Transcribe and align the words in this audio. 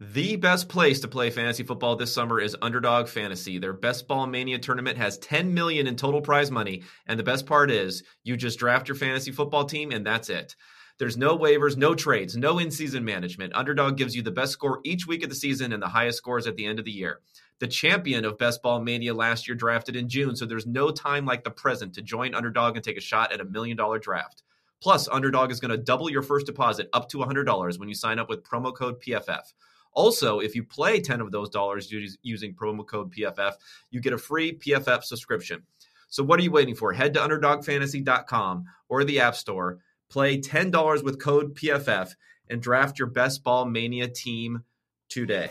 The 0.00 0.34
best 0.34 0.68
place 0.68 0.98
to 1.00 1.08
play 1.08 1.30
fantasy 1.30 1.62
football 1.62 1.94
this 1.94 2.12
summer 2.12 2.40
is 2.40 2.56
Underdog 2.60 3.06
Fantasy. 3.06 3.58
Their 3.58 3.72
Best 3.72 4.08
Ball 4.08 4.26
Mania 4.26 4.58
tournament 4.58 4.98
has 4.98 5.18
10 5.18 5.54
million 5.54 5.86
in 5.86 5.94
total 5.94 6.20
prize 6.20 6.50
money, 6.50 6.82
and 7.06 7.16
the 7.16 7.22
best 7.22 7.46
part 7.46 7.70
is 7.70 8.02
you 8.24 8.36
just 8.36 8.58
draft 8.58 8.88
your 8.88 8.96
fantasy 8.96 9.30
football 9.30 9.64
team 9.64 9.92
and 9.92 10.04
that's 10.04 10.30
it. 10.30 10.56
There's 10.98 11.16
no 11.16 11.38
waivers, 11.38 11.76
no 11.76 11.94
trades, 11.94 12.36
no 12.36 12.58
in-season 12.58 13.04
management. 13.04 13.54
Underdog 13.54 13.96
gives 13.96 14.16
you 14.16 14.22
the 14.22 14.32
best 14.32 14.50
score 14.50 14.80
each 14.82 15.06
week 15.06 15.22
of 15.22 15.28
the 15.28 15.36
season 15.36 15.72
and 15.72 15.80
the 15.80 15.86
highest 15.86 16.18
scores 16.18 16.48
at 16.48 16.56
the 16.56 16.66
end 16.66 16.80
of 16.80 16.84
the 16.84 16.90
year. 16.90 17.20
The 17.60 17.68
champion 17.68 18.24
of 18.24 18.36
Best 18.36 18.62
Ball 18.62 18.80
Mania 18.80 19.14
last 19.14 19.46
year 19.46 19.54
drafted 19.54 19.94
in 19.94 20.08
June, 20.08 20.34
so 20.34 20.44
there's 20.44 20.66
no 20.66 20.90
time 20.90 21.24
like 21.24 21.44
the 21.44 21.52
present 21.52 21.94
to 21.94 22.02
join 22.02 22.34
Underdog 22.34 22.74
and 22.74 22.84
take 22.84 22.98
a 22.98 23.00
shot 23.00 23.32
at 23.32 23.40
a 23.40 23.44
million 23.44 23.76
dollar 23.76 24.00
draft. 24.00 24.42
Plus, 24.82 25.06
Underdog 25.06 25.52
is 25.52 25.60
going 25.60 25.70
to 25.70 25.78
double 25.78 26.10
your 26.10 26.22
first 26.22 26.46
deposit 26.46 26.88
up 26.92 27.08
to 27.10 27.18
$100 27.18 27.78
when 27.78 27.88
you 27.88 27.94
sign 27.94 28.18
up 28.18 28.28
with 28.28 28.42
promo 28.42 28.74
code 28.74 29.00
PFF. 29.00 29.52
Also, 29.94 30.40
if 30.40 30.54
you 30.54 30.64
play 30.64 31.00
10 31.00 31.20
of 31.20 31.30
those 31.30 31.48
dollars 31.48 31.90
using 32.22 32.54
promo 32.54 32.86
code 32.86 33.12
PFF, 33.12 33.54
you 33.90 34.00
get 34.00 34.12
a 34.12 34.18
free 34.18 34.58
PFF 34.58 35.04
subscription. 35.04 35.62
So 36.08 36.22
what 36.22 36.38
are 36.38 36.42
you 36.42 36.50
waiting 36.50 36.74
for? 36.74 36.92
Head 36.92 37.14
to 37.14 37.20
underdogfantasy.com 37.20 38.64
or 38.88 39.04
the 39.04 39.20
App 39.20 39.36
Store, 39.36 39.78
play 40.10 40.40
$10 40.40 41.02
with 41.02 41.20
code 41.20 41.56
PFF, 41.56 42.10
and 42.50 42.60
draft 42.60 42.98
your 42.98 43.08
best 43.08 43.42
ball 43.42 43.64
mania 43.64 44.08
team 44.08 44.64
today. 45.08 45.50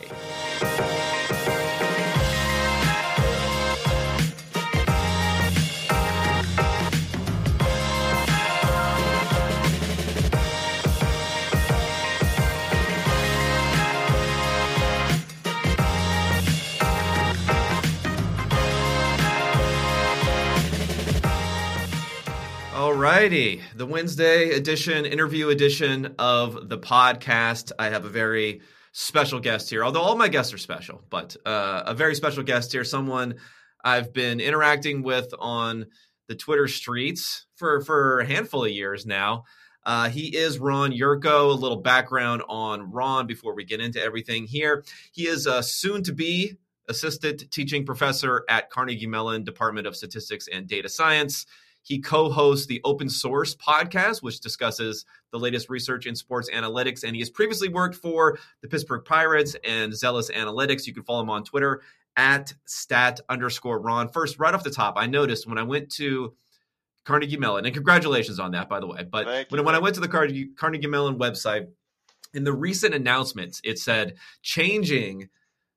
Righty. 23.04 23.60
The 23.76 23.84
Wednesday 23.84 24.52
edition, 24.52 25.04
interview 25.04 25.50
edition 25.50 26.14
of 26.18 26.70
the 26.70 26.78
podcast. 26.78 27.70
I 27.78 27.90
have 27.90 28.06
a 28.06 28.08
very 28.08 28.62
special 28.92 29.40
guest 29.40 29.68
here, 29.68 29.84
although 29.84 30.00
all 30.00 30.16
my 30.16 30.28
guests 30.28 30.54
are 30.54 30.58
special, 30.58 31.02
but 31.10 31.36
uh, 31.44 31.82
a 31.84 31.92
very 31.92 32.14
special 32.14 32.42
guest 32.42 32.72
here, 32.72 32.82
someone 32.82 33.34
I've 33.84 34.14
been 34.14 34.40
interacting 34.40 35.02
with 35.02 35.34
on 35.38 35.84
the 36.28 36.34
Twitter 36.34 36.66
streets 36.66 37.44
for, 37.56 37.82
for 37.82 38.20
a 38.20 38.26
handful 38.26 38.64
of 38.64 38.70
years 38.70 39.04
now. 39.04 39.44
Uh, 39.84 40.08
he 40.08 40.34
is 40.34 40.58
Ron 40.58 40.90
Yurko. 40.90 41.50
A 41.50 41.60
little 41.60 41.82
background 41.82 42.42
on 42.48 42.90
Ron 42.90 43.26
before 43.26 43.54
we 43.54 43.66
get 43.66 43.82
into 43.82 44.02
everything 44.02 44.46
here. 44.46 44.82
He 45.12 45.26
is 45.26 45.44
a 45.44 45.62
soon 45.62 46.04
to 46.04 46.14
be 46.14 46.54
assistant 46.88 47.50
teaching 47.50 47.84
professor 47.84 48.46
at 48.48 48.70
Carnegie 48.70 49.06
Mellon 49.06 49.44
Department 49.44 49.86
of 49.86 49.94
Statistics 49.94 50.48
and 50.50 50.66
Data 50.66 50.88
Science. 50.88 51.44
He 51.84 52.00
co 52.00 52.30
hosts 52.30 52.66
the 52.66 52.80
Open 52.82 53.08
Source 53.08 53.54
podcast, 53.54 54.22
which 54.22 54.40
discusses 54.40 55.04
the 55.30 55.38
latest 55.38 55.68
research 55.68 56.06
in 56.06 56.16
sports 56.16 56.50
analytics. 56.50 57.04
And 57.04 57.14
he 57.14 57.20
has 57.20 57.30
previously 57.30 57.68
worked 57.68 57.94
for 57.94 58.38
the 58.62 58.68
Pittsburgh 58.68 59.04
Pirates 59.04 59.54
and 59.64 59.94
Zelus 59.94 60.30
Analytics. 60.30 60.86
You 60.86 60.94
can 60.94 61.02
follow 61.04 61.22
him 61.22 61.30
on 61.30 61.44
Twitter 61.44 61.82
at 62.16 62.54
stat 62.64 63.20
underscore 63.28 63.80
Ron. 63.80 64.08
First, 64.08 64.38
right 64.38 64.54
off 64.54 64.64
the 64.64 64.70
top, 64.70 64.94
I 64.96 65.06
noticed 65.06 65.46
when 65.46 65.58
I 65.58 65.62
went 65.62 65.90
to 65.92 66.34
Carnegie 67.04 67.36
Mellon, 67.36 67.66
and 67.66 67.74
congratulations 67.74 68.40
on 68.40 68.52
that, 68.52 68.68
by 68.68 68.80
the 68.80 68.86
way. 68.86 69.04
But 69.08 69.26
when, 69.50 69.64
when 69.64 69.74
I 69.74 69.78
went 69.78 69.94
to 69.96 70.00
the 70.00 70.08
Carnegie, 70.08 70.48
Carnegie 70.56 70.86
Mellon 70.86 71.18
website, 71.18 71.68
in 72.32 72.44
the 72.44 72.52
recent 72.52 72.94
announcements, 72.94 73.60
it 73.62 73.78
said 73.78 74.14
changing 74.42 75.28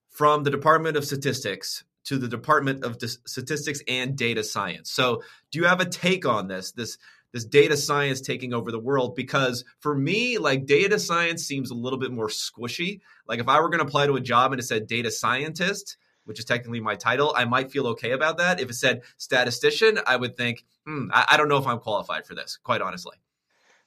from 0.10 0.44
the 0.44 0.50
Department 0.50 0.96
of 0.96 1.06
Statistics 1.06 1.84
to 2.08 2.18
the 2.18 2.28
Department 2.28 2.84
of 2.84 2.98
Statistics 3.26 3.82
and 3.88 4.18
Data 4.18 4.44
Science. 4.44 4.92
So, 4.92 5.24
do 5.52 5.60
you 5.60 5.66
have 5.66 5.82
a 5.82 5.86
take 5.86 6.26
on 6.26 6.48
this? 6.48 6.72
This 6.72 6.98
this 7.34 7.46
data 7.46 7.76
science 7.76 8.22
taking 8.22 8.54
over 8.54 8.72
the 8.72 8.80
world? 8.80 9.16
Because 9.16 9.66
for 9.80 9.96
me 9.96 10.38
like 10.38 10.66
data 10.66 10.98
science 10.98 11.46
seems 11.46 11.72
a 11.72 11.76
little 11.76 12.00
bit 12.00 12.12
more 12.12 12.30
squishy. 12.30 13.02
Like 13.28 13.40
if 13.40 13.48
i 13.48 13.60
were 13.60 13.70
going 13.70 13.80
to 13.80 13.86
apply 13.86 14.08
to 14.08 14.16
a 14.16 14.22
job 14.22 14.52
and 14.54 14.60
it 14.60 14.64
said 14.64 14.88
data 14.88 15.12
scientist 15.12 15.98
which 16.24 16.40
is 16.40 16.46
technically 16.46 16.82
my 16.82 16.96
title 16.96 17.34
i 17.38 17.46
might 17.46 17.72
feel 17.72 17.88
okay 17.88 18.12
about 18.12 18.38
that. 18.38 18.60
If 18.60 18.70
it 18.70 18.76
said 18.76 19.02
statistician 19.18 20.00
i 20.08 20.16
would 20.16 20.38
think 20.38 20.66
hmm, 20.86 21.10
I, 21.14 21.26
I 21.32 21.38
don't 21.38 21.50
know 21.50 21.58
if 21.58 21.68
i'm 21.68 21.80
qualified 21.80 22.26
for 22.26 22.36
this 22.36 22.58
quite 22.64 22.82
honestly. 22.82 23.18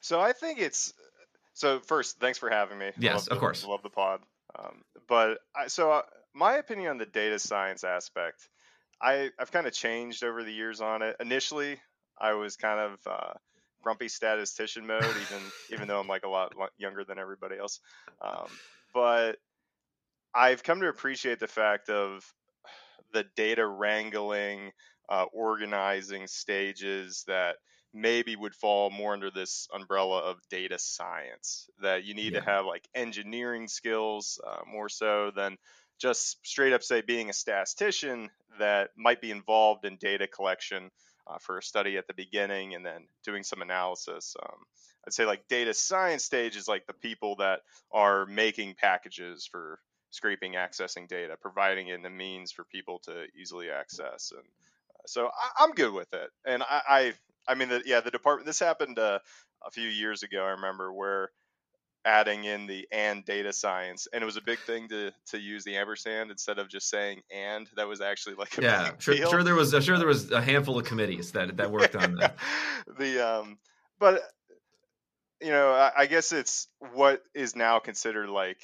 So 0.00 0.20
i 0.20 0.32
think 0.32 0.60
it's 0.60 0.92
so 1.54 1.80
first 1.80 2.20
thanks 2.20 2.38
for 2.38 2.50
having 2.50 2.78
me. 2.78 2.90
Yes 2.98 3.26
of 3.26 3.36
the, 3.36 3.40
course. 3.40 3.64
love 3.64 3.82
the 3.82 3.90
pod. 3.90 4.20
Um, 4.58 4.82
but 5.08 5.38
I, 5.54 5.68
so 5.68 5.92
uh, 5.92 6.02
my 6.34 6.56
opinion 6.56 6.90
on 6.90 6.98
the 6.98 7.06
data 7.06 7.38
science 7.38 7.84
aspect, 7.84 8.48
I, 9.00 9.30
I've 9.38 9.50
kind 9.50 9.66
of 9.66 9.72
changed 9.72 10.24
over 10.24 10.44
the 10.44 10.52
years 10.52 10.80
on 10.80 11.02
it. 11.02 11.16
Initially, 11.20 11.80
I 12.18 12.34
was 12.34 12.56
kind 12.56 12.80
of 12.80 12.98
uh, 13.06 13.32
grumpy 13.82 14.08
statistician 14.08 14.86
mode, 14.86 15.04
even 15.04 15.42
even 15.72 15.88
though 15.88 16.00
I'm 16.00 16.08
like 16.08 16.24
a 16.24 16.28
lot 16.28 16.52
younger 16.78 17.04
than 17.04 17.18
everybody 17.18 17.56
else. 17.58 17.80
Um, 18.20 18.48
but 18.92 19.38
I've 20.34 20.62
come 20.62 20.80
to 20.80 20.88
appreciate 20.88 21.40
the 21.40 21.48
fact 21.48 21.88
of 21.88 22.24
the 23.12 23.24
data 23.36 23.66
wrangling, 23.66 24.72
uh, 25.08 25.24
organizing 25.32 26.26
stages 26.26 27.24
that 27.26 27.56
maybe 27.92 28.36
would 28.36 28.54
fall 28.54 28.90
more 28.90 29.12
under 29.12 29.30
this 29.30 29.66
umbrella 29.74 30.20
of 30.20 30.36
data 30.48 30.78
science. 30.78 31.68
That 31.82 32.04
you 32.04 32.14
need 32.14 32.34
yeah. 32.34 32.40
to 32.40 32.46
have 32.46 32.66
like 32.66 32.86
engineering 32.94 33.66
skills 33.66 34.40
uh, 34.46 34.60
more 34.70 34.88
so 34.88 35.32
than 35.34 35.56
just 36.00 36.38
straight 36.46 36.72
up 36.72 36.82
say 36.82 37.02
being 37.02 37.30
a 37.30 37.32
statistician 37.32 38.30
that 38.58 38.90
might 38.96 39.20
be 39.20 39.30
involved 39.30 39.84
in 39.84 39.96
data 39.96 40.26
collection 40.26 40.90
uh, 41.26 41.38
for 41.38 41.58
a 41.58 41.62
study 41.62 41.96
at 41.96 42.06
the 42.06 42.14
beginning 42.14 42.74
and 42.74 42.84
then 42.84 43.06
doing 43.24 43.42
some 43.42 43.62
analysis. 43.62 44.34
Um, 44.42 44.56
I'd 45.06 45.12
say 45.12 45.24
like 45.24 45.46
data 45.48 45.74
science 45.74 46.24
stage 46.24 46.56
is 46.56 46.68
like 46.68 46.86
the 46.86 46.92
people 46.92 47.36
that 47.36 47.60
are 47.92 48.26
making 48.26 48.74
packages 48.74 49.48
for 49.50 49.78
scraping, 50.10 50.54
accessing 50.54 51.08
data, 51.08 51.36
providing 51.40 51.88
it 51.88 51.94
in 51.94 52.02
the 52.02 52.10
means 52.10 52.50
for 52.52 52.64
people 52.64 53.00
to 53.04 53.26
easily 53.40 53.70
access. 53.70 54.32
And 54.32 54.42
uh, 54.42 55.02
so 55.06 55.30
I, 55.58 55.64
am 55.64 55.72
good 55.72 55.92
with 55.92 56.12
it. 56.12 56.30
And 56.44 56.62
I, 56.62 56.82
I, 56.88 57.12
I 57.48 57.54
mean, 57.54 57.68
the, 57.68 57.82
yeah, 57.86 58.00
the 58.00 58.10
department. 58.10 58.46
This 58.46 58.58
happened 58.58 58.98
uh, 58.98 59.20
a 59.64 59.70
few 59.70 59.88
years 59.88 60.22
ago. 60.22 60.42
I 60.42 60.50
remember 60.50 60.92
where 60.92 61.30
adding 62.04 62.44
in 62.44 62.66
the 62.66 62.86
and 62.90 63.24
data 63.24 63.52
science 63.52 64.08
and 64.12 64.22
it 64.22 64.24
was 64.24 64.36
a 64.36 64.42
big 64.42 64.58
thing 64.60 64.88
to 64.88 65.12
to 65.26 65.38
use 65.38 65.64
the 65.64 65.76
ampersand 65.76 66.30
instead 66.30 66.58
of 66.58 66.68
just 66.68 66.88
saying 66.88 67.20
and. 67.30 67.68
That 67.76 67.88
was 67.88 68.00
actually 68.00 68.34
like 68.34 68.56
yeah 68.58 68.90
sure, 68.98 69.14
sure, 69.16 69.42
there 69.42 69.54
was 69.54 69.70
sure 69.84 69.96
there 69.96 70.06
was 70.06 70.30
a 70.30 70.40
handful 70.40 70.78
of 70.78 70.84
committees 70.84 71.32
that 71.32 71.56
that 71.56 71.70
worked 71.70 71.96
on 71.96 72.16
that. 72.16 72.36
The 72.98 73.20
um 73.20 73.58
but 73.98 74.22
you 75.40 75.50
know 75.50 75.72
I, 75.72 75.92
I 75.98 76.06
guess 76.06 76.32
it's 76.32 76.68
what 76.94 77.22
is 77.34 77.56
now 77.56 77.78
considered 77.78 78.28
like 78.28 78.58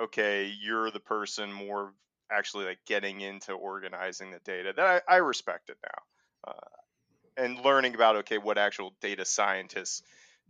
okay 0.00 0.52
you're 0.60 0.90
the 0.90 1.00
person 1.00 1.52
more 1.52 1.92
actually 2.30 2.64
like 2.64 2.78
getting 2.86 3.20
into 3.20 3.52
organizing 3.52 4.30
the 4.30 4.40
data 4.44 4.72
that 4.76 5.02
i, 5.08 5.14
I 5.14 5.16
respect 5.18 5.70
it 5.70 5.76
now 5.82 6.52
uh, 6.52 7.42
and 7.42 7.60
learning 7.64 7.94
about 7.94 8.16
okay 8.16 8.38
what 8.38 8.58
actual 8.58 8.94
data 9.00 9.24
scientists 9.24 10.02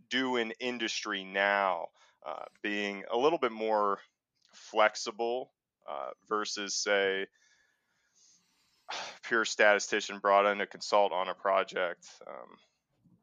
do 0.09 0.37
in 0.37 0.53
industry 0.59 1.23
now 1.23 1.87
uh, 2.27 2.43
being 2.61 3.03
a 3.11 3.17
little 3.17 3.39
bit 3.39 3.51
more 3.51 3.99
flexible 4.51 5.51
uh, 5.89 6.09
versus, 6.27 6.75
say, 6.75 7.25
pure 9.23 9.45
statistician 9.45 10.19
brought 10.19 10.45
in 10.45 10.57
to 10.57 10.65
consult 10.65 11.13
on 11.13 11.29
a 11.29 11.33
project. 11.33 12.05
Um, 12.27 12.57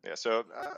yeah, 0.04 0.14
so 0.14 0.44
uh, 0.56 0.74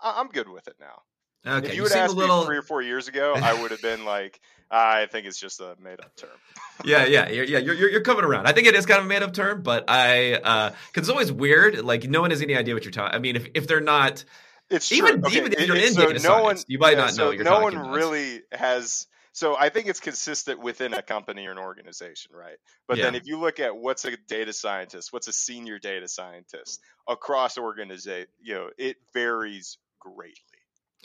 I'm 0.00 0.28
good 0.28 0.48
with 0.48 0.68
it 0.68 0.76
now. 0.80 1.02
Okay, 1.46 1.68
if 1.68 1.74
you, 1.74 1.82
would 1.82 1.92
ask 1.92 2.14
little... 2.14 2.40
me 2.40 2.46
three 2.46 2.56
or 2.56 2.62
four 2.62 2.80
years 2.80 3.08
ago, 3.08 3.34
I 3.34 3.60
would 3.60 3.70
have 3.70 3.82
been 3.82 4.06
like, 4.06 4.40
I 4.70 5.06
think 5.06 5.26
it's 5.26 5.38
just 5.38 5.60
a 5.60 5.76
made 5.82 6.00
up 6.00 6.16
term. 6.16 6.30
yeah, 6.84 7.04
yeah, 7.04 7.28
yeah. 7.28 7.58
You're, 7.58 7.74
you're, 7.74 7.90
you're 7.90 8.00
coming 8.00 8.24
around. 8.24 8.46
I 8.46 8.52
think 8.52 8.66
it 8.66 8.74
is 8.74 8.86
kind 8.86 9.00
of 9.00 9.04
a 9.04 9.08
made 9.08 9.22
up 9.22 9.34
term, 9.34 9.62
but 9.62 9.84
I, 9.88 10.32
because 10.32 10.72
uh, 10.72 10.72
it's 10.94 11.08
always 11.10 11.30
weird. 11.30 11.84
Like, 11.84 12.04
no 12.04 12.22
one 12.22 12.30
has 12.30 12.40
any 12.40 12.56
idea 12.56 12.72
what 12.72 12.84
you're 12.84 12.92
talking. 12.92 13.14
I 13.14 13.18
mean, 13.18 13.36
if 13.36 13.48
if 13.54 13.66
they're 13.66 13.82
not 13.82 14.24
it's 14.70 14.90
even 14.92 15.22
true. 15.22 15.30
even 15.32 15.52
if 15.52 15.66
you're 15.66 15.76
in 15.76 15.92
so 15.92 16.06
data 16.06 16.14
no 16.14 16.18
science, 16.18 16.42
one, 16.42 16.56
you 16.68 16.78
might 16.78 16.92
yeah, 16.92 17.04
not 17.04 17.16
know. 17.16 17.36
So 17.36 17.42
no 17.42 17.60
one 17.60 17.76
about. 17.76 17.94
really 17.94 18.42
has. 18.52 19.06
So 19.32 19.56
I 19.58 19.68
think 19.68 19.88
it's 19.88 19.98
consistent 19.98 20.60
within 20.60 20.94
a 20.94 21.02
company 21.02 21.46
or 21.46 21.50
an 21.50 21.58
organization, 21.58 22.30
right? 22.34 22.56
But 22.86 22.98
yeah. 22.98 23.04
then 23.04 23.14
if 23.16 23.26
you 23.26 23.40
look 23.40 23.58
at 23.58 23.76
what's 23.76 24.04
a 24.04 24.16
data 24.28 24.52
scientist, 24.52 25.12
what's 25.12 25.26
a 25.26 25.32
senior 25.32 25.80
data 25.80 26.06
scientist 26.06 26.80
across 27.08 27.58
organization, 27.58 28.28
you 28.40 28.54
know, 28.54 28.70
it 28.78 28.96
varies 29.12 29.78
greatly. 29.98 30.34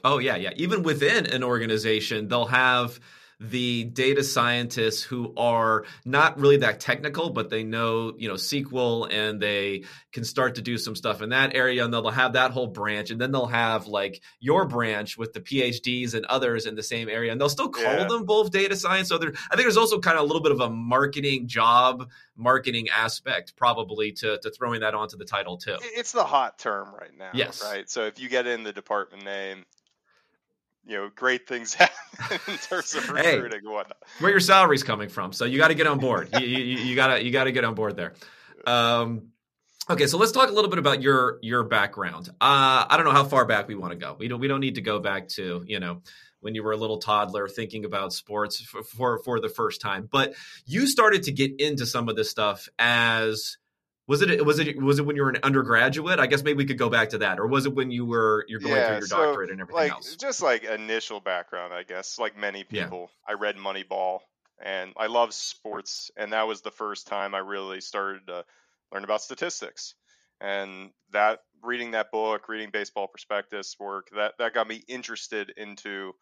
Oh 0.03 0.19
yeah, 0.19 0.35
yeah. 0.35 0.51
Even 0.56 0.83
within 0.83 1.25
an 1.25 1.44
organization, 1.44 2.27
they'll 2.27 2.45
have 2.45 3.00
the 3.39 3.86
data 3.86 4.21
scientists 4.21 5.01
who 5.01 5.33
are 5.38 5.86
not 6.03 6.38
really 6.38 6.57
that 6.57 6.81
technical, 6.81 7.30
but 7.30 7.50
they 7.50 7.63
know, 7.63 8.13
you 8.18 8.27
know, 8.27 8.33
SQL 8.33 9.12
and 9.12 9.41
they 9.41 9.86
can 10.12 10.25
start 10.25 10.56
to 10.56 10.62
do 10.62 10.77
some 10.77 10.95
stuff 10.95 11.21
in 11.21 11.30
that 11.30 11.56
area 11.56 11.86
and 11.86 11.94
they'll 11.94 12.09
have 12.09 12.33
that 12.33 12.51
whole 12.51 12.68
branch. 12.68 13.12
And 13.12 13.21
then 13.21 13.31
they'll 13.31 13.45
have 13.45 13.88
like 13.88 14.21
your 14.41 14.65
branch 14.65 15.18
with 15.18 15.31
the 15.31 15.39
PhDs 15.39 16.15
and 16.15 16.25
others 16.25 16.65
in 16.65 16.75
the 16.75 16.83
same 16.83 17.07
area. 17.07 17.31
And 17.31 17.39
they'll 17.39 17.47
still 17.47 17.69
call 17.69 17.83
yeah. 17.83 18.07
them 18.07 18.25
both 18.25 18.51
data 18.51 18.75
science. 18.75 19.07
So 19.07 19.18
there, 19.18 19.31
I 19.50 19.56
think 19.56 19.63
there's 19.63 19.77
also 19.77 20.00
kind 20.00 20.18
of 20.18 20.24
a 20.24 20.27
little 20.27 20.44
bit 20.44 20.51
of 20.51 20.59
a 20.59 20.69
marketing 20.69 21.47
job, 21.47 22.09
marketing 22.35 22.89
aspect 22.89 23.56
probably 23.56 24.12
to, 24.13 24.38
to 24.39 24.51
throwing 24.51 24.81
that 24.81 24.95
onto 24.95 25.15
the 25.15 25.25
title 25.25 25.56
too. 25.56 25.77
It's 25.81 26.12
the 26.12 26.25
hot 26.25 26.59
term 26.59 26.94
right 26.94 27.18
now. 27.18 27.30
Yes. 27.33 27.63
Right. 27.63 27.89
So 27.89 28.06
if 28.06 28.19
you 28.19 28.27
get 28.27 28.47
in 28.47 28.63
the 28.63 28.74
department 28.74 29.24
name, 29.24 29.63
you 30.85 30.97
know, 30.97 31.09
great 31.15 31.47
things 31.47 31.73
happen 31.75 32.39
in 32.47 32.57
terms 32.57 32.95
of 32.95 33.09
recruiting 33.09 33.51
hey, 33.51 33.57
and 33.57 33.69
whatnot. 33.69 33.97
Where 34.19 34.31
your 34.31 34.39
salary's 34.39 34.83
coming 34.83 35.09
from, 35.09 35.33
so 35.33 35.45
you 35.45 35.57
got 35.57 35.69
to 35.69 35.75
get 35.75 35.87
on 35.87 35.99
board. 35.99 36.29
you, 36.39 36.45
you, 36.45 36.77
you, 36.77 36.95
gotta 36.95 37.23
you 37.23 37.31
gotta 37.31 37.51
get 37.51 37.63
on 37.63 37.75
board 37.75 37.95
there. 37.95 38.13
Um, 38.65 39.29
okay, 39.89 40.07
so 40.07 40.17
let's 40.17 40.31
talk 40.31 40.49
a 40.49 40.53
little 40.53 40.69
bit 40.69 40.79
about 40.79 41.01
your 41.01 41.39
your 41.41 41.63
background. 41.63 42.29
Uh, 42.29 42.85
I 42.89 42.95
don't 42.97 43.05
know 43.05 43.11
how 43.11 43.25
far 43.25 43.45
back 43.45 43.67
we 43.67 43.75
want 43.75 43.91
to 43.91 43.97
go. 43.97 44.15
We 44.17 44.27
don't 44.27 44.39
we 44.39 44.47
don't 44.47 44.61
need 44.61 44.75
to 44.75 44.81
go 44.81 44.99
back 44.99 45.27
to 45.29 45.63
you 45.65 45.79
know 45.79 46.01
when 46.41 46.55
you 46.55 46.63
were 46.63 46.71
a 46.71 46.77
little 46.77 46.99
toddler 46.99 47.47
thinking 47.47 47.85
about 47.85 48.13
sports 48.13 48.61
for, 48.61 48.83
for, 48.83 49.19
for 49.23 49.39
the 49.41 49.49
first 49.49 49.81
time, 49.81 50.07
but 50.09 50.35
you 50.65 50.87
started 50.87 51.23
to 51.23 51.33
get 51.33 51.59
into 51.59 51.85
some 51.85 52.07
of 52.07 52.15
this 52.15 52.29
stuff 52.29 52.69
as 52.79 53.57
was 54.09 54.23
it 54.23 54.44
was 54.44 54.57
it 54.57 54.81
was 54.81 54.97
it 54.97 55.06
when 55.06 55.15
you 55.15 55.21
were 55.21 55.29
an 55.29 55.38
undergraduate? 55.44 56.17
I 56.19 56.25
guess 56.25 56.41
maybe 56.41 56.57
we 56.57 56.65
could 56.65 56.79
go 56.79 56.89
back 56.89 57.09
to 57.09 57.19
that, 57.19 57.39
or 57.39 57.45
was 57.45 57.67
it 57.67 57.75
when 57.75 57.91
you 57.91 58.07
were 58.07 58.44
you're 58.47 58.59
going 58.59 58.75
yeah, 58.75 58.88
through 58.88 58.95
your 58.97 59.07
so 59.07 59.17
doctorate 59.17 59.51
and 59.51 59.61
everything 59.61 59.83
like, 59.83 59.91
else? 59.91 60.15
Just 60.15 60.41
like 60.41 60.63
initial 60.63 61.19
background, 61.19 61.75
I 61.75 61.83
guess. 61.83 62.17
Like 62.17 62.35
many 62.35 62.63
people, 62.63 63.11
yeah. 63.11 63.35
I 63.35 63.38
read 63.38 63.57
Moneyball, 63.57 64.21
and 64.59 64.94
I 64.97 65.06
love 65.06 65.31
sports, 65.31 66.09
and 66.17 66.33
that 66.33 66.47
was 66.47 66.61
the 66.61 66.71
first 66.71 67.06
time 67.06 67.35
I 67.35 67.38
really 67.38 67.81
started 67.81 68.25
to 68.27 68.45
learn 68.91 69.03
about 69.03 69.21
statistics, 69.21 69.94
and 70.41 70.89
that 71.13 71.41
reading 71.61 71.91
that 71.91 72.11
book, 72.11 72.50
reading 72.50 72.71
Baseball 72.73 73.07
Prospectus 73.07 73.75
work, 73.79 74.09
that 74.15 74.33
that 74.39 74.56
got 74.56 74.67
me 74.67 74.83
interested 74.88 75.53
into 75.56 76.13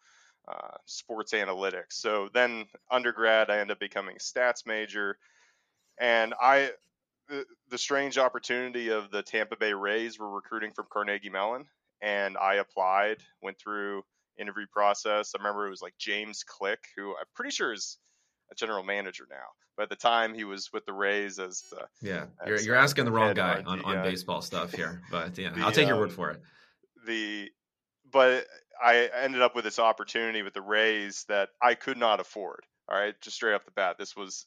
uh, 0.46 0.76
sports 0.84 1.32
analytics. 1.32 1.92
So 1.92 2.28
then 2.34 2.66
undergrad, 2.90 3.48
I 3.48 3.60
ended 3.60 3.76
up 3.76 3.80
becoming 3.80 4.16
a 4.16 4.18
stats 4.18 4.66
major, 4.66 5.16
and 5.98 6.34
I 6.38 6.72
the, 7.28 7.78
strange 7.78 8.18
opportunity 8.18 8.88
of 8.90 9.10
the 9.10 9.22
Tampa 9.22 9.56
Bay 9.56 9.72
Rays 9.72 10.18
were 10.18 10.30
recruiting 10.30 10.72
from 10.72 10.86
Carnegie 10.90 11.30
Mellon, 11.30 11.64
and 12.02 12.36
I 12.36 12.54
applied, 12.54 13.18
went 13.42 13.58
through 13.58 14.02
interview 14.38 14.66
process. 14.72 15.32
I 15.34 15.38
remember 15.38 15.66
it 15.66 15.70
was 15.70 15.82
like 15.82 15.94
James 15.98 16.42
Click, 16.44 16.80
who 16.96 17.10
I'm 17.10 17.26
pretty 17.34 17.50
sure 17.50 17.72
is 17.72 17.98
a 18.50 18.54
general 18.54 18.82
manager 18.82 19.26
now, 19.30 19.36
but 19.76 19.84
at 19.84 19.88
the 19.90 19.96
time 19.96 20.34
he 20.34 20.44
was 20.44 20.70
with 20.72 20.86
the 20.86 20.92
Rays 20.92 21.38
as 21.38 21.62
the 21.70 21.86
yeah. 22.00 22.26
As 22.40 22.48
you're, 22.48 22.60
you're 22.60 22.76
asking 22.76 23.04
the 23.04 23.12
wrong 23.12 23.34
guy 23.34 23.62
on, 23.66 23.80
on 23.82 24.02
baseball 24.02 24.40
stuff 24.40 24.72
here, 24.72 25.02
but 25.10 25.36
yeah, 25.36 25.50
the, 25.50 25.60
I'll 25.60 25.72
take 25.72 25.86
your 25.86 25.96
um, 25.96 26.00
word 26.00 26.12
for 26.12 26.30
it. 26.30 26.40
The 27.06 27.50
but 28.10 28.46
I 28.82 29.10
ended 29.14 29.42
up 29.42 29.54
with 29.54 29.64
this 29.64 29.78
opportunity 29.78 30.42
with 30.42 30.54
the 30.54 30.62
Rays 30.62 31.24
that 31.28 31.50
I 31.60 31.74
could 31.74 31.98
not 31.98 32.20
afford. 32.20 32.60
All 32.88 32.98
right, 32.98 33.14
just 33.20 33.36
straight 33.36 33.54
off 33.54 33.66
the 33.66 33.70
bat, 33.72 33.96
this 33.98 34.16
was 34.16 34.46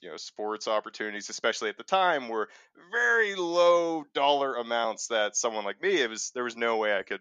you 0.00 0.10
know 0.10 0.16
sports 0.16 0.68
opportunities 0.68 1.30
especially 1.30 1.68
at 1.68 1.76
the 1.76 1.82
time 1.82 2.28
were 2.28 2.48
very 2.90 3.34
low 3.34 4.04
dollar 4.14 4.54
amounts 4.56 5.08
that 5.08 5.36
someone 5.36 5.64
like 5.64 5.80
me 5.80 6.00
it 6.00 6.10
was 6.10 6.30
there 6.34 6.44
was 6.44 6.56
no 6.56 6.76
way 6.76 6.96
i 6.96 7.02
could 7.02 7.20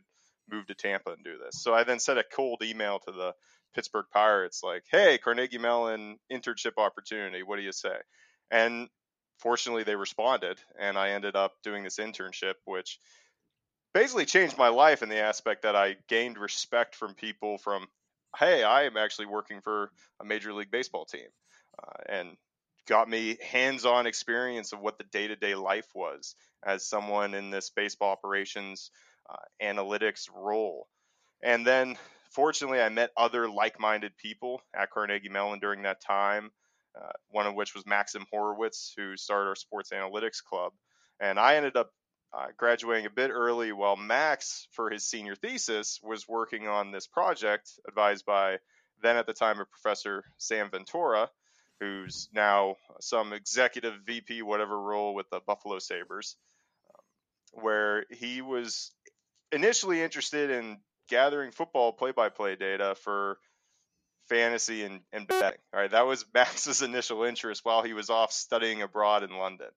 move 0.51 0.68
to 0.68 0.75
tampa 0.75 1.12
and 1.12 1.24
do 1.24 1.38
this. 1.38 1.62
So 1.62 1.74
i 1.74 1.83
then 1.83 2.00
sent 2.00 2.19
a 2.19 2.24
cold 2.24 2.62
email 2.63 3.00
to 3.00 3.12
the 3.12 3.33
pittsburgh 3.74 4.06
pirates 4.12 4.62
like 4.63 4.83
hey 4.92 5.18
carnegie 5.18 5.57
mellon 5.57 6.18
internship 6.31 6.74
opportunity 6.77 7.44
what 7.44 7.56
do 7.56 7.62
you 7.62 7.71
say? 7.71 7.95
And 8.50 8.89
fortunately 9.39 9.83
they 9.83 9.95
responded 9.95 10.59
and 10.80 10.98
i 10.98 11.12
ended 11.12 11.36
up 11.36 11.53
doing 11.63 11.83
this 11.83 11.98
internship 11.98 12.56
which 12.65 13.00
basically 13.94 14.25
changed 14.25 14.57
my 14.57 14.69
life 14.69 15.03
in 15.03 15.09
the 15.09 15.19
aspect 15.19 15.63
that 15.63 15.75
i 15.75 15.95
gained 16.07 16.38
respect 16.38 16.95
from 16.95 17.13
people 17.15 17.57
from 17.57 17.88
hey 18.38 18.63
i 18.63 18.83
am 18.83 18.98
actually 18.98 19.25
working 19.25 19.62
for 19.62 19.92
a 20.21 20.25
major 20.25 20.53
league 20.53 20.71
baseball 20.71 21.06
team 21.06 21.27
uh, 21.77 22.03
and 22.07 22.38
got 22.88 23.09
me 23.09 23.38
hands-on 23.41 24.07
experience 24.07 24.73
of 24.73 24.79
what 24.79 24.97
the 24.97 25.03
day-to-day 25.06 25.56
life 25.56 25.88
was 25.94 26.35
as 26.65 26.85
someone 26.85 27.33
in 27.33 27.50
this 27.50 27.69
baseball 27.69 28.12
operations 28.12 28.91
uh, 29.29 29.35
analytics 29.63 30.27
role. 30.33 30.88
And 31.44 31.65
then, 31.65 31.97
fortunately, 32.31 32.81
I 32.81 32.89
met 32.89 33.12
other 33.15 33.50
like-minded 33.50 34.18
people 34.18 34.62
at 34.75 34.91
Carnegie 34.91 35.29
Mellon 35.29 35.59
during 35.59 35.83
that 35.83 36.01
time. 36.01 36.51
Uh, 36.94 37.12
one 37.29 37.47
of 37.47 37.56
which 37.56 37.74
was 37.74 37.85
Maksim 37.85 38.25
Horowitz, 38.29 38.94
who 38.97 39.15
started 39.15 39.47
our 39.47 39.56
sports 39.56 39.91
analytics 39.91 40.44
club. 40.44 40.74
And 41.21 41.39
I 41.39 41.56
ended 41.56 41.77
up 41.77 41.89
uh, 42.33 42.47
graduating 42.57 43.06
a 43.06 43.09
bit 43.09 43.31
early 43.31 43.71
while 43.71 43.95
Max, 43.95 44.67
for 44.71 44.89
his 44.89 45.06
senior 45.06 45.35
thesis, 45.35 46.01
was 46.03 46.27
working 46.27 46.67
on 46.67 46.91
this 46.91 47.07
project 47.07 47.69
advised 47.88 48.25
by 48.25 48.57
then 49.01 49.15
at 49.15 49.25
the 49.25 49.33
time 49.33 49.62
a 49.62 49.65
professor 49.65 50.25
Sam 50.38 50.69
Ventura 50.69 51.29
who's 51.81 52.30
now 52.31 52.75
some 53.01 53.33
executive 53.33 53.95
VP, 54.06 54.44
whatever 54.44 54.80
role 54.80 55.16
with 55.16 55.30
the 55.31 55.42
Buffalo 55.45 55.80
Sabres, 55.80 56.38
um, 56.88 57.63
where 57.63 58.06
he 58.12 58.42
was 58.42 58.92
initially 59.51 60.01
interested 60.01 60.51
in 60.51 60.78
gathering 61.10 61.51
football 61.51 61.92
play 61.92 62.12
by 62.12 62.30
play 62.30 62.56
data 62.56 62.95
for 62.95 63.39
fantasy 64.30 64.83
and, 64.83 65.01
and 65.12 65.28
betting. 65.28 65.57
All 65.74 65.80
right, 65.80 65.92
that 65.92 66.06
was 66.06 66.24
Max's 66.33 66.83
initial 66.83 67.24
interest 67.24 67.66
while 67.66 67.81
he 67.81 67.94
was 67.94 68.12
off 68.12 68.31
studying 68.31 68.84
abroad 68.84 69.24
in 69.24 69.36
London. 69.36 69.69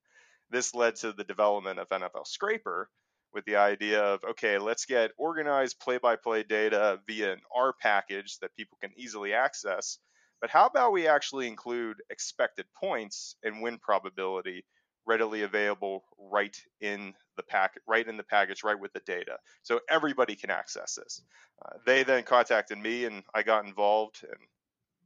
This 0.50 0.74
led 0.74 0.96
to 0.96 1.12
the 1.12 1.24
development 1.24 1.78
of 1.78 1.88
nflscrapR 1.88 2.84
with 3.32 3.46
the 3.46 3.56
idea 3.56 4.02
of 4.02 4.22
okay, 4.24 4.58
let's 4.58 4.84
get 4.84 5.12
organized 5.16 5.80
play 5.80 5.96
by 5.96 6.16
play 6.16 6.42
data 6.42 7.00
via 7.06 7.32
an 7.32 7.40
R 7.52 7.72
package 7.72 8.38
that 8.40 8.54
people 8.54 8.76
can 8.80 8.92
easily 8.94 9.32
access 9.32 9.98
but 10.40 10.50
how 10.50 10.66
about 10.66 10.92
we 10.92 11.06
actually 11.06 11.48
include 11.48 11.96
expected 12.10 12.66
points 12.74 13.36
and 13.42 13.62
win 13.62 13.78
probability 13.78 14.64
readily 15.06 15.42
available 15.42 16.04
right 16.18 16.56
in 16.80 17.14
the 17.36 17.42
packet, 17.42 17.82
right 17.86 18.08
in 18.08 18.16
the 18.16 18.22
package, 18.22 18.62
right 18.64 18.78
with 18.78 18.92
the 18.92 19.00
data, 19.00 19.36
so 19.62 19.80
everybody 19.90 20.34
can 20.34 20.50
access 20.50 20.94
this. 20.94 21.22
Uh, 21.64 21.76
they 21.86 22.02
then 22.02 22.22
contacted 22.22 22.78
me, 22.78 23.04
and 23.04 23.22
I 23.34 23.42
got 23.42 23.66
involved 23.66 24.20
and 24.22 24.38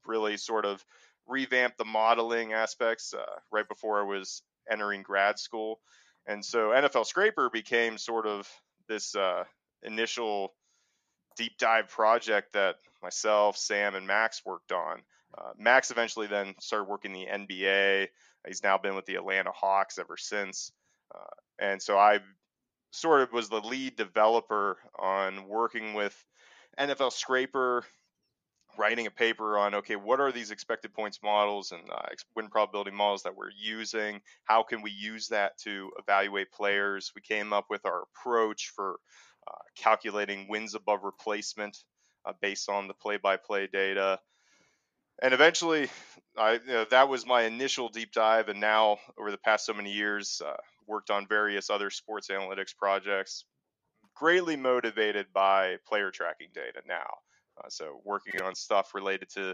really 0.06 0.36
sort 0.36 0.64
of 0.64 0.84
revamped 1.26 1.78
the 1.78 1.84
modeling 1.84 2.52
aspects 2.52 3.12
uh, 3.12 3.40
right 3.52 3.68
before 3.68 4.00
I 4.00 4.04
was 4.04 4.42
entering 4.70 5.02
grad 5.02 5.38
school. 5.38 5.80
And 6.26 6.44
so 6.44 6.68
nflscrapR 6.68 7.52
became 7.52 7.98
sort 7.98 8.26
of 8.26 8.48
this 8.88 9.14
uh, 9.14 9.44
initial 9.82 10.54
deep 11.36 11.56
dive 11.58 11.88
project 11.88 12.52
that 12.54 12.76
myself, 13.02 13.56
Sam, 13.56 13.94
and 13.94 14.06
Max 14.06 14.42
worked 14.44 14.72
on. 14.72 15.02
Uh, 15.36 15.50
Max 15.58 15.90
eventually 15.90 16.26
then 16.26 16.54
started 16.60 16.88
working 16.88 17.12
the 17.12 17.26
NBA. 17.26 18.08
He's 18.46 18.62
now 18.62 18.78
been 18.78 18.94
with 18.94 19.06
the 19.06 19.16
Atlanta 19.16 19.50
Hawks 19.52 19.98
ever 19.98 20.16
since. 20.16 20.72
Uh, 21.14 21.34
and 21.58 21.82
so 21.82 21.98
I 21.98 22.20
sort 22.90 23.20
of 23.20 23.32
was 23.32 23.48
the 23.48 23.60
lead 23.60 23.96
developer 23.96 24.78
on 24.98 25.46
working 25.46 25.94
with 25.94 26.16
nflscrapR, 26.78 27.82
writing 28.78 29.06
a 29.06 29.10
paper 29.10 29.58
on 29.58 29.74
okay, 29.74 29.96
what 29.96 30.20
are 30.20 30.32
these 30.32 30.50
expected 30.50 30.94
points 30.94 31.18
models 31.22 31.72
and 31.72 31.82
uh, 31.90 32.06
win 32.36 32.48
probability 32.48 32.90
models 32.90 33.22
that 33.24 33.36
we're 33.36 33.50
using? 33.50 34.20
How 34.44 34.62
can 34.62 34.82
we 34.82 34.90
use 34.90 35.28
that 35.28 35.58
to 35.64 35.90
evaluate 35.98 36.52
players? 36.52 37.12
We 37.14 37.20
came 37.22 37.52
up 37.52 37.66
with 37.68 37.84
our 37.84 38.02
approach 38.02 38.72
for 38.74 38.98
uh, 39.46 39.54
calculating 39.76 40.48
wins 40.48 40.74
above 40.74 41.02
replacement 41.02 41.76
uh, 42.24 42.32
based 42.40 42.68
on 42.68 42.88
the 42.88 42.94
play 42.94 43.18
by 43.18 43.36
play 43.36 43.66
data 43.66 44.18
and 45.22 45.34
eventually, 45.34 45.88
I 46.36 46.54
you 46.54 46.60
know, 46.66 46.84
that 46.90 47.08
was 47.08 47.26
my 47.26 47.42
initial 47.42 47.88
deep 47.88 48.12
dive, 48.12 48.48
and 48.48 48.60
now 48.60 48.98
over 49.18 49.30
the 49.30 49.38
past 49.38 49.66
so 49.66 49.74
many 49.74 49.92
years, 49.92 50.40
uh, 50.44 50.56
worked 50.86 51.10
on 51.10 51.26
various 51.26 51.70
other 51.70 51.90
sports 51.90 52.28
analytics 52.28 52.76
projects, 52.76 53.44
greatly 54.14 54.56
motivated 54.56 55.26
by 55.32 55.76
player 55.86 56.10
tracking 56.10 56.48
data 56.54 56.80
now. 56.86 57.18
Uh, 57.58 57.68
so 57.68 58.00
working 58.04 58.40
on 58.42 58.54
stuff 58.54 58.94
related 58.94 59.28
to 59.30 59.50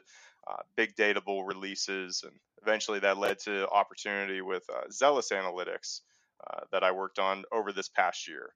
uh, 0.47 0.63
Big 0.77 0.95
Data 0.95 1.21
Bowl 1.21 1.45
releases, 1.45 2.23
and 2.23 2.33
eventually 2.63 3.01
that 3.01 3.19
led 3.19 3.39
to 3.41 3.69
opportunity 3.69 4.43
with 4.43 4.65
uh, 4.71 4.83
Zelus 4.91 5.31
Analytics 5.31 6.01
uh, 6.47 6.61
that 6.73 6.85
I 6.85 6.93
worked 6.93 7.19
on 7.19 7.45
over 7.53 7.73
this 7.73 7.89
past 7.89 8.29
year. 8.29 8.53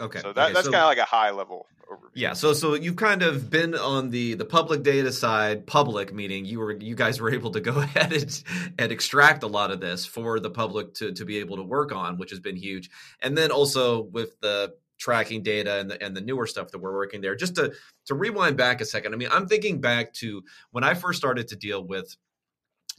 Okay. 0.00 0.20
So 0.20 0.32
that, 0.32 0.44
okay. 0.44 0.54
that's 0.54 0.66
so, 0.66 0.72
kind 0.72 0.82
of 0.82 0.88
like 0.88 0.98
a 0.98 1.04
high 1.04 1.30
level 1.30 1.66
overview. 1.90 2.10
Yeah. 2.14 2.32
So 2.34 2.52
so 2.52 2.74
you've 2.74 2.96
kind 2.96 3.22
of 3.22 3.50
been 3.50 3.74
on 3.74 4.10
the 4.10 4.34
the 4.34 4.44
public 4.44 4.82
data 4.82 5.12
side, 5.12 5.66
public 5.66 6.14
meaning 6.14 6.44
you 6.44 6.60
were 6.60 6.72
you 6.72 6.94
guys 6.94 7.20
were 7.20 7.32
able 7.32 7.50
to 7.52 7.60
go 7.60 7.72
ahead 7.80 8.12
and, 8.12 8.44
and 8.78 8.92
extract 8.92 9.42
a 9.42 9.48
lot 9.48 9.70
of 9.70 9.80
this 9.80 10.06
for 10.06 10.40
the 10.40 10.50
public 10.50 10.94
to 10.94 11.12
to 11.12 11.24
be 11.24 11.38
able 11.38 11.56
to 11.56 11.62
work 11.62 11.92
on, 11.92 12.18
which 12.18 12.30
has 12.30 12.40
been 12.40 12.56
huge. 12.56 12.90
And 13.20 13.36
then 13.36 13.50
also 13.50 14.02
with 14.02 14.38
the 14.40 14.74
tracking 14.98 15.42
data 15.42 15.78
and 15.78 15.90
the, 15.90 16.02
and 16.02 16.16
the 16.16 16.20
newer 16.20 16.46
stuff 16.46 16.72
that 16.72 16.78
we're 16.78 16.94
working 16.94 17.20
there. 17.20 17.34
Just 17.34 17.54
to 17.56 17.72
to 18.06 18.14
rewind 18.14 18.56
back 18.56 18.80
a 18.80 18.84
second, 18.84 19.14
I 19.14 19.16
mean, 19.16 19.28
I'm 19.32 19.46
thinking 19.46 19.80
back 19.80 20.12
to 20.14 20.42
when 20.70 20.84
I 20.84 20.94
first 20.94 21.18
started 21.18 21.48
to 21.48 21.56
deal 21.56 21.82
with 21.82 22.16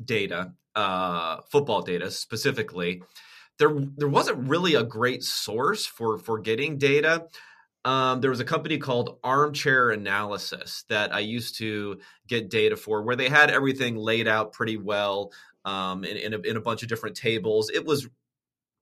data, 0.04 0.54
uh, 0.76 1.42
football 1.52 1.82
data 1.82 2.10
specifically. 2.10 3.04
There 3.60 3.72
there 3.98 4.08
wasn't 4.08 4.48
really 4.48 4.76
a 4.76 4.84
great 4.84 5.24
source 5.24 5.86
for 5.86 6.18
for 6.18 6.40
getting 6.40 6.78
data. 6.78 7.28
Um, 7.86 8.20
there 8.22 8.30
was 8.30 8.40
a 8.40 8.46
company 8.46 8.78
called 8.78 9.20
Armchair 9.24 9.92
Analysis 9.92 10.84
that 10.90 11.14
I 11.14 11.20
used 11.20 11.58
to 11.60 12.00
get 12.28 12.50
data 12.50 12.76
for, 12.76 13.02
where 13.04 13.16
they 13.16 13.30
had 13.30 13.50
everything 13.50 13.96
laid 13.96 14.28
out 14.28 14.52
pretty 14.52 14.76
well 14.76 15.32
um, 15.64 16.04
in, 16.04 16.18
in 16.18 16.34
a, 16.34 16.40
in, 16.40 16.58
a, 16.58 16.62
bunch 16.62 16.84
of 16.84 16.90
different 16.90 17.16
tables. 17.16 17.70
It 17.74 17.86
was 17.86 18.10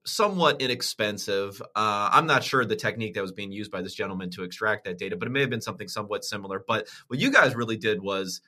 somewhat 0.06 0.62
inexpensive. 0.62 1.62
Uh, 1.76 2.10
I'm 2.12 2.26
not 2.26 2.44
sure 2.44 2.66
the 2.66 2.76
technique 2.76 3.14
that 3.14 3.22
was 3.22 3.34
being 3.34 3.52
used 3.52 3.72
by 3.72 3.82
this 3.82 3.94
gentleman 3.94 4.32
to 4.32 4.44
extract 4.44 4.86
that 4.86 4.98
data, 4.98 5.16
but 5.16 5.28
it 5.28 5.32
may 5.32 5.42
have 5.42 5.50
been 5.50 5.62
something 5.62 5.88
somewhat 5.88 6.24
similar. 6.24 6.64
But 6.66 6.88
what 7.08 7.20
you 7.20 7.32
guys 7.32 7.56
really 7.56 7.78
did 7.78 8.02
was 8.02 8.42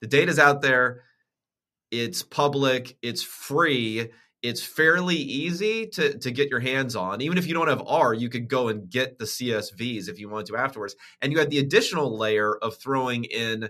the 0.00 0.06
data's 0.06 0.38
out 0.38 0.60
there, 0.60 1.02
it's 1.90 2.22
public, 2.22 2.96
it's 3.00 3.22
free. 3.22 4.10
It's 4.42 4.62
fairly 4.62 5.16
easy 5.16 5.86
to, 5.88 6.16
to 6.18 6.30
get 6.30 6.48
your 6.48 6.60
hands 6.60 6.94
on. 6.94 7.20
Even 7.20 7.38
if 7.38 7.46
you 7.46 7.54
don't 7.54 7.68
have 7.68 7.82
R, 7.86 8.14
you 8.14 8.28
could 8.28 8.48
go 8.48 8.68
and 8.68 8.88
get 8.88 9.18
the 9.18 9.24
CSVs 9.24 10.08
if 10.08 10.20
you 10.20 10.28
want 10.28 10.46
to 10.46 10.56
afterwards. 10.56 10.94
And 11.20 11.32
you 11.32 11.38
had 11.38 11.50
the 11.50 11.58
additional 11.58 12.16
layer 12.16 12.56
of 12.56 12.76
throwing 12.76 13.24
in 13.24 13.68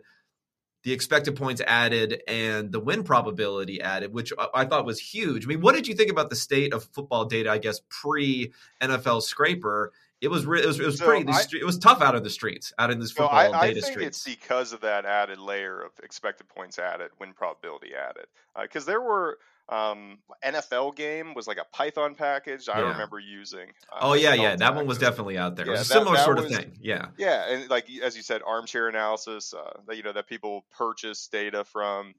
the 0.85 0.93
expected 0.93 1.37
points 1.37 1.61
added 1.67 2.23
and 2.29 2.71
the 2.71 2.81
win 2.81 3.03
probability 3.03 3.81
added, 3.81 4.13
which 4.13 4.33
I 4.55 4.65
thought 4.65 4.87
was 4.87 5.01
huge. 5.01 5.45
I 5.45 5.49
mean, 5.49 5.61
what 5.61 5.75
did 5.75 5.89
you 5.89 5.95
think 5.95 6.11
about 6.11 6.31
the 6.31 6.37
state 6.37 6.73
of 6.73 6.85
football 6.85 7.25
data? 7.25 7.51
I 7.51 7.59
guess 7.59 7.81
pre 7.89 8.53
nflscrapR, 8.81 9.89
it 10.21 10.29
was 10.29 10.47
re- 10.47 10.63
it 10.63 10.67
was 10.67 10.79
it 10.79 10.87
was 10.87 10.99
so 10.99 11.07
pretty 11.07 11.31
I, 11.31 11.43
it 11.61 11.65
was 11.65 11.79
tough 11.79 12.01
out 12.01 12.15
of 12.15 12.25
the 12.25 12.31
streets, 12.31 12.73
out 12.79 12.91
in 12.91 13.01
this 13.01 13.11
football 13.11 13.37
I, 13.37 13.51
I 13.51 13.69
data 13.69 13.83
think. 13.83 14.01
It's 14.01 14.25
because 14.25 14.73
of 14.73 14.81
that 14.81 15.05
added 15.05 15.39
layer 15.39 15.81
of 15.81 15.93
expected 16.03 16.49
points 16.49 16.79
added, 16.79 17.11
win 17.19 17.33
probability 17.33 17.91
added, 17.95 18.27
because 18.61 18.85
uh, 18.85 18.93
there 18.93 19.01
were 19.01 19.39
um, 19.69 20.19
NFL 20.45 20.97
game 20.97 21.35
was 21.35 21.47
like 21.47 21.59
a 21.59 21.65
Python 21.73 22.15
package. 22.15 22.69
I 22.69 22.81
remember 22.81 23.19
using. 23.19 23.69
Uh, 23.93 23.99
oh 24.01 24.15
yeah, 24.15 24.35
yeah, 24.35 24.57
that 24.57 24.75
one 24.75 24.87
was 24.87 24.99
definitely 24.99 25.37
out 25.37 25.57
there. 25.57 25.67
Yeah, 25.67 25.73
it 25.73 25.79
was 25.79 25.91
a 25.91 25.93
similar 25.93 26.13
that, 26.13 26.17
that 26.19 26.25
sort 26.25 26.37
was, 26.39 26.47
of 26.47 26.53
thing. 26.53 26.73
Yeah, 26.81 27.07
yeah, 27.19 27.51
and 27.51 27.71
like 27.71 27.89
as 28.03 28.17
you 28.17 28.23
said, 28.23 28.41
armchair 28.47 28.89
analysis. 28.89 29.53
Uh, 29.53 29.81
that 29.87 29.97
you 29.97 30.03
know 30.03 30.13
that 30.13 30.27
people 30.27 30.65
purchase 30.77 31.29
data 31.29 31.65
from, 31.65 32.15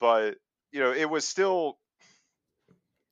but 0.00 0.36
you 0.72 0.80
know 0.80 0.92
it 0.92 1.08
was 1.08 1.26
still. 1.26 1.78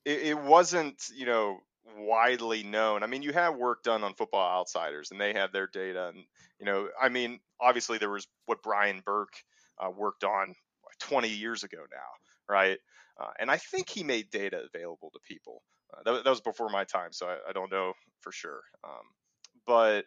It, 0.05 0.21
it 0.21 0.39
wasn't 0.39 1.03
you 1.15 1.25
know 1.25 1.59
widely 1.97 2.63
known. 2.63 3.03
I 3.03 3.07
mean, 3.07 3.21
you 3.21 3.33
have 3.33 3.55
work 3.55 3.83
done 3.83 4.03
on 4.03 4.13
Football 4.15 4.59
Outsiders, 4.59 5.11
and 5.11 5.21
they 5.21 5.33
have 5.33 5.51
their 5.51 5.67
data, 5.67 6.07
and 6.07 6.23
you 6.59 6.65
know, 6.65 6.89
I 6.99 7.09
mean, 7.09 7.39
obviously 7.61 7.97
there 7.97 8.09
was 8.09 8.27
what 8.45 8.63
Brian 8.63 9.01
Burke 9.05 9.35
uh, 9.79 9.89
worked 9.89 10.23
on 10.23 10.55
20 10.99 11.29
years 11.29 11.63
ago 11.63 11.77
now, 11.91 12.53
right? 12.53 12.79
Uh, 13.19 13.31
and 13.39 13.49
I 13.49 13.57
think 13.57 13.89
he 13.89 14.03
made 14.03 14.29
data 14.29 14.61
available 14.73 15.11
to 15.11 15.19
people. 15.27 15.63
Uh, 15.93 16.03
that, 16.03 16.23
that, 16.23 16.29
was 16.29 16.41
before 16.41 16.69
my 16.69 16.83
time, 16.83 17.11
so 17.11 17.27
I, 17.27 17.37
I 17.49 17.53
don't 17.53 17.71
know 17.71 17.93
for 18.21 18.31
sure. 18.31 18.61
Um, 18.83 19.03
but 19.65 20.05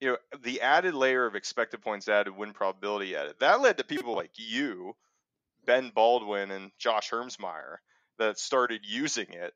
you 0.00 0.08
know, 0.08 0.16
the 0.42 0.60
added 0.60 0.94
layer 0.94 1.26
of 1.26 1.34
expected 1.34 1.82
points 1.82 2.08
added, 2.08 2.36
win 2.36 2.52
probability 2.52 3.16
added, 3.16 3.36
that 3.40 3.60
led 3.60 3.78
to 3.78 3.84
people 3.84 4.14
like 4.14 4.32
you, 4.36 4.94
Ben 5.66 5.90
Baldwin, 5.94 6.50
and 6.50 6.70
Josh 6.78 7.10
Hermsmeyer 7.10 7.76
that 8.18 8.38
started 8.38 8.82
using 8.84 9.26
it 9.30 9.52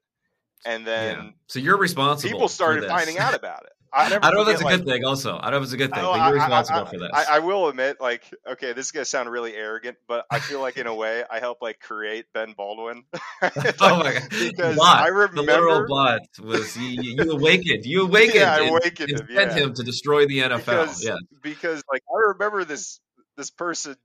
and 0.65 0.87
then 0.87 1.17
yeah. 1.17 1.31
so 1.47 1.59
you're 1.59 1.79
responsible. 1.79 2.31
People 2.31 2.49
started 2.49 2.89
finding 2.89 3.19
out 3.19 3.35
about 3.35 3.65
it. 3.65 3.73
I, 3.93 4.05
I 4.05 4.09
don't 4.09 4.35
know 4.35 4.41
if 4.43 4.47
that's 4.49 4.61
a 4.61 4.65
like, 4.65 4.77
good 4.77 4.87
thing. 4.87 5.05
Also, 5.05 5.39
I 5.39 5.45
don't 5.45 5.53
know 5.53 5.57
if 5.59 5.63
it's 5.65 5.73
a 5.73 5.79
good 5.79 5.95
thing, 5.95 6.03
but 6.03 6.27
you're 6.27 6.35
responsible 6.35 6.81
I, 6.81 6.85
for 6.91 6.99
this. 6.99 7.11
I, 7.13 7.39
will 7.39 7.69
admit, 7.69 7.97
like, 8.03 8.23
okay, 8.47 8.75
this 8.75 8.87
is 8.87 8.93
gonna 8.93 9.07
sound 9.07 9.31
really 9.31 9.55
arrogant, 9.55 9.97
but 10.07 10.27
I 10.31 10.41
feel 10.41 10.61
like 10.61 10.77
in 10.77 10.87
a 10.87 10.95
way, 10.95 11.25
I 11.31 11.41
helped 11.41 11.63
like 11.63 11.81
create 11.81 12.27
Ben 12.35 12.53
Baldwin. 12.57 13.05
Oh 13.41 13.51
like, 13.55 13.77
oh 13.81 13.99
my 13.99 14.13
god! 14.13 14.29
Because 14.31 14.77
Blot, 14.77 14.99
I 14.99 15.09
remember 15.09 15.37
the 15.37 15.43
literal 15.43 15.87
Blot 15.87 16.21
was 16.43 16.77
you, 16.77 17.15
you 17.17 17.33
awakened. 17.33 17.87
You 17.87 18.03
awakened. 18.03 18.41
yeah, 18.41 18.57
I 18.57 18.67
awakened 18.67 19.11
and, 19.11 19.21
him. 19.21 19.27
Yeah. 19.31 19.55
him 19.55 19.75
to 19.75 19.83
destroy 19.83 20.27
the 20.27 20.41
NFL. 20.41 20.59
Because, 20.59 21.05
yeah, 21.05 21.17
because 21.43 21.83
like 21.91 22.03
I 22.13 22.33
remember 22.33 22.65
this 22.65 23.01
this 23.37 23.51
person 23.51 23.97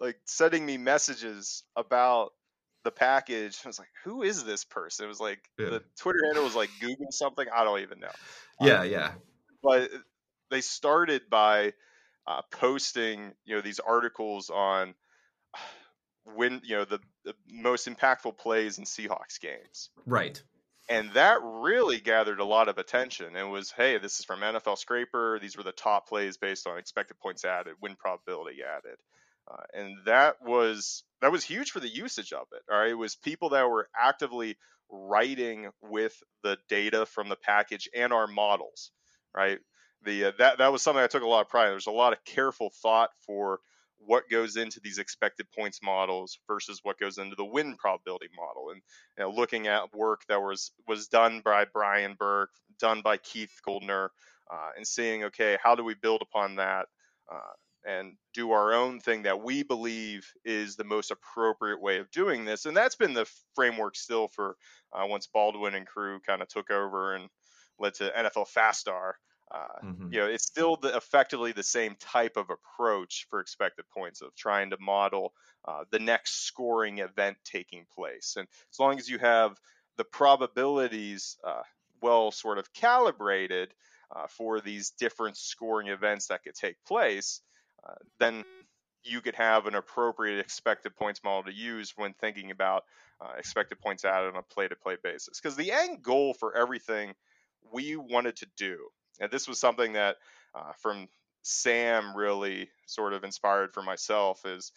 like 0.00 0.18
sending 0.26 0.64
me 0.64 0.76
messages 0.76 1.64
about 1.74 2.32
the 2.86 2.90
package. 2.92 3.58
I 3.64 3.68
was 3.68 3.78
like, 3.78 3.90
who 4.04 4.22
is 4.22 4.44
this 4.44 4.64
person? 4.64 5.04
It 5.04 5.08
was 5.08 5.20
like 5.20 5.40
yeah. 5.58 5.70
the 5.70 5.82
Twitter 5.98 6.20
handle 6.24 6.44
was 6.44 6.54
like 6.54 6.70
Google 6.80 7.10
something. 7.10 7.46
I 7.54 7.64
don't 7.64 7.80
even 7.80 8.00
know. 8.00 8.12
Yeah, 8.60 8.80
um, 8.80 8.90
yeah. 8.90 9.12
But 9.62 9.90
they 10.50 10.60
started 10.60 11.22
by 11.28 11.74
uh, 12.26 12.42
posting, 12.50 13.32
you 13.44 13.56
know, 13.56 13.60
these 13.60 13.80
articles 13.80 14.48
on 14.48 14.94
when 16.34 16.60
you 16.64 16.76
know 16.76 16.84
the, 16.84 17.00
the 17.24 17.34
most 17.50 17.88
impactful 17.88 18.38
plays 18.38 18.78
in 18.78 18.84
Seahawks 18.84 19.40
games. 19.40 19.90
Right. 20.06 20.40
And 20.88 21.10
that 21.14 21.40
really 21.42 21.98
gathered 21.98 22.38
a 22.38 22.44
lot 22.44 22.68
of 22.68 22.78
attention. 22.78 23.34
And 23.34 23.50
was, 23.50 23.72
hey, 23.72 23.98
this 23.98 24.20
is 24.20 24.24
from 24.24 24.40
nflscrapR. 24.40 25.40
These 25.40 25.56
were 25.56 25.64
the 25.64 25.72
top 25.72 26.08
plays 26.08 26.36
based 26.36 26.68
on 26.68 26.78
expected 26.78 27.18
points 27.18 27.44
added, 27.44 27.74
win 27.82 27.96
probability 27.96 28.58
added. 28.62 28.96
Uh, 29.50 29.62
and 29.74 29.98
that 30.06 30.36
was 30.42 31.04
that 31.22 31.32
was 31.32 31.44
huge 31.44 31.70
for 31.70 31.80
the 31.80 31.88
usage 31.88 32.32
of 32.32 32.46
it. 32.52 32.62
All 32.70 32.78
right, 32.78 32.90
it 32.90 32.94
was 32.94 33.16
people 33.16 33.50
that 33.50 33.68
were 33.68 33.88
actively 33.98 34.56
writing 34.90 35.68
with 35.82 36.14
the 36.42 36.58
data 36.68 37.06
from 37.06 37.28
the 37.28 37.36
package 37.36 37.88
and 37.94 38.12
our 38.12 38.26
models. 38.26 38.90
Right, 39.34 39.58
the 40.02 40.26
uh, 40.26 40.32
that 40.38 40.58
that 40.58 40.72
was 40.72 40.82
something 40.82 41.02
I 41.02 41.08
took 41.08 41.22
a 41.22 41.28
lot 41.28 41.42
of 41.42 41.48
pride. 41.48 41.66
in. 41.66 41.72
There's 41.72 41.86
a 41.86 41.92
lot 41.92 42.12
of 42.12 42.24
careful 42.24 42.72
thought 42.82 43.10
for 43.26 43.60
what 43.98 44.28
goes 44.30 44.56
into 44.56 44.80
these 44.80 44.98
expected 44.98 45.46
points 45.52 45.80
models 45.82 46.38
versus 46.46 46.80
what 46.82 46.98
goes 46.98 47.18
into 47.18 47.34
the 47.34 47.44
win 47.44 47.76
probability 47.76 48.28
model 48.36 48.70
and 48.70 48.80
you 49.18 49.24
know, 49.24 49.30
looking 49.30 49.66
at 49.66 49.94
work 49.94 50.22
that 50.28 50.40
was 50.40 50.72
was 50.86 51.08
done 51.08 51.40
by 51.44 51.64
Brian 51.64 52.14
Burke, 52.18 52.50
done 52.78 53.00
by 53.02 53.16
Keith 53.16 53.52
Goldner, 53.64 54.10
uh, 54.52 54.70
and 54.76 54.86
seeing 54.86 55.24
okay 55.24 55.56
how 55.62 55.74
do 55.74 55.84
we 55.84 55.94
build 55.94 56.22
upon 56.22 56.56
that 56.56 56.86
uh, 57.32 57.54
and 57.86 58.14
do 58.34 58.50
our 58.50 58.74
own 58.74 58.98
thing 58.98 59.22
that 59.22 59.42
we 59.42 59.62
believe 59.62 60.30
is 60.44 60.74
the 60.74 60.84
most 60.84 61.10
appropriate 61.12 61.80
way 61.80 61.98
of 61.98 62.10
doing 62.10 62.44
this. 62.44 62.66
And 62.66 62.76
that's 62.76 62.96
been 62.96 63.14
the 63.14 63.30
framework 63.54 63.96
still 63.96 64.28
for 64.28 64.56
uh, 64.92 65.06
once 65.06 65.28
Baldwin 65.28 65.74
and 65.74 65.86
crew 65.86 66.18
kind 66.26 66.42
of 66.42 66.48
took 66.48 66.70
over 66.70 67.14
and 67.14 67.28
led 67.78 67.94
to 67.94 68.10
nflfastR. 68.10 69.12
Uh, 69.54 69.58
mm-hmm. 69.84 70.12
You 70.12 70.20
know, 70.20 70.26
it's 70.26 70.44
still 70.44 70.76
the, 70.76 70.96
effectively 70.96 71.52
the 71.52 71.62
same 71.62 71.94
type 72.00 72.36
of 72.36 72.50
approach 72.50 73.26
for 73.30 73.40
expected 73.40 73.84
points 73.96 74.20
of 74.20 74.34
trying 74.34 74.70
to 74.70 74.76
model 74.80 75.32
uh, 75.64 75.84
the 75.90 76.00
next 76.00 76.46
scoring 76.46 76.98
event 76.98 77.36
taking 77.44 77.86
place. 77.94 78.34
And 78.36 78.48
as 78.72 78.80
long 78.80 78.98
as 78.98 79.08
you 79.08 79.18
have 79.18 79.56
the 79.96 80.04
probabilities 80.04 81.36
uh, 81.44 81.62
well 82.02 82.32
sort 82.32 82.58
of 82.58 82.72
calibrated 82.72 83.72
uh, 84.14 84.26
for 84.28 84.60
these 84.60 84.90
different 84.90 85.36
scoring 85.36 85.88
events 85.88 86.26
that 86.26 86.42
could 86.42 86.54
take 86.54 86.76
place, 86.84 87.40
then 88.18 88.44
you 89.02 89.20
could 89.20 89.36
have 89.36 89.66
an 89.66 89.74
appropriate 89.74 90.40
expected 90.40 90.96
points 90.96 91.22
model 91.22 91.44
to 91.44 91.52
use 91.52 91.94
when 91.96 92.12
thinking 92.14 92.50
about 92.50 92.84
uh, 93.20 93.32
expected 93.38 93.78
points 93.80 94.04
added 94.04 94.28
on 94.28 94.36
a 94.36 94.42
play 94.42 94.68
to 94.68 94.76
play 94.76 94.96
basis. 95.02 95.40
Because 95.40 95.56
the 95.56 95.72
end 95.72 96.02
goal 96.02 96.34
for 96.34 96.56
everything 96.56 97.14
we 97.72 97.96
wanted 97.96 98.36
to 98.36 98.46
do, 98.56 98.78
and 99.20 99.30
this 99.30 99.48
was 99.48 99.60
something 99.60 99.92
that 99.94 100.16
uh, 100.54 100.72
from 100.78 101.08
Sam 101.42 102.16
really 102.16 102.68
sort 102.86 103.12
of 103.12 103.22
inspired 103.22 103.72
for 103.72 103.82
myself, 103.82 104.44
is 104.44 104.72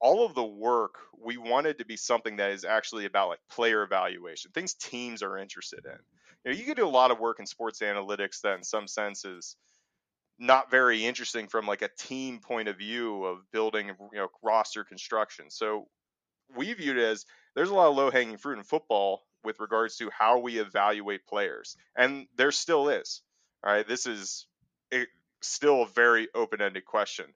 all 0.00 0.24
of 0.24 0.34
the 0.34 0.44
work 0.44 0.94
we 1.22 1.36
wanted 1.36 1.78
to 1.78 1.84
be 1.84 1.96
something 1.96 2.36
that 2.36 2.50
is 2.50 2.64
actually 2.64 3.04
about 3.04 3.28
like 3.28 3.40
player 3.50 3.82
evaluation, 3.82 4.50
things 4.50 4.74
teams 4.74 5.22
are 5.22 5.38
interested 5.38 5.84
in. 5.84 5.98
You 6.44 6.52
know, 6.52 6.58
you 6.58 6.64
could 6.64 6.76
do 6.76 6.86
a 6.86 6.88
lot 6.88 7.10
of 7.10 7.20
work 7.20 7.40
in 7.40 7.46
sports 7.46 7.80
analytics 7.80 8.40
that, 8.42 8.56
in 8.58 8.64
some 8.64 8.86
senses, 8.86 9.56
not 10.38 10.70
very 10.70 11.04
interesting 11.04 11.46
from 11.46 11.66
like 11.66 11.82
a 11.82 11.90
team 11.98 12.40
point 12.40 12.68
of 12.68 12.78
view 12.78 13.24
of 13.24 13.50
building 13.52 13.88
you 13.88 14.18
know 14.18 14.28
roster 14.42 14.84
construction. 14.84 15.46
So 15.48 15.88
we 16.56 16.72
viewed 16.74 16.98
it 16.98 17.04
as 17.04 17.24
there's 17.54 17.70
a 17.70 17.74
lot 17.74 17.88
of 17.88 17.96
low 17.96 18.10
hanging 18.10 18.36
fruit 18.36 18.58
in 18.58 18.64
football 18.64 19.22
with 19.44 19.60
regards 19.60 19.96
to 19.96 20.10
how 20.10 20.38
we 20.38 20.58
evaluate 20.58 21.26
players, 21.26 21.76
and 21.96 22.26
there 22.36 22.50
still 22.50 22.88
is. 22.88 23.20
All 23.64 23.72
right, 23.72 23.86
this 23.86 24.06
is 24.06 24.46
still 25.42 25.82
a 25.82 25.88
very 25.88 26.28
open 26.34 26.60
ended 26.60 26.84
question 26.84 27.26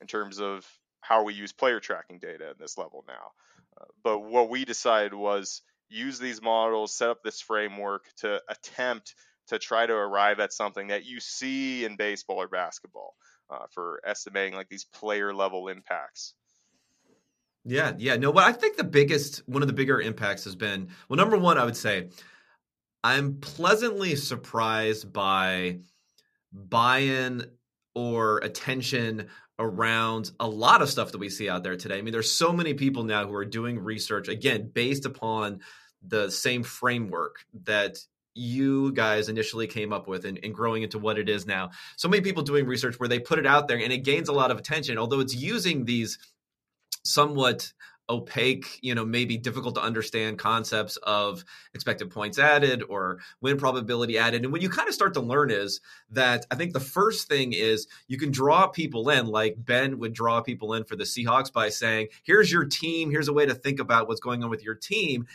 in 0.00 0.06
terms 0.06 0.40
of 0.40 0.66
how 1.00 1.22
we 1.22 1.34
use 1.34 1.52
player 1.52 1.80
tracking 1.80 2.18
data 2.18 2.48
at 2.50 2.58
this 2.58 2.76
level 2.78 3.04
now. 3.06 3.32
Uh, 3.80 3.84
but 4.02 4.20
what 4.20 4.50
we 4.50 4.64
decided 4.64 5.14
was 5.14 5.62
use 5.88 6.18
these 6.18 6.42
models, 6.42 6.94
set 6.94 7.10
up 7.10 7.22
this 7.22 7.40
framework 7.40 8.04
to 8.18 8.42
attempt 8.48 9.14
to 9.48 9.58
try 9.58 9.86
to 9.86 9.92
arrive 9.92 10.40
at 10.40 10.52
something 10.52 10.88
that 10.88 11.04
you 11.04 11.20
see 11.20 11.84
in 11.84 11.96
baseball 11.96 12.40
or 12.40 12.48
basketball 12.48 13.14
uh, 13.50 13.66
for 13.70 14.00
estimating 14.04 14.54
like 14.54 14.68
these 14.68 14.84
player 14.84 15.34
level 15.34 15.68
impacts. 15.68 16.34
Yeah, 17.64 17.92
yeah. 17.98 18.16
No, 18.16 18.32
but 18.32 18.44
I 18.44 18.52
think 18.52 18.76
the 18.76 18.84
biggest, 18.84 19.46
one 19.46 19.62
of 19.62 19.68
the 19.68 19.74
bigger 19.74 20.00
impacts 20.00 20.44
has 20.44 20.56
been 20.56 20.88
well, 21.08 21.16
number 21.16 21.36
one, 21.36 21.58
I 21.58 21.64
would 21.64 21.76
say 21.76 22.08
I'm 23.04 23.40
pleasantly 23.40 24.16
surprised 24.16 25.12
by 25.12 25.80
buy-in 26.52 27.44
or 27.94 28.38
attention 28.38 29.28
around 29.58 30.30
a 30.38 30.48
lot 30.48 30.82
of 30.82 30.88
stuff 30.88 31.12
that 31.12 31.18
we 31.18 31.28
see 31.28 31.48
out 31.48 31.62
there 31.62 31.76
today. 31.76 31.98
I 31.98 32.02
mean, 32.02 32.12
there's 32.12 32.30
so 32.30 32.52
many 32.52 32.74
people 32.74 33.04
now 33.04 33.26
who 33.26 33.34
are 33.34 33.44
doing 33.44 33.78
research 33.78 34.28
again 34.28 34.70
based 34.72 35.04
upon 35.04 35.60
the 36.02 36.30
same 36.30 36.62
framework 36.62 37.44
that 37.64 37.98
you 38.34 38.92
guys 38.92 39.28
initially 39.28 39.66
came 39.66 39.92
up 39.92 40.06
with 40.06 40.24
and, 40.24 40.38
and, 40.42 40.54
growing 40.54 40.82
into 40.82 40.98
what 40.98 41.18
it 41.18 41.28
is 41.28 41.46
now. 41.46 41.70
So 41.96 42.08
many 42.08 42.22
people 42.22 42.42
doing 42.42 42.66
research 42.66 42.98
where 42.98 43.08
they 43.08 43.18
put 43.18 43.38
it 43.38 43.46
out 43.46 43.68
there 43.68 43.78
and 43.78 43.92
it 43.92 44.04
gains 44.04 44.28
a 44.28 44.32
lot 44.32 44.50
of 44.50 44.58
attention, 44.58 44.98
although 44.98 45.20
it's 45.20 45.34
using 45.34 45.84
these 45.84 46.18
somewhat 47.04 47.72
opaque, 48.10 48.78
you 48.80 48.94
know, 48.94 49.04
maybe 49.04 49.36
difficult 49.36 49.74
to 49.74 49.82
understand 49.82 50.38
concepts 50.38 50.96
of 50.98 51.44
expected 51.74 52.10
points 52.10 52.38
added 52.38 52.82
or 52.88 53.18
win 53.40 53.58
probability 53.58 54.16
added. 54.16 54.44
And 54.44 54.52
what 54.52 54.62
you 54.62 54.70
kind 54.70 54.88
of 54.88 54.94
start 54.94 55.14
to 55.14 55.20
learn 55.20 55.50
is 55.50 55.80
that 56.10 56.46
I 56.50 56.54
think 56.54 56.72
the 56.72 56.80
first 56.80 57.28
thing 57.28 57.52
is 57.52 57.86
you 58.06 58.18
can 58.18 58.30
draw 58.30 58.66
people 58.66 59.10
in, 59.10 59.26
like 59.26 59.56
Ben 59.58 59.98
would 59.98 60.14
draw 60.14 60.40
people 60.40 60.72
in 60.74 60.84
for 60.84 60.96
the 60.96 61.04
Seahawks 61.04 61.52
by 61.52 61.68
saying, 61.68 62.08
here's 62.22 62.50
your 62.50 62.64
team, 62.64 63.10
here's 63.10 63.28
a 63.28 63.32
way 63.32 63.46
to 63.46 63.54
think 63.54 63.78
about 63.78 64.08
what's 64.08 64.20
going 64.20 64.42
on 64.42 64.50
with 64.50 64.64
your 64.64 64.74
team 64.74 65.26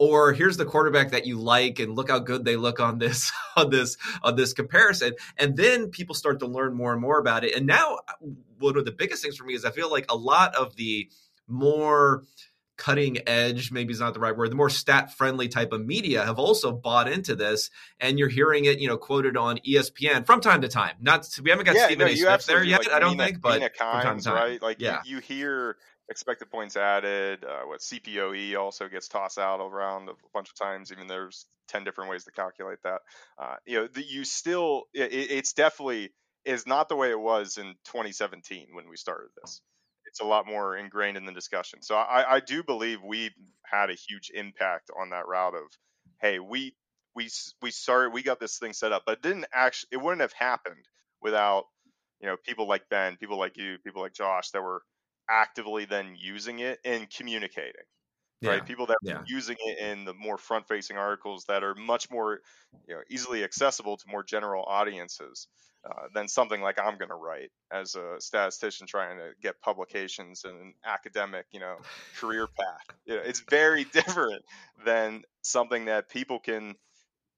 or 0.00 0.32
here's 0.32 0.56
the 0.56 0.64
quarterback 0.64 1.10
that 1.10 1.26
you 1.26 1.38
like 1.38 1.78
and 1.78 1.94
look 1.94 2.08
how 2.08 2.18
good 2.18 2.42
they 2.42 2.56
look 2.56 2.80
on 2.80 2.98
this 2.98 3.30
on 3.56 3.68
this 3.68 3.98
on 4.22 4.34
this 4.34 4.54
comparison. 4.54 5.12
And 5.36 5.56
then 5.56 5.90
people 5.90 6.14
start 6.14 6.40
to 6.40 6.46
learn 6.46 6.74
more 6.74 6.92
and 6.92 7.00
more 7.00 7.18
about 7.18 7.44
it. 7.44 7.54
And 7.54 7.66
now 7.66 7.98
uh, 8.08 8.26
one 8.58 8.78
of 8.78 8.86
the 8.86 8.92
biggest 8.92 9.22
things 9.22 9.36
for 9.36 9.44
me 9.44 9.54
is 9.54 9.64
i 9.64 9.70
feel 9.70 9.90
like 9.90 10.06
a 10.10 10.16
lot 10.16 10.54
of 10.54 10.76
the 10.76 11.08
more 11.48 12.24
cutting 12.76 13.18
edge 13.26 13.70
maybe 13.70 13.92
is 13.92 14.00
not 14.00 14.14
the 14.14 14.20
right 14.20 14.34
word 14.36 14.50
the 14.50 14.54
more 14.54 14.70
stat 14.70 15.12
friendly 15.14 15.48
type 15.48 15.70
of 15.70 15.84
media 15.84 16.24
have 16.24 16.38
also 16.38 16.72
bought 16.72 17.06
into 17.06 17.36
this. 17.36 17.68
And 18.00 18.18
you're 18.18 18.30
hearing 18.30 18.64
it 18.64 18.78
you 18.80 18.88
know 18.88 18.96
quoted 18.96 19.36
on 19.36 19.58
espn 19.68 20.24
from 20.24 20.40
time 20.40 20.62
to 20.62 20.68
time. 20.68 20.96
Not 21.02 21.28
we 21.42 21.50
haven't 21.50 21.66
got 21.66 21.76
yeah, 21.76 21.86
stephen 21.86 22.06
no, 22.06 22.12
a. 22.12 22.16
smith 22.16 22.46
there 22.46 22.64
yet 22.64 22.80
like 22.80 22.92
i 22.92 22.98
don't 23.00 23.18
think 23.18 23.42
but 23.42 23.60
Kimes, 23.60 23.76
from 23.76 24.02
time 24.02 24.20
time. 24.20 24.34
right? 24.34 24.62
Like 24.62 24.80
yeah. 24.80 25.02
you, 25.04 25.16
you 25.16 25.20
hear 25.20 25.76
expected 26.10 26.50
points 26.50 26.76
added 26.76 27.44
uh, 27.44 27.62
what 27.66 27.80
cpoe 27.80 28.58
also 28.58 28.88
gets 28.88 29.08
tossed 29.08 29.38
out 29.38 29.60
around 29.60 30.08
a 30.08 30.12
bunch 30.34 30.48
of 30.50 30.54
times 30.56 30.92
even 30.92 31.06
there's 31.06 31.46
10 31.68 31.84
different 31.84 32.10
ways 32.10 32.24
to 32.24 32.32
calculate 32.32 32.78
that 32.84 33.00
uh, 33.38 33.54
you 33.66 33.78
know 33.78 33.86
the, 33.86 34.02
you 34.04 34.24
still 34.24 34.84
it, 34.92 35.12
it's 35.12 35.52
definitely 35.52 36.10
is 36.44 36.66
not 36.66 36.88
the 36.88 36.96
way 36.96 37.10
it 37.10 37.20
was 37.20 37.58
in 37.58 37.74
2017 37.86 38.68
when 38.72 38.88
we 38.88 38.96
started 38.96 39.28
this 39.42 39.62
it's 40.06 40.20
a 40.20 40.24
lot 40.24 40.46
more 40.46 40.76
ingrained 40.76 41.16
in 41.16 41.24
the 41.24 41.32
discussion. 41.32 41.82
So 41.82 41.94
I, 41.94 42.36
I 42.36 42.40
do 42.40 42.62
believe 42.62 42.98
we 43.02 43.30
had 43.64 43.90
a 43.90 43.94
huge 43.94 44.30
impact 44.34 44.90
on 44.98 45.10
that 45.10 45.28
route 45.28 45.54
of, 45.54 45.62
hey, 46.20 46.38
we 46.40 46.74
we 47.14 47.28
we 47.62 47.70
started 47.70 48.12
we 48.12 48.22
got 48.22 48.40
this 48.40 48.58
thing 48.58 48.72
set 48.72 48.92
up, 48.92 49.04
but 49.06 49.18
it 49.18 49.22
didn't 49.22 49.46
actually 49.52 49.88
it 49.92 49.98
wouldn't 49.98 50.20
have 50.22 50.32
happened 50.32 50.84
without 51.22 51.64
you 52.20 52.26
know 52.26 52.36
people 52.44 52.68
like 52.68 52.88
Ben, 52.90 53.16
people 53.16 53.38
like 53.38 53.56
you, 53.56 53.78
people 53.84 54.02
like 54.02 54.12
Josh 54.12 54.50
that 54.50 54.62
were 54.62 54.82
actively 55.30 55.84
then 55.84 56.16
using 56.18 56.58
it 56.58 56.78
and 56.84 57.08
communicating. 57.10 57.84
Yeah. 58.40 58.52
Right, 58.52 58.64
people 58.64 58.86
that 58.86 58.96
yeah. 59.02 59.16
are 59.16 59.24
using 59.26 59.56
it 59.58 59.78
in 59.78 60.06
the 60.06 60.14
more 60.14 60.38
front-facing 60.38 60.96
articles 60.96 61.44
that 61.48 61.62
are 61.62 61.74
much 61.74 62.10
more, 62.10 62.40
you 62.88 62.94
know, 62.94 63.02
easily 63.10 63.44
accessible 63.44 63.98
to 63.98 64.04
more 64.08 64.22
general 64.22 64.64
audiences. 64.64 65.46
Uh, 65.82 66.08
than 66.14 66.28
something 66.28 66.60
like 66.60 66.78
I'm 66.78 66.98
going 66.98 67.08
to 67.08 67.14
write 67.14 67.50
as 67.72 67.94
a 67.94 68.16
statistician 68.18 68.86
trying 68.86 69.16
to 69.16 69.30
get 69.40 69.62
publications 69.62 70.44
and 70.44 70.60
an 70.60 70.74
academic, 70.84 71.46
you 71.52 71.60
know, 71.60 71.76
career 72.18 72.46
path. 72.46 72.98
You 73.06 73.16
know, 73.16 73.22
it's 73.24 73.40
very 73.48 73.84
different 73.92 74.44
than 74.84 75.22
something 75.40 75.86
that 75.86 76.10
people 76.10 76.38
can 76.38 76.74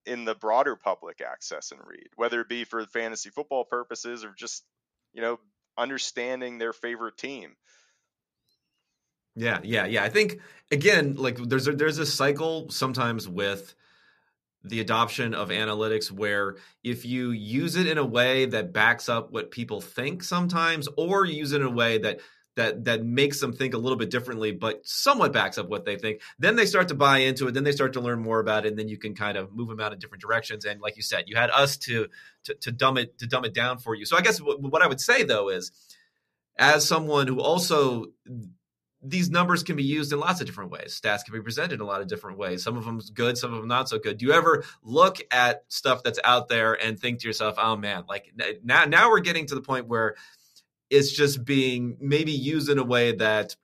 in 0.07 0.25
the 0.25 0.35
broader 0.35 0.75
public 0.75 1.21
access 1.21 1.71
and 1.71 1.81
read, 1.87 2.09
whether 2.17 2.41
it 2.41 2.49
be 2.49 2.65
for 2.65 2.85
fantasy 2.87 3.31
football 3.31 3.65
purposes 3.65 4.25
or 4.25 4.35
just, 4.37 4.65
you 5.13 5.23
know, 5.23 5.39
understanding 5.79 6.59
their 6.59 6.73
favorite 6.73 7.17
team. 7.17 7.55
Yeah, 9.35 9.61
yeah, 9.63 9.87
yeah. 9.87 10.05
I 10.05 10.09
think 10.09 10.41
again, 10.71 11.15
like 11.15 11.37
there's 11.37 11.69
a, 11.69 11.73
there's 11.73 11.99
a 11.99 12.07
cycle 12.07 12.69
sometimes 12.71 13.29
with 13.29 13.75
the 14.65 14.81
adoption 14.81 15.35
of 15.35 15.49
analytics 15.49 16.11
where 16.11 16.57
if 16.85 17.05
you 17.05 17.31
use 17.31 17.77
it 17.77 17.87
in 17.87 17.99
a 17.99 18.05
way 18.05 18.47
that 18.47 18.73
backs 18.73 19.09
up 19.09 19.33
what 19.33 19.51
people 19.51 19.81
think 19.81 20.23
sometimes 20.23 20.89
or 20.97 21.25
use 21.25 21.53
it 21.53 21.61
in 21.61 21.67
a 21.67 21.71
way 21.71 21.99
that 21.99 22.21
that 22.55 22.85
that 22.85 23.05
makes 23.05 23.41
them 23.41 23.53
think 23.53 23.75
a 23.75 23.79
little 23.79 23.99
bit 23.99 24.11
differently 24.11 24.53
but 24.53 24.87
somewhat 24.87 25.33
backs 25.33 25.59
up 25.59 25.69
what 25.69 25.85
they 25.85 25.97
think 25.97 26.21
then 26.39 26.55
they 26.55 26.67
start 26.67 26.87
to 26.89 26.95
buy 26.95 27.19
into 27.19 27.49
it 27.49 27.55
then 27.55 27.65
they 27.65 27.73
start 27.73 27.95
to 27.95 28.01
learn 28.01 28.21
more 28.21 28.39
about 28.39 28.65
it 28.65 28.69
and 28.69 28.79
then 28.79 28.89
you 28.89 28.99
can 28.99 29.15
kind 29.15 29.37
of 29.37 29.53
move 29.53 29.69
them 29.69 29.81
out 29.81 29.93
in 29.93 29.99
different 29.99 30.23
directions 30.23 30.65
and 30.65 30.81
like 30.81 30.97
you 30.97 31.03
said 31.03 31.25
you 31.27 31.35
had 31.35 31.51
us 31.51 31.77
to 31.77 32.07
to, 32.45 32.55
to 32.55 32.71
dumb 32.71 32.97
it 32.99 33.19
to 33.19 33.27
dumb 33.27 33.45
it 33.45 33.55
down 33.55 33.79
for 33.79 33.95
you 33.97 34.05
so 34.05 34.17
i 34.17 34.21
guess 34.21 34.41
what, 34.41 34.61
what 34.61 34.83
i 34.83 34.87
would 34.87 35.01
say 35.01 35.25
though 35.25 35.49
is 35.49 35.73
as 36.57 36.87
someone 36.87 37.27
who 37.27 37.41
also 37.41 38.07
these 39.03 39.31
numbers 39.31 39.63
can 39.63 39.77
be 39.77 39.83
used 39.83 40.13
in 40.13 40.21
lots 40.21 40.41
of 40.41 40.47
different 40.47 40.71
ways. 40.71 40.99
Stats 41.01 41.25
can 41.25 41.35
be 41.35 41.41
presented 41.41 41.75
in 41.75 41.81
a 41.81 41.85
lot 41.85 42.01
of 42.01 42.07
different 42.07 42.39
ways. 42.39 42.63
Some 42.63 42.77
of 42.77 42.85
them 42.85 43.01
good, 43.15 43.37
some 43.37 43.53
of 43.53 43.59
them 43.59 43.69
not 43.69 43.89
so 43.89 43.99
good. 43.99 44.19
Do 44.19 44.27
you 44.27 44.33
ever 44.33 44.65
look 44.83 45.19
at 45.31 45.65
stuff 45.69 46.03
that's 46.03 46.21
out 46.25 46.49
there 46.49 46.75
and 46.75 46.99
think 46.99 47.21
to 47.21 47.27
yourself, 47.27 47.57
"Oh 47.59 47.77
man, 47.77 48.05
like 48.09 48.33
now 48.63 48.85
now 48.85 49.11
we're 49.11 49.21
getting 49.21 49.47
to 49.47 49.55
the 49.55 49.61
point 49.61 49.89
where 49.89 50.15
it's 50.89 51.11
just 51.11 51.45
being 51.45 51.97
maybe 52.01 52.33
used 52.33 52.69
in 52.69 52.79
a 52.79 52.85
way 52.85 53.13
that 53.13 53.57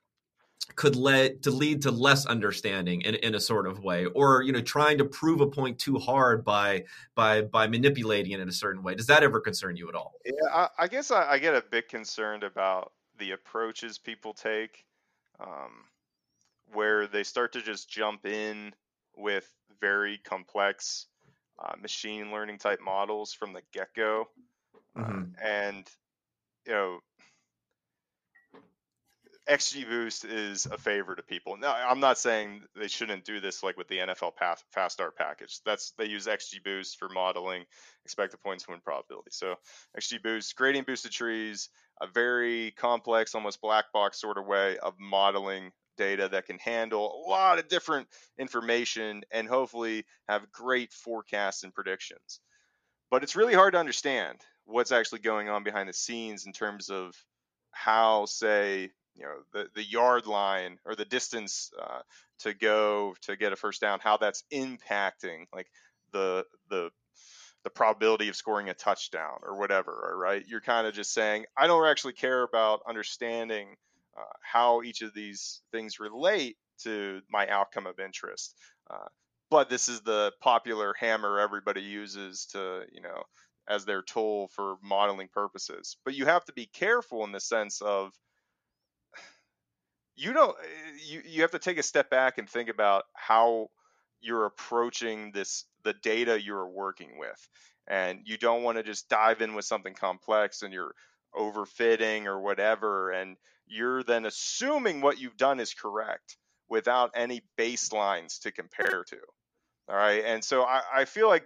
could 0.74 0.96
lead 0.96 1.42
to 1.42 1.50
lead 1.50 1.82
to 1.82 1.90
less 1.90 2.26
understanding 2.26 3.02
in, 3.02 3.14
in 3.16 3.34
a 3.34 3.40
sort 3.40 3.66
of 3.66 3.82
way 3.82 4.06
or 4.06 4.42
you 4.42 4.52
know 4.52 4.60
trying 4.60 4.98
to 4.98 5.04
prove 5.04 5.40
a 5.40 5.46
point 5.46 5.78
too 5.78 5.98
hard 5.98 6.44
by 6.44 6.84
by 7.14 7.42
by 7.42 7.66
manipulating 7.66 8.32
it 8.32 8.40
in 8.40 8.48
a 8.48 8.52
certain 8.52 8.82
way 8.82 8.94
does 8.94 9.06
that 9.06 9.22
ever 9.22 9.40
concern 9.40 9.76
you 9.76 9.88
at 9.88 9.94
all 9.94 10.14
yeah 10.24 10.32
i, 10.52 10.68
I 10.78 10.88
guess 10.88 11.10
I, 11.10 11.32
I 11.32 11.38
get 11.38 11.54
a 11.54 11.62
bit 11.70 11.88
concerned 11.88 12.44
about 12.44 12.92
the 13.18 13.32
approaches 13.32 13.98
people 13.98 14.34
take 14.34 14.84
um, 15.40 15.84
where 16.72 17.06
they 17.06 17.24
start 17.24 17.52
to 17.52 17.62
just 17.62 17.88
jump 17.88 18.26
in 18.26 18.74
with 19.16 19.50
very 19.80 20.18
complex 20.18 21.06
uh, 21.58 21.74
machine 21.80 22.30
learning 22.30 22.58
type 22.58 22.80
models 22.80 23.32
from 23.32 23.52
the 23.52 23.62
get 23.72 23.94
go. 23.94 24.28
Mm-hmm. 24.96 25.22
Uh, 25.22 25.46
and, 25.46 25.90
you 26.66 26.72
know, 26.72 26.98
XGBoost 29.48 30.26
is 30.30 30.66
a 30.66 30.76
favor 30.76 31.14
to 31.14 31.22
people. 31.22 31.56
Now, 31.56 31.74
I'm 31.74 32.00
not 32.00 32.18
saying 32.18 32.62
they 32.76 32.88
shouldn't 32.88 33.24
do 33.24 33.40
this 33.40 33.62
like 33.62 33.78
with 33.78 33.88
the 33.88 33.98
NFL 33.98 34.36
path, 34.36 34.62
fast 34.72 34.94
start 34.94 35.16
package. 35.16 35.60
That's 35.64 35.92
they 35.96 36.04
use 36.04 36.26
XGBoost 36.26 36.96
for 36.96 37.08
modeling 37.08 37.64
expected 38.04 38.42
points 38.42 38.68
win 38.68 38.80
probability. 38.84 39.30
So 39.30 39.54
XGBoost, 39.98 40.54
gradient 40.54 40.86
boosted 40.86 41.12
trees, 41.12 41.70
a 42.00 42.06
very 42.06 42.72
complex, 42.72 43.34
almost 43.34 43.62
black 43.62 43.86
box 43.92 44.20
sort 44.20 44.36
of 44.36 44.46
way 44.46 44.76
of 44.78 44.94
modeling 45.00 45.72
data 45.96 46.28
that 46.28 46.46
can 46.46 46.58
handle 46.58 47.24
a 47.26 47.30
lot 47.30 47.58
of 47.58 47.68
different 47.68 48.06
information 48.38 49.22
and 49.30 49.48
hopefully 49.48 50.04
have 50.28 50.52
great 50.52 50.92
forecasts 50.92 51.64
and 51.64 51.74
predictions. 51.74 52.40
But 53.10 53.22
it's 53.22 53.34
really 53.36 53.54
hard 53.54 53.72
to 53.72 53.80
understand 53.80 54.38
what's 54.66 54.92
actually 54.92 55.20
going 55.20 55.48
on 55.48 55.64
behind 55.64 55.88
the 55.88 55.94
scenes 55.94 56.44
in 56.44 56.52
terms 56.52 56.90
of 56.90 57.14
how, 57.72 58.26
say, 58.26 58.90
you 59.18 59.24
know 59.24 59.36
the 59.52 59.68
the 59.74 59.82
yard 59.82 60.26
line 60.26 60.78
or 60.84 60.94
the 60.94 61.04
distance 61.04 61.70
uh, 61.80 62.00
to 62.40 62.54
go 62.54 63.14
to 63.22 63.36
get 63.36 63.52
a 63.52 63.56
first 63.56 63.80
down, 63.80 63.98
how 64.00 64.16
that's 64.16 64.44
impacting 64.52 65.46
like 65.52 65.66
the 66.12 66.44
the 66.70 66.90
the 67.64 67.70
probability 67.70 68.28
of 68.28 68.36
scoring 68.36 68.68
a 68.68 68.74
touchdown 68.74 69.40
or 69.42 69.58
whatever. 69.58 70.16
Right? 70.16 70.44
You're 70.46 70.60
kind 70.60 70.86
of 70.86 70.94
just 70.94 71.12
saying 71.12 71.46
I 71.56 71.66
don't 71.66 71.86
actually 71.86 72.14
care 72.14 72.42
about 72.42 72.82
understanding 72.88 73.76
uh, 74.16 74.22
how 74.42 74.82
each 74.82 75.02
of 75.02 75.12
these 75.14 75.60
things 75.72 75.98
relate 75.98 76.56
to 76.84 77.20
my 77.28 77.48
outcome 77.48 77.86
of 77.86 77.98
interest. 77.98 78.54
Uh, 78.88 79.08
but 79.50 79.68
this 79.68 79.88
is 79.88 80.00
the 80.02 80.32
popular 80.40 80.94
hammer 80.98 81.40
everybody 81.40 81.80
uses 81.80 82.46
to 82.52 82.82
you 82.92 83.00
know 83.00 83.24
as 83.68 83.84
their 83.84 84.02
tool 84.02 84.48
for 84.54 84.76
modeling 84.82 85.28
purposes. 85.28 85.96
But 86.04 86.14
you 86.14 86.24
have 86.24 86.44
to 86.46 86.52
be 86.52 86.66
careful 86.66 87.24
in 87.24 87.32
the 87.32 87.40
sense 87.40 87.82
of 87.82 88.12
you 90.18 90.32
eh, 90.32 90.52
you 91.06 91.22
you 91.24 91.42
have 91.42 91.52
to 91.52 91.58
take 91.58 91.78
a 91.78 91.82
step 91.82 92.10
back 92.10 92.38
and 92.38 92.48
think 92.48 92.68
about 92.68 93.04
how 93.14 93.70
you're 94.20 94.46
approaching 94.46 95.30
this 95.32 95.64
the 95.84 95.94
data 95.94 96.40
you're 96.40 96.68
working 96.68 97.18
with. 97.18 97.48
And 97.86 98.20
you 98.24 98.36
don't 98.36 98.64
want 98.64 98.76
to 98.76 98.82
just 98.82 99.08
dive 99.08 99.40
in 99.40 99.54
with 99.54 99.64
something 99.64 99.94
complex 99.94 100.62
and 100.62 100.74
you're 100.74 100.94
overfitting 101.34 102.26
or 102.26 102.40
whatever 102.40 103.10
and 103.10 103.36
you're 103.66 104.02
then 104.02 104.26
assuming 104.26 105.00
what 105.00 105.18
you've 105.18 105.36
done 105.36 105.60
is 105.60 105.72
correct 105.72 106.36
without 106.68 107.12
any 107.14 107.42
baselines 107.58 108.40
to 108.40 108.50
compare 108.50 109.04
to 109.04 109.18
all 109.88 109.96
right? 109.96 110.22
And 110.24 110.42
so 110.42 110.62
i, 110.62 110.82
I 110.94 111.04
feel 111.04 111.28
like 111.28 111.44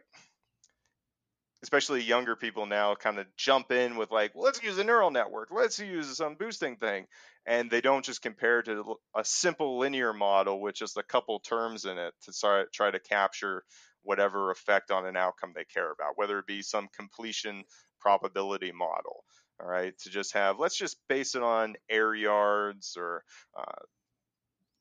especially 1.62 2.02
younger 2.02 2.36
people 2.36 2.66
now 2.66 2.94
kind 2.94 3.18
of 3.18 3.26
jump 3.36 3.72
in 3.72 3.96
with 3.96 4.10
like 4.10 4.34
well, 4.34 4.44
let's 4.44 4.62
use 4.62 4.78
a 4.78 4.84
neural 4.84 5.10
network. 5.10 5.48
Let's 5.50 5.78
use 5.78 6.16
some 6.16 6.34
boosting 6.36 6.76
thing 6.76 7.06
and 7.46 7.70
they 7.70 7.80
don't 7.80 8.04
just 8.04 8.22
compare 8.22 8.62
to 8.62 8.96
a 9.16 9.24
simple 9.24 9.78
linear 9.78 10.12
model 10.12 10.60
with 10.60 10.74
just 10.74 10.96
a 10.96 11.02
couple 11.02 11.40
terms 11.40 11.84
in 11.84 11.98
it 11.98 12.14
to 12.22 12.66
try 12.72 12.90
to 12.90 13.00
capture 13.00 13.64
whatever 14.02 14.50
effect 14.50 14.90
on 14.90 15.06
an 15.06 15.16
outcome 15.16 15.52
they 15.54 15.64
care 15.64 15.90
about 15.90 16.16
whether 16.16 16.38
it 16.38 16.46
be 16.46 16.62
some 16.62 16.88
completion 16.96 17.64
probability 18.00 18.72
model. 18.72 19.24
All 19.60 19.68
right, 19.68 19.96
to 20.00 20.10
just 20.10 20.34
have 20.34 20.58
let's 20.58 20.76
just 20.76 20.96
base 21.08 21.34
it 21.34 21.42
on 21.42 21.76
air 21.88 22.14
yards 22.14 22.96
or 22.96 23.22
uh, 23.56 23.82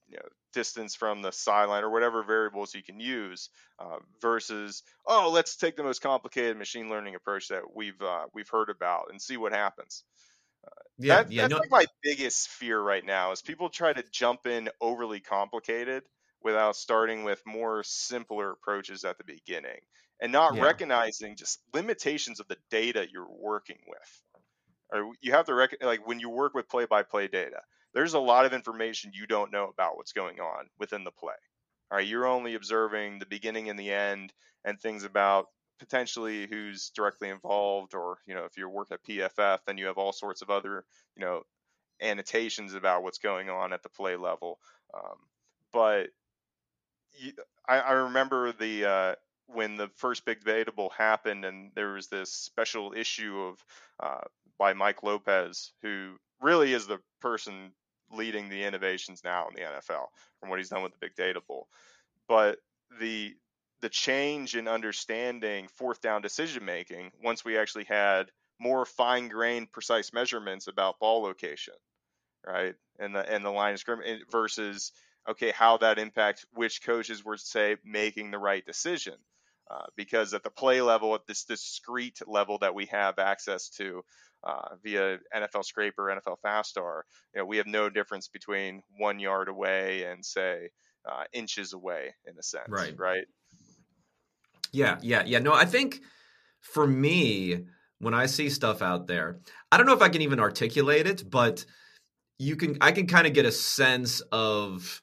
you 0.08 0.17
know, 0.17 0.28
distance 0.54 0.95
from 0.95 1.21
the 1.21 1.32
sideline 1.32 1.84
or 1.84 1.89
whatever 1.89 2.24
variables 2.24 2.74
you 2.74 2.84
can 2.84 3.00
use 3.00 3.50
uh, 3.80 3.97
versus 4.21 4.84
oh 5.06 5.30
let's 5.32 5.56
take 5.56 5.76
the 5.76 5.84
most 5.84 6.02
complicated 6.02 6.58
machine 6.58 6.89
learning 6.89 7.15
approach 7.15 7.47
that 7.50 7.62
we've 7.76 8.02
uh, 8.02 8.26
we've 8.34 8.50
heard 8.50 8.69
about 8.69 9.06
and 9.12 9.21
see 9.21 9.38
what 9.38 9.54
happens 9.54 10.04
yeah, 10.97 11.24
that, 11.24 11.32
yeah, 11.32 11.41
that's 11.43 11.52
no, 11.52 11.58
like 11.58 11.71
my 11.71 11.86
biggest 12.04 12.50
fear 12.50 12.80
right 12.80 13.06
now 13.06 13.32
is 13.32 13.41
people 13.41 13.69
try 13.69 13.93
to 13.93 14.04
jump 14.12 14.45
in 14.45 14.69
overly 14.80 15.19
complicated 15.19 16.04
without 16.43 16.76
starting 16.76 17.24
with 17.24 17.41
more 17.45 17.84
simpler 17.84 18.52
approaches 18.52 19.04
at 19.04 19.17
the 19.17 19.24
beginning 19.24 19.80
and 20.21 20.32
not 20.32 20.56
yeah. 20.56 20.63
recognizing 20.63 21.36
just 21.36 21.60
limitations 21.74 22.39
of 22.39 22.47
the 22.47 22.58
data 22.69 23.08
you're 23.12 23.30
working 23.30 23.80
with. 23.88 24.21
Or 24.91 25.13
you 25.21 25.32
have 25.32 25.45
to 25.45 25.54
rec- 25.54 25.82
like 25.82 26.06
when 26.06 26.19
you 26.19 26.30
work 26.30 26.54
with 26.54 26.69
play-by-play 26.69 27.30
data, 27.30 27.62
there's 27.93 28.13
a 28.13 28.19
lot 28.19 28.45
of 28.45 28.54
information 28.54 29.12
you 29.13 29.26
don't 29.26 29.52
know 29.52 29.67
about 29.67 29.97
what's 29.97 30.13
going 30.13 30.39
on 30.39 30.67
within 30.80 31.04
the 31.04 31.12
play. 31.12 31.34
All 31.89 31.97
right, 31.97 32.08
you're 32.08 32.28
only 32.28 32.56
observing 32.56 33.19
the 33.19 33.26
beginning 33.26 33.69
and 33.69 33.78
the 33.78 33.91
end 33.91 34.34
and 34.63 34.80
things 34.80 35.04
about 35.04 35.47
potentially 35.82 36.46
who's 36.48 36.91
directly 36.91 37.28
involved 37.28 37.96
or 37.96 38.20
you 38.28 38.36
know 38.36 38.46
if 38.46 38.56
you 38.56 38.70
work 38.70 38.89
at 38.91 39.04
PFF 39.04 39.58
then 39.65 39.80
you 39.80 39.88
have 39.88 39.98
all 39.98 40.13
sorts 40.13 40.44
of 40.44 40.52
other 40.52 40.86
you 41.17 41.26
know 41.26 41.41
annotations 42.00 42.76
about 42.76 43.02
what's 43.02 43.17
going 43.17 43.50
on 43.50 43.74
at 43.74 43.82
the 43.82 43.89
play 43.89 44.15
level. 44.15 44.60
Um, 44.94 45.17
but 45.74 46.10
you, 47.17 47.32
I, 47.67 47.80
I, 47.80 47.91
remember 47.94 48.52
the 48.52 48.86
uh, 48.86 49.15
when 49.48 49.76
the 49.76 49.89
first 49.96 50.24
Big 50.24 50.44
Data 50.44 50.72
Bowl 50.72 50.91
happened 50.96 51.46
and 51.46 51.72
there 51.74 51.94
was 51.94 52.08
this 52.08 52.32
special 52.32 52.94
issue 52.96 53.39
of 53.39 53.65
uh, 54.00 54.22
by 54.60 54.74
Mike 54.74 55.02
Lopez 55.02 55.72
who 55.82 56.13
really 56.41 56.74
is 56.74 56.86
the 56.86 57.00
person 57.22 57.72
leading 58.12 58.50
the 58.50 58.63
innovations 58.65 59.24
now 59.24 59.48
in 59.48 59.56
the 59.56 59.62
NFL 59.62 60.06
from 60.39 60.50
what 60.50 60.60
he's 60.60 60.70
done 60.70 60.84
with 60.84 60.91
the 60.91 61.00
Big 61.02 61.15
Data 61.15 61.41
Bowl. 61.48 61.67
But 62.28 62.60
the 63.00 63.34
the 63.82 63.89
change 63.89 64.56
in 64.56 64.67
understanding 64.67 65.67
fourth 65.76 66.02
down 66.02 66.22
decision 66.22 66.65
making 66.65 67.12
once 67.24 67.44
we 67.44 67.58
actually 67.58 67.86
had 67.86 68.32
more 68.60 68.86
fine 68.86 69.28
grained 69.28 69.72
precise 69.72 70.13
measurements 70.13 70.67
about 70.67 71.00
ball 71.00 71.22
location 71.22 71.74
right 72.46 72.76
and 73.00 73.15
the 73.15 73.34
and 73.34 73.44
the 73.44 73.50
line 73.50 73.74
of 73.74 73.80
scrimmage 73.80 74.22
versus 74.32 74.91
okay 75.30 75.52
how 75.52 75.78
that 75.78 76.00
impacts 76.00 76.46
which 76.54 76.84
coaches 76.84 77.24
were 77.24 77.38
say 77.38 77.76
making 77.84 78.32
the 78.32 78.38
right 78.38 78.65
decision 78.65 79.15
uh, 79.70 79.86
because 79.96 80.34
at 80.34 80.44
the 80.44 80.50
play 80.50 80.82
level 80.82 81.15
at 81.15 81.26
this 81.28 81.46
discrete 81.46 82.20
level 82.28 82.58
that 82.58 82.76
we 82.76 82.88
have 82.88 83.20
access 83.20 83.70
to 83.70 84.04
uh, 84.44 84.76
via 84.84 85.20
nflscrapR, 85.36 85.94
NFL 86.20 86.38
FastStar, 86.44 87.02
you 87.34 87.39
know, 87.39 87.46
we 87.46 87.58
have 87.58 87.67
no 87.67 87.89
difference 87.89 88.28
between 88.28 88.82
one 88.98 89.20
yard 89.20 89.48
away 89.48 90.04
and 90.04 90.26
say 90.26 90.70
uh, 91.10 91.24
inches 91.32 91.74
away 91.74 92.13
in 92.26 92.38
a 92.38 92.44
sense, 92.44 92.67
right? 92.70 92.98
Right. 92.98 93.26
Yeah, 94.71 94.97
yeah, 95.01 95.23
yeah. 95.25 95.39
No, 95.39 95.53
I 95.53 95.65
think 95.65 96.01
for 96.62 96.86
me, 96.88 97.65
when 97.99 98.13
I 98.13 98.25
see 98.25 98.49
stuff 98.49 98.81
out 98.81 99.07
there, 99.07 99.39
I 99.71 99.77
don't 99.77 99.86
know 99.86 99.93
if 99.93 100.01
I 100.01 100.10
can 100.10 100.21
even 100.21 100.39
articulate 100.39 101.07
it, 101.07 101.29
but 101.29 101.65
you 102.39 102.55
can 102.55 102.77
I 102.81 102.91
can 102.91 103.07
kind 103.07 103.27
of 103.27 103.34
get 103.34 103.45
a 103.45 103.51
sense 103.51 104.21
of 104.31 105.01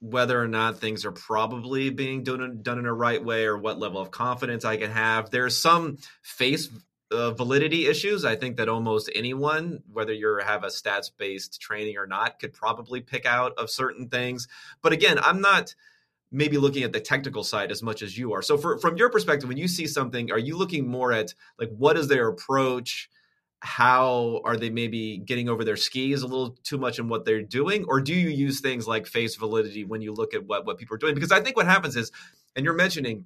whether 0.00 0.40
or 0.40 0.48
not 0.48 0.78
things 0.78 1.04
are 1.04 1.12
probably 1.12 1.90
being 1.90 2.22
done 2.22 2.60
done 2.62 2.78
in 2.78 2.86
a 2.86 2.92
right 2.92 3.24
way 3.24 3.44
or 3.44 3.56
what 3.56 3.78
level 3.78 4.00
of 4.00 4.10
confidence 4.10 4.64
I 4.64 4.76
can 4.76 4.90
have. 4.90 5.30
There's 5.30 5.56
some 5.56 5.98
face 6.22 6.68
uh, 7.12 7.30
validity 7.32 7.86
issues. 7.86 8.24
I 8.24 8.36
think 8.36 8.56
that 8.56 8.68
almost 8.68 9.10
anyone, 9.14 9.80
whether 9.92 10.12
you 10.12 10.40
have 10.44 10.64
a 10.64 10.68
stats 10.68 11.10
based 11.16 11.60
training 11.60 11.96
or 11.96 12.06
not, 12.06 12.38
could 12.40 12.52
probably 12.52 13.00
pick 13.00 13.26
out 13.26 13.52
of 13.58 13.70
certain 13.70 14.08
things. 14.08 14.48
But 14.82 14.92
again, 14.92 15.18
I'm 15.20 15.40
not 15.40 15.74
maybe 16.32 16.58
looking 16.58 16.82
at 16.82 16.92
the 16.92 17.00
technical 17.00 17.44
side 17.44 17.70
as 17.70 17.82
much 17.82 18.02
as 18.02 18.18
you 18.18 18.32
are. 18.32 18.42
So 18.42 18.58
for, 18.58 18.78
from 18.78 18.96
your 18.96 19.10
perspective, 19.10 19.48
when 19.48 19.58
you 19.58 19.68
see 19.68 19.86
something, 19.86 20.30
are 20.30 20.38
you 20.38 20.56
looking 20.56 20.88
more 20.88 21.12
at 21.12 21.34
like 21.58 21.70
what 21.76 21.96
is 21.96 22.08
their 22.08 22.28
approach? 22.28 23.08
How 23.60 24.40
are 24.44 24.56
they 24.56 24.70
maybe 24.70 25.18
getting 25.18 25.48
over 25.48 25.64
their 25.64 25.76
skis 25.76 26.22
a 26.22 26.26
little 26.26 26.56
too 26.62 26.78
much 26.78 26.98
in 26.98 27.08
what 27.08 27.24
they're 27.24 27.42
doing? 27.42 27.84
Or 27.88 28.00
do 28.00 28.12
you 28.12 28.28
use 28.28 28.60
things 28.60 28.86
like 28.86 29.06
face 29.06 29.36
validity 29.36 29.84
when 29.84 30.02
you 30.02 30.12
look 30.12 30.34
at 30.34 30.44
what, 30.46 30.66
what 30.66 30.78
people 30.78 30.94
are 30.94 30.98
doing? 30.98 31.14
Because 31.14 31.32
I 31.32 31.40
think 31.40 31.56
what 31.56 31.66
happens 31.66 31.96
is, 31.96 32.12
and 32.54 32.64
you're 32.64 32.74
mentioning 32.74 33.24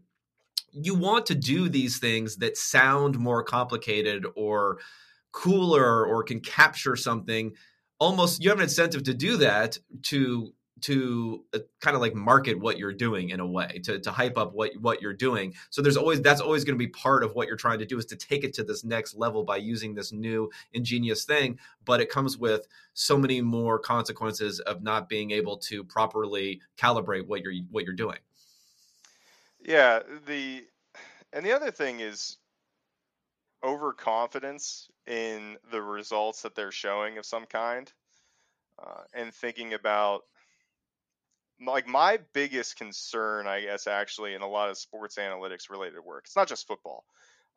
you 0.73 0.95
want 0.95 1.27
to 1.27 1.35
do 1.35 1.69
these 1.69 1.99
things 1.99 2.37
that 2.37 2.57
sound 2.57 3.19
more 3.19 3.43
complicated 3.43 4.25
or 4.37 4.79
cooler 5.33 6.05
or 6.07 6.23
can 6.23 6.41
capture 6.41 6.97
something 6.97 7.53
almost 8.01 8.43
you 8.43 8.51
have 8.51 8.59
an 8.59 8.65
incentive 8.65 9.05
to 9.05 9.15
do 9.15 9.37
that 9.37 9.79
to 10.03 10.53
to 10.83 11.45
uh, 11.55 11.59
kind 11.81 11.95
of 11.95 12.01
like 12.01 12.15
market 12.15 12.59
what 12.59 12.79
you're 12.79 12.93
doing 12.93 13.31
in 13.31 13.41
a 13.41 13.47
way 13.47 13.81
to, 13.85 13.99
to 13.99 14.11
hype 14.11 14.39
up 14.39 14.53
what 14.53 14.73
what 14.81 15.01
you're 15.03 15.13
doing. 15.13 15.55
So 15.71 15.83
there's 15.83 15.97
always 15.97 16.21
that's 16.21 16.41
always 16.41 16.65
going 16.65 16.79
to 16.79 16.85
be 16.85 16.91
part 16.91 17.25
of 17.25 17.35
what 17.35 17.49
you're 17.49 17.57
trying 17.57 17.79
to 17.79 17.87
do 17.87 17.99
is 17.99 18.07
to 18.07 18.17
take 18.17 18.45
it 18.45 18.53
to 18.55 18.65
this 18.65 18.85
next 18.85 19.15
level 19.15 19.45
by 19.45 19.57
using 19.57 19.95
this 19.95 20.13
new 20.13 20.51
ingenious 20.73 21.25
thing 21.25 21.59
but 21.85 22.01
it 22.01 22.11
comes 22.11 22.39
with 22.39 22.67
so 22.95 23.17
many 23.17 23.41
more 23.41 23.79
consequences 23.79 24.61
of 24.61 24.83
not 24.83 25.09
being 25.09 25.31
able 25.31 25.57
to 25.57 25.83
properly 25.85 26.61
calibrate 26.77 27.27
what 27.27 27.43
you're 27.43 27.55
what 27.71 27.85
you're 27.85 27.95
doing. 27.95 28.19
Yeah 29.61 30.01
the 30.27 30.67
and 31.33 31.45
the 31.45 31.53
other 31.53 31.71
thing 31.71 32.01
is 32.01 32.39
overconfidence 33.65 34.89
in 35.07 35.57
the 35.71 35.83
results 35.83 36.43
that 36.43 36.55
they're 36.55 36.73
showing 36.73 37.19
of 37.19 37.27
some 37.27 37.45
kind 37.45 37.93
uh, 38.79 39.03
and 39.13 39.35
thinking 39.35 39.75
about 39.75 40.25
like 41.65 41.87
my 41.87 42.19
biggest 42.33 42.77
concern, 42.77 43.47
I 43.47 43.63
guess, 43.63 43.87
actually, 43.87 44.35
in 44.35 44.43
a 44.43 44.49
lot 44.49 44.71
of 44.71 44.79
sports 44.79 45.17
analytics 45.17 45.71
related 45.71 46.01
work, 46.01 46.25
it's 46.27 46.37
not 46.37 46.49
just 46.49 46.67
football. 46.67 47.05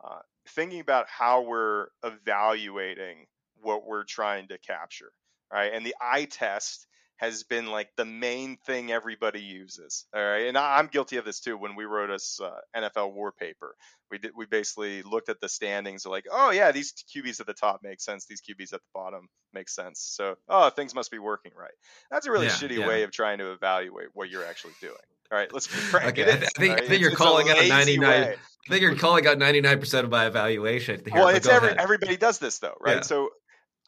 Uh, 0.03 0.19
thinking 0.49 0.81
about 0.81 1.07
how 1.07 1.41
we're 1.41 1.87
evaluating 2.03 3.25
what 3.61 3.85
we're 3.87 4.03
trying 4.03 4.47
to 4.49 4.57
capture, 4.57 5.11
right? 5.51 5.71
And 5.73 5.85
the 5.85 5.95
eye 6.01 6.25
test 6.25 6.85
has 7.17 7.43
been 7.43 7.67
like 7.67 7.89
the 7.95 8.05
main 8.05 8.57
thing 8.65 8.91
everybody 8.91 9.39
uses. 9.39 10.05
All 10.13 10.21
right, 10.21 10.47
and 10.47 10.57
I'm 10.57 10.87
guilty 10.87 11.17
of 11.17 11.25
this 11.25 11.39
too. 11.39 11.57
When 11.57 11.75
we 11.75 11.85
wrote 11.85 12.09
us 12.09 12.39
uh, 12.43 12.59
nflWAR 12.75 13.31
paper, 13.37 13.75
we 14.13 14.19
did 14.19 14.31
we 14.35 14.45
basically 14.45 15.01
looked 15.01 15.27
at 15.27 15.41
the 15.41 15.49
standings, 15.49 16.05
like, 16.05 16.25
oh 16.31 16.51
yeah, 16.51 16.71
these 16.71 16.93
QBs 17.15 17.39
at 17.39 17.47
the 17.47 17.53
top 17.53 17.79
make 17.81 17.99
sense, 17.99 18.27
these 18.27 18.41
QBs 18.41 18.71
at 18.71 18.79
the 18.79 18.91
bottom 18.93 19.27
make 19.53 19.69
sense. 19.69 19.99
So 19.99 20.35
oh, 20.47 20.69
things 20.69 20.93
must 20.93 21.09
be 21.09 21.17
working 21.17 21.51
right. 21.57 21.73
That's 22.11 22.27
a 22.27 22.31
really 22.31 22.45
yeah, 22.45 22.51
shitty 22.51 22.77
yeah. 22.77 22.87
way 22.87 23.03
of 23.03 23.11
trying 23.11 23.39
to 23.39 23.51
evaluate 23.51 24.09
what 24.13 24.29
you're 24.29 24.45
actually 24.45 24.73
doing. 24.79 24.93
All 25.31 25.37
right, 25.39 25.51
let's 25.51 25.65
be 25.65 25.73
frank. 25.73 26.09
Okay, 26.09 26.21
I, 26.21 26.35
th- 26.35 26.43
I, 26.43 26.59
think, 26.59 26.73
right? 26.75 26.83
I 26.83 26.87
think 26.87 27.01
you're 27.01 27.15
calling 27.15 27.49
out 27.49 27.57
99. 27.67 28.07
Way. 28.07 28.35
I 28.35 28.69
think 28.69 28.81
you're 28.81 28.95
calling 28.95 29.25
out 29.25 29.39
99% 29.39 30.03
of 30.03 30.11
my 30.11 30.27
evaluation. 30.27 31.01
Here, 31.05 31.13
well, 31.15 31.29
it's 31.29 31.47
every, 31.47 31.69
everybody 31.69 32.15
does 32.15 32.37
this 32.37 32.59
though, 32.59 32.77
right? 32.79 32.97
Yeah. 32.97 33.01
So 33.01 33.31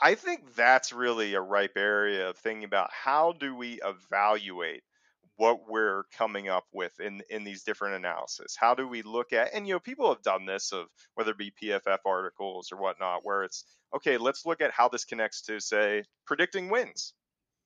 I 0.02 0.16
think 0.16 0.56
that's 0.56 0.92
really 0.92 1.36
a 1.36 1.42
ripe 1.42 1.78
area 1.78 2.30
of 2.30 2.38
thinking 2.38 2.64
about 2.64 2.90
how 2.92 3.34
do 3.34 3.56
we 3.56 3.80
evaluate 3.84 4.82
what 5.38 5.70
we're 5.70 6.04
coming 6.18 6.48
up 6.50 6.66
with 6.74 7.00
in 7.00 7.22
in 7.30 7.44
these 7.44 7.64
different 7.64 7.96
analysis. 7.96 8.56
How 8.58 8.74
do 8.76 8.88
we 8.88 9.02
look 9.02 9.34
at 9.34 9.54
and 9.54 9.68
you 9.68 9.74
know 9.74 9.80
people 9.80 10.10
have 10.10 10.22
done 10.22 10.46
this 10.46 10.72
of 10.72 10.88
whether 11.16 11.32
it 11.32 11.38
be 11.38 11.54
PFF 11.62 12.00
articles 12.06 12.72
or 12.72 12.78
whatnot, 12.78 13.24
where 13.24 13.44
it's 13.44 13.66
okay, 13.96 14.18
let's 14.18 14.46
look 14.46 14.62
at 14.62 14.72
how 14.72 14.88
this 14.88 15.06
connects 15.06 15.42
to 15.44 15.60
say 15.60 16.04
predicting 16.26 16.70
wins. 16.70 17.14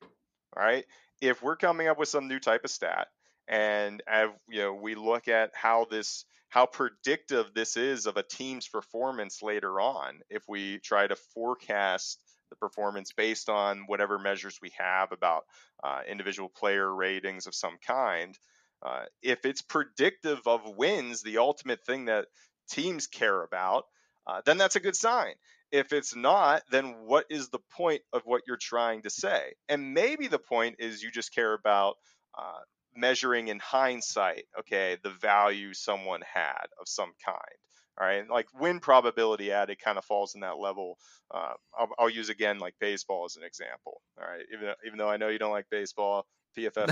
All 0.01 0.63
right, 0.63 0.85
if 1.21 1.41
we're 1.43 1.55
coming 1.57 1.87
up 1.87 1.99
with 1.99 2.09
some 2.09 2.27
new 2.27 2.39
type 2.39 2.63
of 2.63 2.71
stat 2.71 3.07
and 3.47 4.01
you 4.49 4.61
know 4.61 4.73
we 4.73 4.95
look 4.95 5.27
at 5.27 5.51
how 5.53 5.85
this 5.89 6.25
how 6.49 6.65
predictive 6.65 7.53
this 7.53 7.77
is 7.77 8.05
of 8.05 8.17
a 8.17 8.23
team's 8.23 8.67
performance 8.67 9.41
later 9.41 9.79
on 9.79 10.19
if 10.29 10.43
we 10.47 10.79
try 10.79 11.05
to 11.05 11.15
forecast 11.15 12.19
the 12.49 12.55
performance 12.55 13.11
based 13.11 13.49
on 13.49 13.83
whatever 13.87 14.19
measures 14.19 14.59
we 14.61 14.71
have 14.77 15.11
about 15.11 15.43
uh, 15.83 16.01
individual 16.07 16.49
player 16.49 16.93
ratings 16.93 17.47
of 17.47 17.55
some 17.55 17.77
kind. 17.85 18.37
Uh, 18.81 19.03
if 19.21 19.45
it's 19.45 19.61
predictive 19.61 20.39
of 20.45 20.61
wins, 20.77 21.21
the 21.21 21.37
ultimate 21.37 21.83
thing 21.85 22.05
that 22.05 22.27
teams 22.69 23.07
care 23.07 23.43
about, 23.43 23.85
uh, 24.27 24.41
then 24.45 24.57
that's 24.57 24.75
a 24.75 24.79
good 24.79 24.95
sign. 24.95 25.33
If 25.71 25.93
it's 25.93 26.15
not, 26.15 26.63
then 26.71 26.95
what 27.05 27.25
is 27.29 27.49
the 27.49 27.59
point 27.75 28.01
of 28.13 28.23
what 28.25 28.43
you're 28.47 28.57
trying 28.57 29.03
to 29.03 29.09
say? 29.09 29.53
And 29.67 29.93
maybe 29.93 30.27
the 30.27 30.39
point 30.39 30.77
is 30.79 31.03
you 31.03 31.11
just 31.11 31.33
care 31.33 31.53
about 31.53 31.95
uh, 32.37 32.59
measuring 32.95 33.47
in 33.49 33.59
hindsight, 33.59 34.45
okay, 34.59 34.97
the 35.03 35.11
value 35.11 35.73
someone 35.73 36.21
had 36.33 36.65
of 36.79 36.87
some 36.87 37.11
kind. 37.25 37.59
All 37.99 38.07
right, 38.07 38.29
like 38.29 38.47
win 38.57 38.79
probability 38.79 39.51
added 39.51 39.77
kind 39.79 39.97
of 39.97 40.05
falls 40.05 40.33
in 40.33 40.41
that 40.41 40.57
level. 40.57 40.97
Uh, 41.29 41.53
I'll, 41.77 41.89
I'll, 41.99 42.09
use 42.09 42.29
again 42.29 42.57
like 42.57 42.73
baseball 42.79 43.25
as 43.25 43.35
an 43.35 43.43
example. 43.43 44.01
All 44.17 44.25
right, 44.25 44.45
even 44.53 44.73
even 44.85 44.97
though 44.97 45.09
I 45.09 45.17
know 45.17 45.27
you 45.27 45.37
don't 45.37 45.51
like 45.51 45.65
baseball, 45.69 46.25
PFF. 46.57 46.87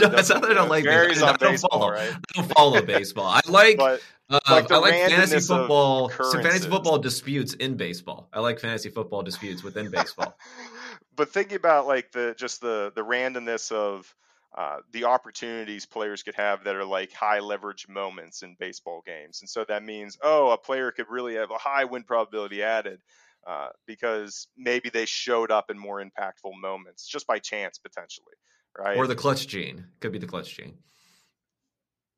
That's 0.10 0.28
not 0.30 0.42
that 0.42 0.50
I 0.50 0.54
don't 0.54 0.68
like 0.68 0.86
on 0.86 0.92
I 0.94 1.36
don't 1.36 1.40
baseball, 1.40 1.80
follow. 1.80 1.90
right? 1.90 2.10
I 2.10 2.40
don't 2.40 2.52
follow 2.52 2.82
baseball. 2.82 3.26
I 3.26 3.40
like 3.48 3.76
But 3.76 4.00
uh, 4.30 4.40
like 4.48 4.70
I 4.70 4.78
like 4.78 4.94
fantasy 4.94 5.40
football. 5.40 6.10
So 6.10 6.32
fantasy 6.32 6.68
football 6.68 6.98
disputes 6.98 7.54
in 7.54 7.76
baseball. 7.76 8.28
I 8.32 8.40
like 8.40 8.60
fantasy 8.60 8.88
football 8.88 9.22
disputes 9.22 9.62
within 9.62 9.90
baseball. 9.90 10.36
but 11.16 11.30
thinking 11.30 11.56
about 11.56 11.86
like 11.86 12.12
the 12.12 12.34
just 12.38 12.60
the 12.60 12.92
the 12.94 13.02
randomness 13.02 13.70
of 13.72 14.14
uh, 14.56 14.78
the 14.92 15.04
opportunities 15.04 15.86
players 15.86 16.22
could 16.22 16.34
have 16.34 16.64
that 16.64 16.76
are 16.76 16.84
like 16.84 17.12
high 17.12 17.40
leverage 17.40 17.86
moments 17.88 18.42
in 18.42 18.56
baseball 18.58 19.02
games, 19.06 19.40
and 19.40 19.48
so 19.48 19.64
that 19.68 19.82
means 19.82 20.18
oh 20.22 20.50
a 20.50 20.58
player 20.58 20.90
could 20.90 21.08
really 21.08 21.34
have 21.34 21.50
a 21.50 21.58
high 21.58 21.84
win 21.84 22.02
probability 22.02 22.62
added 22.62 23.00
uh, 23.46 23.68
because 23.86 24.48
maybe 24.56 24.90
they 24.90 25.06
showed 25.06 25.50
up 25.50 25.70
in 25.70 25.78
more 25.78 26.02
impactful 26.02 26.52
moments 26.60 27.06
just 27.06 27.26
by 27.26 27.38
chance 27.38 27.78
potentially, 27.78 28.34
right? 28.78 28.96
or 28.96 29.06
the 29.06 29.14
clutch 29.14 29.46
gene 29.46 29.86
could 30.00 30.12
be 30.12 30.18
the 30.18 30.26
clutch 30.26 30.56
gene. 30.56 30.74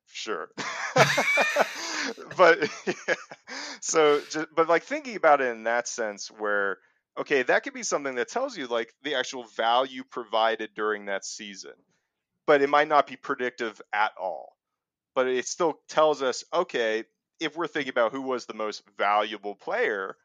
Sure. 0.07 0.49
but 2.37 2.70
so 3.81 4.20
just, 4.31 4.47
but 4.55 4.68
like 4.68 4.85
thinking 4.85 5.16
about 5.16 5.40
it 5.40 5.49
in 5.49 5.64
that 5.64 5.88
sense 5.88 6.29
where 6.29 6.79
okay, 7.18 7.42
that 7.42 7.62
could 7.62 7.75
be 7.75 7.83
something 7.83 8.14
that 8.16 8.29
tells 8.29 8.57
you 8.57 8.66
like 8.66 8.92
the 9.03 9.14
actual 9.14 9.44
value 9.57 10.03
provided 10.05 10.70
during 10.75 11.07
that 11.07 11.25
season. 11.25 11.73
But 12.46 12.62
it 12.62 12.68
might 12.68 12.88
not 12.88 13.07
be 13.07 13.16
predictive 13.16 13.80
at 13.92 14.12
all. 14.20 14.57
But 15.14 15.28
it 15.28 15.46
still 15.46 15.78
tells 15.88 16.22
us 16.22 16.44
okay, 16.52 17.04
if 17.40 17.57
we're 17.57 17.66
thinking 17.66 17.90
about 17.90 18.12
who 18.12 18.22
was 18.22 18.46
the 18.46 18.54
most 18.54 18.83
valuable 18.98 19.54
player 19.54 20.16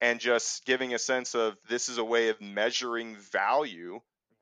and 0.00 0.20
just 0.20 0.64
giving 0.64 0.94
a 0.94 0.98
sense 0.98 1.34
of 1.34 1.56
this 1.68 1.88
is 1.88 1.98
a 1.98 2.04
way 2.04 2.28
of 2.28 2.40
measuring 2.40 3.16
value 3.16 4.00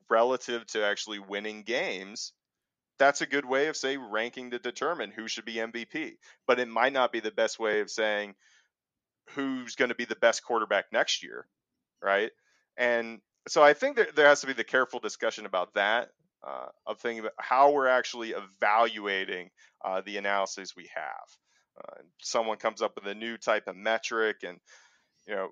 relative 0.09 0.67
to 0.69 0.85
actually 0.85 1.19
winning 1.19 1.63
games 1.63 2.33
that's 3.01 3.23
a 3.23 3.27
good 3.27 3.47
way 3.47 3.67
of 3.67 3.77
say 3.77 3.97
ranking 3.97 4.51
to 4.51 4.59
determine 4.61 5.11
who 5.11 5.27
should 5.27 5.47
be 5.47 5.55
MVP. 5.55 6.19
But 6.47 6.61
it 6.61 6.69
might 6.69 6.93
not 6.93 7.11
be 7.11 7.19
the 7.21 7.33
best 7.33 7.59
way 7.59 7.81
of 7.81 7.91
saying 7.91 8.35
who's 9.31 9.75
going 9.75 9.89
to 9.89 9.95
be 9.95 10.05
the 10.05 10.15
best 10.17 10.45
quarterback 10.45 10.93
next 10.93 11.23
year, 11.25 11.47
right? 12.03 12.31
And 12.77 13.21
so 13.49 13.63
I 13.63 13.73
think 13.73 13.97
that 13.97 14.15
there 14.15 14.29
has 14.29 14.43
to 14.43 14.47
be 14.47 14.53
the 14.53 14.65
careful 14.65 15.01
discussion 15.01 15.47
about 15.47 15.75
that, 15.75 16.11
uh, 16.47 16.67
of 16.87 16.99
thinking 16.99 17.21
about 17.21 17.33
how 17.39 17.73
we're 17.73 17.87
actually 17.87 18.33
evaluating 18.33 19.51
uh, 19.85 20.01
the 20.01 20.17
analyses 20.17 20.75
we 20.77 20.89
have. 20.95 21.29
Uh, 21.79 22.03
someone 22.21 22.57
comes 22.57 22.83
up 22.83 22.93
with 22.95 23.07
a 23.07 23.15
new 23.15 23.37
type 23.37 23.67
of 23.67 23.77
metric, 23.77 24.39
and 24.43 24.59
you 25.27 25.35
know 25.35 25.49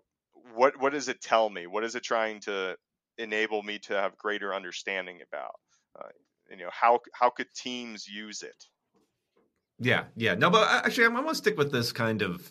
what 0.55 0.81
what 0.81 0.93
does 0.93 1.09
it 1.09 1.21
tell 1.21 1.49
me? 1.49 1.67
What 1.67 1.85
is 1.85 1.95
it 1.95 2.03
trying 2.03 2.41
to 2.41 2.77
enable 3.17 3.63
me 3.63 3.79
to 3.81 3.95
have 3.95 4.17
greater 4.17 4.55
understanding 4.55 5.21
about? 5.27 5.55
Uh, 5.99 6.09
you 6.51 6.57
know 6.57 6.71
how 6.73 7.01
how 7.13 7.31
could 7.31 7.49
teams 7.55 8.07
use 8.09 8.43
it 8.43 8.65
Yeah, 9.79 10.05
yeah. 10.17 10.35
No, 10.35 10.51
but 10.51 10.69
actually, 10.69 11.07
I'm, 11.07 11.17
I'm 11.17 11.23
going 11.23 11.35
to 11.35 11.39
stick 11.39 11.59
with 11.59 11.73
this 11.73 11.93
kind 11.93 12.23
of 12.23 12.51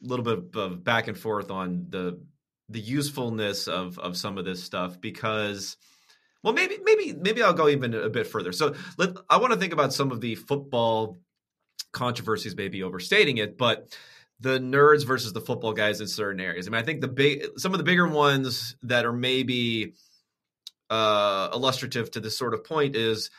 little 0.00 0.24
bit 0.24 0.56
of 0.56 0.82
back 0.82 1.08
and 1.08 1.16
forth 1.16 1.50
on 1.50 1.86
the 1.90 2.20
the 2.68 2.80
usefulness 2.80 3.68
of 3.68 3.98
of 3.98 4.16
some 4.16 4.38
of 4.38 4.44
this 4.44 4.62
stuff 4.62 5.00
because, 5.00 5.76
well, 6.42 6.52
maybe 6.52 6.78
maybe 6.82 7.12
maybe 7.12 7.42
I'll 7.42 7.52
go 7.52 7.68
even 7.68 7.94
a 7.94 8.08
bit 8.08 8.26
further. 8.26 8.52
So 8.52 8.74
let 8.98 9.16
I 9.30 9.38
want 9.38 9.52
to 9.52 9.58
think 9.58 9.72
about 9.72 9.92
some 9.92 10.10
of 10.10 10.20
the 10.20 10.34
football 10.34 11.18
controversies, 11.92 12.56
maybe 12.56 12.82
overstating 12.82 13.38
it, 13.38 13.56
but 13.56 13.96
the 14.40 14.58
nerds 14.58 15.06
versus 15.06 15.32
the 15.32 15.40
football 15.40 15.72
guys 15.72 16.00
in 16.00 16.08
certain 16.08 16.40
areas. 16.40 16.66
I 16.66 16.70
mean, 16.70 16.80
I 16.80 16.84
think 16.84 17.00
the 17.00 17.08
big 17.08 17.44
some 17.58 17.72
of 17.72 17.78
the 17.78 17.84
bigger 17.84 18.08
ones 18.08 18.76
that 18.82 19.04
are 19.04 19.12
maybe 19.12 19.94
uh, 20.90 21.50
illustrative 21.54 22.10
to 22.12 22.20
this 22.20 22.36
sort 22.36 22.54
of 22.54 22.64
point 22.64 22.96
is 22.96 23.30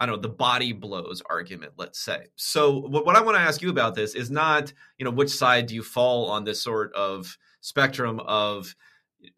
I 0.00 0.06
don't 0.06 0.16
know, 0.16 0.22
the 0.22 0.28
body 0.28 0.72
blows 0.72 1.22
argument, 1.30 1.74
let's 1.76 2.00
say. 2.00 2.26
So 2.36 2.78
what, 2.78 3.06
what 3.06 3.16
I 3.16 3.22
want 3.22 3.36
to 3.36 3.40
ask 3.40 3.62
you 3.62 3.70
about 3.70 3.94
this 3.94 4.14
is 4.14 4.30
not, 4.30 4.72
you 4.98 5.04
know, 5.04 5.10
which 5.10 5.30
side 5.30 5.66
do 5.66 5.74
you 5.74 5.82
fall 5.82 6.30
on 6.30 6.44
this 6.44 6.62
sort 6.62 6.92
of 6.94 7.38
spectrum 7.60 8.20
of 8.20 8.74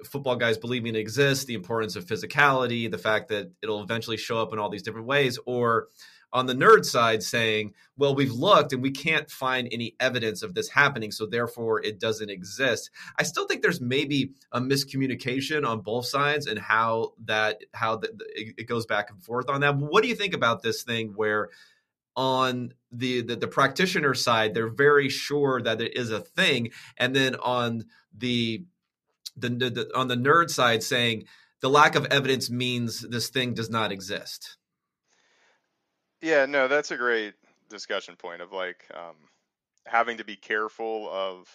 football 0.05 0.37
guys 0.37 0.59
believing 0.59 0.95
it 0.95 0.99
exists, 0.99 1.45
the 1.45 1.55
importance 1.55 1.97
of 1.97 2.07
physicality, 2.07 2.91
the 2.91 2.99
fact 2.99 3.29
that 3.29 3.51
it'll 3.63 3.83
eventually 3.83 4.17
show 4.17 4.41
up 4.41 4.53
in 4.53 4.59
all 4.59 4.71
these 4.71 4.83
different 4.83 5.07
ways, 5.07 5.39
or 5.47 5.89
on 6.33 6.47
the 6.47 6.55
nerd 6.55 6.85
side 6.85 7.23
saying, 7.23 7.73
well, 7.97 8.15
we've 8.15 8.33
looked 8.33 8.73
and 8.73 8.83
we 8.83 8.91
can't 8.91 9.31
find 9.31 9.69
any 9.71 9.95
evidence 10.01 10.43
of 10.43 10.55
this 10.55 10.69
happening, 10.69 11.11
so 11.11 11.25
therefore 11.25 11.83
it 11.83 11.99
doesn't 11.99 12.31
exist. 12.31 12.91
I 13.19 13.23
still 13.23 13.47
think 13.47 13.63
there's 13.63 13.81
maybe 13.81 14.33
a 14.53 14.61
miscommunication 14.61 15.67
on 15.67 15.81
both 15.81 16.07
sides 16.07 16.47
and 16.47 16.59
how 16.59 17.13
that 17.25 17.63
how 17.73 17.97
the, 17.97 18.09
it 18.35 18.55
it 18.59 18.65
goes 18.65 18.87
back 18.87 19.11
and 19.11 19.23
forth 19.23 19.49
on 19.49 19.61
that. 19.61 19.77
What 19.77 20.03
do 20.03 20.09
you 20.09 20.17
think 20.17 20.35
about 20.35 20.63
this 20.63 20.83
thing 20.83 21.13
where 21.15 21.49
on 22.17 22.73
the, 22.91 23.23
the 23.23 23.37
the 23.37 23.49
practitioner 23.49 24.15
side 24.15 24.55
they're 24.55 24.69
very 24.69 25.09
sure 25.09 25.61
that 25.61 25.81
it 25.81 25.97
is 25.97 26.11
a 26.11 26.21
thing 26.21 26.71
and 26.97 27.15
then 27.15 27.35
on 27.37 27.85
the 28.17 28.65
the, 29.37 29.49
the 29.49 29.91
on 29.95 30.09
the 30.09 30.17
nerd 30.17 30.51
side 30.51 30.83
saying 30.83 31.25
the 31.61 31.71
lack 31.71 31.95
of 31.95 32.07
evidence 32.07 32.51
means 32.51 33.01
this 33.01 33.29
thing 33.29 33.55
does 33.55 33.71
not 33.71 33.93
exist. 33.93 34.57
yeah 36.21 36.47
no 36.47 36.69
that's 36.69 36.91
a 36.91 36.97
great 36.97 37.35
discussion 37.69 38.17
point 38.17 38.43
of 38.43 38.53
like 38.53 38.85
um, 38.95 39.17
having 39.87 40.19
to 40.19 40.25
be 40.25 40.37
careful 40.37 41.09
of 41.11 41.49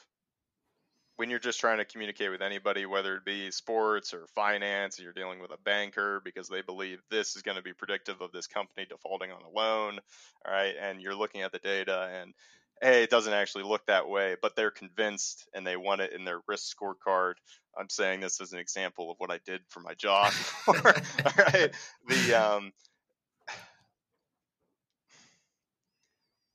when 1.18 1.30
you're 1.30 1.40
just 1.40 1.60
trying 1.60 1.78
to 1.78 1.86
communicate 1.86 2.32
with 2.32 2.42
anybody 2.42 2.86
whether 2.86 3.16
it 3.16 3.26
be 3.26 3.52
sports 3.52 4.14
or 4.14 4.26
finance 4.28 5.00
you're 5.00 5.14
dealing 5.14 5.40
with 5.40 5.52
a 5.52 5.58
banker 5.64 6.22
because 6.24 6.48
they 6.48 6.62
believe 6.62 7.00
this 7.10 7.36
is 7.36 7.42
going 7.42 7.58
to 7.58 7.64
be 7.64 7.74
predictive 7.74 8.22
of 8.22 8.32
this 8.32 8.48
company 8.48 8.86
defaulting 8.90 9.32
on 9.32 9.42
a 9.44 9.50
loan 9.50 10.00
all 10.46 10.54
right 10.54 10.74
and 10.82 11.02
you're 11.02 11.16
looking 11.16 11.42
at 11.42 11.52
the 11.52 11.60
data 11.60 12.10
and 12.22 12.34
hey 12.82 13.04
it 13.04 13.10
doesn't 13.10 13.34
actually 13.34 13.64
look 13.64 13.86
that 13.88 14.10
way 14.10 14.36
but 14.42 14.56
they're 14.56 14.72
convinced 14.72 15.48
and 15.54 15.66
they 15.66 15.78
want 15.78 16.02
it 16.02 16.14
in 16.14 16.26
their 16.26 16.40
risk 16.48 16.76
scorecard. 16.78 17.34
I'm 17.78 17.90
saying 17.90 18.20
this 18.22 18.42
as 18.42 18.54
an 18.54 18.60
example 18.60 19.12
of 19.12 19.18
what 19.20 19.32
i 19.32 19.40
did 19.46 19.62
for 19.70 19.80
my 19.82 19.94
job. 19.94 20.34
All 20.68 20.74
right. 20.76 21.72
The 22.08 22.34
um 22.34 22.74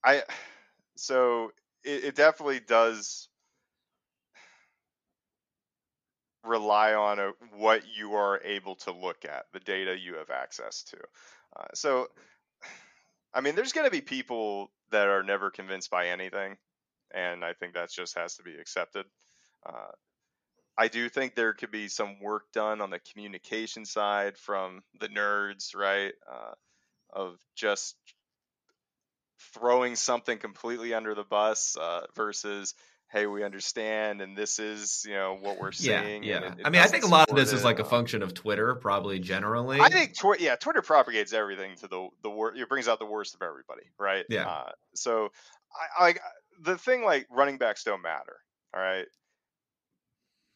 i 0.04 0.22
so 0.96 1.52
it, 1.84 2.04
it 2.04 2.14
definitely 2.16 2.60
does 2.60 3.28
rely 6.44 6.94
on 6.94 7.18
a, 7.18 7.32
what 7.56 7.82
you 7.98 8.14
are 8.14 8.40
able 8.44 8.76
to 8.76 8.92
look 8.92 9.24
at, 9.24 9.46
the 9.52 9.60
data 9.60 9.96
you 9.98 10.14
have 10.14 10.30
access 10.30 10.82
to. 10.84 10.96
Uh, 11.56 11.66
so, 11.74 12.08
I 13.34 13.40
mean, 13.40 13.54
there's 13.54 13.72
going 13.72 13.86
to 13.86 13.90
be 13.90 14.00
people 14.00 14.70
that 14.90 15.08
are 15.08 15.22
never 15.22 15.50
convinced 15.50 15.90
by 15.90 16.08
anything, 16.08 16.56
and 17.12 17.44
I 17.44 17.52
think 17.52 17.74
that 17.74 17.90
just 17.90 18.16
has 18.16 18.36
to 18.36 18.42
be 18.42 18.56
accepted. 18.56 19.06
Uh, 19.64 19.92
I 20.78 20.88
do 20.88 21.08
think 21.08 21.34
there 21.34 21.54
could 21.54 21.70
be 21.70 21.88
some 21.88 22.20
work 22.20 22.52
done 22.52 22.80
on 22.80 22.90
the 22.90 22.98
communication 22.98 23.84
side 23.84 24.36
from 24.36 24.82
the 25.00 25.08
nerds, 25.08 25.74
right? 25.74 26.12
Uh, 26.30 26.52
of 27.12 27.38
just 27.54 27.96
throwing 29.54 29.96
something 29.96 30.38
completely 30.38 30.92
under 30.92 31.14
the 31.14 31.24
bus 31.24 31.76
uh, 31.80 32.02
versus 32.14 32.74
hey 33.08 33.26
we 33.26 33.44
understand 33.44 34.20
and 34.20 34.36
this 34.36 34.58
is 34.58 35.04
you 35.06 35.14
know 35.14 35.36
what 35.40 35.58
we're 35.60 35.70
Yeah, 35.78 36.02
seeing 36.02 36.22
yeah. 36.24 36.36
and 36.36 36.44
it- 36.44 36.60
it 36.60 36.66
I 36.66 36.70
mean, 36.70 36.82
I 36.82 36.86
think 36.86 37.04
a 37.04 37.08
lot 37.08 37.28
of 37.30 37.36
this 37.36 37.52
is 37.52 37.62
like 37.64 37.78
a 37.78 37.84
function 37.84 38.22
of 38.22 38.34
Twitter, 38.34 38.74
probably 38.74 39.18
generally. 39.20 39.80
I 39.80 39.88
think 39.88 40.16
Twitter, 40.18 40.42
yeah, 40.42 40.56
Twitter 40.56 40.82
propagates 40.82 41.32
everything 41.32 41.76
to 41.76 41.88
the 41.88 42.08
the 42.22 42.30
worst. 42.30 42.60
It 42.60 42.68
brings 42.68 42.88
out 42.88 42.98
the 42.98 43.06
worst 43.06 43.34
of 43.34 43.42
everybody, 43.42 43.84
right? 43.98 44.24
Yeah. 44.28 44.48
Uh, 44.48 44.70
so, 44.94 45.28
I, 45.98 46.08
I 46.08 46.14
the 46.62 46.76
thing 46.78 47.04
like 47.04 47.26
running 47.30 47.58
backs 47.58 47.84
don't 47.84 48.02
matter. 48.02 48.36
All 48.74 48.80
right. 48.82 49.06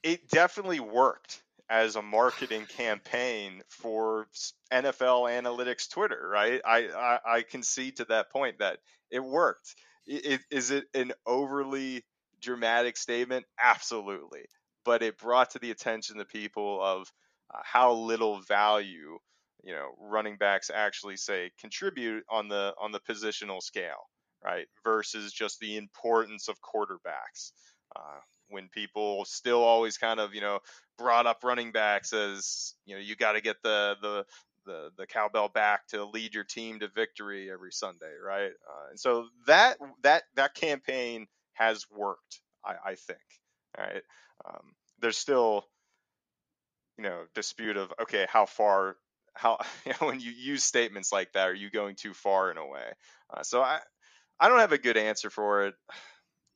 It 0.03 0.29
definitely 0.31 0.81
worked 0.81 1.43
as 1.69 1.95
a 1.95 2.03
marketing 2.03 2.67
campaign 2.67 3.63
for 3.69 4.27
NFL 4.73 5.31
analytics 5.31 5.89
Twitter, 5.91 6.29
right? 6.29 6.61
I 6.65 6.89
I, 6.89 7.19
I 7.37 7.43
concede 7.43 7.97
to 7.99 8.05
that 8.07 8.31
point 8.31 8.59
that 8.59 8.79
it 9.11 9.21
worked. 9.23 9.75
I- 10.09 10.21
It, 10.25 10.41
is 10.51 10.71
it 10.73 10.87
an 10.95 11.13
overly 11.27 12.05
dramatic 12.41 12.97
statement? 12.97 13.47
Absolutely. 13.63 14.43
But 14.85 15.03
it 15.03 15.19
brought 15.19 15.51
to 15.51 15.59
the 15.59 15.71
attention 15.71 16.19
the 16.19 16.25
people 16.25 16.83
of 16.83 17.13
uh, 17.53 17.61
how 17.65 17.93
little 17.93 18.41
value 18.43 19.19
you 19.63 19.75
know 19.75 19.91
running 19.99 20.37
backs 20.39 20.71
actually 20.73 21.17
say 21.17 21.51
contribute 21.61 22.25
on 22.31 22.49
the 22.49 22.73
on 22.81 22.93
the 22.93 23.01
positional 23.01 23.61
scale 23.61 24.09
right 24.43 24.67
versus 24.85 25.33
just 25.33 25.61
the 25.61 25.77
importance 25.77 26.49
of 26.49 26.57
quarterbacks 26.63 27.53
uh, 27.95 28.21
when 28.49 28.69
people 28.71 29.25
still 29.27 29.63
always 29.63 29.99
kind 29.99 30.19
of 30.19 30.35
you 30.35 30.41
know 30.41 30.61
brought 30.97 31.27
up 31.27 31.45
running 31.45 31.73
backs 31.73 32.13
as 32.13 32.75
you 32.87 32.95
know 32.95 33.01
you 33.01 33.17
got 33.17 33.33
to 33.33 33.41
get 33.41 33.57
the 33.63 33.97
the 34.01 34.25
the 34.67 34.91
the 34.97 35.07
cowbell 35.07 35.49
back 35.49 35.87
to 35.89 36.05
lead 36.05 36.35
your 36.35 36.45
team 36.45 36.81
to 36.81 36.89
victory 36.89 37.51
every 37.51 37.73
Sunday, 37.73 38.13
right? 38.25 38.51
Uh, 38.51 38.91
and 38.91 39.01
so 39.01 39.29
that 39.47 39.79
that 40.03 40.25
that 40.37 40.55
campaign 40.55 41.27
has 41.61 41.87
worked, 41.91 42.41
I, 42.65 42.75
I 42.93 42.95
think. 42.97 43.21
Right, 43.79 44.03
um, 44.45 44.73
there's 45.01 45.17
still 45.19 45.65
you 46.99 47.05
know 47.05 47.23
dispute 47.35 47.77
of 47.77 47.93
okay 48.03 48.27
how 48.29 48.47
far 48.47 48.97
how 49.35 49.59
you 49.87 49.93
know, 49.93 50.09
when 50.09 50.21
you 50.21 50.31
use 50.33 50.65
statements 50.65 51.13
like 51.13 51.33
that, 51.33 51.49
are 51.49 51.55
you 51.55 51.71
going 51.71 51.97
too 51.97 52.15
far 52.15 52.51
in 52.51 52.57
a 52.57 52.67
way? 52.67 52.93
Uh, 53.35 53.43
so 53.43 53.63
I 53.63 53.81
I 54.41 54.49
don't 54.49 54.61
have 54.61 54.73
a 54.73 54.79
good 54.79 54.97
answer 54.97 55.31
for 55.31 55.67
it. 55.67 55.75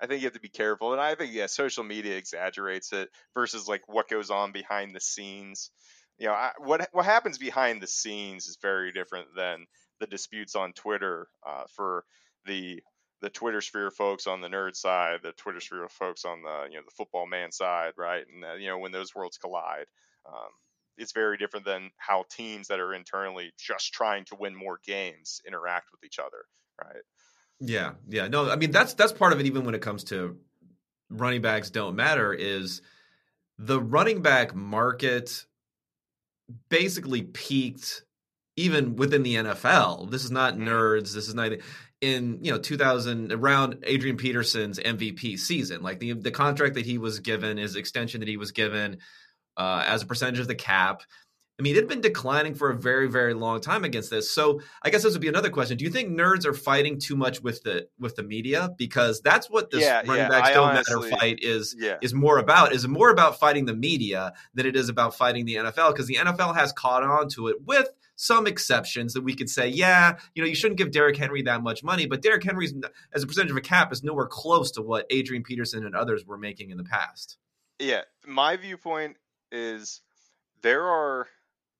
I 0.02 0.06
think 0.06 0.20
you 0.20 0.26
have 0.26 0.34
to 0.34 0.40
be 0.40 0.48
careful, 0.48 0.92
and 0.92 1.00
I 1.00 1.14
think 1.14 1.32
yeah, 1.32 1.46
social 1.46 1.84
media 1.84 2.16
exaggerates 2.16 2.92
it 2.92 3.08
versus 3.34 3.68
like 3.68 3.82
what 3.88 4.08
goes 4.08 4.28
on 4.30 4.52
behind 4.52 4.94
the 4.94 5.00
scenes. 5.00 5.70
You 6.18 6.26
know, 6.26 6.34
I, 6.34 6.52
what 6.58 6.88
what 6.92 7.04
happens 7.04 7.38
behind 7.38 7.80
the 7.80 7.86
scenes 7.86 8.46
is 8.46 8.58
very 8.60 8.92
different 8.92 9.28
than 9.36 9.66
the 10.00 10.06
disputes 10.06 10.56
on 10.56 10.72
Twitter 10.72 11.28
uh, 11.46 11.64
for 11.76 12.04
the 12.44 12.82
the 13.24 13.30
Twitter 13.30 13.62
sphere 13.62 13.90
folks 13.90 14.26
on 14.26 14.42
the 14.42 14.48
nerd 14.48 14.76
side, 14.76 15.20
the 15.22 15.32
Twitter 15.32 15.58
sphere 15.58 15.88
folks 15.88 16.26
on 16.26 16.42
the 16.42 16.66
you 16.70 16.76
know 16.76 16.82
the 16.84 16.94
football 16.94 17.26
man 17.26 17.50
side, 17.50 17.94
right? 17.96 18.22
And 18.30 18.44
uh, 18.44 18.54
you 18.56 18.68
know 18.68 18.78
when 18.78 18.92
those 18.92 19.14
worlds 19.14 19.38
collide, 19.38 19.86
um, 20.28 20.50
it's 20.98 21.12
very 21.12 21.38
different 21.38 21.64
than 21.64 21.90
how 21.96 22.26
teams 22.30 22.68
that 22.68 22.80
are 22.80 22.92
internally 22.92 23.50
just 23.58 23.94
trying 23.94 24.26
to 24.26 24.36
win 24.38 24.54
more 24.54 24.78
games 24.86 25.40
interact 25.46 25.86
with 25.90 26.04
each 26.04 26.18
other, 26.18 26.44
right? 26.78 27.02
Yeah, 27.60 27.92
yeah. 28.10 28.28
No, 28.28 28.50
I 28.50 28.56
mean 28.56 28.72
that's 28.72 28.92
that's 28.92 29.12
part 29.12 29.32
of 29.32 29.40
it. 29.40 29.46
Even 29.46 29.64
when 29.64 29.74
it 29.74 29.80
comes 29.80 30.04
to 30.04 30.36
running 31.08 31.40
backs, 31.40 31.70
don't 31.70 31.96
matter. 31.96 32.34
Is 32.34 32.82
the 33.56 33.80
running 33.80 34.20
back 34.20 34.54
market 34.54 35.46
basically 36.68 37.22
peaked 37.22 38.04
even 38.56 38.96
within 38.96 39.22
the 39.22 39.36
NFL. 39.36 40.10
This 40.10 40.24
is 40.24 40.30
not 40.30 40.54
mm-hmm. 40.54 40.68
nerds. 40.68 41.14
This 41.14 41.26
is 41.26 41.34
not 41.34 41.52
in 42.04 42.38
you 42.42 42.52
know 42.52 42.58
2000 42.58 43.32
around 43.32 43.78
Adrian 43.84 44.16
Peterson's 44.16 44.78
MVP 44.78 45.38
season. 45.38 45.82
Like 45.82 45.98
the 45.98 46.12
the 46.12 46.30
contract 46.30 46.74
that 46.74 46.84
he 46.84 46.98
was 46.98 47.20
given, 47.20 47.56
his 47.56 47.76
extension 47.76 48.20
that 48.20 48.28
he 48.28 48.36
was 48.36 48.52
given 48.52 48.98
uh, 49.56 49.84
as 49.86 50.02
a 50.02 50.06
percentage 50.06 50.40
of 50.40 50.48
the 50.48 50.54
cap. 50.54 51.02
I 51.58 51.62
mean, 51.62 51.76
it 51.76 51.78
had 51.78 51.88
been 51.88 52.00
declining 52.00 52.56
for 52.56 52.70
a 52.70 52.76
very, 52.76 53.08
very 53.08 53.32
long 53.32 53.60
time 53.60 53.84
against 53.84 54.10
this. 54.10 54.28
So 54.28 54.60
I 54.82 54.90
guess 54.90 55.04
this 55.04 55.12
would 55.12 55.22
be 55.22 55.28
another 55.28 55.50
question. 55.50 55.76
Do 55.76 55.84
you 55.84 55.90
think 55.90 56.08
nerds 56.10 56.46
are 56.46 56.52
fighting 56.52 56.98
too 56.98 57.14
much 57.14 57.40
with 57.42 57.62
the 57.62 57.86
with 57.98 58.16
the 58.16 58.24
media? 58.24 58.70
Because 58.76 59.20
that's 59.20 59.48
what 59.48 59.70
this 59.70 59.82
yeah, 59.82 59.98
running 60.00 60.16
yeah. 60.16 60.28
backs 60.28 60.50
don't 60.50 60.70
honestly, 60.70 61.10
matter 61.10 61.16
fight 61.16 61.38
is 61.42 61.76
yeah. 61.78 61.96
is 62.02 62.12
more 62.12 62.38
about. 62.38 62.72
Is 62.72 62.86
more 62.88 63.10
about 63.10 63.38
fighting 63.38 63.66
the 63.66 63.74
media 63.74 64.32
than 64.54 64.66
it 64.66 64.76
is 64.76 64.88
about 64.88 65.14
fighting 65.14 65.44
the 65.46 65.54
NFL. 65.54 65.92
Because 65.92 66.08
the 66.08 66.16
NFL 66.16 66.56
has 66.56 66.72
caught 66.72 67.04
on 67.04 67.28
to 67.30 67.48
it 67.48 67.62
with 67.64 67.88
some 68.16 68.46
exceptions 68.46 69.12
that 69.14 69.22
we 69.22 69.34
could 69.34 69.50
say, 69.50 69.68
yeah, 69.68 70.16
you 70.34 70.42
know, 70.42 70.48
you 70.48 70.54
shouldn't 70.54 70.78
give 70.78 70.90
Derrick 70.90 71.16
Henry 71.16 71.42
that 71.42 71.62
much 71.62 71.82
money, 71.82 72.06
but 72.06 72.22
Derrick 72.22 72.44
Henry's 72.44 72.74
as 73.12 73.22
a 73.22 73.26
percentage 73.26 73.50
of 73.50 73.56
a 73.56 73.62
cap 73.62 73.92
is 73.92 74.02
nowhere 74.02 74.26
close 74.26 74.70
to 74.72 74.82
what 74.82 75.06
Adrian 75.10 75.42
Peterson 75.42 75.84
and 75.84 75.94
others 75.94 76.24
were 76.24 76.38
making 76.38 76.70
in 76.70 76.76
the 76.76 76.84
past. 76.84 77.38
Yeah, 77.78 78.02
my 78.26 78.56
viewpoint 78.56 79.16
is 79.50 80.00
there 80.62 80.84
are 80.84 81.26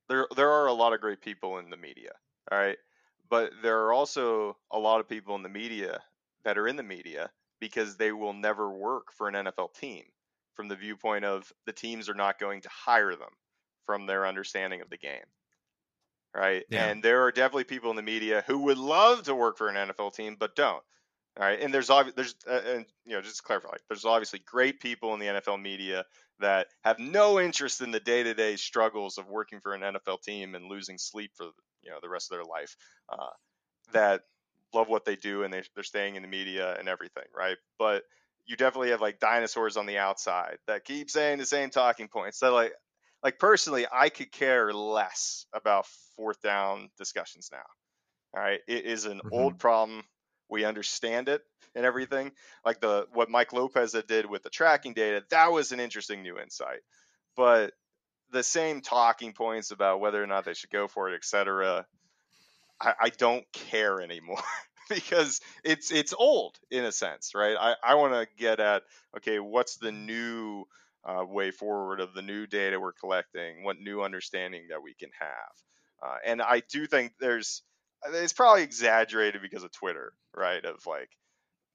there 0.09 0.27
there 0.37 0.51
are 0.51 0.67
a 0.67 0.73
lot 0.73 0.93
of 0.93 1.01
great 1.01 1.21
people 1.21 1.59
in 1.59 1.71
the 1.71 1.77
media, 1.77 2.11
all 2.51 2.59
right? 2.59 2.77
But 3.31 3.53
there 3.63 3.85
are 3.85 3.93
also 3.93 4.57
a 4.71 4.79
lot 4.79 5.01
of 5.01 5.09
people 5.09 5.35
in 5.37 5.43
the 5.43 5.49
media 5.49 6.01
that 6.45 6.59
are 6.59 6.69
in 6.69 6.77
the 6.77 6.83
media 6.83 7.31
because 7.61 7.97
they 7.97 8.13
will 8.13 8.35
never 8.35 8.71
work 8.71 9.13
for 9.17 9.29
an 9.29 9.35
NFL 9.35 9.75
team 9.75 10.05
from 10.55 10.69
the 10.69 10.77
viewpoint 10.77 11.25
of 11.25 11.51
the 11.67 11.73
teams 11.73 12.09
are 12.09 12.15
not 12.15 12.39
going 12.39 12.61
to 12.61 12.69
hire 12.69 13.17
them 13.17 13.31
from 13.87 14.07
their 14.07 14.27
understanding 14.27 14.81
of 14.81 14.91
the 14.91 14.99
game. 14.99 15.25
Right? 16.35 16.65
Yeah. 16.69 16.87
And 16.87 17.03
there 17.03 17.23
are 17.23 17.33
definitely 17.33 17.65
people 17.65 17.91
in 17.91 17.97
the 17.97 18.03
media 18.03 18.43
who 18.47 18.59
would 18.61 18.79
love 18.79 19.25
to 19.25 19.35
work 19.35 19.57
for 19.57 19.69
an 19.69 19.77
NFL 19.77 20.15
team 20.15 20.37
but 20.39 20.57
don't. 20.57 20.83
All 21.37 21.45
right, 21.45 21.61
and 21.61 21.75
there's 21.75 21.89
obvi- 21.89 22.15
there's 22.15 22.37
uh, 22.49 22.61
and 22.65 22.87
you 23.05 23.17
know 23.17 23.21
just 23.21 23.39
to 23.39 23.43
clarify, 23.43 23.71
like, 23.71 23.81
there's 23.89 24.05
obviously 24.05 24.39
great 24.47 24.79
people 24.79 25.15
in 25.15 25.21
the 25.21 25.27
NFL 25.27 25.61
media 25.61 26.05
that 26.39 26.69
have 26.85 27.01
no 27.01 27.41
interest 27.41 27.81
in 27.81 27.91
the 27.91 27.99
day-to-day 27.99 28.55
struggles 28.55 29.19
of 29.19 29.29
working 29.29 29.59
for 29.61 29.75
an 29.75 29.81
NFL 29.81 30.23
team 30.23 30.55
and 30.55 30.67
losing 30.67 30.97
sleep 30.97 31.33
for 31.35 31.47
you 31.83 31.91
know 31.91 31.99
the 32.01 32.09
rest 32.09 32.31
of 32.31 32.37
their 32.37 32.45
life. 32.45 32.77
Uh, 33.09 33.31
that 33.93 34.23
love 34.73 34.89
what 34.89 35.05
they 35.05 35.17
do 35.17 35.43
and 35.43 35.53
they, 35.53 35.63
they're 35.75 35.85
staying 35.85 36.17
in 36.17 36.23
the 36.23 36.29
media 36.29 36.77
and 36.79 36.89
everything, 36.89 37.25
right? 37.35 37.57
But 37.79 38.05
you 38.47 38.57
definitely 38.57 38.91
have 38.91 39.01
like 39.01 39.21
dinosaurs 39.21 39.77
on 39.77 39.87
the 39.87 39.99
outside 39.99 40.59
that 40.67 40.85
keep 40.85 41.11
saying 41.11 41.39
the 41.39 41.47
same 41.47 41.71
talking 41.71 42.09
points. 42.09 42.39
So 42.39 42.53
like 42.53 42.73
like 43.25 43.39
personally, 43.39 43.87
I 43.91 44.11
could 44.11 44.31
care 44.31 44.73
less 44.73 45.47
about 45.55 45.87
fourth 46.17 46.43
down 46.43 46.91
discussions 46.99 47.49
now. 47.51 47.65
All 48.37 48.45
right, 48.45 48.61
it 48.69 48.85
is 48.85 49.07
an 49.07 49.19
mm-hmm. 49.19 49.29
old 49.33 49.59
problem 49.59 50.05
we 50.51 50.65
understand 50.65 51.29
it 51.29 51.43
and 51.75 51.87
everything. 51.87 52.33
Like 52.65 52.81
the 52.81 53.07
what 53.13 53.31
Mike 53.31 53.53
Lopez 53.53 53.97
did 54.07 54.27
with 54.27 54.43
the 54.43 54.51
tracking 54.51 54.93
data, 54.93 55.25
that 55.31 55.51
was 55.51 55.73
an 55.73 55.81
interesting 55.81 56.23
new 56.23 56.39
insight. 56.39 56.81
But 57.35 57.73
the 58.31 58.43
same 58.43 58.83
talking 58.83 59.33
points 59.33 59.71
about 59.71 60.01
whether 60.01 60.23
or 60.23 60.27
not 60.27 60.45
they 60.45 60.55
should 60.55 60.71
go 60.71 60.87
for 60.87 61.09
it, 61.11 61.15
etc. 61.15 61.87
I, 62.81 62.95
I 63.01 63.09
don't 63.09 63.45
care 63.53 64.01
anymore 64.01 64.43
because 64.91 65.41
it's 65.65 65.91
it's 65.91 66.13
old 66.13 66.59
in 66.71 66.85
a 66.85 66.93
sense, 66.93 67.33
right? 67.35 67.57
I, 67.59 67.75
I 67.83 67.95
want 67.95 68.13
to 68.13 68.27
get 68.37 68.61
at 68.61 68.83
okay, 69.17 69.39
what's 69.39 69.77
the 69.77 69.93
new 69.93 70.67
uh, 71.07 71.25
way 71.25 71.51
forward 71.51 72.01
of 72.01 72.15
the 72.15 72.23
new 72.23 72.47
data 72.47 72.81
we're 72.81 72.93
collecting, 72.93 73.65
what 73.65 73.79
new 73.79 74.03
understanding 74.03 74.69
that 74.71 74.83
we 74.83 74.95
can 74.95 75.11
have, 75.19 76.09
uh, 76.11 76.17
and 76.25 76.43
I 76.43 76.63
do 76.71 76.87
think 76.87 77.13
there's 77.19 77.63
it's 78.07 78.33
probably 78.33 78.63
exaggerated 78.63 79.41
because 79.41 79.65
of 79.65 79.73
Twitter, 79.73 80.13
right? 80.37 80.65
Of 80.65 80.87
like 80.87 81.11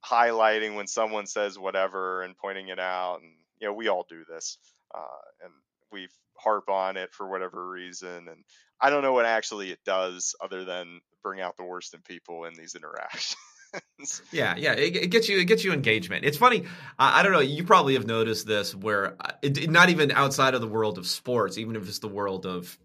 highlighting 0.04 0.76
when 0.76 0.86
someone 0.86 1.26
says 1.26 1.58
whatever 1.58 2.22
and 2.22 2.36
pointing 2.36 2.68
it 2.68 2.78
out, 2.78 3.20
and 3.22 3.32
you 3.60 3.66
know 3.66 3.74
we 3.74 3.88
all 3.88 4.06
do 4.08 4.24
this, 4.28 4.58
uh, 4.94 5.44
and 5.44 5.52
we 5.92 6.08
harp 6.36 6.68
on 6.68 6.96
it 6.96 7.12
for 7.12 7.28
whatever 7.28 7.68
reason, 7.68 8.28
and 8.28 8.44
I 8.80 8.90
don't 8.90 9.02
know 9.02 9.12
what 9.12 9.26
actually 9.26 9.70
it 9.70 9.80
does 9.84 10.34
other 10.40 10.64
than 10.64 11.00
bring 11.22 11.40
out 11.40 11.56
the 11.56 11.64
worst 11.64 11.94
in 11.94 12.00
people 12.02 12.44
in 12.44 12.54
these 12.54 12.74
interactions. 12.74 13.36
yeah, 14.32 14.54
yeah, 14.56 14.72
it, 14.72 14.96
it, 14.96 15.06
gets 15.08 15.28
you 15.28 15.38
it 15.38 15.44
gets 15.44 15.64
you 15.64 15.72
engagement. 15.72 16.24
It's 16.24 16.38
funny. 16.38 16.64
I, 16.98 17.20
I, 17.20 17.22
don't 17.22 17.32
know. 17.32 17.40
You 17.40 17.64
probably 17.64 17.94
have 17.94 18.06
noticed 18.06 18.46
this, 18.46 18.74
where 18.74 19.16
uh, 19.20 19.32
it, 19.42 19.70
not 19.70 19.90
even 19.90 20.10
outside 20.10 20.54
of 20.54 20.60
the 20.60 20.68
world 20.68 20.98
of 20.98 21.06
sports, 21.06 21.58
even 21.58 21.76
if 21.76 21.88
it's 21.88 21.98
the 21.98 22.08
world 22.08 22.46
of 22.46 22.78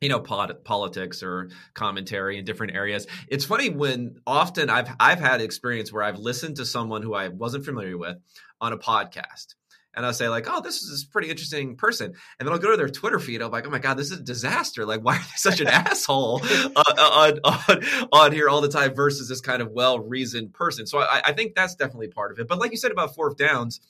you 0.00 0.08
know 0.08 0.20
politics 0.20 1.22
or 1.22 1.50
commentary 1.72 2.36
in 2.36 2.44
different 2.44 2.74
areas 2.74 3.06
it's 3.28 3.44
funny 3.44 3.70
when 3.70 4.16
often 4.26 4.68
i've 4.68 4.88
i've 5.00 5.20
had 5.20 5.40
experience 5.40 5.92
where 5.92 6.02
i've 6.02 6.18
listened 6.18 6.56
to 6.56 6.66
someone 6.66 7.00
who 7.00 7.14
i 7.14 7.28
wasn't 7.28 7.64
familiar 7.64 7.96
with 7.96 8.16
on 8.60 8.72
a 8.72 8.76
podcast 8.76 9.54
and 9.96 10.04
I'll 10.04 10.12
say 10.12 10.28
like, 10.28 10.46
"Oh, 10.48 10.60
this 10.60 10.82
is 10.82 11.04
a 11.04 11.08
pretty 11.08 11.30
interesting 11.30 11.76
person," 11.76 12.06
and 12.38 12.46
then 12.46 12.52
I'll 12.52 12.58
go 12.58 12.70
to 12.70 12.76
their 12.76 12.88
Twitter 12.88 13.18
feed. 13.18 13.42
I'm 13.42 13.50
like, 13.50 13.66
"Oh 13.66 13.70
my 13.70 13.78
god, 13.78 13.96
this 13.96 14.10
is 14.10 14.20
a 14.20 14.22
disaster! 14.22 14.84
Like, 14.84 15.00
why 15.00 15.16
are 15.16 15.20
they 15.20 15.36
such 15.36 15.60
an 15.60 15.66
asshole 15.68 16.42
on, 16.42 17.40
on, 17.44 18.08
on 18.12 18.32
here 18.32 18.48
all 18.48 18.60
the 18.60 18.68
time 18.68 18.94
versus 18.94 19.28
this 19.28 19.40
kind 19.40 19.62
of 19.62 19.70
well 19.70 19.98
reasoned 19.98 20.52
person?" 20.52 20.86
So 20.86 20.98
I, 20.98 21.22
I 21.26 21.32
think 21.32 21.54
that's 21.54 21.74
definitely 21.74 22.08
part 22.08 22.32
of 22.32 22.38
it. 22.38 22.48
But 22.48 22.58
like 22.58 22.70
you 22.70 22.76
said 22.76 22.92
about 22.92 23.14
fourth 23.14 23.36
downs, 23.36 23.80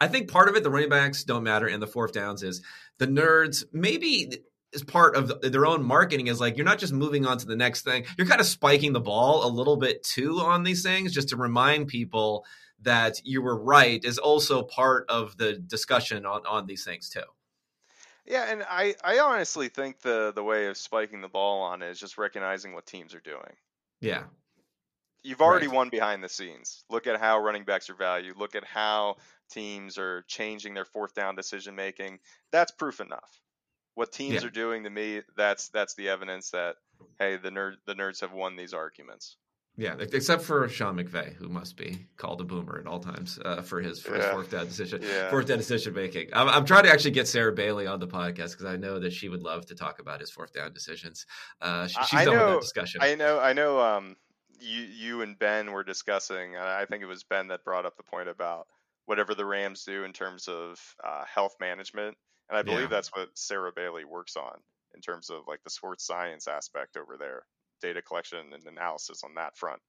I 0.00 0.08
think 0.08 0.30
part 0.30 0.48
of 0.48 0.56
it, 0.56 0.62
the 0.62 0.70
running 0.70 0.88
backs 0.88 1.24
don't 1.24 1.42
matter, 1.42 1.66
and 1.66 1.82
the 1.82 1.86
fourth 1.86 2.12
downs 2.12 2.42
is 2.42 2.62
the 2.98 3.06
nerds. 3.06 3.64
Maybe 3.72 4.38
is 4.72 4.84
part 4.84 5.16
of 5.16 5.40
their 5.40 5.66
own 5.66 5.82
marketing 5.82 6.26
is 6.26 6.40
like 6.40 6.56
you're 6.56 6.66
not 6.66 6.78
just 6.78 6.92
moving 6.92 7.26
on 7.26 7.38
to 7.38 7.46
the 7.46 7.56
next 7.56 7.82
thing. 7.82 8.04
You're 8.16 8.26
kind 8.26 8.40
of 8.40 8.46
spiking 8.46 8.92
the 8.92 9.00
ball 9.00 9.46
a 9.46 9.50
little 9.50 9.76
bit 9.76 10.02
too 10.02 10.38
on 10.40 10.62
these 10.62 10.82
things 10.82 11.12
just 11.12 11.30
to 11.30 11.36
remind 11.36 11.88
people 11.88 12.44
that 12.82 13.20
you 13.24 13.42
were 13.42 13.60
right 13.60 14.04
is 14.04 14.18
also 14.18 14.62
part 14.62 15.06
of 15.08 15.36
the 15.36 15.54
discussion 15.54 16.26
on 16.26 16.46
on 16.46 16.66
these 16.66 16.84
things 16.84 17.08
too. 17.08 17.20
Yeah 18.26 18.44
and 18.48 18.62
i 18.68 18.94
i 19.02 19.20
honestly 19.20 19.68
think 19.68 20.00
the 20.00 20.32
the 20.34 20.44
way 20.44 20.66
of 20.66 20.76
spiking 20.76 21.22
the 21.22 21.28
ball 21.28 21.62
on 21.62 21.82
it 21.82 21.88
is 21.88 21.98
just 21.98 22.18
recognizing 22.18 22.74
what 22.74 22.86
teams 22.86 23.14
are 23.14 23.20
doing. 23.20 23.56
Yeah. 24.00 24.24
You've 25.24 25.40
already 25.40 25.66
right. 25.66 25.76
won 25.76 25.88
behind 25.88 26.22
the 26.22 26.28
scenes. 26.28 26.84
Look 26.88 27.06
at 27.06 27.18
how 27.18 27.40
running 27.40 27.64
backs 27.64 27.90
are 27.90 27.94
valued. 27.94 28.36
Look 28.36 28.54
at 28.54 28.64
how 28.64 29.16
teams 29.50 29.98
are 29.98 30.22
changing 30.28 30.74
their 30.74 30.84
fourth 30.84 31.14
down 31.14 31.34
decision 31.34 31.74
making 31.74 32.18
that's 32.52 32.70
proof 32.70 33.00
enough 33.00 33.40
what 33.98 34.12
teams 34.12 34.34
yeah. 34.34 34.46
are 34.46 34.50
doing 34.50 34.84
to 34.84 34.90
me, 34.90 35.22
that's 35.36 35.70
that's 35.70 35.94
the 35.96 36.08
evidence 36.08 36.50
that 36.50 36.76
hey, 37.18 37.36
the 37.36 37.50
nerd 37.50 37.74
the 37.84 37.94
nerds 37.94 38.20
have 38.20 38.32
won 38.32 38.54
these 38.54 38.72
arguments. 38.72 39.36
Yeah, 39.76 39.96
except 39.98 40.42
for 40.42 40.68
Sean 40.68 40.96
McVay, 40.96 41.34
who 41.34 41.48
must 41.48 41.76
be 41.76 42.06
called 42.16 42.40
a 42.40 42.44
boomer 42.44 42.78
at 42.78 42.86
all 42.86 43.00
times 43.00 43.40
uh, 43.44 43.62
for 43.62 43.80
his 43.80 44.00
for 44.00 44.14
his 44.14 44.24
fourth 44.26 44.52
down 44.52 44.66
decision, 44.66 45.02
yeah. 45.02 45.30
fourth 45.30 45.46
down 45.46 45.58
decision 45.58 45.94
making. 45.94 46.28
I'm, 46.32 46.48
I'm, 46.48 46.64
trying 46.64 46.84
to 46.84 46.90
actually 46.90 47.10
get 47.10 47.26
Sarah 47.26 47.52
Bailey 47.52 47.88
on 47.88 47.98
the 47.98 48.06
podcast 48.06 48.52
because 48.52 48.66
I 48.66 48.76
know 48.76 49.00
that 49.00 49.12
she 49.12 49.28
would 49.28 49.42
love 49.42 49.66
to 49.66 49.74
talk 49.74 49.98
about 49.98 50.20
his 50.20 50.30
fourth 50.30 50.52
down 50.52 50.72
decisions. 50.72 51.26
Uh, 51.60 51.88
she, 51.88 52.02
she's 52.04 52.20
I 52.20 52.24
done 52.24 52.36
know, 52.36 52.44
with 52.46 52.54
that 52.54 52.60
discussion. 52.62 53.00
I 53.02 53.14
know, 53.16 53.40
I 53.40 53.52
know. 53.52 53.80
Um, 53.80 54.16
you 54.60 54.82
you 54.82 55.22
and 55.22 55.36
Ben 55.38 55.72
were 55.72 55.84
discussing. 55.84 56.56
I 56.56 56.84
think 56.84 57.02
it 57.02 57.06
was 57.06 57.24
Ben 57.24 57.48
that 57.48 57.64
brought 57.64 57.84
up 57.84 57.96
the 57.96 58.04
point 58.04 58.28
about 58.28 58.68
whatever 59.06 59.34
the 59.34 59.44
Rams 59.44 59.84
do 59.84 60.04
in 60.04 60.12
terms 60.12 60.46
of 60.48 60.80
uh, 61.04 61.24
health 61.24 61.56
management 61.60 62.16
and 62.48 62.58
I 62.58 62.62
believe 62.62 62.82
yeah. 62.82 62.86
that's 62.88 63.14
what 63.14 63.28
Sarah 63.34 63.72
Bailey 63.74 64.04
works 64.04 64.36
on 64.36 64.58
in 64.94 65.00
terms 65.00 65.30
of 65.30 65.42
like 65.46 65.62
the 65.64 65.70
sports 65.70 66.04
science 66.04 66.48
aspect 66.48 66.96
over 66.96 67.16
there, 67.18 67.42
data 67.82 68.02
collection 68.02 68.38
and 68.52 68.66
analysis 68.66 69.22
on 69.24 69.34
that 69.34 69.56
front. 69.56 69.80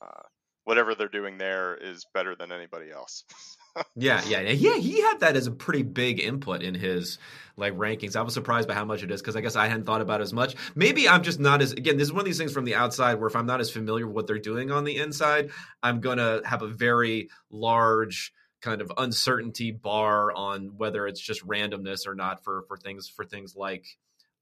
Uh, 0.00 0.22
whatever 0.68 0.94
they're 0.94 1.08
doing 1.08 1.38
there 1.38 1.76
is 1.76 2.04
better 2.12 2.36
than 2.36 2.52
anybody 2.52 2.90
else. 2.90 3.24
yeah, 3.96 4.22
yeah, 4.26 4.40
yeah. 4.40 4.76
He 4.76 5.00
had 5.00 5.20
that 5.20 5.34
as 5.34 5.46
a 5.46 5.50
pretty 5.50 5.82
big 5.82 6.20
input 6.20 6.62
in 6.62 6.74
his 6.74 7.18
like 7.56 7.72
rankings. 7.72 8.16
I 8.16 8.20
was 8.20 8.34
surprised 8.34 8.68
by 8.68 8.74
how 8.74 8.84
much 8.84 9.02
it 9.02 9.10
is 9.10 9.22
because 9.22 9.34
I 9.34 9.40
guess 9.40 9.56
I 9.56 9.66
hadn't 9.66 9.86
thought 9.86 10.02
about 10.02 10.20
it 10.20 10.24
as 10.24 10.34
much. 10.34 10.56
Maybe 10.74 11.08
I'm 11.08 11.22
just 11.22 11.40
not 11.40 11.62
as 11.62 11.72
again. 11.72 11.96
This 11.96 12.08
is 12.08 12.12
one 12.12 12.20
of 12.20 12.26
these 12.26 12.36
things 12.36 12.52
from 12.52 12.66
the 12.66 12.74
outside 12.74 13.14
where 13.14 13.28
if 13.28 13.34
I'm 13.34 13.46
not 13.46 13.60
as 13.60 13.70
familiar 13.70 14.06
with 14.06 14.14
what 14.14 14.26
they're 14.26 14.38
doing 14.38 14.70
on 14.70 14.84
the 14.84 14.98
inside, 14.98 15.50
I'm 15.82 16.00
gonna 16.00 16.42
have 16.44 16.60
a 16.60 16.68
very 16.68 17.30
large 17.50 18.34
kind 18.60 18.80
of 18.80 18.92
uncertainty 18.98 19.70
bar 19.70 20.32
on 20.32 20.76
whether 20.76 21.06
it's 21.06 21.20
just 21.20 21.46
randomness 21.46 22.06
or 22.06 22.14
not 22.14 22.42
for 22.42 22.62
for 22.68 22.76
things 22.76 23.08
for 23.08 23.24
things 23.24 23.54
like 23.56 23.86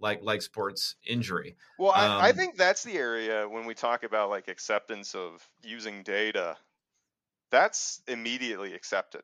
like 0.01 0.21
like 0.23 0.43
sports 0.43 0.97
injury. 1.07 1.57
Well, 1.79 1.93
I, 1.93 2.07
um, 2.07 2.23
I 2.23 2.33
think 2.33 2.57
that's 2.57 2.83
the 2.83 2.95
area 2.95 3.49
when 3.49 3.67
we 3.67 3.75
talk 3.75 4.03
about 4.03 4.31
like 4.31 4.49
acceptance 4.49 5.14
of 5.14 5.47
using 5.62 6.03
data. 6.03 6.57
That's 7.51 8.03
immediately 8.09 8.75
accepted. 8.75 9.23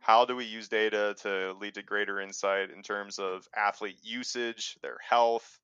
How 0.00 0.26
do 0.26 0.36
we 0.36 0.44
use 0.44 0.68
data 0.68 1.16
to 1.22 1.54
lead 1.58 1.74
to 1.74 1.82
greater 1.82 2.20
insight 2.20 2.70
in 2.70 2.82
terms 2.82 3.18
of 3.18 3.48
athlete 3.56 3.96
usage, 4.02 4.76
their 4.82 4.98
health, 5.00 5.58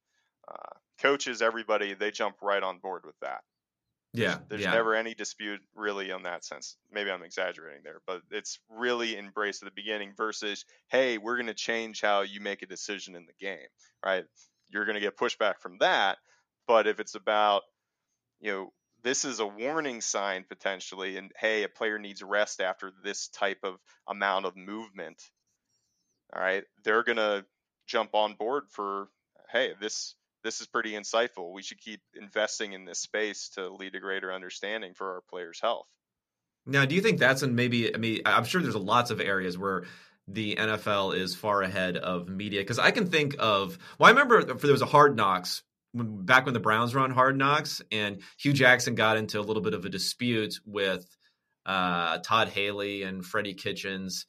uh, 0.49 0.79
coaches, 0.99 1.43
everybody? 1.43 1.93
They 1.93 2.11
jump 2.11 2.37
right 2.41 2.62
on 2.62 2.79
board 2.79 3.05
with 3.05 3.21
that. 3.21 3.43
Yeah, 4.13 4.39
there's 4.49 4.63
yeah. 4.63 4.73
never 4.73 4.95
any 4.95 5.15
dispute 5.15 5.61
really 5.75 6.11
on 6.11 6.25
that 6.25 6.45
sense. 6.45 6.77
Maybe 6.91 7.11
I'm 7.11 7.23
exaggerating 7.23 7.83
there, 7.85 8.01
but 8.07 8.23
it's 8.31 8.59
really 8.69 9.17
embraced 9.17 9.63
at 9.63 9.67
the 9.67 9.75
beginning 9.75 10.15
versus, 10.17 10.65
hey, 10.89 11.19
we're 11.19 11.37
going 11.37 11.47
to 11.47 11.55
change 11.55 12.01
how 12.01 12.23
you 12.23 12.41
make 12.41 12.63
a 12.63 12.67
decision 12.67 13.15
in 13.15 13.27
the 13.27 13.33
game, 13.39 13.69
right? 14.05 14.25
You're 14.69 14.85
going 14.85 14.97
to 14.97 15.01
get 15.01 15.17
pushback 15.17 15.61
from 15.61 15.79
that. 15.79 16.19
But 16.67 16.89
if 16.89 16.99
it's 16.99 17.15
about, 17.15 17.63
you 18.41 18.53
know, 18.53 18.73
this 19.03 19.25
is 19.25 19.39
a 19.39 19.47
warning 19.47 20.01
sign 20.01 20.45
potentially, 20.49 21.17
and 21.17 21.31
hey, 21.39 21.63
a 21.63 21.69
player 21.69 21.99
needs 21.99 22.23
rest 22.23 22.61
after 22.61 22.93
this 23.05 23.29
type 23.29 23.61
of 23.63 23.77
amount 24.09 24.45
of 24.45 24.57
movement, 24.57 25.23
all 26.35 26.43
right, 26.43 26.65
they're 26.85 27.05
going 27.05 27.17
to 27.17 27.45
jump 27.87 28.15
on 28.15 28.35
board 28.35 28.65
for, 28.71 29.09
hey, 29.53 29.73
this 29.81 30.15
this 30.43 30.61
is 30.61 30.66
pretty 30.66 30.93
insightful. 30.93 31.53
We 31.53 31.62
should 31.62 31.80
keep 31.80 32.01
investing 32.14 32.72
in 32.72 32.84
this 32.84 33.01
space 33.01 33.51
to 33.55 33.68
lead 33.68 33.93
to 33.93 34.01
greater 34.01 34.32
understanding 34.32 34.95
for 34.95 35.14
our 35.14 35.20
players' 35.28 35.61
health. 35.61 35.86
Now, 36.66 36.84
do 36.84 36.95
you 36.95 37.01
think 37.01 37.18
that's 37.18 37.43
in 37.43 37.55
maybe? 37.55 37.95
I 37.95 37.99
mean, 37.99 38.20
I'm 38.26 38.45
sure 38.45 38.62
there's 38.62 38.76
lots 38.76 39.11
of 39.11 39.20
areas 39.20 39.57
where 39.57 39.84
the 40.28 40.57
NFL 40.57 41.16
is 41.16 41.34
far 41.34 41.62
ahead 41.62 41.97
of 41.97 42.28
media 42.28 42.61
because 42.61 42.78
I 42.78 42.91
can 42.91 43.07
think 43.07 43.36
of. 43.38 43.78
Well, 43.99 44.09
I 44.09 44.11
remember 44.11 44.43
there 44.45 44.72
was 44.72 44.82
a 44.82 44.86
Hard 44.86 45.16
Knocks 45.16 45.62
when, 45.93 46.24
back 46.24 46.45
when 46.45 46.55
the 46.55 46.61
Browns 46.61 46.95
were 46.95 47.01
on 47.01 47.11
Hard 47.11 47.36
Knocks, 47.36 47.82
and 47.91 48.22
Hue 48.38 48.53
Jackson 48.53 48.95
got 48.95 49.16
into 49.16 49.41
a 49.41 49.43
little 49.43 49.62
bit 49.62 49.74
of 49.74 49.84
a 49.84 49.88
dispute 49.88 50.55
with 50.64 51.05
uh, 51.66 52.18
Todd 52.18 52.49
Haley 52.49 53.03
and 53.03 53.24
Freddie 53.24 53.55
Kitchens. 53.55 54.26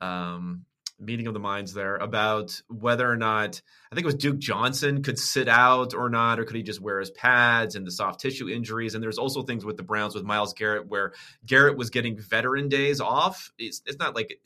Um, 0.00 0.64
meeting 1.00 1.26
of 1.26 1.34
the 1.34 1.40
minds 1.40 1.72
there 1.74 1.96
about 1.96 2.60
whether 2.68 3.10
or 3.10 3.16
not 3.16 3.62
I 3.90 3.94
think 3.94 4.04
it 4.04 4.06
was 4.06 4.14
Duke 4.16 4.38
Johnson 4.38 5.02
could 5.02 5.18
sit 5.18 5.48
out 5.48 5.94
or 5.94 6.10
not, 6.10 6.40
or 6.40 6.44
could 6.44 6.56
he 6.56 6.62
just 6.62 6.80
wear 6.80 6.98
his 7.00 7.10
pads 7.10 7.76
and 7.76 7.86
the 7.86 7.90
soft 7.90 8.20
tissue 8.20 8.48
injuries. 8.48 8.94
And 8.94 9.02
there's 9.02 9.18
also 9.18 9.42
things 9.42 9.64
with 9.64 9.76
the 9.76 9.82
Browns 9.82 10.14
with 10.14 10.24
Myles 10.24 10.54
Garrett 10.54 10.88
where 10.88 11.12
Garrett 11.46 11.76
was 11.76 11.90
getting 11.90 12.18
veteran 12.18 12.68
days 12.68 13.00
off. 13.00 13.50
It's, 13.58 13.82
it's 13.86 13.98
not 13.98 14.14
like 14.14 14.40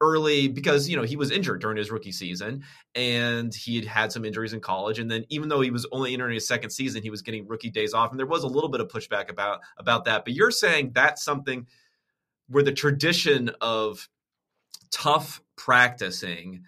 early 0.00 0.48
because 0.48 0.88
you 0.88 0.96
know 0.96 1.02
he 1.02 1.16
was 1.16 1.30
injured 1.30 1.60
during 1.60 1.76
his 1.76 1.90
rookie 1.90 2.12
season 2.12 2.64
and 2.94 3.54
he 3.54 3.76
had 3.76 3.84
had 3.84 4.12
some 4.12 4.24
injuries 4.24 4.52
in 4.52 4.60
college 4.60 4.98
and 4.98 5.10
then 5.10 5.24
even 5.28 5.48
though 5.48 5.60
he 5.60 5.70
was 5.70 5.86
only 5.92 6.12
entering 6.12 6.34
his 6.34 6.46
second 6.46 6.70
season 6.70 7.02
he 7.02 7.10
was 7.10 7.22
getting 7.22 7.46
rookie 7.46 7.70
days 7.70 7.94
off 7.94 8.10
and 8.10 8.18
there 8.18 8.26
was 8.26 8.42
a 8.42 8.48
little 8.48 8.68
bit 8.68 8.80
of 8.80 8.88
pushback 8.88 9.30
about 9.30 9.60
about 9.78 10.04
that 10.04 10.24
but 10.24 10.34
you're 10.34 10.50
saying 10.50 10.90
that's 10.92 11.24
something 11.24 11.66
where 12.48 12.62
the 12.62 12.72
tradition 12.72 13.50
of 13.60 14.08
tough 14.90 15.40
practicing 15.56 16.64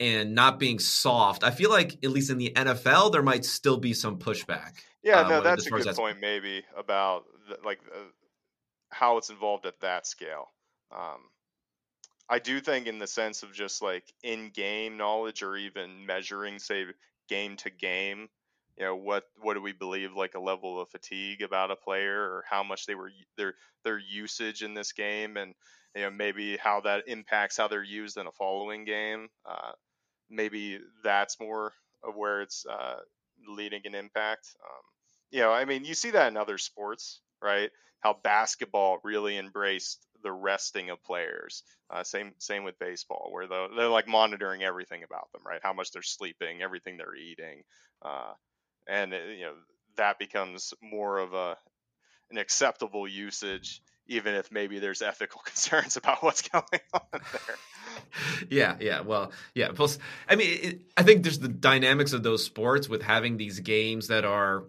and 0.00 0.34
not 0.34 0.58
being 0.58 0.78
soft. 0.78 1.44
I 1.44 1.50
feel 1.50 1.70
like 1.70 1.98
at 2.04 2.10
least 2.10 2.30
in 2.30 2.38
the 2.38 2.52
NFL 2.54 3.12
there 3.12 3.22
might 3.22 3.44
still 3.44 3.78
be 3.78 3.92
some 3.94 4.18
pushback. 4.18 4.74
Yeah, 5.02 5.20
uh, 5.20 5.28
no, 5.28 5.40
that's 5.40 5.66
a 5.66 5.70
good 5.70 5.94
point. 5.94 6.20
Maybe 6.20 6.64
about 6.76 7.24
the, 7.48 7.58
like 7.64 7.80
uh, 7.92 7.98
how 8.90 9.18
it's 9.18 9.30
involved 9.30 9.66
at 9.66 9.80
that 9.80 10.06
scale. 10.06 10.48
Um, 10.92 11.20
I 12.28 12.38
do 12.38 12.60
think 12.60 12.86
in 12.86 12.98
the 12.98 13.06
sense 13.06 13.42
of 13.42 13.52
just 13.52 13.82
like 13.82 14.04
in-game 14.22 14.96
knowledge 14.96 15.42
or 15.42 15.56
even 15.56 16.04
measuring, 16.04 16.58
say, 16.58 16.84
game 17.28 17.56
to 17.56 17.70
game. 17.70 18.28
You 18.76 18.84
know 18.84 18.96
what? 18.96 19.24
What 19.40 19.54
do 19.54 19.62
we 19.62 19.72
believe 19.72 20.14
like 20.14 20.34
a 20.34 20.40
level 20.40 20.80
of 20.80 20.88
fatigue 20.90 21.42
about 21.42 21.72
a 21.72 21.76
player, 21.76 22.20
or 22.20 22.44
how 22.48 22.62
much 22.62 22.86
they 22.86 22.94
were 22.94 23.10
their 23.36 23.54
their 23.82 23.98
usage 23.98 24.62
in 24.62 24.74
this 24.74 24.92
game, 24.92 25.36
and 25.36 25.54
you 25.98 26.04
know 26.04 26.10
maybe 26.10 26.56
how 26.56 26.80
that 26.82 27.08
impacts 27.08 27.56
how 27.56 27.66
they're 27.66 27.82
used 27.82 28.16
in 28.16 28.26
a 28.26 28.32
following 28.32 28.84
game. 28.84 29.28
Uh, 29.44 29.72
maybe 30.30 30.78
that's 31.02 31.40
more 31.40 31.72
of 32.04 32.14
where 32.14 32.40
it's 32.40 32.64
uh, 32.66 32.98
leading 33.48 33.82
an 33.84 33.96
impact. 33.96 34.54
Um, 34.64 34.82
you 35.32 35.40
know, 35.40 35.52
I 35.52 35.64
mean, 35.64 35.84
you 35.84 35.94
see 35.94 36.10
that 36.10 36.28
in 36.28 36.36
other 36.36 36.56
sports, 36.56 37.20
right? 37.42 37.70
How 38.00 38.16
basketball 38.22 38.98
really 39.02 39.36
embraced 39.36 40.06
the 40.22 40.30
resting 40.30 40.90
of 40.90 41.02
players. 41.02 41.64
Uh, 41.90 42.04
same 42.04 42.32
same 42.38 42.62
with 42.62 42.78
baseball, 42.78 43.30
where 43.32 43.48
they're, 43.48 43.68
they're 43.76 43.88
like 43.88 44.06
monitoring 44.06 44.62
everything 44.62 45.02
about 45.02 45.32
them, 45.32 45.42
right? 45.44 45.60
How 45.62 45.72
much 45.72 45.90
they're 45.90 46.02
sleeping, 46.02 46.62
everything 46.62 46.96
they're 46.96 47.16
eating, 47.16 47.62
uh, 48.02 48.32
and 48.88 49.12
it, 49.12 49.38
you 49.38 49.46
know 49.46 49.54
that 49.96 50.20
becomes 50.20 50.72
more 50.80 51.18
of 51.18 51.34
a 51.34 51.56
an 52.30 52.38
acceptable 52.38 53.08
usage 53.08 53.82
even 54.08 54.34
if 54.34 54.50
maybe 54.50 54.78
there's 54.78 55.02
ethical 55.02 55.40
concerns 55.44 55.96
about 55.96 56.22
what's 56.22 56.48
going 56.48 56.64
on 56.92 57.00
there. 57.12 57.56
yeah, 58.50 58.76
yeah. 58.80 59.00
Well, 59.00 59.32
yeah. 59.54 59.68
Plus, 59.74 59.98
I 60.28 60.36
mean, 60.36 60.58
it, 60.62 60.80
I 60.96 61.02
think 61.02 61.22
there's 61.22 61.38
the 61.38 61.48
dynamics 61.48 62.12
of 62.12 62.22
those 62.22 62.44
sports 62.44 62.88
with 62.88 63.02
having 63.02 63.36
these 63.36 63.60
games 63.60 64.08
that 64.08 64.24
are 64.24 64.64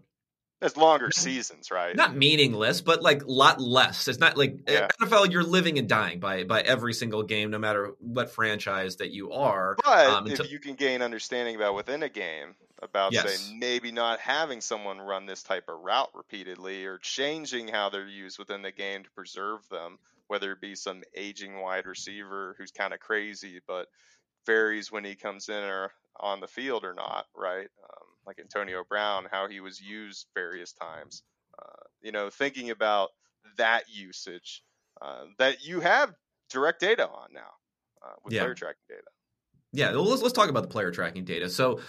as 0.61 0.75
longer 0.75 1.09
seasons, 1.11 1.71
right? 1.71 1.95
Not 1.95 2.15
meaningless, 2.15 2.81
but 2.81 3.01
like 3.01 3.23
a 3.23 3.31
lot 3.31 3.61
less. 3.61 4.07
It's 4.07 4.19
not 4.19 4.37
like 4.37 4.59
yeah. 4.67 4.89
NFL. 5.01 5.31
You're 5.31 5.43
living 5.43 5.77
and 5.79 5.87
dying 5.87 6.19
by 6.19 6.43
by 6.43 6.61
every 6.61 6.93
single 6.93 7.23
game, 7.23 7.49
no 7.49 7.59
matter 7.59 7.93
what 7.99 8.31
franchise 8.31 8.97
that 8.97 9.11
you 9.11 9.31
are. 9.31 9.77
But 9.83 10.07
um, 10.07 10.27
if 10.27 10.51
you 10.51 10.59
can 10.59 10.75
gain 10.75 11.01
understanding 11.01 11.55
about 11.55 11.75
within 11.75 12.03
a 12.03 12.09
game, 12.09 12.55
about 12.82 13.13
yes. 13.13 13.39
say 13.39 13.53
maybe 13.55 13.91
not 13.91 14.19
having 14.19 14.61
someone 14.61 14.99
run 14.99 15.25
this 15.25 15.43
type 15.43 15.65
of 15.67 15.80
route 15.82 16.09
repeatedly 16.13 16.86
or 16.86 16.97
changing 16.97 17.67
how 17.67 17.89
they're 17.89 18.07
used 18.07 18.39
within 18.39 18.61
the 18.61 18.71
game 18.71 19.03
to 19.03 19.09
preserve 19.11 19.67
them, 19.69 19.99
whether 20.27 20.51
it 20.51 20.61
be 20.61 20.75
some 20.75 21.03
aging 21.15 21.59
wide 21.59 21.86
receiver 21.86 22.55
who's 22.57 22.71
kind 22.71 22.93
of 22.93 22.99
crazy 22.99 23.59
but 23.67 23.88
varies 24.45 24.91
when 24.91 25.03
he 25.03 25.15
comes 25.15 25.49
in 25.49 25.63
or 25.63 25.91
on 26.19 26.39
the 26.39 26.47
field 26.47 26.84
or 26.84 26.93
not, 26.93 27.25
right? 27.36 27.67
Um, 27.84 28.07
like 28.25 28.39
Antonio 28.39 28.84
Brown, 28.88 29.27
how 29.32 29.47
he 29.47 29.59
was 29.59 29.82
used 29.82 30.27
various 30.34 30.73
times. 30.73 31.23
Uh, 31.57 31.84
you 32.01 32.11
know, 32.11 32.30
thinking 32.30 32.69
about 32.69 33.09
that 33.57 33.84
usage 33.89 34.63
uh, 35.01 35.23
that 35.38 35.63
you 35.65 35.80
have 35.80 36.13
direct 36.49 36.80
data 36.80 37.07
on 37.07 37.30
now 37.34 37.51
uh, 38.03 38.13
with 38.23 38.34
yeah. 38.34 38.41
player 38.41 38.53
tracking 38.53 38.82
data. 38.88 39.03
Yeah, 39.71 39.91
well, 39.91 40.05
let's 40.05 40.21
let's 40.21 40.34
talk 40.34 40.49
about 40.49 40.63
the 40.63 40.69
player 40.69 40.91
tracking 40.91 41.25
data. 41.25 41.49
So 41.49 41.80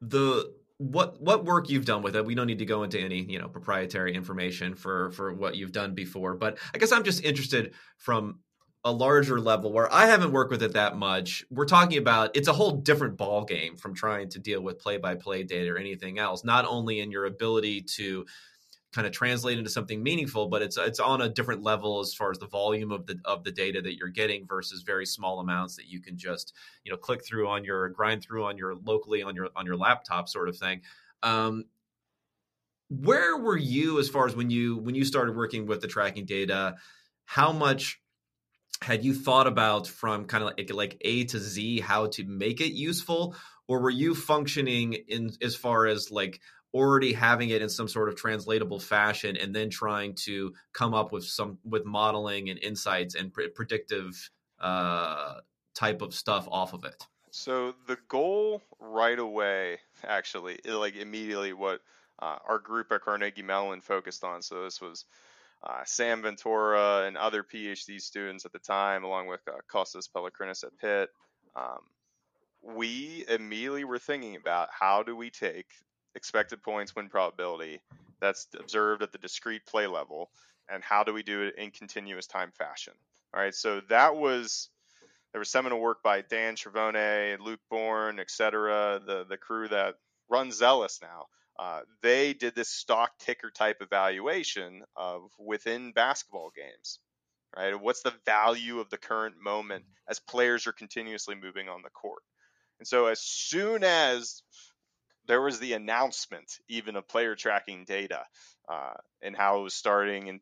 the 0.00 0.52
what 0.78 1.20
what 1.20 1.44
work 1.44 1.68
you've 1.68 1.84
done 1.84 2.02
with 2.02 2.16
it 2.16 2.24
we 2.24 2.34
don't 2.34 2.46
need 2.46 2.58
to 2.58 2.64
go 2.64 2.82
into 2.82 2.98
any 2.98 3.20
you 3.22 3.38
know 3.38 3.48
proprietary 3.48 4.14
information 4.14 4.74
for 4.74 5.10
for 5.10 5.34
what 5.34 5.54
you've 5.54 5.72
done 5.72 5.94
before 5.94 6.34
but 6.34 6.58
i 6.74 6.78
guess 6.78 6.90
i'm 6.90 7.04
just 7.04 7.22
interested 7.22 7.74
from 7.98 8.38
a 8.84 8.90
larger 8.90 9.38
level 9.38 9.70
where 9.70 9.92
i 9.92 10.06
haven't 10.06 10.32
worked 10.32 10.50
with 10.50 10.62
it 10.62 10.72
that 10.72 10.96
much. 10.96 11.44
We're 11.50 11.66
talking 11.66 11.98
about 11.98 12.34
it's 12.34 12.48
a 12.48 12.52
whole 12.54 12.70
different 12.70 13.18
ball 13.18 13.44
game 13.44 13.76
from 13.76 13.94
trying 13.94 14.30
to 14.30 14.38
deal 14.38 14.62
with 14.62 14.78
play 14.78 14.96
by 14.96 15.16
play 15.16 15.42
data 15.42 15.70
or 15.70 15.76
anything 15.76 16.18
else 16.18 16.44
not 16.44 16.64
only 16.64 17.00
in 17.00 17.10
your 17.10 17.26
ability 17.26 17.82
to 17.96 18.24
kind 18.92 19.06
of 19.06 19.12
translate 19.12 19.56
into 19.56 19.70
something 19.70 20.02
meaningful 20.02 20.48
but 20.48 20.62
it's 20.62 20.76
it's 20.76 20.98
on 20.98 21.20
a 21.20 21.28
different 21.28 21.62
level 21.62 22.00
as 22.00 22.12
far 22.12 22.30
as 22.30 22.38
the 22.38 22.46
volume 22.46 22.90
of 22.90 23.06
the 23.06 23.18
of 23.24 23.44
the 23.44 23.52
data 23.52 23.80
that 23.80 23.96
you're 23.96 24.08
getting 24.08 24.46
versus 24.46 24.82
very 24.82 25.06
small 25.06 25.38
amounts 25.40 25.76
that 25.76 25.86
you 25.86 26.00
can 26.00 26.16
just 26.16 26.54
you 26.84 26.90
know 26.90 26.98
click 26.98 27.24
through 27.24 27.48
on 27.48 27.64
your 27.64 27.88
grind 27.88 28.22
through 28.22 28.44
on 28.44 28.56
your 28.56 28.74
locally 28.84 29.22
on 29.22 29.34
your 29.34 29.48
on 29.56 29.66
your 29.66 29.76
laptop 29.76 30.28
sort 30.28 30.48
of 30.48 30.56
thing. 30.56 30.80
Um, 31.22 31.64
where 32.88 33.36
were 33.36 33.56
you 33.56 33.98
as 34.00 34.08
far 34.08 34.26
as 34.26 34.34
when 34.34 34.50
you 34.50 34.76
when 34.76 34.94
you 34.94 35.04
started 35.04 35.36
working 35.36 35.66
with 35.66 35.80
the 35.80 35.88
tracking 35.88 36.26
data? 36.26 36.76
How 37.24 37.52
much 37.52 38.00
had 38.82 39.04
you 39.04 39.14
thought 39.14 39.46
about 39.46 39.86
from 39.86 40.24
kind 40.24 40.42
of 40.42 40.52
like, 40.56 40.72
like 40.72 40.96
a 41.02 41.24
to 41.24 41.38
z 41.38 41.80
how 41.80 42.06
to 42.06 42.24
make 42.24 42.60
it 42.60 42.72
useful 42.72 43.36
or 43.68 43.80
were 43.80 43.90
you 43.90 44.14
functioning 44.14 44.94
in 44.94 45.30
as 45.42 45.54
far 45.54 45.86
as 45.86 46.10
like 46.10 46.40
already 46.72 47.12
having 47.12 47.50
it 47.50 47.62
in 47.62 47.68
some 47.68 47.88
sort 47.88 48.08
of 48.08 48.16
translatable 48.16 48.78
fashion 48.78 49.36
and 49.36 49.54
then 49.54 49.70
trying 49.70 50.14
to 50.14 50.52
come 50.72 50.94
up 50.94 51.12
with 51.12 51.24
some 51.24 51.58
with 51.64 51.84
modeling 51.84 52.48
and 52.48 52.58
insights 52.60 53.14
and 53.14 53.32
pre- 53.32 53.48
predictive 53.48 54.30
uh, 54.60 55.34
type 55.74 56.02
of 56.02 56.14
stuff 56.14 56.46
off 56.50 56.72
of 56.72 56.84
it. 56.84 57.06
So 57.32 57.74
the 57.86 57.98
goal 58.08 58.62
right 58.78 59.18
away 59.18 59.78
actually 60.04 60.58
like 60.64 60.96
immediately 60.96 61.52
what 61.52 61.80
uh, 62.20 62.36
our 62.46 62.58
group 62.58 62.92
at 62.92 63.02
carnegie 63.02 63.42
mellon 63.42 63.80
focused 63.80 64.24
on 64.24 64.42
so 64.42 64.64
this 64.64 64.80
was 64.80 65.06
uh, 65.62 65.82
Sam 65.84 66.22
Ventura 66.22 67.04
and 67.06 67.16
other 67.16 67.42
PhD 67.42 68.00
students 68.00 68.46
at 68.46 68.52
the 68.52 68.58
time, 68.58 69.04
along 69.04 69.26
with 69.26 69.40
uh, 69.46 69.58
Kostas 69.70 70.08
Pelechrinis 70.10 70.64
at 70.64 70.76
Pitt, 70.78 71.10
um, 71.54 71.80
we 72.62 73.24
immediately 73.28 73.84
were 73.84 73.98
thinking 73.98 74.36
about 74.36 74.68
how 74.72 75.02
do 75.02 75.14
we 75.14 75.30
take 75.30 75.66
expected 76.14 76.62
points 76.62 76.94
win 76.94 77.08
probability 77.08 77.80
that's 78.20 78.46
observed 78.58 79.02
at 79.02 79.12
the 79.12 79.18
discrete 79.18 79.64
play 79.66 79.86
level 79.86 80.30
and 80.68 80.82
how 80.84 81.04
do 81.04 81.12
we 81.12 81.22
do 81.22 81.42
it 81.42 81.56
in 81.56 81.70
continuous 81.70 82.26
time 82.26 82.52
fashion. 82.52 82.92
All 83.34 83.40
right, 83.40 83.54
so 83.54 83.80
that 83.88 84.16
was 84.16 84.68
there 85.32 85.38
was 85.38 85.48
seminal 85.48 85.80
work 85.80 86.02
by 86.02 86.22
Dan 86.22 86.56
Cervone, 86.56 87.38
Luke 87.38 87.60
Bornn, 87.70 88.18
et 88.18 88.30
cetera, 88.30 89.00
the, 89.04 89.24
the 89.28 89.36
crew 89.36 89.68
that 89.68 89.94
runs 90.28 90.56
Zelus 90.56 91.00
now. 91.00 91.26
Uh, 91.58 91.80
they 92.02 92.32
did 92.32 92.54
this 92.54 92.68
stock 92.68 93.12
ticker 93.18 93.50
type 93.50 93.76
evaluation 93.80 94.82
of 94.96 95.30
within 95.38 95.92
basketball 95.92 96.50
games, 96.56 96.98
right? 97.56 97.80
What's 97.80 98.02
the 98.02 98.14
value 98.24 98.80
of 98.80 98.90
the 98.90 98.98
current 98.98 99.36
moment 99.40 99.84
as 100.08 100.18
players 100.18 100.66
are 100.66 100.72
continuously 100.72 101.34
moving 101.34 101.68
on 101.68 101.82
the 101.82 101.90
court? 101.90 102.22
And 102.78 102.88
so, 102.88 103.06
as 103.06 103.20
soon 103.20 103.84
as 103.84 104.42
there 105.30 105.40
was 105.40 105.60
the 105.60 105.74
announcement, 105.74 106.58
even 106.68 106.96
of 106.96 107.06
player 107.06 107.36
tracking 107.36 107.84
data 107.84 108.24
uh, 108.68 108.94
and 109.22 109.36
how 109.36 109.60
it 109.60 109.62
was 109.62 109.74
starting 109.74 110.28
and 110.28 110.40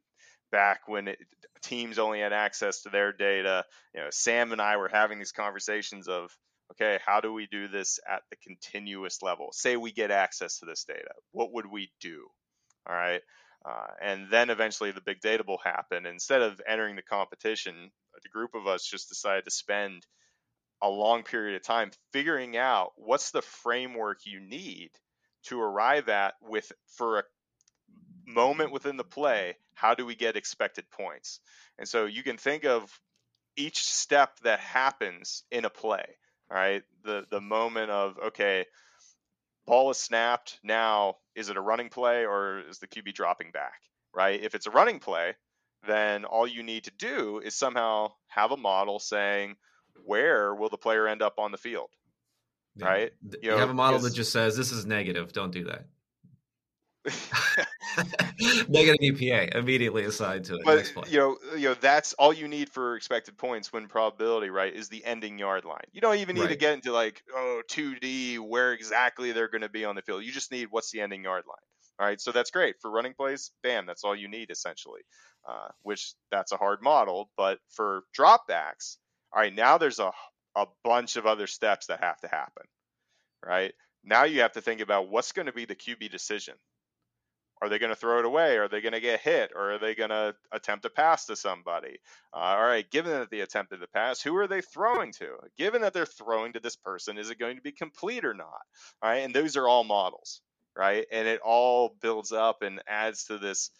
back 0.50 0.88
when 0.88 1.08
it, 1.08 1.18
teams 1.60 1.98
only 1.98 2.20
had 2.20 2.32
access 2.32 2.80
to 2.80 2.88
their 2.88 3.12
data. 3.12 3.66
You 3.94 4.00
know, 4.00 4.06
Sam 4.10 4.50
and 4.50 4.62
I 4.62 4.78
were 4.78 4.88
having 4.90 5.18
these 5.18 5.32
conversations 5.32 6.08
of, 6.08 6.34
okay, 6.72 6.98
how 7.04 7.20
do 7.20 7.34
we 7.34 7.46
do 7.46 7.68
this 7.68 8.00
at 8.10 8.22
the 8.30 8.36
continuous 8.36 9.20
level? 9.20 9.48
Say 9.52 9.76
we 9.76 9.92
get 9.92 10.10
access 10.10 10.60
to 10.60 10.64
this 10.64 10.84
data, 10.84 11.12
what 11.32 11.52
would 11.52 11.66
we 11.70 11.90
do? 12.00 12.26
All 12.88 12.96
right. 12.96 13.20
Uh, 13.68 13.88
and 14.00 14.28
then 14.30 14.48
eventually 14.48 14.92
the 14.92 15.02
Big 15.02 15.20
Data 15.20 15.44
Bowl 15.44 15.60
happen. 15.62 16.06
Instead 16.06 16.40
of 16.40 16.62
entering 16.66 16.96
the 16.96 17.02
competition, 17.02 17.90
the 18.22 18.28
group 18.30 18.54
of 18.54 18.66
us 18.66 18.86
just 18.86 19.10
decided 19.10 19.44
to 19.44 19.50
spend 19.50 20.06
a 20.82 20.88
long 20.88 21.22
period 21.22 21.56
of 21.56 21.62
time 21.62 21.90
figuring 22.12 22.56
out 22.56 22.92
what's 22.96 23.30
the 23.30 23.42
framework 23.42 24.20
you 24.24 24.40
need 24.40 24.90
to 25.44 25.60
arrive 25.60 26.08
at 26.08 26.34
with 26.42 26.70
for 26.96 27.20
a 27.20 27.24
moment 28.26 28.72
within 28.72 28.96
the 28.96 29.04
play, 29.04 29.56
how 29.74 29.94
do 29.94 30.04
we 30.04 30.14
get 30.14 30.36
expected 30.36 30.88
points? 30.90 31.40
And 31.78 31.88
so 31.88 32.06
you 32.06 32.22
can 32.22 32.36
think 32.36 32.64
of 32.64 32.90
each 33.56 33.82
step 33.82 34.38
that 34.40 34.60
happens 34.60 35.44
in 35.50 35.64
a 35.64 35.70
play, 35.70 36.04
right? 36.50 36.82
The 37.04 37.26
the 37.30 37.40
moment 37.40 37.90
of 37.90 38.18
okay, 38.28 38.66
ball 39.66 39.90
is 39.90 39.98
snapped, 39.98 40.58
now 40.62 41.16
is 41.34 41.48
it 41.48 41.56
a 41.56 41.60
running 41.60 41.88
play 41.88 42.24
or 42.24 42.60
is 42.68 42.78
the 42.78 42.86
QB 42.86 43.14
dropping 43.14 43.50
back, 43.50 43.80
right? 44.14 44.40
If 44.40 44.54
it's 44.54 44.66
a 44.66 44.70
running 44.70 45.00
play, 45.00 45.34
then 45.86 46.24
all 46.24 46.46
you 46.46 46.62
need 46.62 46.84
to 46.84 46.92
do 46.92 47.40
is 47.44 47.54
somehow 47.54 48.12
have 48.28 48.52
a 48.52 48.56
model 48.56 48.98
saying 48.98 49.56
where 50.04 50.54
will 50.54 50.68
the 50.68 50.78
player 50.78 51.06
end 51.06 51.22
up 51.22 51.38
on 51.38 51.52
the 51.52 51.58
field, 51.58 51.90
yeah. 52.76 52.86
right? 52.86 53.12
You, 53.22 53.38
you 53.42 53.50
know, 53.50 53.58
have 53.58 53.70
a 53.70 53.74
model 53.74 54.00
that 54.00 54.14
just 54.14 54.32
says 54.32 54.56
this 54.56 54.72
is 54.72 54.86
negative, 54.86 55.32
don't 55.32 55.52
do 55.52 55.64
that. 55.64 55.86
Negative 58.68 59.16
EPA 59.16 59.54
immediately 59.54 60.04
assigned 60.04 60.44
to 60.46 60.56
it. 60.56 60.62
But 60.64 61.10
you 61.10 61.18
know, 61.18 61.36
you 61.56 61.68
know 61.68 61.74
that's 61.74 62.12
all 62.14 62.32
you 62.32 62.48
need 62.48 62.68
for 62.68 62.96
expected 62.96 63.36
points 63.36 63.72
when 63.72 63.88
probability, 63.88 64.50
right? 64.50 64.74
Is 64.74 64.88
the 64.88 65.04
ending 65.04 65.38
yard 65.38 65.64
line. 65.64 65.84
You 65.92 66.00
don't 66.00 66.16
even 66.16 66.36
need 66.36 66.42
right. 66.42 66.50
to 66.50 66.56
get 66.56 66.74
into 66.74 66.92
like 66.92 67.22
oh 67.34 67.62
2D 67.70 68.38
where 68.38 68.72
exactly 68.72 69.32
they're 69.32 69.48
going 69.48 69.62
to 69.62 69.68
be 69.68 69.84
on 69.84 69.96
the 69.96 70.02
field. 70.02 70.24
You 70.24 70.32
just 70.32 70.52
need 70.52 70.68
what's 70.70 70.90
the 70.90 71.00
ending 71.00 71.24
yard 71.24 71.44
line. 71.48 71.56
All 72.00 72.06
right, 72.06 72.20
so 72.20 72.30
that's 72.30 72.52
great 72.52 72.76
for 72.80 72.90
running 72.90 73.14
plays. 73.14 73.50
Bam, 73.62 73.86
that's 73.86 74.04
all 74.04 74.14
you 74.14 74.28
need 74.28 74.50
essentially. 74.50 75.00
Uh, 75.48 75.68
which 75.82 76.12
that's 76.30 76.52
a 76.52 76.56
hard 76.56 76.82
model, 76.82 77.30
but 77.36 77.58
for 77.70 78.02
dropbacks, 78.16 78.98
all 79.32 79.42
right, 79.42 79.54
now 79.54 79.78
there's 79.78 79.98
a 80.00 80.12
a 80.56 80.66
bunch 80.84 81.16
of 81.16 81.26
other 81.26 81.46
steps 81.46 81.86
that 81.86 82.02
have 82.02 82.20
to 82.20 82.28
happen. 82.28 82.64
Right 83.44 83.74
now, 84.04 84.24
you 84.24 84.40
have 84.40 84.52
to 84.52 84.60
think 84.60 84.80
about 84.80 85.08
what's 85.08 85.32
going 85.32 85.46
to 85.46 85.52
be 85.52 85.66
the 85.66 85.76
QB 85.76 86.10
decision 86.10 86.54
are 87.60 87.68
they 87.68 87.78
going 87.78 87.90
to 87.90 87.96
throw 87.96 88.18
it 88.20 88.24
away? 88.24 88.56
Are 88.56 88.68
they 88.68 88.80
going 88.80 88.92
to 88.92 89.00
get 89.00 89.20
hit? 89.20 89.50
Or 89.54 89.72
are 89.72 89.78
they 89.78 89.94
going 89.94 90.10
to 90.10 90.34
attempt 90.52 90.84
to 90.84 90.90
pass 90.90 91.26
to 91.26 91.36
somebody? 91.36 91.98
Uh, 92.32 92.38
all 92.38 92.62
right, 92.62 92.88
given 92.88 93.12
that 93.12 93.30
they 93.30 93.40
attempted 93.40 93.80
to 93.80 93.88
pass, 93.88 94.20
who 94.22 94.36
are 94.36 94.46
they 94.46 94.60
throwing 94.60 95.12
to? 95.14 95.36
Given 95.56 95.82
that 95.82 95.92
they're 95.92 96.06
throwing 96.06 96.52
to 96.52 96.60
this 96.60 96.76
person, 96.76 97.18
is 97.18 97.30
it 97.30 97.38
going 97.38 97.56
to 97.56 97.62
be 97.62 97.72
complete 97.72 98.24
or 98.24 98.34
not? 98.34 98.62
All 99.02 99.10
right, 99.10 99.18
and 99.24 99.34
those 99.34 99.56
are 99.56 99.66
all 99.68 99.84
models, 99.84 100.40
right? 100.76 101.06
And 101.10 101.26
it 101.26 101.40
all 101.40 101.96
builds 102.00 102.32
up 102.32 102.62
and 102.62 102.80
adds 102.86 103.24
to 103.24 103.38
this 103.38 103.70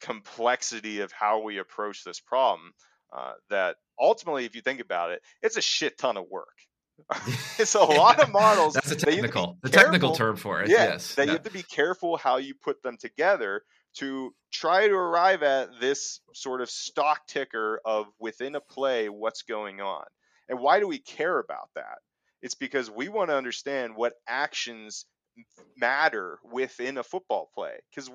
complexity 0.00 1.00
of 1.00 1.12
how 1.12 1.42
we 1.42 1.58
approach 1.58 2.04
this 2.04 2.20
problem. 2.20 2.72
Uh, 3.14 3.32
that 3.50 3.76
ultimately, 3.98 4.44
if 4.44 4.54
you 4.54 4.62
think 4.62 4.80
about 4.80 5.10
it, 5.10 5.22
it's 5.42 5.56
a 5.56 5.62
shit 5.62 5.98
ton 5.98 6.16
of 6.16 6.24
work. 6.30 6.56
it's 7.58 7.74
a 7.74 7.80
lot 7.82 8.20
of 8.20 8.30
models. 8.30 8.74
That's 8.74 8.90
a 8.90 8.96
technical, 8.96 9.58
the 9.62 9.68
technical 9.68 10.14
term 10.14 10.36
for 10.36 10.62
it. 10.62 10.70
Yeah, 10.70 10.84
yes, 10.84 11.14
that 11.16 11.26
no. 11.26 11.32
you 11.32 11.36
have 11.36 11.44
to 11.44 11.52
be 11.52 11.62
careful 11.62 12.16
how 12.16 12.36
you 12.38 12.54
put 12.54 12.82
them 12.82 12.96
together 12.96 13.62
to 13.94 14.34
try 14.50 14.88
to 14.88 14.94
arrive 14.94 15.42
at 15.42 15.80
this 15.80 16.20
sort 16.32 16.60
of 16.62 16.70
stock 16.70 17.26
ticker 17.26 17.80
of 17.84 18.06
within 18.18 18.54
a 18.54 18.60
play 18.60 19.08
what's 19.08 19.42
going 19.42 19.80
on. 19.80 20.04
And 20.48 20.58
why 20.60 20.80
do 20.80 20.88
we 20.88 20.98
care 20.98 21.38
about 21.38 21.68
that? 21.74 21.98
It's 22.40 22.54
because 22.54 22.90
we 22.90 23.08
want 23.08 23.30
to 23.30 23.36
understand 23.36 23.94
what 23.94 24.14
actions 24.26 25.04
matter 25.76 26.38
within 26.50 26.98
a 26.98 27.02
football 27.02 27.50
play. 27.54 27.74
Because 27.90 28.10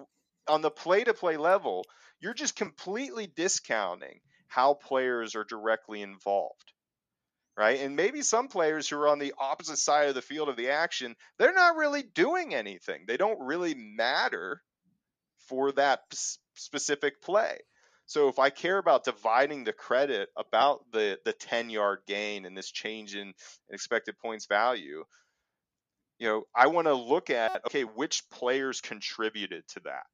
on 0.47 0.61
the 0.61 0.71
play 0.71 1.03
to 1.03 1.13
play 1.13 1.37
level, 1.37 1.85
you're 2.19 2.33
just 2.33 2.55
completely 2.55 3.27
discounting 3.35 4.19
how 4.47 4.73
players 4.73 5.35
are 5.35 5.43
directly 5.43 6.01
involved 6.01 6.73
right? 7.57 7.79
And 7.81 7.95
maybe 7.95 8.21
some 8.21 8.47
players 8.47 8.87
who 8.87 8.97
are 8.97 9.07
on 9.07 9.19
the 9.19 9.33
opposite 9.37 9.79
side 9.79 10.09
of 10.09 10.15
the 10.15 10.21
field 10.21 10.47
of 10.47 10.55
the 10.55 10.69
action, 10.69 11.15
they're 11.39 11.53
not 11.53 11.75
really 11.75 12.03
doing 12.03 12.53
anything. 12.53 13.05
They 13.07 13.17
don't 13.17 13.41
really 13.41 13.73
matter 13.73 14.61
for 15.47 15.71
that 15.73 16.01
specific 16.55 17.21
play. 17.21 17.57
So 18.05 18.29
if 18.29 18.39
I 18.39 18.51
care 18.51 18.77
about 18.77 19.03
dividing 19.03 19.63
the 19.63 19.73
credit 19.73 20.29
about 20.37 20.79
the 20.93 21.19
the 21.25 21.33
10 21.33 21.69
yard 21.69 21.99
gain 22.07 22.45
and 22.45 22.55
this 22.55 22.71
change 22.71 23.15
in 23.15 23.33
expected 23.69 24.17
points 24.19 24.45
value, 24.45 25.03
you 26.19 26.27
know, 26.27 26.43
I 26.55 26.67
want 26.67 26.87
to 26.87 26.93
look 26.93 27.29
at 27.29 27.65
okay, 27.65 27.83
which 27.83 28.29
players 28.29 28.79
contributed 28.79 29.67
to 29.69 29.81
that. 29.81 30.05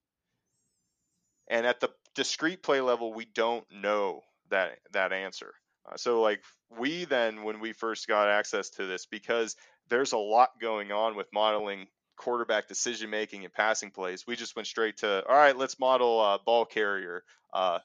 And 1.54 1.68
at 1.68 1.80
the 1.80 1.90
discrete 2.16 2.64
play 2.64 2.82
level, 2.82 3.14
we 3.14 3.26
don't 3.26 3.64
know 3.72 4.22
that 4.50 4.80
that 4.92 5.14
answer. 5.14 5.54
Uh, 5.86 5.96
so 5.98 6.20
like 6.20 6.44
we 6.80 7.06
then 7.06 7.44
when 7.44 7.60
we 7.60 7.74
first 7.74 8.08
got 8.08 8.28
access 8.28 8.72
to 8.72 8.88
this 8.88 9.06
because 9.06 9.56
there's 9.88 10.14
a 10.14 10.18
lot 10.18 10.50
going 10.60 10.92
on 10.92 11.16
with 11.16 11.28
modeling 11.32 11.86
quarterback 12.18 12.68
decision 12.68 13.12
making 13.12 13.44
and 13.44 13.54
passing 13.54 13.92
plays. 13.92 14.26
We 14.26 14.36
just 14.36 14.56
went 14.56 14.68
straight 14.68 14.98
to 14.98 15.24
all 15.28 15.36
right, 15.36 15.56
let's 15.56 15.80
model 15.80 16.20
uh, 16.20 16.40
ball 16.44 16.66
carrier 16.66 17.24
uh, 17.54 17.80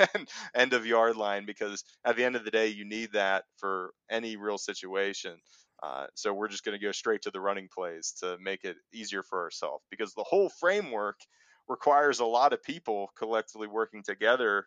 end 0.56 0.72
of 0.72 0.84
yard 0.84 1.16
line 1.16 1.46
because 1.46 1.84
at 2.04 2.16
the 2.16 2.24
end 2.24 2.34
of 2.34 2.44
the 2.44 2.50
day 2.50 2.68
you 2.68 2.84
need 2.84 3.12
that 3.12 3.44
for 3.56 3.94
any 4.10 4.34
real 4.34 4.58
situation. 4.58 5.36
Uh, 5.80 6.06
so 6.14 6.34
we're 6.34 6.48
just 6.48 6.64
going 6.64 6.76
to 6.76 6.84
go 6.84 6.90
straight 6.90 7.22
to 7.22 7.30
the 7.30 7.40
running 7.40 7.68
plays 7.72 8.14
to 8.18 8.36
make 8.40 8.64
it 8.64 8.76
easier 8.92 9.22
for 9.22 9.42
ourselves 9.42 9.84
because 9.90 10.12
the 10.12 10.24
whole 10.24 10.48
framework 10.48 11.20
requires 11.68 12.20
a 12.20 12.24
lot 12.24 12.52
of 12.52 12.62
people 12.62 13.10
collectively 13.16 13.68
working 13.68 14.02
together 14.02 14.66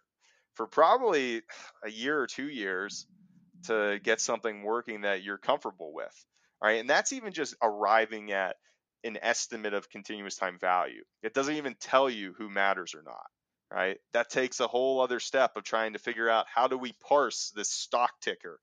for 0.56 0.68
probably 0.68 1.42
a 1.84 1.90
year 1.90 2.20
or 2.20 2.28
two 2.28 2.48
years 2.48 3.06
to 3.68 4.00
get 4.04 4.22
something 4.22 4.64
working 4.64 5.02
that 5.02 5.24
you're 5.24 5.38
comfortable 5.38 5.94
with. 5.94 6.26
Right. 6.62 6.80
And 6.80 6.90
that's 6.90 7.14
even 7.14 7.34
just 7.34 7.56
arriving 7.62 8.32
at 8.32 8.56
an 9.04 9.18
estimate 9.22 9.74
of 9.74 9.90
continuous 9.90 10.36
time 10.36 10.58
value. 10.60 11.04
It 11.22 11.34
doesn't 11.34 11.56
even 11.56 11.76
tell 11.80 12.10
you 12.10 12.34
who 12.38 12.50
matters 12.50 12.96
or 12.96 13.04
not. 13.04 13.26
Right. 13.72 13.98
That 14.14 14.30
takes 14.30 14.60
a 14.60 14.68
whole 14.68 15.02
other 15.02 15.20
step 15.20 15.58
of 15.58 15.64
trying 15.64 15.94
to 15.94 16.00
figure 16.00 16.30
out 16.30 16.46
how 16.54 16.68
do 16.68 16.78
we 16.78 16.94
parse 17.08 17.52
this 17.56 17.70
stock 17.70 18.12
ticker 18.22 18.60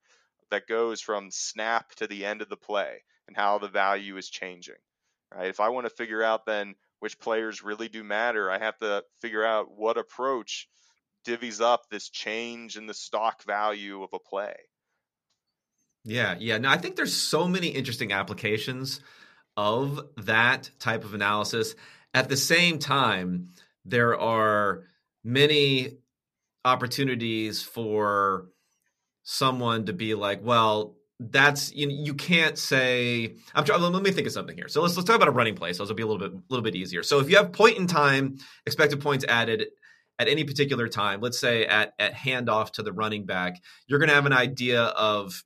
that 0.49 0.67
goes 0.67 1.01
from 1.01 1.29
snap 1.31 1.93
to 1.95 2.07
the 2.07 2.25
end 2.25 2.41
of 2.41 2.49
the 2.49 2.57
play 2.57 3.03
and 3.27 3.37
how 3.37 3.59
the 3.59 3.67
value 3.67 4.17
is 4.17 4.29
changing. 4.29 4.75
Right. 5.33 5.49
If 5.49 5.59
I 5.59 5.69
want 5.69 5.85
to 5.85 5.95
figure 5.95 6.23
out 6.23 6.45
then 6.45 6.75
which 7.03 7.19
players 7.19 7.61
really 7.61 7.89
do 7.89 8.01
matter, 8.01 8.49
I 8.49 8.59
have 8.59 8.77
to 8.77 9.03
figure 9.19 9.43
out 9.43 9.67
what 9.75 9.97
approach 9.97 10.69
divvies 11.27 11.59
up 11.59 11.89
this 11.89 12.07
change 12.07 12.77
in 12.77 12.87
the 12.87 12.93
stock 12.93 13.43
value 13.43 14.03
of 14.03 14.11
a 14.13 14.19
play. 14.19 14.55
Yeah, 16.05 16.35
yeah. 16.39 16.59
Now 16.59 16.71
I 16.71 16.77
think 16.77 16.95
there's 16.95 17.13
so 17.13 17.45
many 17.45 17.67
interesting 17.67 18.13
applications 18.13 19.01
of 19.57 19.99
that 20.15 20.71
type 20.79 21.03
of 21.03 21.13
analysis. 21.13 21.75
At 22.13 22.29
the 22.29 22.37
same 22.37 22.79
time, 22.79 23.49
there 23.83 24.17
are 24.17 24.85
many 25.25 25.97
opportunities 26.63 27.61
for 27.61 28.45
someone 29.23 29.87
to 29.87 29.93
be 29.93 30.15
like, 30.15 30.39
well, 30.41 30.95
that's 31.31 31.73
you 31.73 31.87
know, 31.87 31.93
you 31.93 32.13
can't 32.13 32.57
say 32.57 33.35
I'm 33.53 33.63
trying 33.63 33.81
let 33.81 34.03
me 34.03 34.11
think 34.11 34.27
of 34.27 34.33
something 34.33 34.55
here. 34.55 34.67
So 34.67 34.81
let's 34.81 34.95
let's 34.95 35.07
talk 35.07 35.15
about 35.15 35.27
a 35.27 35.31
running 35.31 35.55
play. 35.55 35.73
So 35.73 35.83
it'll 35.83 35.95
be 35.95 36.03
a 36.03 36.07
little 36.07 36.19
bit 36.19 36.33
a 36.33 36.41
little 36.49 36.63
bit 36.63 36.75
easier. 36.75 37.03
So 37.03 37.19
if 37.19 37.29
you 37.29 37.37
have 37.37 37.51
point 37.51 37.77
in 37.77 37.87
time 37.87 38.37
expected 38.65 39.01
points 39.01 39.25
added 39.27 39.67
at 40.19 40.27
any 40.27 40.43
particular 40.43 40.87
time, 40.87 41.21
let's 41.21 41.39
say 41.39 41.65
at 41.65 41.93
at 41.99 42.13
handoff 42.13 42.71
to 42.71 42.83
the 42.83 42.93
running 42.93 43.25
back, 43.25 43.61
you're 43.87 43.99
going 43.99 44.09
to 44.09 44.15
have 44.15 44.25
an 44.25 44.33
idea 44.33 44.83
of 44.83 45.43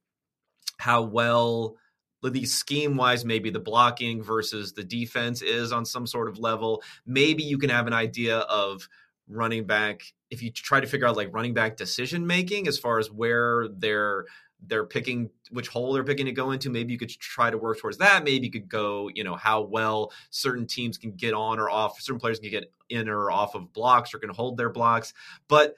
how 0.78 1.02
well 1.04 1.76
the 2.24 2.46
scheme 2.46 2.98
wise 2.98 3.24
maybe 3.24 3.50
the 3.50 3.60
blocking 3.60 4.22
versus 4.22 4.74
the 4.74 4.84
defense 4.84 5.42
is 5.42 5.72
on 5.72 5.86
some 5.86 6.06
sort 6.06 6.28
of 6.28 6.38
level 6.38 6.84
maybe 7.06 7.42
you 7.42 7.58
can 7.58 7.70
have 7.70 7.88
an 7.88 7.94
idea 7.94 8.40
of 8.40 8.90
running 9.30 9.66
back 9.66 10.02
if 10.30 10.42
you 10.42 10.52
try 10.52 10.82
to 10.82 10.88
figure 10.88 11.08
out 11.08 11.16
like 11.16 11.34
running 11.34 11.54
back 11.54 11.78
decision 11.78 12.28
making 12.28 12.68
as 12.68 12.78
far 12.78 13.00
as 13.00 13.10
where 13.10 13.70
they're 13.70 14.26
they're 14.66 14.86
picking 14.86 15.30
which 15.52 15.68
hole 15.68 15.94
they're 15.94 16.04
picking 16.04 16.26
to 16.26 16.32
go 16.32 16.52
into 16.52 16.70
maybe 16.70 16.92
you 16.92 16.98
could 16.98 17.10
try 17.10 17.50
to 17.50 17.58
work 17.58 17.80
towards 17.80 17.98
that 17.98 18.24
maybe 18.24 18.48
you 18.48 18.52
could 18.52 18.68
go 18.68 19.10
you 19.14 19.24
know 19.24 19.36
how 19.36 19.62
well 19.62 20.12
certain 20.30 20.66
teams 20.66 20.98
can 20.98 21.12
get 21.12 21.34
on 21.34 21.60
or 21.60 21.70
off 21.70 22.02
certain 22.02 22.20
players 22.20 22.40
can 22.40 22.50
get 22.50 22.72
in 22.90 23.08
or 23.08 23.30
off 23.30 23.56
of 23.56 23.72
blocks 23.74 24.14
or 24.14 24.20
can 24.20 24.30
hold 24.30 24.58
their 24.58 24.70
blocks. 24.70 25.14
But 25.48 25.76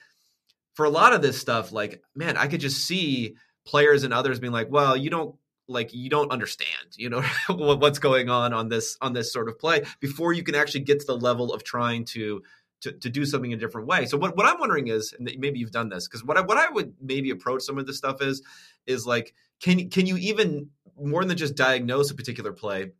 for 0.73 0.85
a 0.85 0.89
lot 0.89 1.13
of 1.13 1.21
this 1.21 1.37
stuff 1.37 1.73
like 1.73 2.01
man 2.15 2.37
i 2.37 2.47
could 2.47 2.61
just 2.61 2.85
see 2.87 3.35
players 3.65 4.03
and 4.03 4.13
others 4.13 4.39
being 4.39 4.53
like 4.53 4.71
well 4.71 4.95
you 4.95 5.09
don't 5.09 5.35
like 5.67 5.93
you 5.93 6.09
don't 6.09 6.31
understand 6.31 6.69
you 6.95 7.09
know 7.09 7.21
what's 7.49 7.99
going 7.99 8.29
on 8.29 8.53
on 8.53 8.69
this 8.69 8.97
on 9.01 9.11
this 9.11 9.33
sort 9.33 9.49
of 9.49 9.59
play 9.59 9.83
before 9.99 10.31
you 10.31 10.41
can 10.41 10.55
actually 10.55 10.79
get 10.79 11.01
to 11.01 11.05
the 11.05 11.17
level 11.17 11.53
of 11.53 11.65
trying 11.65 12.05
to 12.05 12.41
to, 12.81 12.91
to 12.91 13.09
do 13.09 13.25
something 13.25 13.53
a 13.53 13.57
different 13.57 13.87
way. 13.87 14.05
So 14.05 14.17
what, 14.17 14.35
what 14.37 14.45
I'm 14.45 14.59
wondering 14.59 14.87
is, 14.87 15.13
and 15.17 15.29
maybe 15.37 15.59
you've 15.59 15.71
done 15.71 15.89
this, 15.89 16.07
because 16.07 16.23
what 16.23 16.37
I, 16.37 16.41
what 16.41 16.57
I 16.57 16.69
would 16.69 16.93
maybe 17.01 17.29
approach 17.29 17.63
some 17.63 17.77
of 17.77 17.85
this 17.85 17.97
stuff 17.97 18.21
is, 18.21 18.41
is 18.87 19.05
like, 19.05 19.33
can 19.61 19.89
can 19.89 20.05
you 20.05 20.17
even 20.17 20.69
more 20.97 21.25
than 21.25 21.37
just 21.37 21.55
diagnose 21.55 22.11
a 22.11 22.15
particular 22.15 22.53
play? 22.53 22.91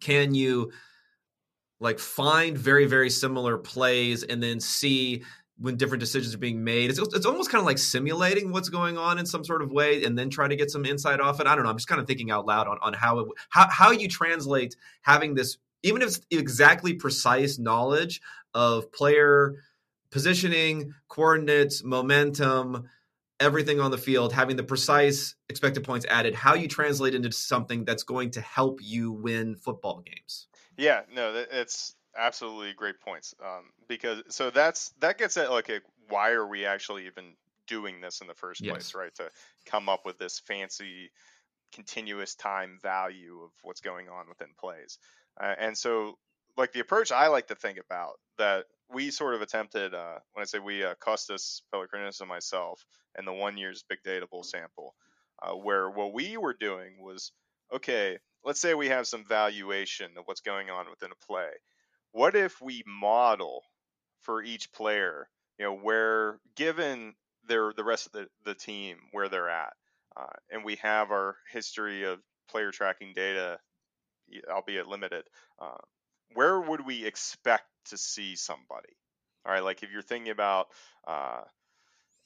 Can 0.00 0.34
you 0.34 0.72
like 1.78 1.98
find 1.98 2.58
very 2.58 2.86
very 2.86 3.08
similar 3.08 3.56
plays 3.56 4.22
and 4.22 4.42
then 4.42 4.60
see 4.60 5.22
when 5.60 5.76
different 5.76 6.00
decisions 6.00 6.34
are 6.34 6.38
being 6.38 6.64
made. 6.64 6.88
It's, 6.88 6.98
it's 6.98 7.26
almost 7.26 7.50
kind 7.50 7.60
of 7.60 7.66
like 7.66 7.76
simulating 7.76 8.50
what's 8.50 8.70
going 8.70 8.96
on 8.96 9.18
in 9.18 9.26
some 9.26 9.44
sort 9.44 9.60
of 9.60 9.70
way 9.70 10.02
and 10.04 10.18
then 10.18 10.30
try 10.30 10.48
to 10.48 10.56
get 10.56 10.70
some 10.70 10.86
insight 10.86 11.20
off 11.20 11.38
it. 11.38 11.46
I 11.46 11.54
don't 11.54 11.64
know. 11.64 11.70
I'm 11.70 11.76
just 11.76 11.86
kind 11.86 12.00
of 12.00 12.06
thinking 12.06 12.30
out 12.30 12.46
loud 12.46 12.66
on, 12.66 12.78
on 12.80 12.94
how, 12.94 13.18
it, 13.18 13.28
how, 13.50 13.68
how 13.68 13.90
you 13.90 14.08
translate 14.08 14.74
having 15.02 15.34
this, 15.34 15.58
even 15.82 16.02
if 16.02 16.08
it's 16.08 16.20
exactly 16.30 16.94
precise 16.94 17.58
knowledge 17.58 18.20
of 18.54 18.92
player 18.92 19.56
positioning, 20.10 20.92
coordinates, 21.08 21.84
momentum, 21.84 22.88
everything 23.38 23.80
on 23.80 23.90
the 23.90 23.98
field, 23.98 24.32
having 24.32 24.56
the 24.56 24.62
precise 24.62 25.34
expected 25.48 25.84
points 25.84 26.04
added, 26.08 26.34
how 26.34 26.54
you 26.54 26.68
translate 26.68 27.14
into 27.14 27.32
something 27.32 27.84
that's 27.84 28.02
going 28.02 28.30
to 28.32 28.40
help 28.40 28.80
you 28.82 29.12
win 29.12 29.56
football 29.56 30.02
games. 30.04 30.48
Yeah, 30.76 31.02
no, 31.14 31.44
it's 31.50 31.94
absolutely 32.16 32.72
great 32.74 33.00
points. 33.00 33.34
Um, 33.42 33.70
because 33.88 34.22
so 34.28 34.50
that's 34.50 34.92
that 35.00 35.18
gets 35.18 35.36
at 35.36 35.50
like 35.50 35.68
a, 35.68 35.80
why 36.08 36.30
are 36.30 36.46
we 36.46 36.66
actually 36.66 37.06
even 37.06 37.32
doing 37.66 38.00
this 38.00 38.20
in 38.20 38.26
the 38.26 38.34
first 38.34 38.60
yes. 38.60 38.72
place, 38.72 38.94
right? 38.94 39.14
To 39.16 39.30
come 39.64 39.88
up 39.88 40.04
with 40.04 40.18
this 40.18 40.40
fancy 40.40 41.10
continuous 41.72 42.34
time 42.34 42.78
value 42.82 43.40
of 43.44 43.50
what's 43.62 43.80
going 43.80 44.08
on 44.08 44.28
within 44.28 44.48
plays. 44.58 44.98
Uh, 45.42 45.54
and 45.58 45.76
so 45.76 46.18
like 46.56 46.72
the 46.72 46.80
approach 46.80 47.12
I 47.12 47.28
like 47.28 47.48
to 47.48 47.54
think 47.54 47.78
about 47.78 48.14
that 48.38 48.66
we 48.92 49.10
sort 49.10 49.34
of 49.34 49.42
attempted 49.42 49.94
uh, 49.94 50.18
when 50.32 50.42
I 50.42 50.46
say 50.46 50.58
we 50.58 50.84
uh, 50.84 50.94
Kostas 50.94 51.62
Pelechrinis 51.72 52.20
and 52.20 52.28
myself 52.28 52.84
and 53.16 53.26
the 53.26 53.32
one 53.32 53.56
year's 53.56 53.84
Big 53.88 53.98
Data 54.04 54.26
Bowl 54.26 54.42
sample 54.42 54.94
uh, 55.42 55.52
where 55.52 55.88
what 55.88 56.12
we 56.12 56.36
were 56.36 56.54
doing 56.54 57.02
was 57.02 57.32
okay 57.72 58.18
let's 58.44 58.60
say 58.60 58.74
we 58.74 58.88
have 58.88 59.06
some 59.06 59.24
valuation 59.24 60.10
of 60.16 60.24
what's 60.26 60.40
going 60.40 60.70
on 60.70 60.88
within 60.88 61.10
a 61.12 61.26
play. 61.26 61.50
What 62.12 62.34
if 62.34 62.60
we 62.60 62.82
model 62.86 63.62
for 64.20 64.42
each 64.42 64.72
player 64.72 65.28
you 65.58 65.66
know 65.66 65.74
where 65.74 66.40
given 66.56 67.14
their 67.46 67.72
the 67.74 67.84
rest 67.84 68.06
of 68.06 68.12
the, 68.12 68.28
the 68.44 68.54
team 68.54 68.96
where 69.12 69.28
they're 69.28 69.50
at 69.50 69.74
uh, 70.16 70.26
and 70.50 70.64
we 70.64 70.76
have 70.76 71.10
our 71.10 71.36
history 71.52 72.04
of 72.04 72.18
player 72.48 72.70
tracking 72.70 73.12
data 73.14 73.58
albeit 74.50 74.86
limited 74.86 75.24
uh, 75.60 75.76
where 76.34 76.60
would 76.60 76.84
we 76.84 77.04
expect 77.04 77.64
to 77.86 77.96
see 77.96 78.36
somebody? 78.36 78.96
All 79.44 79.52
right, 79.52 79.64
like 79.64 79.82
if 79.82 79.90
you're 79.90 80.02
thinking 80.02 80.30
about 80.30 80.68
uh, 81.06 81.42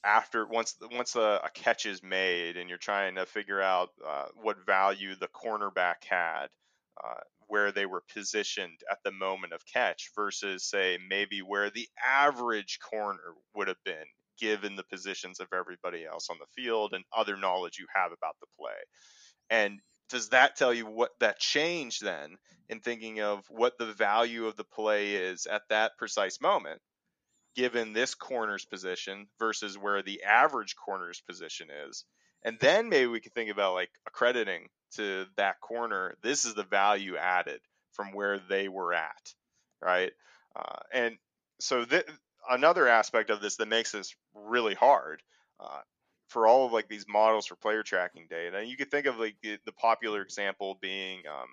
after 0.04 0.46
once 0.46 0.76
once 0.92 1.16
a, 1.16 1.40
a, 1.44 1.50
catch 1.54 1.86
is 1.86 2.02
made 2.02 2.56
and 2.56 2.68
you're 2.68 2.78
trying 2.78 3.14
to 3.14 3.24
figure 3.24 3.62
out 3.62 3.90
uh, 4.06 4.26
what 4.34 4.66
value 4.66 5.14
the 5.14 5.28
cornerback 5.28 6.04
had, 6.08 6.48
uh, 7.02 7.20
where 7.46 7.72
they 7.72 7.86
were 7.86 8.02
positioned 8.12 8.80
at 8.90 8.98
the 9.04 9.12
moment 9.12 9.52
of 9.52 9.64
catch 9.72 10.10
versus 10.16 10.64
say 10.64 10.98
maybe 11.08 11.40
where 11.40 11.70
the 11.70 11.88
average 12.04 12.78
corner 12.80 13.34
would 13.54 13.68
have 13.68 13.82
been 13.84 13.94
given 14.38 14.74
the 14.74 14.84
positions 14.84 15.38
of 15.38 15.46
everybody 15.54 16.04
else 16.04 16.28
on 16.28 16.36
the 16.40 16.62
field 16.62 16.92
and 16.92 17.04
other 17.16 17.36
knowledge 17.36 17.78
you 17.78 17.86
have 17.94 18.10
about 18.10 18.34
the 18.40 18.46
play. 18.58 18.72
And 19.50 19.80
does 20.10 20.30
that 20.30 20.56
tell 20.56 20.72
you 20.72 20.86
what 20.86 21.10
that 21.20 21.38
change 21.38 22.00
then 22.00 22.36
in 22.68 22.80
thinking 22.80 23.20
of 23.20 23.44
what 23.48 23.78
the 23.78 23.92
value 23.92 24.46
of 24.46 24.56
the 24.56 24.64
play 24.64 25.14
is 25.14 25.46
at 25.46 25.62
that 25.70 25.92
precise 25.98 26.40
moment 26.40 26.80
given 27.56 27.92
this 27.92 28.14
corner's 28.14 28.64
position 28.64 29.28
versus 29.38 29.78
where 29.78 30.02
the 30.02 30.22
average 30.24 30.74
corner's 30.76 31.20
position 31.20 31.68
is? 31.88 32.04
And 32.42 32.58
then 32.60 32.88
maybe 32.88 33.06
we 33.06 33.20
can 33.20 33.32
think 33.32 33.50
about 33.50 33.74
like 33.74 33.90
accrediting 34.06 34.68
to 34.96 35.26
that 35.36 35.60
corner 35.60 36.14
this 36.22 36.44
is 36.44 36.54
the 36.54 36.64
value 36.64 37.16
added 37.16 37.60
from 37.92 38.12
where 38.12 38.38
they 38.38 38.68
were 38.68 38.92
at 38.92 39.34
right? 39.84 40.12
Uh, 40.56 40.78
and 40.92 41.16
so 41.60 41.84
th- 41.84 42.06
another 42.50 42.88
aspect 42.88 43.30
of 43.30 43.40
this 43.40 43.56
that 43.56 43.68
makes 43.68 43.92
this 43.92 44.14
really 44.34 44.74
hard 44.74 45.22
uh, 45.60 45.80
for 46.28 46.46
all 46.46 46.66
of 46.66 46.72
like 46.72 46.88
these 46.88 47.06
models 47.08 47.46
for 47.46 47.56
player 47.56 47.82
tracking 47.82 48.26
data. 48.28 48.58
And 48.58 48.68
you 48.68 48.76
could 48.76 48.90
think 48.90 49.06
of 49.06 49.18
like 49.18 49.36
the, 49.42 49.58
the 49.64 49.72
popular 49.72 50.22
example 50.22 50.78
being 50.80 51.22
um, 51.28 51.48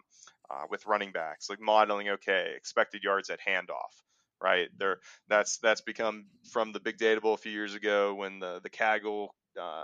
uh, 0.50 0.66
with 0.70 0.86
running 0.86 1.12
backs, 1.12 1.50
like 1.50 1.60
modeling, 1.62 2.10
okay, 2.10 2.54
expected 2.56 3.04
yards 3.04 3.30
at 3.30 3.40
handoff, 3.40 3.94
right? 4.42 4.70
There, 4.78 5.00
that's 5.28 5.58
that's 5.58 5.82
become 5.82 6.26
from 6.52 6.72
the 6.72 6.80
big 6.80 6.98
data 6.98 7.22
bowl 7.22 7.34
a 7.34 7.38
few 7.38 7.52
years 7.52 7.76
ago 7.76 8.16
when 8.16 8.40
the 8.40 8.60
the 8.62 8.70
Kaggle 8.70 9.30
uh, 9.60 9.84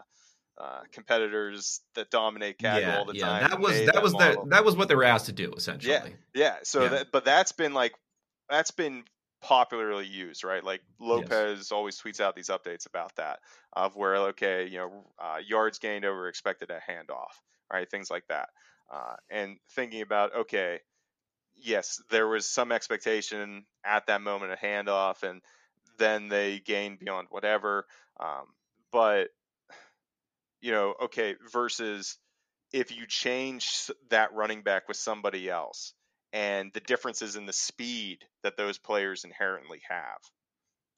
uh, 0.60 0.80
competitors 0.92 1.82
that 1.96 2.10
dominate 2.10 2.58
Kaggle 2.58 2.82
yeah, 2.82 2.98
all 2.98 3.06
the 3.06 3.16
yeah. 3.16 3.26
time. 3.26 3.50
That 3.50 3.60
was 3.60 3.86
that, 3.86 3.94
that 3.94 4.04
was 4.04 4.14
the 4.14 4.44
that 4.48 4.66
was 4.66 4.76
what 4.76 4.88
they 4.88 4.96
were 4.96 5.04
asked 5.04 5.28
to 5.28 5.34
do 5.34 5.54
essentially. 5.56 5.94
Yeah, 5.94 6.08
yeah. 6.34 6.56
So 6.64 6.84
yeah. 6.84 6.90
That, 6.90 7.08
but 7.12 7.26
that's 7.26 7.52
been 7.52 7.74
like 7.74 7.94
that's 8.50 8.72
been 8.72 9.04
popularly 9.42 10.06
used, 10.06 10.44
right? 10.44 10.64
Like 10.64 10.82
Lopez 11.00 11.58
yes. 11.58 11.72
always 11.72 12.00
tweets 12.00 12.20
out 12.20 12.36
these 12.36 12.50
updates 12.50 12.88
about 12.88 13.16
that 13.16 13.40
of 13.74 13.96
where 13.96 14.16
okay, 14.16 14.68
you 14.68 14.78
know, 14.78 15.06
uh, 15.20 15.38
yards 15.46 15.80
gained 15.80 16.06
over 16.06 16.28
expected 16.28 16.72
at 16.72 16.82
handoff, 16.88 17.32
right? 17.72 17.90
Things 17.90 18.10
like 18.10 18.26
that, 18.28 18.50
uh, 18.92 19.16
and 19.30 19.58
thinking 19.72 20.02
about 20.02 20.36
okay, 20.36 20.80
yes, 21.56 22.02
there 22.10 22.28
was 22.28 22.48
some 22.48 22.72
expectation 22.72 23.66
at 23.86 24.08
that 24.08 24.22
moment 24.22 24.52
of 24.52 24.60
handoff, 24.60 25.24
and 25.24 25.42
then 25.98 26.28
they 26.28 26.60
gained 26.60 27.00
beyond 27.00 27.28
whatever, 27.30 27.86
um, 28.20 28.46
but 28.92 29.30
you 30.62 30.72
know, 30.72 30.96
okay, 31.04 31.36
versus 31.52 32.18
if 32.74 32.96
you 32.96 33.06
change 33.08 33.90
that 34.10 34.34
running 34.34 34.62
back 34.62 34.88
with 34.88 34.98
somebody 34.98 35.50
else 35.50 35.94
and 36.34 36.72
the 36.74 36.80
differences 36.82 37.36
in 37.36 37.46
the 37.46 37.54
speed 37.54 38.26
that 38.44 38.58
those 38.58 38.78
players 38.78 39.24
inherently 39.24 39.82
have 39.90 40.20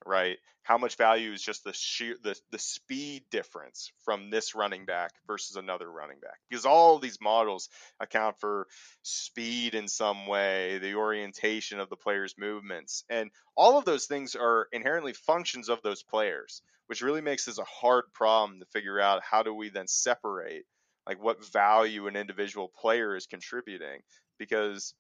right? 0.06 0.38
How 0.64 0.78
much 0.78 0.98
value 0.98 1.32
is 1.32 1.42
just 1.42 1.64
the 1.64 1.74
sheer 1.74 2.16
the, 2.22 2.36
the 2.52 2.60
speed 2.60 3.24
difference 3.32 3.92
from 4.06 4.30
this 4.30 4.54
running 4.54 4.86
back 4.86 5.12
versus 5.26 5.56
another 5.56 5.92
running 5.92 6.20
back? 6.20 6.38
Because 6.50 6.66
all 6.66 7.00
these 7.00 7.20
models 7.22 7.70
account 8.00 8.38
for 8.40 8.68
speed 9.02 9.74
in 9.74 9.88
some 9.88 10.28
way 10.28 10.78
the 10.78 10.96
orientation 10.96 11.80
of 11.80 11.90
the 11.90 11.96
player's 11.96 12.36
movements 12.38 13.04
and 13.10 13.32
all 13.56 13.78
of 13.78 13.86
those 13.86 14.06
things 14.06 14.36
are 14.36 14.68
inherently 14.72 15.14
functions 15.14 15.70
of 15.70 15.82
those 15.82 16.04
players 16.04 16.62
which 16.88 17.02
really 17.02 17.22
makes 17.22 17.46
this 17.46 17.60
a 17.60 17.64
hard 17.64 18.06
problem 18.14 18.60
to 18.60 18.66
figure 18.68 19.00
out 19.00 19.22
how 19.24 19.44
do 19.44 19.54
we 19.54 19.70
then 19.70 19.88
separate 19.88 20.66
like 21.08 21.22
what 21.24 21.44
value 21.52 22.08
an 22.08 22.16
individual 22.16 22.72
player 22.80 23.16
is 23.16 23.26
contributing 23.26 24.00
because 24.38 24.94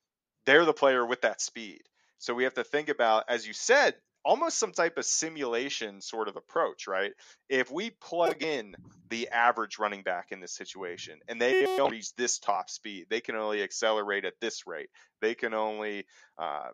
they're 0.50 0.66
the 0.66 0.74
player 0.74 1.06
with 1.06 1.22
that 1.22 1.42
speed. 1.42 1.82
So 2.18 2.34
we 2.34 2.44
have 2.44 2.56
to 2.56 2.64
think 2.64 2.90
about, 2.90 3.26
as 3.30 3.46
you 3.46 3.54
said, 3.54 3.94
almost 4.26 4.58
some 4.58 4.72
type 4.72 4.98
of 4.98 5.06
simulation 5.06 6.02
sort 6.02 6.28
of 6.28 6.38
approach, 6.38 6.88
right? 6.88 7.12
If 7.50 7.72
we 7.72 7.92
plug 7.92 8.42
in 8.42 8.76
the 9.10 9.30
average 9.30 9.78
running 9.78 10.02
back 10.02 10.32
in 10.32 10.40
this 10.40 10.54
situation 10.54 11.20
and 11.28 11.40
they 11.40 11.66
only 11.80 11.98
reach 11.98 12.16
this 12.16 12.40
top 12.40 12.70
speed, 12.72 13.06
they 13.10 13.22
can 13.22 13.36
only 13.36 13.62
accelerate 13.62 14.26
at 14.26 14.40
this 14.42 14.66
rate, 14.66 14.90
they 15.22 15.36
can 15.36 15.54
only 15.54 16.06
uh, 16.40 16.70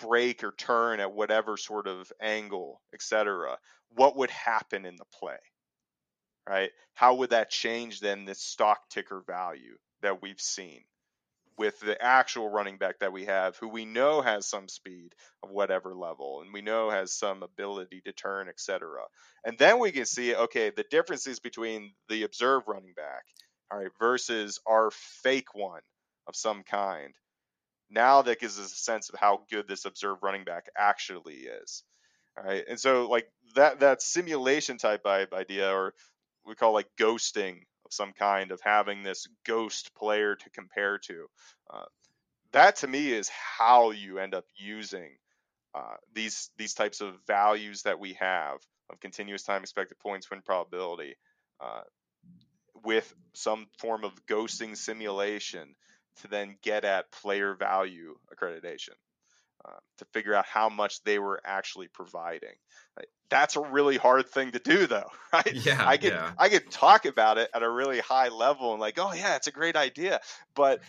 break 0.00 0.42
or 0.42 0.52
turn 0.58 0.98
at 0.98 1.12
whatever 1.12 1.56
sort 1.56 1.86
of 1.86 2.12
angle, 2.20 2.82
etc. 2.92 3.56
What 3.94 4.16
would 4.16 4.30
happen 4.30 4.84
in 4.84 4.96
the 4.96 5.06
play? 5.16 5.38
Right? 6.48 6.70
How 6.94 7.14
would 7.14 7.30
that 7.30 7.50
change 7.50 8.00
then 8.00 8.24
the 8.24 8.34
stock 8.34 8.88
ticker 8.90 9.22
value 9.26 9.76
that 10.02 10.22
we've 10.22 10.40
seen? 10.40 10.82
With 11.58 11.80
the 11.80 12.00
actual 12.02 12.50
running 12.50 12.76
back 12.76 12.98
that 12.98 13.12
we 13.12 13.24
have, 13.24 13.56
who 13.56 13.68
we 13.68 13.84
know 13.84 14.20
has 14.20 14.46
some 14.46 14.68
speed 14.68 15.14
of 15.42 15.50
whatever 15.50 15.94
level, 15.94 16.42
and 16.42 16.52
we 16.52 16.60
know 16.60 16.90
has 16.90 17.12
some 17.12 17.42
ability 17.42 18.02
to 18.04 18.12
turn, 18.12 18.48
etc. 18.48 18.88
And 19.44 19.56
then 19.58 19.78
we 19.78 19.92
can 19.92 20.04
see, 20.04 20.34
okay, 20.34 20.70
the 20.70 20.84
differences 20.90 21.40
between 21.40 21.92
the 22.08 22.24
observed 22.24 22.66
running 22.68 22.92
back, 22.94 23.24
all 23.70 23.78
right, 23.78 23.90
versus 23.98 24.60
our 24.66 24.90
fake 25.22 25.54
one 25.54 25.80
of 26.26 26.36
some 26.36 26.62
kind. 26.62 27.14
Now 27.90 28.22
that 28.22 28.40
gives 28.40 28.58
us 28.58 28.72
a 28.72 28.76
sense 28.76 29.08
of 29.08 29.18
how 29.18 29.44
good 29.50 29.68
this 29.68 29.84
observed 29.84 30.22
running 30.22 30.44
back 30.44 30.66
actually 30.76 31.34
is. 31.34 31.84
All 32.36 32.44
right, 32.44 32.64
and 32.68 32.78
so 32.78 33.08
like 33.08 33.28
that 33.54 33.80
that 33.80 34.02
simulation 34.02 34.76
type 34.76 35.06
idea, 35.06 35.72
or 35.72 35.94
we 36.44 36.54
call 36.54 36.74
like 36.74 36.88
ghosting 36.98 37.60
of 37.86 37.92
some 37.92 38.12
kind 38.12 38.50
of 38.50 38.60
having 38.60 39.02
this 39.02 39.28
ghost 39.44 39.94
player 39.94 40.34
to 40.34 40.50
compare 40.50 40.98
to. 40.98 41.26
Uh, 41.72 41.84
that 42.52 42.76
to 42.76 42.86
me 42.86 43.12
is 43.12 43.28
how 43.28 43.92
you 43.92 44.18
end 44.18 44.34
up 44.34 44.44
using 44.56 45.10
uh, 45.74 45.96
these 46.14 46.50
these 46.58 46.74
types 46.74 47.00
of 47.00 47.14
values 47.26 47.82
that 47.82 48.00
we 48.00 48.14
have 48.14 48.58
of 48.90 49.00
continuous 49.00 49.42
time 49.42 49.62
expected 49.62 49.98
points 49.98 50.30
win 50.30 50.42
probability 50.42 51.14
uh, 51.60 51.82
with 52.84 53.12
some 53.34 53.66
form 53.78 54.04
of 54.04 54.12
ghosting 54.26 54.76
simulation 54.76 55.74
to 56.20 56.28
then 56.28 56.56
get 56.62 56.84
at 56.84 57.10
player 57.12 57.54
value 57.54 58.16
accreditation 58.34 58.94
uh, 59.66 59.78
to 59.98 60.04
figure 60.12 60.34
out 60.34 60.46
how 60.46 60.68
much 60.68 61.02
they 61.04 61.18
were 61.18 61.40
actually 61.44 61.88
providing. 61.88 62.54
That's 63.28 63.56
a 63.56 63.60
really 63.60 63.96
hard 63.96 64.28
thing 64.28 64.52
to 64.52 64.60
do, 64.60 64.86
though, 64.86 65.10
right? 65.32 65.52
Yeah, 65.52 65.84
I 65.84 65.96
could 65.96 66.12
yeah. 66.12 66.32
I 66.38 66.48
could 66.48 66.70
talk 66.70 67.06
about 67.06 67.38
it 67.38 67.50
at 67.52 67.62
a 67.62 67.70
really 67.70 67.98
high 67.98 68.28
level 68.28 68.72
and 68.72 68.80
like, 68.80 68.98
oh 68.98 69.12
yeah, 69.12 69.36
it's 69.36 69.48
a 69.48 69.52
great 69.52 69.74
idea, 69.74 70.20
but 70.54 70.80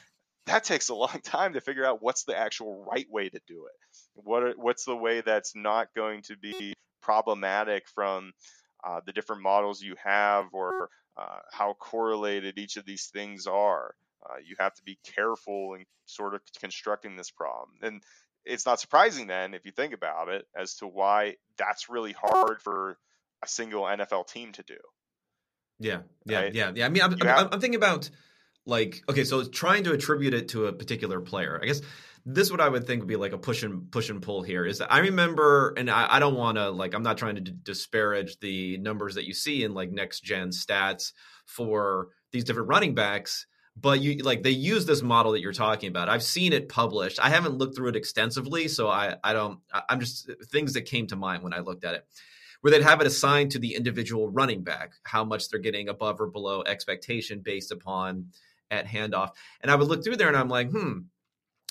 that 0.45 0.63
takes 0.63 0.89
a 0.89 0.95
long 1.03 1.19
time 1.23 1.53
to 1.53 1.61
figure 1.61 1.85
out 1.85 2.01
what's 2.01 2.23
the 2.23 2.37
actual 2.37 2.85
right 2.89 3.07
way 3.09 3.29
to 3.29 3.39
do 3.47 3.65
it. 3.65 3.97
What 4.13 4.43
are, 4.43 4.53
what's 4.55 4.85
the 4.85 4.95
way 4.95 5.21
that's 5.21 5.55
not 5.55 5.87
going 5.95 6.21
to 6.23 6.37
be 6.37 6.73
problematic 7.01 7.87
from 7.95 8.33
uh, 8.83 9.01
the 9.05 9.13
different 9.13 9.41
models 9.41 9.81
you 9.81 9.95
have 10.03 10.45
or 10.53 10.89
uh, 11.17 11.39
how 11.51 11.73
correlated 11.79 12.57
each 12.57 12.77
of 12.77 12.85
these 12.85 13.07
things 13.07 13.47
are. 13.47 13.95
Uh, 14.23 14.35
you 14.45 14.55
have 14.59 14.73
to 14.73 14.83
be 14.83 14.97
careful 15.15 15.73
in 15.73 15.83
sort 16.05 16.35
of 16.35 16.41
constructing 16.59 17.15
this 17.15 17.31
problem. 17.31 17.69
And 17.81 18.03
it's 18.47 18.65
not 18.65 18.79
surprising 18.79 19.27
then, 19.27 19.53
if 19.53 19.65
you 19.65 19.71
think 19.71 19.93
about 19.93 20.29
it, 20.29 20.45
as 20.55 20.75
to 20.75 20.87
why 20.87 21.35
that's 21.57 21.89
really 21.89 22.13
hard 22.13 22.61
for 22.61 22.97
a 23.43 23.47
single 23.47 23.83
NFL 23.83 24.27
team 24.27 24.51
to 24.53 24.63
do. 24.63 24.77
Yeah, 25.79 25.99
yeah, 26.25 26.41
Right? 26.41 26.55
yeah, 26.55 26.71
yeah. 26.75 26.85
I 26.85 26.89
mean, 26.89 27.03
I'm, 27.03 27.13
I'm, 27.21 27.49
I'm 27.51 27.61
thinking 27.61 27.75
about 27.75 28.09
like 28.65 29.03
okay, 29.09 29.23
so 29.23 29.43
trying 29.43 29.83
to 29.85 29.93
attribute 29.93 30.33
it 30.33 30.49
to 30.49 30.67
a 30.67 30.73
particular 30.73 31.21
player. 31.21 31.59
I 31.61 31.65
guess 31.67 31.81
this 32.25 32.51
what 32.51 32.59
I 32.59 32.67
would 32.67 32.85
think 32.85 33.01
would 33.01 33.07
be 33.07 33.15
like 33.15 33.31
a 33.31 33.37
push 33.37 33.63
and 33.63 33.89
push 33.91 34.09
and 34.09 34.21
pull 34.21 34.41
here 34.41 34.65
is 34.65 34.79
that 34.79 34.91
I 34.91 34.99
remember, 34.99 35.73
and 35.77 35.89
I, 35.89 36.15
I 36.15 36.19
don't 36.19 36.35
want 36.35 36.57
to 36.57 36.69
like 36.71 36.93
I'm 36.93 37.03
not 37.03 37.17
trying 37.17 37.35
to 37.35 37.41
d- 37.41 37.53
disparage 37.63 38.39
the 38.39 38.77
numbers 38.77 39.15
that 39.15 39.25
you 39.25 39.33
see 39.33 39.63
in 39.63 39.73
like 39.73 39.91
next 39.91 40.21
gen 40.21 40.49
stats 40.49 41.13
for 41.45 42.09
these 42.31 42.43
different 42.43 42.69
running 42.69 42.95
backs. 42.95 43.45
But 43.79 44.01
you 44.01 44.17
like 44.23 44.43
they 44.43 44.49
use 44.51 44.85
this 44.85 45.01
model 45.03 45.33
that 45.33 45.41
you're 45.41 45.53
talking 45.53 45.89
about. 45.89 46.09
I've 46.09 46.23
seen 46.23 46.51
it 46.53 46.67
published. 46.69 47.19
I 47.23 47.29
haven't 47.29 47.57
looked 47.57 47.75
through 47.75 47.89
it 47.89 47.95
extensively, 47.95 48.67
so 48.67 48.87
I 48.89 49.17
I 49.23 49.33
don't. 49.33 49.59
I'm 49.89 49.99
just 49.99 50.29
things 50.51 50.73
that 50.73 50.83
came 50.83 51.05
to 51.07 51.15
mind 51.15 51.43
when 51.43 51.53
I 51.53 51.59
looked 51.59 51.83
at 51.85 51.93
it 51.93 52.05
where 52.61 52.71
they'd 52.71 52.81
have 52.83 53.01
it 53.01 53.07
assigned 53.07 53.51
to 53.51 53.59
the 53.59 53.75
individual 53.75 54.29
running 54.29 54.63
back, 54.63 54.93
how 55.03 55.23
much 55.23 55.49
they're 55.49 55.59
getting 55.59 55.89
above 55.89 56.19
or 56.19 56.27
below 56.27 56.63
expectation 56.63 57.39
based 57.39 57.71
upon 57.71 58.27
at 58.71 58.87
handoff. 58.87 59.29
And 59.61 59.69
I 59.71 59.75
would 59.75 59.87
look 59.87 60.03
through 60.03 60.17
there 60.17 60.27
and 60.27 60.35
I'm 60.35 60.49
like, 60.49 60.71
hmm, 60.71 61.01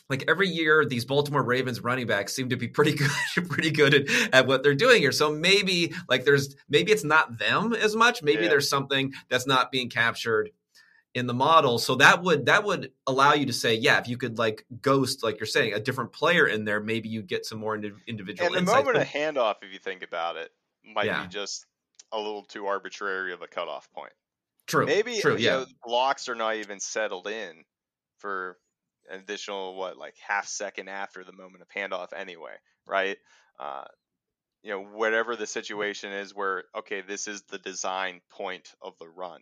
like 0.09 0.25
every 0.29 0.49
year 0.49 0.85
these 0.85 1.05
Baltimore 1.05 1.43
Ravens 1.43 1.81
running 1.81 2.07
backs 2.07 2.33
seem 2.35 2.51
to 2.51 2.57
be 2.57 2.69
pretty 2.69 2.95
good, 3.35 3.49
pretty 3.49 3.73
good 3.73 3.95
at, 3.95 4.35
at 4.35 4.47
what 4.47 4.63
they're 4.63 4.75
doing 4.75 5.01
here. 5.03 5.13
So 5.13 5.33
maybe 5.33 5.93
like 6.09 6.25
there's 6.25 6.55
maybe 6.69 6.93
it's 6.93 7.05
not 7.05 7.39
them 7.39 7.73
as 7.73 7.97
much. 7.97 8.23
Maybe 8.23 8.45
Yeah. 8.45 8.51
there's 8.51 8.69
something 8.69 9.13
that's 9.29 9.47
not 9.47 9.73
being 9.73 9.91
captured 9.91 10.51
in 11.17 11.27
the 11.27 11.35
model. 11.35 11.79
So 11.79 11.95
that 11.97 12.23
would 12.23 12.47
that 12.47 12.63
would 12.65 12.93
allow 13.07 13.33
you 13.33 13.47
to 13.47 13.53
say, 13.53 13.75
yeah, 13.75 13.99
if 13.99 14.07
you 14.07 14.17
could 14.19 14.39
like 14.39 14.65
ghost, 14.83 15.23
like 15.25 15.41
you're 15.41 15.47
saying, 15.47 15.73
a 15.73 15.81
different 15.81 16.13
player 16.13 16.47
in 16.47 16.65
there, 16.65 16.79
maybe 16.81 17.09
you 17.09 17.23
get 17.23 17.47
some 17.47 17.59
more 17.59 17.75
indi- 17.75 17.93
individual 18.07 18.47
And 18.47 18.55
the 18.55 18.59
insights. 18.61 18.77
moment 18.85 18.97
But- 18.99 19.03
of 19.03 19.09
handoff, 19.09 19.55
if 19.63 19.73
you 19.73 19.79
think 19.79 20.03
about 20.03 20.37
it, 20.37 20.53
might 20.85 21.07
Yeah. 21.07 21.23
be 21.23 21.29
just 21.29 21.65
a 22.13 22.19
little 22.19 22.45
too 22.45 22.67
arbitrary 22.67 23.33
of 23.33 23.43
a 23.43 23.49
cutoff 23.49 23.91
point. 23.93 24.13
true, 24.67 24.85
Maybe 24.85 25.21
true, 25.21 25.37
yeah. 25.37 25.59
know, 25.59 25.67
blocks 25.85 26.29
are 26.29 26.35
not 26.35 26.57
even 26.57 26.81
settled 26.81 27.29
in 27.29 27.65
for 28.19 28.59
an 29.09 29.21
additional 29.21 29.77
what 29.77 29.97
like 29.97 30.17
half 30.19 30.47
second 30.49 30.89
after 30.89 31.23
the 31.25 31.33
moment 31.33 31.63
of 31.63 31.69
handoff 31.69 32.13
anyway, 32.13 32.57
right? 32.85 33.17
Uh, 33.61 33.85
you 34.63 34.71
know, 34.71 34.83
whatever 34.83 35.37
the 35.37 35.47
situation 35.47 36.13
is 36.13 36.35
where 36.35 36.65
okay, 36.75 37.01
this 37.01 37.29
is 37.29 37.43
the 37.43 37.59
design 37.59 38.21
point 38.29 38.75
of 38.83 38.99
the 38.99 39.09
run 39.09 39.41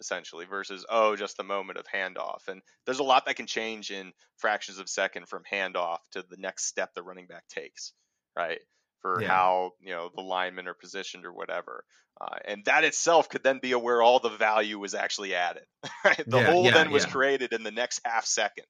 essentially 0.00 0.44
versus 0.44 0.84
oh 0.88 1.16
just 1.16 1.36
the 1.36 1.44
moment 1.44 1.78
of 1.78 1.86
handoff 1.86 2.48
and 2.48 2.62
there's 2.84 2.98
a 2.98 3.04
lot 3.04 3.24
that 3.26 3.36
can 3.36 3.46
change 3.46 3.90
in 3.90 4.12
fractions 4.36 4.78
of 4.78 4.84
a 4.86 4.88
second 4.88 5.28
from 5.28 5.42
handoff 5.50 5.98
to 6.10 6.22
the 6.22 6.36
next 6.36 6.66
step 6.66 6.92
the 6.94 7.02
running 7.02 7.26
back 7.26 7.46
takes 7.48 7.92
right 8.36 8.60
for 9.00 9.20
Yeah. 9.20 9.26
how 9.26 9.72
you 9.80 9.90
know 9.90 10.10
the 10.14 10.22
linemen 10.22 10.68
are 10.68 10.74
positioned 10.74 11.24
or 11.24 11.32
whatever 11.32 11.84
uh, 12.20 12.38
and 12.46 12.64
that 12.64 12.84
itself 12.84 13.28
could 13.28 13.42
then 13.42 13.58
be 13.60 13.72
a 13.72 13.78
where 13.78 14.02
all 14.02 14.18
the 14.20 14.30
value 14.30 14.78
was 14.78 14.94
actually 14.94 15.34
added 15.34 15.64
right 16.04 16.26
the 16.30 16.40
Yeah, 16.40 16.42
hole 16.42 16.70
yeah, 16.70 16.70
then 16.70 16.90
was 16.90 17.06
created 17.06 17.52
in 17.52 17.62
the 17.62 17.70
next 17.70 18.00
half 18.04 18.24
second 18.24 18.66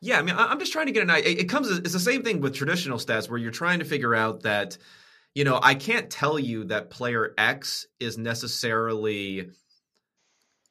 Yeah, 0.00 0.18
I 0.18 0.22
mean, 0.22 0.34
I'm 0.36 0.58
just 0.58 0.72
trying 0.72 0.86
to 0.86 0.92
get 0.92 1.02
an 1.02 1.10
idea. 1.10 1.36
It 1.38 1.48
comes. 1.48 1.70
It's 1.70 1.92
the 1.92 2.00
same 2.00 2.22
thing 2.22 2.40
with 2.40 2.54
traditional 2.54 2.98
stats, 2.98 3.28
where 3.28 3.38
you're 3.38 3.50
trying 3.50 3.78
to 3.78 3.84
figure 3.84 4.14
out 4.14 4.42
that, 4.42 4.76
you 5.34 5.44
know, 5.44 5.58
I 5.62 5.74
can't 5.74 6.10
tell 6.10 6.38
you 6.38 6.64
that 6.64 6.90
player 6.90 7.34
X 7.38 7.86
is 8.00 8.18
necessarily 8.18 9.52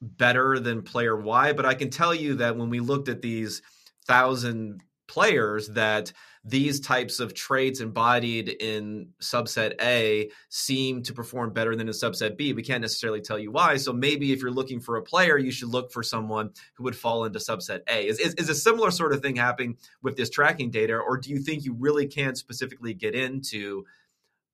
better 0.06 0.60
than 0.60 0.84
player 0.84 1.20
Y, 1.20 1.54
but 1.54 1.66
I 1.66 1.74
can 1.74 1.90
tell 1.90 2.14
you 2.14 2.36
that 2.36 2.58
when 2.58 2.70
we 2.70 2.80
looked 2.80 3.10
at 3.10 3.22
these 3.22 3.62
thousand 4.08 4.84
players, 5.08 5.70
that 5.70 6.12
these 6.48 6.80
types 6.80 7.20
of 7.20 7.34
traits 7.34 7.80
embodied 7.80 8.50
in 8.50 9.10
subset 9.20 9.74
A 9.82 10.30
seem 10.50 11.02
to 11.02 11.14
perform 11.14 11.54
better 11.54 11.76
than 11.76 11.88
in 11.88 11.94
subset 11.94 12.38
B. 12.38 12.54
We 12.54 12.62
can't 12.62 12.82
necessarily 12.82 13.22
tell 13.22 13.40
you 13.40 13.52
why. 13.52 13.78
So 13.78 13.92
maybe 13.92 14.32
if 14.32 14.42
you're 14.42 14.52
looking 14.52 14.80
for 14.80 14.98
a 14.98 15.02
player, 15.02 15.40
you 15.40 15.52
should 15.52 15.70
look 15.70 15.92
for 15.92 16.04
someone 16.04 16.52
who 16.76 16.84
would 16.84 16.96
fall 16.96 17.26
into 17.26 17.40
subset 17.40 17.82
A. 17.90 18.08
Is, 18.08 18.20
is, 18.20 18.36
is 18.36 18.50
a 18.50 18.56
similar 18.56 18.92
sort 18.92 19.12
of 19.12 19.24
thing 19.24 19.36
happening 19.36 19.78
with 20.04 20.18
this 20.18 20.30
tracking 20.30 20.70
data, 20.70 20.96
or 20.96 21.18
do 21.18 21.32
you 21.32 21.40
think 21.40 21.66
you 21.66 21.74
really 21.74 22.06
can't 22.06 22.38
specifically 22.38 22.94
get 22.94 23.16
into 23.16 23.84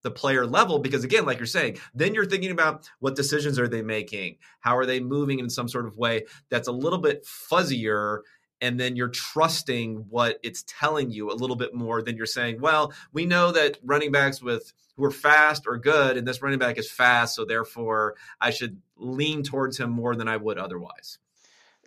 the 0.04 0.12
player 0.12 0.46
level? 0.46 0.80
Because 0.80 1.04
again, 1.04 1.26
like 1.26 1.38
you're 1.38 1.46
saying, 1.46 1.78
then 1.94 2.14
you're 2.14 2.26
thinking 2.26 2.52
about 2.52 2.90
what 3.00 3.16
decisions 3.16 3.60
are 3.60 3.68
they 3.68 3.82
making? 3.82 4.38
How 4.60 4.78
are 4.78 4.86
they 4.86 5.00
moving 5.00 5.40
in 5.40 5.50
some 5.50 5.68
sort 5.68 5.86
of 5.86 5.98
way 5.98 6.26
that's 6.50 6.68
a 6.68 6.72
little 6.72 7.00
bit 7.00 7.26
fuzzier? 7.26 8.20
And 8.64 8.80
then 8.80 8.96
you're 8.96 9.10
trusting 9.10 10.06
what 10.10 10.38
it's 10.44 10.64
telling 10.68 11.10
you 11.10 11.32
a 11.32 11.34
little 11.34 11.56
bit 11.56 11.74
more 11.74 12.04
than 12.04 12.16
you're 12.16 12.28
saying, 12.28 12.62
well, 12.62 12.94
we 13.12 13.26
know 13.26 13.52
that 13.52 13.80
running 13.84 14.12
backs 14.12 14.40
with 14.42 14.72
who 14.98 15.04
are 15.06 15.10
fast 15.12 15.66
are 15.66 15.78
good, 15.78 16.16
and 16.18 16.28
this 16.28 16.44
running 16.44 16.60
back 16.60 16.78
is 16.78 16.92
fast, 16.92 17.34
so 17.36 17.44
therefore 17.46 18.16
I 18.40 18.52
should 18.52 18.80
lean 18.98 19.42
towards 19.42 19.80
him 19.80 19.90
more 19.90 20.16
than 20.16 20.28
I 20.28 20.38
would 20.38 20.60
otherwise. 20.60 21.18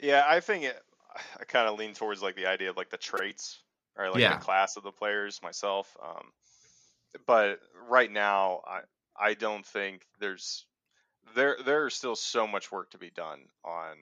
yeah 0.03 0.25
i 0.27 0.41
think 0.41 0.65
it, 0.65 0.77
i 1.41 1.45
kind 1.45 1.69
of 1.69 1.79
lean 1.79 1.95
towards 1.95 2.21
like 2.23 2.35
the 2.35 2.47
idea 2.47 2.71
of 2.71 2.77
like 2.77 2.91
the 2.91 2.97
traits 2.97 3.61
or 3.97 4.11
like 4.11 4.19
Yeah. 4.19 4.37
the 4.37 4.45
class 4.45 4.77
of 4.77 4.83
the 4.83 4.91
players 4.91 5.41
myself 5.45 5.97
um, 6.03 6.33
but 7.27 7.61
right 7.89 8.11
now 8.11 8.61
i 8.67 8.81
i 9.19 9.35
don't 9.35 9.67
think 9.67 10.07
there's 10.21 10.67
there 11.35 11.57
there's 11.65 11.95
still 11.95 12.17
so 12.17 12.47
much 12.47 12.73
work 12.73 12.91
to 12.91 12.99
be 12.99 13.11
done 13.11 13.41
on 13.65 13.97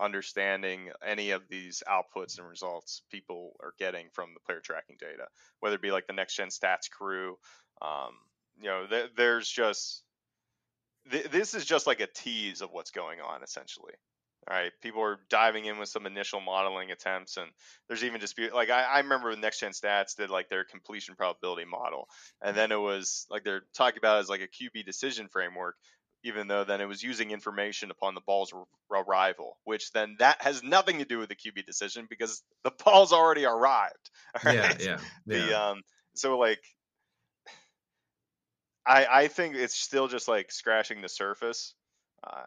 understanding 0.00 0.90
any 1.06 1.30
of 1.30 1.42
these 1.48 1.82
outputs 1.88 2.38
and 2.38 2.48
results 2.48 3.02
people 3.10 3.52
are 3.62 3.74
getting 3.78 4.06
from 4.12 4.30
the 4.34 4.40
player 4.40 4.60
tracking 4.60 4.96
data 4.98 5.26
whether 5.60 5.76
it 5.76 5.82
be 5.82 5.90
like 5.92 6.06
the 6.06 6.12
next 6.12 6.36
gen 6.36 6.48
stats 6.48 6.90
crew 6.90 7.36
um, 7.82 8.14
you 8.60 8.68
know 8.68 8.86
th- 8.86 9.10
there's 9.16 9.48
just 9.48 10.02
th- 11.10 11.30
this 11.30 11.54
is 11.54 11.64
just 11.64 11.86
like 11.86 12.00
a 12.00 12.06
tease 12.06 12.62
of 12.62 12.70
what's 12.72 12.90
going 12.90 13.20
on 13.20 13.42
essentially 13.42 13.94
all 14.48 14.56
right 14.56 14.72
people 14.80 15.02
are 15.02 15.18
diving 15.28 15.66
in 15.66 15.78
with 15.78 15.88
some 15.88 16.06
initial 16.06 16.40
modeling 16.40 16.90
attempts 16.90 17.36
and 17.36 17.50
there's 17.88 18.04
even 18.04 18.20
dispute 18.20 18.54
like 18.54 18.70
i, 18.70 18.82
I 18.82 18.98
remember 19.00 19.28
when 19.30 19.40
next 19.40 19.60
gen 19.60 19.72
stats 19.72 20.16
did 20.16 20.30
like 20.30 20.48
their 20.48 20.64
completion 20.64 21.14
probability 21.16 21.64
model 21.66 22.08
and 22.42 22.56
then 22.56 22.72
it 22.72 22.80
was 22.80 23.26
like 23.30 23.44
they're 23.44 23.62
talking 23.74 23.98
about 23.98 24.16
it 24.16 24.20
as 24.20 24.28
like 24.28 24.40
a 24.40 24.48
qb 24.48 24.84
decision 24.84 25.28
framework 25.28 25.76
even 26.22 26.48
though 26.48 26.64
then 26.64 26.80
it 26.80 26.86
was 26.86 27.02
using 27.02 27.30
information 27.30 27.90
upon 27.90 28.14
the 28.14 28.20
ball's 28.26 28.52
ar- 28.52 28.66
arrival 29.04 29.58
which 29.64 29.92
then 29.92 30.16
that 30.18 30.40
has 30.42 30.62
nothing 30.62 30.98
to 30.98 31.04
do 31.04 31.18
with 31.18 31.28
the 31.28 31.36
qb 31.36 31.64
decision 31.66 32.06
because 32.08 32.42
the 32.64 32.72
ball's 32.84 33.12
already 33.12 33.44
arrived 33.44 34.10
all 34.34 34.42
Yeah, 34.42 34.54
right? 34.56 34.80
yeah, 34.80 35.00
the 35.28 35.52
um 35.52 35.82
so 36.14 36.38
like 36.38 36.60
i 38.86 39.06
i 39.22 39.28
think 39.28 39.54
it's 39.54 39.74
still 39.74 40.08
just 40.08 40.28
like 40.28 40.50
scratching 40.50 41.00
the 41.00 41.08
surface 41.08 41.74
uh 42.24 42.44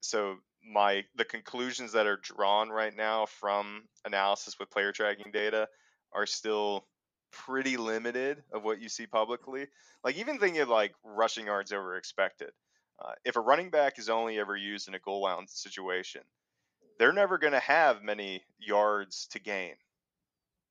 so 0.00 0.36
my 0.70 1.04
the 1.16 1.24
conclusions 1.24 1.92
that 1.92 2.06
are 2.06 2.16
drawn 2.16 2.68
right 2.68 2.96
now 2.96 3.26
from 3.26 3.84
analysis 4.04 4.58
with 4.58 4.70
player 4.70 4.92
tracking 4.92 5.30
data 5.32 5.68
are 6.12 6.26
still 6.26 6.86
pretty 7.32 7.76
limited 7.76 8.42
of 8.52 8.64
what 8.64 8.80
you 8.80 8.88
see 8.88 9.06
publicly. 9.06 9.66
Like 10.04 10.16
even 10.16 10.38
thinking 10.38 10.62
of 10.62 10.68
like 10.68 10.94
rushing 11.04 11.46
yards 11.46 11.72
over 11.72 11.96
expected. 11.96 12.50
Uh, 12.98 13.12
if 13.24 13.36
a 13.36 13.40
running 13.40 13.70
back 13.70 13.98
is 13.98 14.08
only 14.08 14.38
ever 14.38 14.56
used 14.56 14.88
in 14.88 14.94
a 14.94 14.98
goal 14.98 15.22
line 15.22 15.46
situation, 15.46 16.22
they're 16.98 17.12
never 17.12 17.36
going 17.36 17.52
to 17.52 17.60
have 17.60 18.02
many 18.02 18.42
yards 18.58 19.26
to 19.32 19.38
gain 19.38 19.74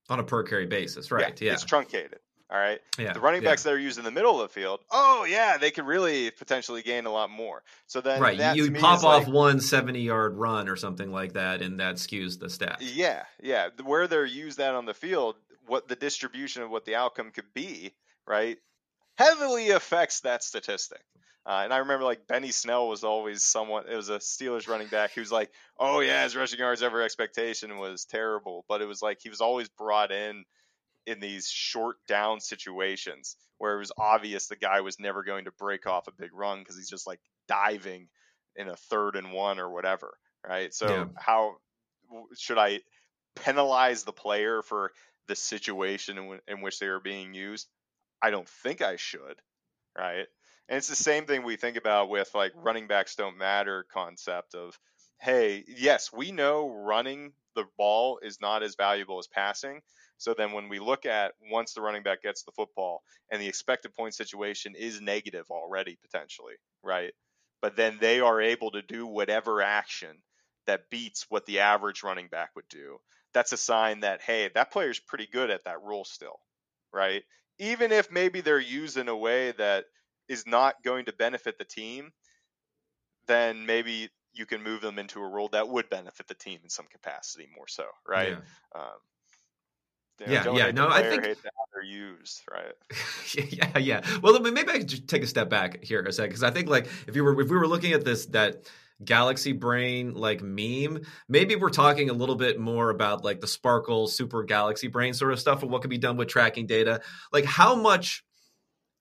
on 0.10 0.20
a 0.20 0.24
per 0.24 0.44
carry 0.44 0.66
basis, 0.66 1.12
right? 1.12 1.40
Yeah, 1.42 1.48
yeah. 1.48 1.54
it's 1.54 1.64
truncated. 1.64 2.20
All 2.52 2.60
right. 2.60 2.80
Yeah. 3.00 3.14
The 3.14 3.20
running 3.20 3.42
backs 3.42 3.66
yeah. 3.66 3.72
that 3.72 3.76
are 3.76 3.80
used 3.80 3.98
in 3.98 4.04
the 4.04 4.12
middle 4.12 4.40
of 4.40 4.48
the 4.48 4.54
field, 4.54 4.82
oh 4.92 5.26
yeah, 5.28 5.58
they 5.58 5.72
could 5.72 5.86
really 5.86 6.30
potentially 6.30 6.84
gain 6.84 7.06
a 7.06 7.12
lot 7.12 7.32
more. 7.32 7.64
So 7.88 8.02
then, 8.02 8.22
right, 8.22 8.56
you 8.56 8.72
pop 8.72 9.04
off 9.04 9.26
like, 9.26 9.34
one 9.34 9.60
70 9.60 10.00
yard 10.00 10.36
run 10.36 10.70
or 10.70 10.76
something 10.76 11.12
like 11.12 11.34
that, 11.34 11.62
and 11.62 11.80
that 11.80 11.96
skews 11.96 12.40
the 12.40 12.50
stat. 12.50 12.82
Yeah, 12.82 13.24
yeah. 13.42 13.70
Where 13.84 14.08
they're 14.08 14.26
used 14.26 14.60
that 14.60 14.76
on 14.76 14.86
the 14.86 14.94
field, 14.94 15.36
what 15.66 15.88
the 15.88 15.96
distribution 15.96 16.62
of 16.62 16.70
what 16.70 16.86
the 16.86 16.96
outcome 16.96 17.32
could 17.32 17.52
be, 17.56 17.94
right, 18.28 18.60
heavily 19.16 19.72
affects 19.72 20.20
that 20.22 20.44
statistic. 20.44 21.02
Uh, 21.48 21.62
and 21.64 21.74
I 21.74 21.78
remember 21.78 22.06
like 22.06 22.28
Benny 22.28 22.52
Snell 22.52 22.88
was 22.88 23.04
always 23.04 23.44
someone. 23.44 23.86
It 23.88 23.96
was 23.96 24.10
a 24.10 24.18
Steelers 24.18 24.68
running 24.68 24.88
back 24.88 25.14
who's 25.14 25.32
like, 25.32 25.52
"Oh 25.80 26.00
yeah, 26.00 26.24
his 26.24 26.36
rushing 26.36 26.60
yards 26.60 26.82
ever 26.82 27.02
expectation 27.02 27.78
was 27.78 28.06
terrible," 28.06 28.66
but 28.68 28.82
it 28.82 28.88
was 28.88 29.02
like 29.02 29.20
he 29.22 29.30
was 29.30 29.42
always 29.42 29.70
brought 29.70 30.12
in 30.12 30.44
in 31.06 31.20
these 31.20 31.50
short 31.50 31.98
down 32.08 32.40
situations 32.40 33.36
where 33.58 33.76
it 33.76 33.80
was 33.80 33.92
obvious 33.98 34.48
the 34.48 34.56
guy 34.56 34.82
was 34.82 35.00
never 35.00 35.24
going 35.24 35.46
to 35.46 35.52
break 35.52 35.88
off 35.88 36.08
a 36.08 36.12
big 36.12 36.34
run 36.34 36.60
because 36.60 36.78
he's 36.78 36.90
just 36.90 37.08
like 37.08 37.20
diving 37.48 38.08
in 38.56 38.68
a 38.68 38.76
third 38.76 39.16
and 39.16 39.32
one 39.32 39.60
or 39.60 39.70
whatever, 39.70 40.18
right? 40.48 40.74
So 40.74 40.88
yeah. 40.88 41.06
how 41.16 41.58
should 42.38 42.58
I 42.58 42.82
penalize 43.36 44.04
the 44.04 44.14
player 44.14 44.62
for 44.62 44.92
the 45.28 45.36
situation 45.36 46.18
in, 46.18 46.24
w- 46.24 46.42
in 46.48 46.62
which 46.62 46.80
they 46.80 46.88
are 46.88 47.00
being 47.00 47.34
used? 47.34 47.68
I 48.22 48.30
don't 48.30 48.48
think 48.48 48.82
I 48.82 48.96
should, 48.96 49.42
right? 49.98 50.28
And 50.68 50.78
it's 50.78 50.88
the 50.88 50.96
same 50.96 51.26
thing 51.26 51.44
we 51.44 51.58
think 51.58 51.78
about 51.78 52.10
with 52.10 52.34
like 52.34 52.54
running 52.56 52.88
backs 52.88 53.16
don't 53.16 53.38
matter 53.38 53.86
concept 53.94 54.56
of, 54.56 54.78
hey, 55.20 55.64
yes, 55.68 56.12
we 56.12 56.32
know 56.32 56.70
running 56.70 57.34
the 57.56 57.66
ball 57.78 58.20
is 58.22 58.40
not 58.42 58.64
as 58.64 58.76
valuable 58.76 59.20
as 59.20 59.28
passing. 59.28 59.82
So 60.18 60.34
then 60.38 60.54
when 60.54 60.70
we 60.70 60.80
look 60.80 61.06
at 61.06 61.34
once 61.52 61.74
the 61.74 61.82
running 61.82 62.04
back 62.04 62.22
gets 62.22 62.44
the 62.44 62.52
football 62.52 63.04
and 63.32 63.42
the 63.42 63.48
expected 63.48 63.94
point 63.94 64.14
situation 64.14 64.74
is 64.76 65.02
negative 65.02 65.46
already 65.50 65.98
potentially, 66.02 66.56
right? 66.84 67.14
But 67.62 67.76
then 67.76 67.98
they 68.00 68.20
are 68.20 68.42
able 68.42 68.72
to 68.72 68.82
do 68.82 69.06
whatever 69.08 69.62
action 69.62 70.22
that 70.68 70.90
beats 70.90 71.26
what 71.30 71.46
the 71.46 71.60
average 71.60 72.04
running 72.04 72.28
back 72.28 72.52
would 72.56 72.68
do. 72.70 72.98
That's 73.34 73.52
a 73.52 73.58
sign 73.58 74.02
that 74.02 74.22
hey, 74.22 74.50
that 74.56 74.72
player's 74.72 75.00
pretty 75.00 75.28
good 75.32 75.50
at 75.50 75.66
that 75.66 75.82
role 75.82 76.06
still, 76.06 76.40
right? 76.94 77.24
Even 77.60 77.92
if 77.92 78.12
maybe 78.12 78.42
they're 78.42 78.60
used 78.60 78.98
in 78.98 79.08
a 79.08 79.18
way 79.18 79.52
that 79.54 79.86
is 80.28 80.46
not 80.48 80.76
going 80.84 81.06
to 81.06 81.14
benefit 81.14 81.58
the 81.58 81.66
team, 81.66 82.12
then 83.28 83.66
maybe 83.66 84.10
you 84.36 84.46
can 84.46 84.62
move 84.62 84.82
them 84.82 85.00
into 85.00 85.20
a 85.22 85.28
role 85.28 85.48
that 85.50 85.68
would 85.70 85.90
benefit 85.90 86.28
the 86.28 86.34
team 86.34 86.60
in 86.64 86.70
some 86.70 86.86
capacity 86.92 87.48
more 87.56 87.68
so, 87.68 87.86
right? 88.08 88.30
Yeah. 88.30 88.80
Um, 88.80 89.00
you 90.20 90.28
know, 90.28 90.58
yeah, 90.58 90.68
yeah. 90.68 90.72
No, 90.72 90.88
I 90.88 91.02
think 91.04 91.24
they're 91.24 91.84
used, 91.84 92.42
right? 92.50 92.74
yeah, 93.52 93.78
yeah. 93.78 94.20
Well, 94.22 94.40
maybe 94.40 94.70
I 94.70 94.78
could 94.78 94.88
just 94.88 95.08
take 95.08 95.24
a 95.24 95.28
step 95.28 95.50
back 95.50 95.84
here 95.84 96.02
a 96.02 96.14
second 96.14 96.30
because 96.30 96.44
I 96.44 96.52
think 96.52 96.70
like 96.70 96.88
if 97.08 97.16
you 97.16 97.24
were 97.24 97.40
if 97.42 97.50
we 97.50 97.58
were 97.58 97.68
looking 97.68 97.92
at 97.92 98.06
this 98.06 98.26
that 98.28 98.70
galaxy 99.04 99.52
brain 99.52 100.14
like 100.14 100.42
meme 100.42 101.02
maybe 101.28 101.58
we're 101.58 101.70
talking 101.70 102.10
a 102.10 102.14
little 102.14 102.36
bit 102.36 102.58
more 102.58 102.90
about 102.90 103.26
like 103.26 103.42
the 103.42 103.48
sparkle 103.48 104.08
super 104.08 104.42
galaxy 104.42 104.88
brain 104.88 105.14
sort 105.14 105.34
of 105.34 105.40
stuff 105.40 105.62
and 105.62 105.70
what 105.70 105.82
can 105.82 105.90
be 105.90 105.98
done 105.98 106.16
with 106.16 106.30
tracking 106.30 106.66
data 106.66 107.02
like 107.34 107.44
how 107.44 107.76
much 107.76 108.24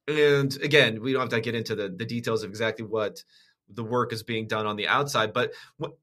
and 0.09 0.59
again 0.64 1.01
we 1.01 1.12
don't 1.12 1.20
have 1.20 1.30
to 1.30 1.41
get 1.41 1.55
into 1.55 1.76
the, 1.76 1.89
the 1.89 2.05
details 2.05 2.43
of 2.43 2.51
exactly 2.51 2.85
what 2.85 3.22
the 3.69 3.83
mm-hmm. 3.83 3.93
work 3.93 4.12
is 4.12 4.23
being 4.23 4.47
done 4.47 4.67
on 4.67 4.77
the 4.77 4.89
outside 4.89 5.33
but 5.33 5.53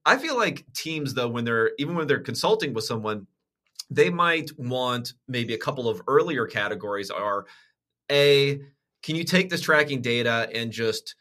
i 0.05 0.17
feel 0.17 0.37
like 0.37 0.65
teams 0.73 1.13
though 1.13 1.27
when 1.27 1.45
they're 1.45 1.71
even 1.77 1.95
when 1.95 2.07
they're 2.07 2.19
consulting 2.19 2.73
with 2.73 2.83
someone 2.83 3.27
they 3.89 4.09
might 4.09 4.49
want 4.57 5.13
maybe 5.27 5.53
a 5.53 5.57
couple 5.57 5.87
of 5.87 6.01
earlier 6.07 6.45
categories 6.45 7.11
are 7.11 7.45
a 8.11 8.59
can 9.03 9.15
you 9.15 9.23
take 9.23 9.49
this 9.49 9.61
tracking 9.61 10.01
data 10.01 10.49
and 10.53 10.71
just 10.71 11.15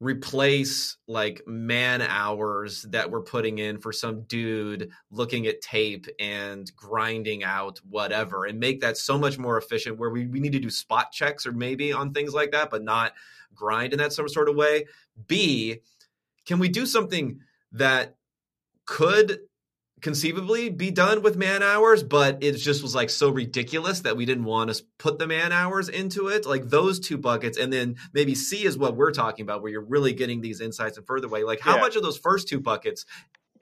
replace 0.00 0.98
like 1.06 1.40
man 1.46 2.02
hours 2.02 2.82
that 2.90 3.10
we're 3.10 3.22
putting 3.22 3.58
in 3.58 3.78
for 3.78 3.92
some 3.92 4.22
dude 4.22 4.90
looking 5.10 5.46
at 5.46 5.60
tape 5.60 6.06
and 6.18 6.74
grinding 6.76 7.44
out 7.44 7.80
whatever 7.88 8.44
and 8.44 8.58
make 8.58 8.80
that 8.80 8.98
so 8.98 9.16
much 9.16 9.38
more 9.38 9.56
efficient 9.56 9.96
where 9.96 10.10
we, 10.10 10.26
we 10.26 10.40
need 10.40 10.52
to 10.52 10.58
do 10.58 10.68
spot 10.68 11.10
checks 11.12 11.46
or 11.46 11.52
maybe 11.52 11.92
on 11.92 12.12
things 12.12 12.34
like 12.34 12.50
that 12.50 12.70
but 12.70 12.82
not 12.82 13.12
grind 13.54 13.92
in 13.92 13.98
that 13.98 14.12
some 14.12 14.28
sort 14.28 14.48
of 14.48 14.56
way 14.56 14.86
b 15.26 15.80
can 16.46 16.58
we 16.58 16.68
do 16.68 16.86
something 16.86 17.40
that 17.72 18.16
could 18.86 19.40
conceivably 20.04 20.68
be 20.68 20.90
done 20.90 21.22
with 21.22 21.34
man 21.34 21.62
hours, 21.62 22.02
but 22.02 22.44
it 22.44 22.52
just 22.52 22.82
was 22.82 22.94
like 22.94 23.08
so 23.08 23.30
ridiculous 23.30 24.00
that 24.00 24.16
we 24.16 24.26
didn't 24.26 24.44
want 24.44 24.72
to 24.72 24.84
put 24.98 25.18
the 25.18 25.26
man 25.26 25.50
hours 25.50 25.88
into 25.88 26.28
it. 26.28 26.44
Like 26.44 26.68
those 26.68 27.00
two 27.00 27.16
buckets, 27.16 27.56
and 27.56 27.72
then 27.72 27.96
maybe 28.12 28.34
C 28.34 28.64
is 28.66 28.76
what 28.76 28.96
we're 28.96 29.12
talking 29.12 29.44
about, 29.44 29.62
where 29.62 29.72
you're 29.72 29.80
really 29.80 30.12
getting 30.12 30.42
these 30.42 30.60
insights 30.60 30.98
and 30.98 31.06
further 31.06 31.28
way. 31.28 31.42
Like 31.42 31.60
how 31.60 31.76
yeah. 31.76 31.80
much 31.80 31.96
of 31.96 32.02
those 32.02 32.18
first 32.18 32.46
two 32.46 32.60
buckets? 32.60 33.06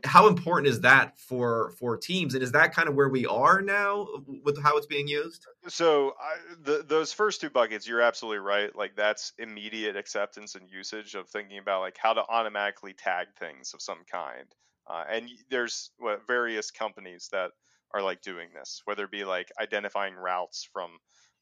How 0.05 0.27
important 0.27 0.69
is 0.69 0.81
that 0.81 1.19
for 1.19 1.73
for 1.79 1.97
teams, 1.97 2.35
and 2.35 2.43
is 2.43 2.53
that 2.53 2.75
kind 2.75 2.89
of 2.89 2.95
where 2.95 3.09
we 3.09 3.27
are 3.27 3.61
now 3.61 4.07
with 4.45 4.61
how 4.63 4.77
it's 4.77 4.87
being 4.87 5.07
used? 5.07 5.47
So 5.69 6.15
I, 6.21 6.37
the, 6.63 6.85
those 6.87 7.13
first 7.13 7.41
two 7.41 7.51
buckets, 7.51 7.87
you're 7.87 8.01
absolutely 8.01 8.39
right. 8.39 8.75
Like 8.75 8.97
that's 8.97 9.33
immediate 9.39 9.97
acceptance 9.97 10.55
and 10.55 10.69
usage 10.71 11.15
of 11.15 11.29
thinking 11.29 11.59
about 11.59 11.81
like 11.81 11.97
how 11.97 12.13
to 12.13 12.23
automatically 12.29 12.93
tag 12.93 13.29
things 13.39 13.73
of 13.75 13.83
some 13.83 14.05
kind. 14.11 14.47
Uh, 14.89 15.05
and 15.11 15.29
there's 15.51 15.91
what, 15.99 16.27
various 16.27 16.71
companies 16.71 17.29
that 17.33 17.53
are 17.95 18.03
like 18.03 18.23
doing 18.23 18.49
this, 18.55 18.83
whether 18.85 19.05
it 19.05 19.11
be 19.11 19.25
like 19.25 19.51
identifying 19.61 20.15
routes 20.15 20.69
from 20.73 20.91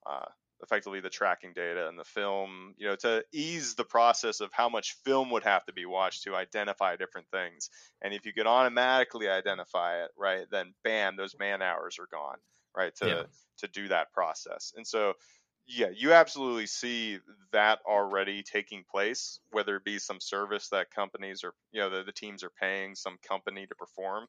uh, 0.06 0.26
effectively 0.62 1.00
the 1.00 1.10
tracking 1.10 1.52
data 1.54 1.88
and 1.88 1.98
the 1.98 2.04
film, 2.04 2.74
you 2.76 2.86
know, 2.86 2.96
to 2.96 3.24
ease 3.32 3.74
the 3.74 3.84
process 3.84 4.40
of 4.40 4.50
how 4.52 4.68
much 4.68 4.96
film 5.04 5.30
would 5.30 5.44
have 5.44 5.64
to 5.66 5.72
be 5.72 5.86
watched 5.86 6.24
to 6.24 6.34
identify 6.34 6.96
different 6.96 7.26
things. 7.30 7.70
And 8.02 8.14
if 8.14 8.26
you 8.26 8.32
could 8.32 8.46
automatically 8.46 9.28
identify 9.28 10.02
it, 10.04 10.10
right, 10.16 10.46
then 10.50 10.74
bam, 10.84 11.16
those 11.16 11.36
man 11.38 11.62
hours 11.62 11.98
are 11.98 12.08
gone, 12.10 12.38
right, 12.76 12.94
to 12.96 13.06
yeah. 13.06 13.22
to 13.58 13.68
do 13.68 13.88
that 13.88 14.12
process. 14.12 14.72
And 14.76 14.86
so 14.86 15.14
yeah, 15.66 15.88
you 15.94 16.12
absolutely 16.12 16.66
see 16.66 17.18
that 17.52 17.78
already 17.86 18.42
taking 18.42 18.84
place, 18.90 19.38
whether 19.50 19.76
it 19.76 19.84
be 19.84 19.98
some 19.98 20.20
service 20.20 20.68
that 20.70 20.90
companies 20.90 21.44
are, 21.44 21.52
you 21.70 21.80
know, 21.80 21.90
the, 21.90 22.02
the 22.02 22.12
teams 22.12 22.42
are 22.42 22.50
paying 22.60 22.94
some 22.96 23.18
company 23.26 23.66
to 23.66 23.74
perform, 23.76 24.26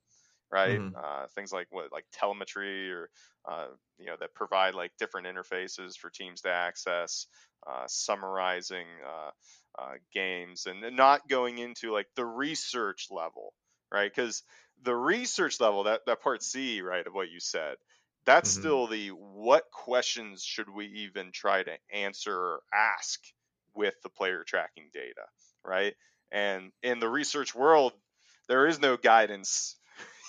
right? 0.52 0.80
Mm-hmm. 0.80 0.96
Uh, 0.96 1.28
things 1.36 1.52
like 1.52 1.68
what, 1.70 1.92
like 1.92 2.06
telemetry 2.12 2.92
or, 2.92 3.10
uh, 3.50 3.68
you 3.98 4.06
know, 4.06 4.16
that 4.20 4.34
provide 4.34 4.76
like 4.76 4.92
different 5.00 5.28
interfaces 5.28 5.98
for 5.98 6.10
teams 6.10 6.42
to 6.42 6.50
access, 6.50 7.28
uh, 7.68 7.86
summarizing 7.88 8.88
uh, 9.06 9.82
uh, 9.82 9.94
games 10.14 10.66
and 10.66 10.96
not 10.96 11.28
going 11.28 11.58
into 11.58 11.92
like 11.92 12.08
the 12.16 12.26
research 12.26 13.08
level, 13.12 13.54
right? 13.92 14.12
Because 14.14 14.44
the 14.84 14.96
research 14.96 15.60
level, 15.60 15.84
that, 15.84 16.02
that 16.06 16.22
part 16.22 16.44
C, 16.44 16.82
right, 16.82 17.06
of 17.06 17.14
what 17.14 17.32
you 17.32 17.40
said, 17.40 17.76
that's 18.26 18.52
mm-hmm. 18.52 18.62
still 18.62 18.88
the 18.88 19.10
what 19.10 19.72
questions 19.72 20.44
should 20.44 20.70
we 20.70 20.86
even 20.88 21.32
try 21.32 21.64
to 21.64 21.72
answer 21.94 22.36
or 22.36 22.60
ask 22.74 23.20
with 23.74 23.94
the 24.04 24.10
player 24.10 24.44
tracking 24.44 24.90
data, 24.94 25.26
right? 25.64 25.96
And 26.32 26.72
in 26.84 27.00
the 27.00 27.10
research 27.10 27.56
world, 27.56 27.94
there 28.48 28.68
is 28.68 28.80
no 28.80 28.98
guidance. 28.98 29.76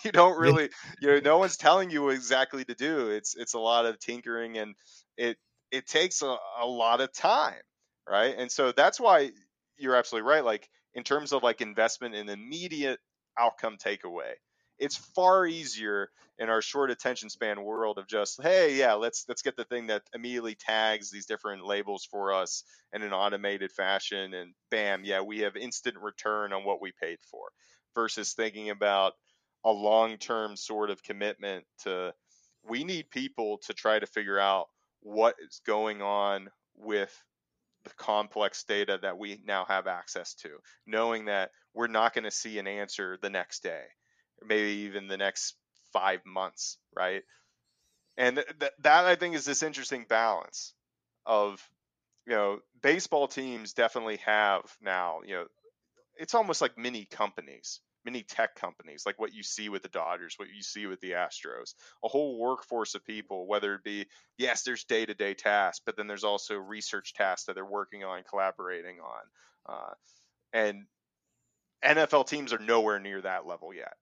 You 0.05 0.13
don't 0.13 0.39
really, 0.39 0.71
you 1.01 1.09
know, 1.09 1.21
no 1.21 1.39
one's 1.39 1.57
telling 1.57 1.91
you 1.91 2.11
exactly 2.11 2.65
to 2.65 2.75
do. 2.75 3.11
It's 3.11 3.35
it's 3.37 3.55
a 3.55 3.59
lot 3.59 3.87
of 3.87 3.99
tinkering, 3.99 4.59
and 4.59 4.75
it 5.17 5.37
it 5.71 5.87
takes 5.87 6.23
a, 6.23 6.37
a 6.61 6.67
lot 6.67 7.01
of 7.01 7.13
time, 7.13 7.61
right? 8.09 8.35
And 8.37 8.51
so 8.51 8.73
that's 8.73 9.01
why 9.01 9.31
you're 9.77 9.97
absolutely 9.97 10.29
right. 10.29 10.45
Like 10.45 10.69
in 10.95 11.05
terms 11.05 11.33
of 11.33 11.43
like 11.43 11.61
investment 11.61 12.15
in 12.15 12.29
immediate 12.29 13.01
outcome 13.39 13.77
takeaway, 13.79 14.33
it's 14.79 14.97
far 14.97 15.47
easier 15.47 16.11
in 16.39 16.49
our 16.49 16.63
short 16.63 16.91
attention 16.91 17.29
span 17.31 17.63
world 17.63 17.99
of 17.99 18.09
just 18.09 18.43
hey 18.43 18.75
yeah 18.77 18.95
let's 18.95 19.25
let's 19.29 19.43
get 19.43 19.55
the 19.55 19.65
thing 19.67 19.89
that 19.89 20.03
immediately 20.15 20.55
tags 20.55 21.11
these 21.11 21.27
different 21.27 21.65
labels 21.65 22.07
for 22.11 22.33
us 22.33 22.65
in 22.93 23.03
an 23.03 23.13
automated 23.13 23.71
fashion 23.71 24.33
and 24.33 24.55
bam 24.71 25.05
yeah 25.05 25.21
we 25.21 25.41
have 25.41 25.57
instant 25.57 25.97
return 25.99 26.53
on 26.55 26.65
what 26.65 26.81
we 26.81 26.91
paid 27.01 27.19
for 27.31 27.51
versus 27.95 28.33
thinking 28.33 28.71
about 28.71 29.13
a 29.65 29.71
long-term 29.71 30.57
sort 30.57 30.91
of 30.91 31.03
commitment 31.03 31.65
to 31.85 32.13
we 32.65 32.85
need 32.85 33.11
people 33.11 33.59
to 33.67 33.75
try 33.75 33.99
to 33.99 34.07
figure 34.07 34.39
out 34.39 34.67
what 35.01 35.35
is 35.41 35.61
going 35.67 36.01
on 36.01 36.49
with 36.77 37.13
the 37.85 37.91
complex 37.91 38.65
data 38.65 38.99
that 39.03 39.19
we 39.19 39.41
now 39.45 39.65
have 39.65 39.87
access 39.87 40.35
to, 40.35 40.51
knowing 40.87 41.25
that 41.25 41.51
we're 41.75 41.89
not 41.89 42.15
going 42.15 42.25
to 42.25 42.31
see 42.31 42.59
an 42.59 42.67
answer 42.67 43.19
the 43.21 43.31
next 43.31 43.63
day, 43.63 43.83
maybe 44.47 44.83
even 44.83 45.09
the 45.09 45.17
next 45.17 45.57
five 45.93 46.21
months, 46.25 46.79
right? 46.95 47.23
And 48.17 48.37
th- 48.37 48.73
that 48.81 49.05
I 49.05 49.17
think 49.17 49.35
is 49.35 49.45
this 49.45 49.63
interesting 49.63 50.07
balance 50.09 50.75
of, 51.27 51.61
you 52.27 52.35
know, 52.35 52.59
baseball 52.81 53.27
teams 53.27 53.73
definitely 53.73 54.19
have 54.19 54.63
now, 54.81 55.21
you 55.27 55.35
know, 55.35 55.47
it's 56.17 56.35
almost 56.35 56.61
like 56.61 56.79
mini 56.79 57.07
companies 57.07 57.81
many 58.05 58.23
tech 58.23 58.55
companies 58.55 59.05
like 59.07 59.19
what 59.19 59.35
you 59.35 59.43
see 59.43 59.69
with 59.69 59.83
the 59.83 59.89
Dodgers, 59.89 60.35
what 60.37 60.49
you 60.55 60.63
see 60.63 60.87
with 60.87 61.01
the 61.01 61.13
Astros, 61.13 61.75
a 62.05 62.09
whole 62.09 62.39
workforce 62.39 62.95
of 62.95 63.05
people, 63.05 63.47
whether 63.47 63.75
it 63.75 63.85
be, 63.85 64.07
yes, 64.39 64.63
there's 64.63 64.85
day 64.85 65.07
to 65.07 65.15
day 65.15 65.35
tasks, 65.35 65.83
but 65.85 65.97
then 65.97 66.07
there's 66.07 66.25
also 66.25 66.57
research 66.57 67.15
tasks 67.15 67.47
that 67.47 67.55
they're 67.55 67.65
working 67.65 68.05
on, 68.05 68.23
collaborating 68.29 68.99
on. 69.01 69.75
Uh, 69.75 69.95
and 70.53 70.87
NFL 71.85 72.27
teams 72.29 72.53
are 72.53 72.59
nowhere 72.59 72.99
near 72.99 73.21
that 73.23 73.47
level 73.47 73.75
yet, 73.75 73.95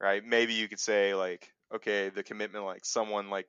right? 0.00 0.24
Maybe 0.24 0.54
you 0.54 0.68
could 0.68 0.80
say, 0.80 1.14
like, 1.14 1.52
okay, 1.74 2.08
the 2.08 2.22
commitment, 2.22 2.64
like 2.64 2.84
someone 2.84 3.30
like 3.30 3.46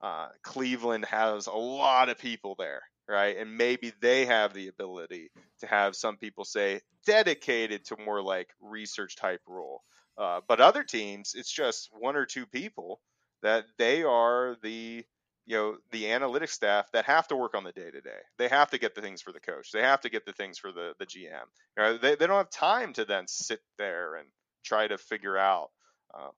uh, 0.00 0.28
Cleveland 0.42 1.04
has 1.06 1.46
a 1.46 1.52
lot 1.52 2.08
of 2.08 2.18
people 2.18 2.56
there, 2.58 2.82
right? 3.10 3.36
And 3.36 3.56
maybe 3.56 3.92
they 4.00 4.26
have 4.26 4.54
the 4.54 4.68
ability 4.68 5.30
to 5.60 5.66
have 5.66 5.96
some 5.96 6.16
people 6.16 6.44
say 6.44 6.80
dedicated 7.06 7.84
to 7.86 7.96
more 8.04 8.22
like 8.22 8.48
research 8.60 9.16
type 9.16 9.40
role. 9.46 9.82
Uh, 10.16 10.40
but 10.46 10.60
other 10.60 10.84
teams, 10.84 11.34
it's 11.34 11.50
just 11.50 11.90
one 11.92 12.16
or 12.16 12.26
two 12.26 12.46
people 12.46 13.00
that 13.42 13.64
they 13.78 14.02
are 14.02 14.56
the 14.62 15.04
you 15.46 15.56
know 15.56 15.76
the 15.90 16.04
analytics 16.04 16.50
staff 16.50 16.92
that 16.92 17.06
have 17.06 17.26
to 17.26 17.36
work 17.36 17.54
on 17.54 17.64
the 17.64 17.72
day 17.72 17.90
to 17.90 18.00
day. 18.00 18.20
They 18.38 18.48
have 18.48 18.70
to 18.70 18.78
get 18.78 18.94
the 18.94 19.00
things 19.00 19.22
for 19.22 19.32
the 19.32 19.40
coach. 19.40 19.72
They 19.72 19.82
have 19.82 20.02
to 20.02 20.10
get 20.10 20.24
the 20.24 20.32
things 20.32 20.58
for 20.58 20.70
the 20.70 20.92
the 20.98 21.06
GM. 21.06 21.46
You 21.76 21.82
know, 21.82 21.98
they 21.98 22.14
they 22.14 22.26
don't 22.26 22.36
have 22.36 22.50
time 22.50 22.92
to 22.94 23.04
then 23.04 23.24
sit 23.26 23.60
there 23.78 24.16
and 24.16 24.28
try 24.64 24.86
to 24.86 24.98
figure 24.98 25.36
out 25.36 25.70
uh, 26.14 26.28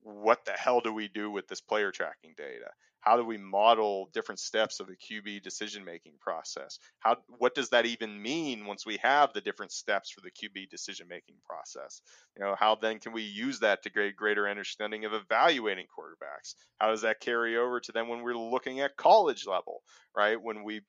what 0.00 0.44
the 0.44 0.52
hell 0.52 0.80
do 0.80 0.92
we 0.92 1.08
do 1.08 1.30
with 1.30 1.48
this 1.48 1.60
player 1.60 1.90
tracking 1.90 2.34
data? 2.36 2.70
How 3.02 3.16
do 3.16 3.24
we 3.24 3.36
model 3.36 4.08
different 4.14 4.38
steps 4.38 4.80
of 4.80 4.86
the 4.86 4.96
QB 4.96 5.42
decision 5.42 5.84
making 5.84 6.14
process? 6.20 6.78
How 7.00 7.16
what 7.38 7.54
does 7.54 7.68
that 7.70 7.84
even 7.84 8.22
mean 8.22 8.64
once 8.64 8.86
we 8.86 8.96
have 9.02 9.32
the 9.32 9.40
different 9.40 9.72
steps 9.72 10.10
for 10.10 10.20
the 10.20 10.30
QB 10.30 10.70
decision 10.70 11.08
making 11.08 11.34
process? 11.44 12.00
You 12.36 12.44
know, 12.44 12.54
how 12.58 12.76
then 12.76 13.00
can 13.00 13.12
we 13.12 13.22
use 13.22 13.58
that 13.58 13.82
to 13.82 13.90
get 13.90 14.16
greater 14.16 14.48
understanding 14.48 15.04
of 15.04 15.12
evaluating 15.12 15.86
quarterbacks? 15.86 16.54
How 16.78 16.90
does 16.90 17.02
that 17.02 17.20
carry 17.20 17.56
over 17.56 17.80
to 17.80 17.92
then 17.92 18.06
when 18.08 18.22
we're 18.22 18.34
looking 18.34 18.80
at 18.80 18.96
college 18.96 19.46
level, 19.46 19.82
right? 20.16 20.40
When 20.40 20.62
we 20.62 20.82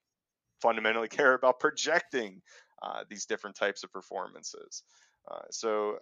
fundamentally 0.61 1.07
care 1.09 1.33
about 1.33 1.59
projecting 1.59 2.41
uh, 2.83 3.05
these 3.09 3.25
different 3.25 3.55
types 3.55 3.83
of 3.83 3.91
performances. 3.91 4.83
Uh, 5.29 5.41
so, 5.49 5.97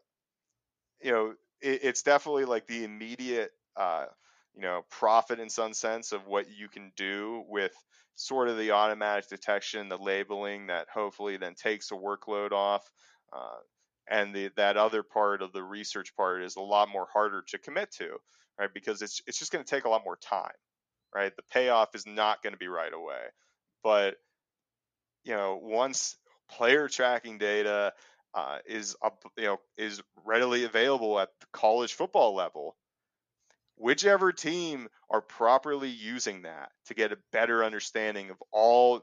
you 1.01 1.11
know, 1.11 1.33
it, 1.61 1.79
it's 1.83 2.01
definitely 2.01 2.45
like 2.45 2.67
the 2.67 2.83
immediate 2.83 3.51
uh, 3.77 4.05
you 4.55 4.61
know 4.61 4.83
profit 4.89 5.39
in 5.39 5.49
some 5.49 5.73
sense 5.73 6.11
of 6.11 6.27
what 6.27 6.49
you 6.49 6.67
can 6.67 6.91
do 6.95 7.43
with 7.47 7.73
sort 8.15 8.49
of 8.49 8.57
the 8.57 8.71
automatic 8.71 9.27
detection, 9.29 9.89
the 9.89 9.97
labeling 9.97 10.67
that 10.67 10.87
hopefully 10.93 11.37
then 11.37 11.55
takes 11.55 11.91
a 11.91 11.95
workload 11.95 12.51
off. 12.51 12.89
Uh, 13.33 13.57
and 14.09 14.33
the, 14.33 14.51
that 14.57 14.77
other 14.77 15.03
part 15.03 15.41
of 15.41 15.53
the 15.53 15.63
research 15.63 16.15
part 16.15 16.43
is 16.43 16.55
a 16.55 16.61
lot 16.61 16.89
more 16.89 17.07
harder 17.11 17.43
to 17.47 17.57
commit 17.57 17.91
to, 17.91 18.17
right? 18.59 18.73
Because 18.73 19.01
it's 19.01 19.21
it's 19.27 19.39
just 19.39 19.51
going 19.51 19.63
to 19.63 19.69
take 19.69 19.85
a 19.85 19.89
lot 19.89 20.03
more 20.03 20.17
time, 20.17 20.51
right? 21.15 21.35
The 21.35 21.43
payoff 21.51 21.95
is 21.95 22.05
not 22.05 22.43
going 22.43 22.53
to 22.53 22.59
be 22.59 22.67
right 22.67 22.93
away, 22.93 23.21
but 23.83 24.15
you 25.23 25.33
know 25.33 25.59
once 25.61 26.17
player 26.49 26.89
tracking 26.89 27.37
data 27.37 27.93
uh, 28.33 28.57
is 28.65 28.95
up, 29.03 29.23
you 29.37 29.45
know 29.45 29.57
is 29.77 30.01
readily 30.25 30.65
available 30.65 31.19
at 31.19 31.29
the 31.39 31.47
college 31.53 31.93
football 31.93 32.35
level, 32.35 32.75
whichever 33.81 34.31
team 34.31 34.87
are 35.09 35.21
properly 35.21 35.89
using 35.89 36.43
that 36.43 36.69
to 36.85 36.93
get 36.93 37.11
a 37.11 37.17
better 37.31 37.63
understanding 37.63 38.29
of 38.29 38.37
all 38.51 39.01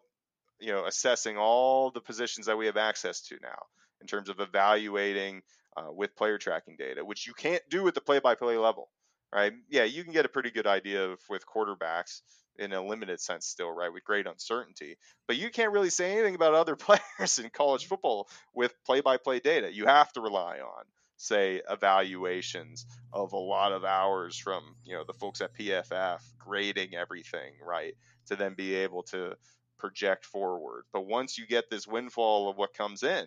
you 0.61 0.73
know 0.73 0.87
assessing 0.87 1.37
all 1.37 1.91
the 1.91 2.01
positions 2.01 2.47
that 2.47 2.57
we 2.57 2.67
have 2.67 2.77
access 2.77 3.21
to 3.23 3.37
now 3.43 3.59
in 4.01 4.07
terms 4.07 4.29
of 4.29 4.41
evaluating 4.41 5.43
uh, 5.77 5.93
with 5.93 6.17
player 6.17 6.39
tracking 6.39 6.77
data 6.79 7.05
which 7.05 7.27
you 7.27 7.35
can't 7.35 7.63
do 7.69 7.87
at 7.89 7.95
the 7.95 8.01
play 8.01 8.21
by 8.21 8.35
play 8.35 8.57
level 8.57 8.89
right? 9.35 9.53
Yeah 9.69 9.85
you 9.85 10.05
can 10.05 10.13
get 10.13 10.25
a 10.25 10.31
pretty 10.31 10.51
good 10.51 10.67
idea 10.67 11.11
of 11.11 11.19
with 11.29 11.45
quarterbacks 11.47 12.21
in 12.57 12.73
a 12.73 12.85
limited 12.85 13.21
sense 13.21 13.47
still 13.47 13.71
right 13.71 13.93
with 13.93 14.05
great 14.05 14.27
uncertainty 14.27 14.97
but 15.27 15.37
you 15.37 15.51
can't 15.51 15.73
really 15.73 15.91
say 15.91 16.13
anything 16.13 16.35
about 16.37 16.55
other 16.55 16.77
players 16.87 17.39
in 17.39 17.51
college 17.51 17.87
football 17.87 18.29
with 18.55 18.73
play 18.87 19.01
by 19.01 19.17
play 19.17 19.41
data 19.41 19.73
you 19.73 19.87
have 19.87 20.13
to 20.13 20.21
rely 20.21 20.59
on 20.59 20.85
say 21.19 21.61
evaluations 21.69 22.87
of 23.13 23.33
a 23.33 23.37
lot 23.37 23.73
of 23.73 23.85
hours 23.85 24.39
from 24.39 24.63
you 24.85 24.95
know 24.95 25.05
the 25.05 25.13
folks 25.13 25.41
at 25.41 25.55
PFF 25.55 26.21
grading 26.39 26.95
everything 26.95 27.53
right 27.63 27.95
to 28.27 28.37
then 28.37 28.55
be 28.55 28.75
able 28.75 29.03
to 29.03 29.37
project 29.79 30.25
forward. 30.25 30.85
But 30.93 31.07
once 31.07 31.37
you 31.37 31.47
get 31.47 31.71
this 31.71 31.87
windfall 31.87 32.49
of 32.49 32.57
what 32.57 32.75
comes 32.75 33.03
in 33.03 33.27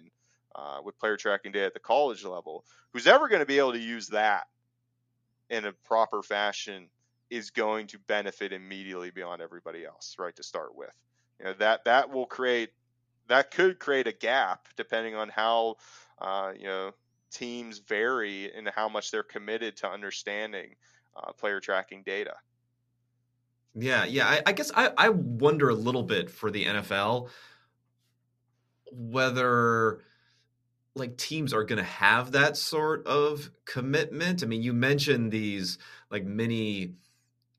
uh, 0.56 0.80
with 0.84 1.00
player 1.00 1.18
tracking 1.18 1.52
data 1.52 1.68
at 1.68 1.74
the 1.74 1.80
college 1.80 2.24
level, 2.24 2.66
who's 2.94 3.08
ever 3.08 3.28
going 3.28 3.42
to 3.42 3.46
be 3.46 3.60
able 3.60 3.74
to 3.74 3.80
use 3.80 4.08
that 4.08 4.46
in 5.50 5.66
a 5.66 5.74
proper 5.86 6.24
fashion 6.24 6.88
is 7.30 7.52
going 7.52 7.88
to 7.88 8.00
benefit 8.00 8.52
immediately 8.52 9.12
beyond 9.12 9.42
everybody 9.42 9.86
else, 9.86 10.16
right? 10.18 10.36
To 10.36 10.44
start 10.44 10.76
with, 10.76 10.92
you 11.40 11.46
know 11.46 11.54
that 11.60 11.86
that 11.86 12.10
will 12.10 12.26
create 12.26 12.72
that 13.28 13.52
could 13.52 13.80
create 13.80 14.08
a 14.08 14.12
gap 14.12 14.68
depending 14.76 15.16
on 15.16 15.30
how 15.30 15.76
uh, 16.20 16.52
you 16.58 16.66
know 16.66 16.92
teams 17.32 17.80
vary 17.80 18.54
in 18.54 18.66
how 18.68 18.90
much 18.90 19.12
they're 19.12 19.24
committed 19.24 19.78
to 19.78 19.90
understanding 19.90 20.76
uh, 21.16 21.32
player 21.34 21.60
tracking 21.60 22.04
data. 22.04 22.36
Yeah, 23.74 24.06
yeah. 24.06 24.28
I, 24.28 24.42
I 24.48 24.52
guess 24.52 24.72
I, 24.76 24.92
I 24.98 25.10
wonder 25.10 25.70
a 25.70 25.76
little 25.76 26.04
bit 26.04 26.30
for 26.30 26.52
the 26.52 26.66
NFL 26.66 27.30
whether 28.92 30.02
like 30.96 31.18
teams 31.18 31.54
are 31.54 31.64
going 31.64 31.78
to 31.78 31.84
have 31.84 32.34
that 32.34 32.58
sort 32.58 33.08
of 33.08 33.50
commitment. 33.66 34.44
I 34.44 34.46
mean, 34.46 34.62
you 34.62 34.74
mentioned 34.74 35.32
these 35.32 35.78
like 36.10 36.26
mini 36.26 36.96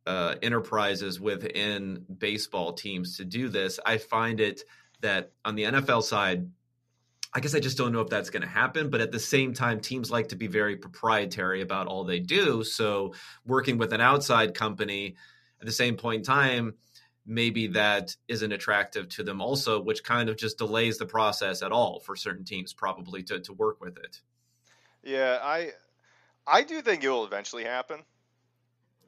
uh, 0.06 0.34
enterprises 0.42 1.18
within 1.18 2.04
baseball 2.18 2.74
teams 2.74 3.16
to 3.16 3.24
do 3.24 3.48
this. 3.48 3.80
I 3.86 3.96
find 3.96 4.40
it 4.40 4.62
that 5.00 5.32
on 5.44 5.54
the 5.54 5.64
NFL 5.64 6.02
side, 6.02 6.50
I 7.34 7.40
guess 7.40 7.54
I 7.54 7.60
just 7.60 7.78
don't 7.78 7.92
know 7.92 8.00
if 8.00 8.10
that's 8.10 8.30
going 8.30 8.42
to 8.42 8.48
happen. 8.48 8.90
But 8.90 9.00
at 9.00 9.12
the 9.12 9.18
same 9.18 9.54
time, 9.54 9.80
teams 9.80 10.10
like 10.10 10.28
to 10.28 10.36
be 10.36 10.46
very 10.46 10.76
proprietary 10.76 11.62
about 11.62 11.86
all 11.86 12.04
they 12.04 12.20
do. 12.20 12.62
So 12.64 13.14
working 13.46 13.78
with 13.78 13.92
an 13.92 14.00
outside 14.00 14.54
company 14.54 15.16
at 15.60 15.66
the 15.66 15.72
same 15.72 15.96
point 15.96 16.18
in 16.18 16.24
time, 16.24 16.74
maybe 17.24 17.68
that 17.68 18.16
isn't 18.28 18.52
attractive 18.52 19.08
to 19.10 19.22
them 19.22 19.40
also, 19.40 19.80
which 19.80 20.02
kind 20.04 20.28
of 20.28 20.36
just 20.36 20.58
delays 20.58 20.98
the 20.98 21.06
process 21.06 21.62
at 21.62 21.72
all 21.72 22.00
for 22.00 22.16
certain 22.16 22.44
teams 22.44 22.72
probably 22.72 23.22
to, 23.22 23.40
to 23.40 23.52
work 23.52 23.80
with 23.80 23.96
it. 23.98 24.20
Yeah, 25.02 25.38
I 25.42 25.72
I 26.46 26.62
do 26.62 26.82
think 26.82 27.04
it 27.04 27.08
will 27.08 27.24
eventually 27.24 27.64
happen. 27.64 28.00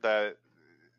That 0.03 0.37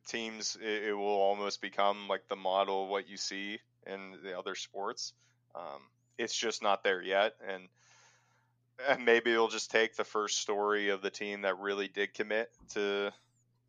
teams 0.08 0.58
it, 0.62 0.90
it 0.90 0.94
will 0.94 1.06
almost 1.06 1.62
become 1.62 2.08
like 2.08 2.28
the 2.28 2.36
model 2.36 2.84
of 2.84 2.90
what 2.90 3.10
you 3.10 3.18
see 3.18 3.60
in 3.88 4.16
the 4.24 4.38
other 4.38 4.56
sports. 4.56 5.14
Um, 5.56 5.82
it's 6.18 6.36
just 6.36 6.62
not 6.62 6.84
there 6.84 7.02
yet. 7.02 7.34
And 7.48 7.64
and 8.90 9.06
maybe 9.06 9.32
it'll 9.32 9.48
just 9.48 9.72
take 9.72 9.96
the 9.96 10.04
first 10.04 10.40
story 10.40 10.90
of 10.90 11.02
the 11.02 11.10
team 11.10 11.44
that 11.44 11.60
really 11.60 11.88
did 11.88 12.14
commit 12.14 12.52
to 12.74 13.12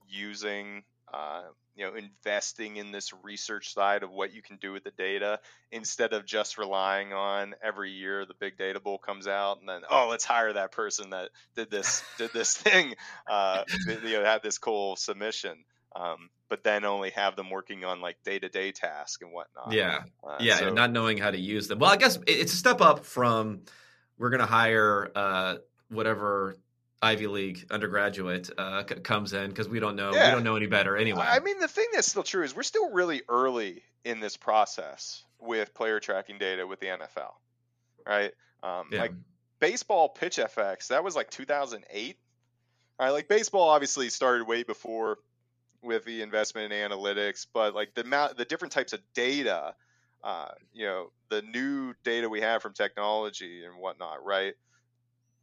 using 0.08 0.82
uh, 1.12 1.42
you 1.76 1.84
know 1.84 1.94
investing 1.94 2.76
in 2.76 2.90
this 2.90 3.12
research 3.22 3.72
side 3.72 4.02
of 4.02 4.10
what 4.10 4.34
you 4.34 4.42
can 4.42 4.56
do 4.56 4.72
with 4.72 4.82
the 4.82 4.90
data 4.92 5.38
instead 5.70 6.12
of 6.12 6.24
just 6.24 6.58
relying 6.58 7.12
on 7.12 7.54
every 7.62 7.92
year 7.92 8.24
the 8.24 8.34
big 8.40 8.56
data 8.56 8.80
bowl 8.80 8.98
comes 8.98 9.28
out 9.28 9.60
and 9.60 9.68
then 9.68 9.82
oh 9.88 10.08
let's 10.10 10.24
hire 10.24 10.52
that 10.52 10.72
person 10.72 11.10
that 11.10 11.30
did 11.54 11.70
this 11.70 12.02
did 12.18 12.32
this 12.32 12.56
thing 12.56 12.94
uh, 13.28 13.62
you 14.04 14.18
know 14.18 14.24
had 14.24 14.42
this 14.42 14.58
cool 14.58 14.96
submission 14.96 15.64
um, 15.96 16.30
but 16.48 16.62
then 16.62 16.84
only 16.84 17.10
have 17.10 17.36
them 17.36 17.50
working 17.50 17.84
on 17.84 18.00
like 18.00 18.22
day 18.22 18.38
to 18.38 18.48
day 18.48 18.72
tasks 18.72 19.22
and 19.22 19.32
whatnot. 19.32 19.72
Yeah, 19.72 20.02
uh, 20.22 20.36
yeah, 20.40 20.56
so, 20.58 20.66
and 20.66 20.76
not 20.76 20.92
knowing 20.92 21.18
how 21.18 21.30
to 21.30 21.38
use 21.38 21.68
them. 21.68 21.78
Well, 21.78 21.90
I 21.90 21.96
guess 21.96 22.18
it's 22.26 22.52
a 22.52 22.56
step 22.56 22.80
up 22.80 23.04
from 23.04 23.62
we're 24.18 24.30
going 24.30 24.40
to 24.40 24.46
hire 24.46 25.10
uh, 25.14 25.56
whatever 25.88 26.56
Ivy 27.02 27.26
League 27.26 27.66
undergraduate 27.70 28.50
uh, 28.56 28.84
c- 28.88 28.96
comes 28.96 29.32
in 29.32 29.48
because 29.48 29.68
we 29.68 29.80
don't 29.80 29.96
know 29.96 30.12
yeah. 30.12 30.26
we 30.26 30.34
don't 30.34 30.44
know 30.44 30.56
any 30.56 30.66
better 30.66 30.96
anyway. 30.96 31.24
I 31.26 31.40
mean, 31.40 31.58
the 31.60 31.68
thing 31.68 31.86
that's 31.92 32.08
still 32.08 32.22
true 32.22 32.44
is 32.44 32.54
we're 32.54 32.62
still 32.62 32.90
really 32.90 33.22
early 33.28 33.82
in 34.04 34.20
this 34.20 34.36
process 34.36 35.22
with 35.40 35.74
player 35.74 36.00
tracking 36.00 36.38
data 36.38 36.66
with 36.66 36.80
the 36.80 36.86
NFL, 36.86 37.32
right? 38.06 38.32
Um, 38.62 38.88
yeah. 38.92 39.02
Like 39.02 39.12
baseball 39.60 40.14
PitchFX, 40.18 40.88
that 40.88 41.02
was 41.02 41.16
like 41.16 41.30
2008. 41.30 42.16
All 42.98 43.06
right, 43.06 43.12
like 43.12 43.28
baseball 43.28 43.68
obviously 43.68 44.08
started 44.08 44.46
way 44.46 44.62
before 44.62 45.18
with 45.86 46.04
the 46.04 46.22
investment 46.22 46.72
in 46.72 46.90
analytics, 46.90 47.46
but 47.52 47.74
like 47.74 47.94
the 47.94 48.02
amount, 48.02 48.36
the 48.36 48.44
different 48.44 48.72
types 48.72 48.92
of 48.92 49.00
data 49.14 49.74
uh, 50.26 50.48
you 50.72 50.84
know, 50.84 51.12
the 51.28 51.40
new 51.42 51.94
data 52.02 52.28
we 52.28 52.40
have 52.40 52.60
from 52.60 52.72
technology 52.72 53.64
and 53.64 53.78
whatnot, 53.78 54.24
right? 54.24 54.54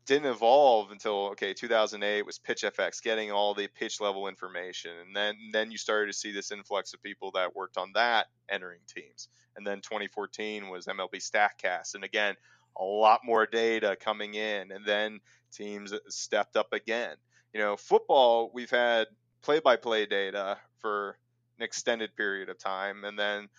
Didn't 0.05 0.29
evolve 0.29 0.91
until 0.91 1.27
okay 1.27 1.53
2008 1.53 2.25
was 2.25 2.37
PitchFX 2.37 3.01
getting 3.01 3.31
all 3.31 3.53
the 3.53 3.67
pitch 3.67 4.01
level 4.01 4.27
information, 4.27 4.91
and 5.05 5.15
then 5.15 5.35
then 5.53 5.71
you 5.71 5.77
started 5.77 6.11
to 6.11 6.17
see 6.17 6.33
this 6.33 6.51
influx 6.51 6.93
of 6.93 7.01
people 7.01 7.31
that 7.31 7.55
worked 7.55 7.77
on 7.77 7.93
that 7.93 8.27
entering 8.49 8.81
teams, 8.93 9.29
and 9.55 9.65
then 9.65 9.79
2014 9.79 10.67
was 10.67 10.87
MLB 10.87 11.15
Statcast, 11.15 11.95
and 11.95 12.03
again 12.03 12.35
a 12.75 12.83
lot 12.83 13.21
more 13.23 13.45
data 13.45 13.95
coming 13.97 14.33
in, 14.33 14.71
and 14.73 14.85
then 14.85 15.21
teams 15.53 15.93
stepped 16.09 16.57
up 16.57 16.73
again. 16.73 17.15
You 17.53 17.61
know, 17.61 17.77
football 17.77 18.51
we've 18.53 18.69
had 18.69 19.07
play-by-play 19.43 20.07
data 20.07 20.57
for 20.79 21.17
an 21.59 21.63
extended 21.63 22.15
period 22.15 22.49
of 22.49 22.57
time, 22.57 23.03
and 23.03 23.17
then 23.17 23.49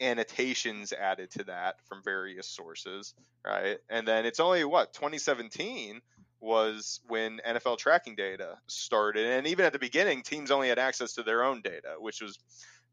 annotations 0.00 0.92
added 0.92 1.30
to 1.32 1.44
that 1.44 1.76
from 1.86 2.02
various 2.02 2.48
sources, 2.48 3.14
right? 3.44 3.78
And 3.88 4.06
then 4.06 4.26
it's 4.26 4.40
only 4.40 4.64
what 4.64 4.92
2017 4.92 6.00
was 6.40 7.00
when 7.08 7.40
NFL 7.46 7.78
tracking 7.78 8.16
data 8.16 8.58
started, 8.66 9.26
and 9.26 9.46
even 9.46 9.64
at 9.64 9.72
the 9.72 9.78
beginning, 9.78 10.22
teams 10.22 10.50
only 10.50 10.68
had 10.68 10.78
access 10.78 11.14
to 11.14 11.22
their 11.22 11.42
own 11.44 11.62
data, 11.62 11.94
which 11.98 12.20
was 12.20 12.38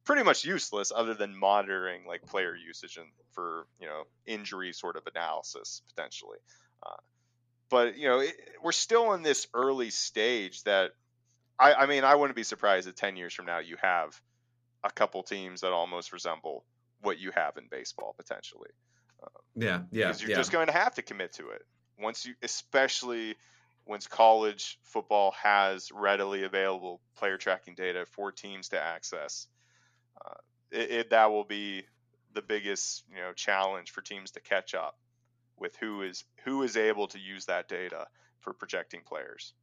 pretty 0.06 0.24
much 0.24 0.46
useless 0.46 0.92
other 0.96 1.14
than 1.14 1.36
monitoring 1.36 2.06
like 2.08 2.26
player 2.26 2.56
usage 2.56 2.98
and 2.98 3.08
for 3.32 3.68
you 3.80 3.88
know 3.88 4.04
injury 4.26 4.74
sort 4.74 4.96
of 4.96 5.04
analysis 5.08 5.82
potentially. 5.90 6.38
Uh, 6.84 6.96
but 7.70 7.98
you 7.98 8.08
know 8.08 8.20
it, 8.20 8.34
we're 8.64 8.72
still 8.72 9.14
in 9.14 9.22
this 9.22 9.48
early 9.54 9.90
stage 9.90 10.64
that 10.64 10.92
I, 11.62 11.74
I 11.74 11.86
mean 11.86 12.04
I 12.04 12.16
wouldn't 12.16 12.36
be 12.36 12.44
surprised 12.44 12.88
that 12.88 12.96
10 12.96 13.16
years 13.16 13.34
from 13.34 13.46
now 13.46 13.60
you 13.60 13.78
have 13.82 14.20
a 14.84 14.92
couple 14.92 15.24
teams 15.24 15.62
that 15.62 15.72
almost 15.72 16.12
resemble 16.12 16.66
what 17.02 17.20
you 17.20 17.32
have 17.32 17.58
in 17.58 17.66
baseball 17.70 18.16
potentially. 18.18 18.70
Um, 19.24 19.30
yeah, 19.56 19.82
yeah. 19.92 20.08
Because 20.08 20.22
you're 20.22 20.32
yeah. 20.32 20.38
just 20.38 20.52
going 20.52 20.68
to 20.68 20.74
have 20.74 20.96
to 20.96 21.02
commit 21.02 21.34
to 21.34 21.50
it 21.50 21.66
once 22.00 22.26
you, 22.26 22.34
especially 22.42 23.36
once 23.86 24.08
college 24.08 24.80
football 24.84 25.32
has 25.32 25.92
readily 25.92 26.44
available 26.44 27.02
player 27.16 27.38
tracking 27.38 27.76
data 27.76 28.06
for 28.06 28.32
teams 28.32 28.70
to 28.70 28.82
access. 28.82 29.48
Uh, 30.24 30.34
it, 30.72 30.92
it, 30.92 31.10
that 31.12 31.32
will 31.32 31.44
be 31.44 31.84
the 32.34 32.42
biggest 32.42 33.04
you 33.10 33.18
know 33.18 33.34
challenge 33.34 33.92
for 33.92 34.02
teams 34.02 34.32
to 34.32 34.40
catch 34.40 34.74
up 34.74 34.98
with 35.58 35.76
who 35.78 36.02
is 36.02 36.24
who 36.44 36.64
is 36.64 36.78
able 36.78 37.08
to 37.08 37.20
use 37.20 37.46
that 37.46 37.68
data 37.68 38.08
for 38.40 38.54
projecting 38.54 39.02
players. 39.06 39.54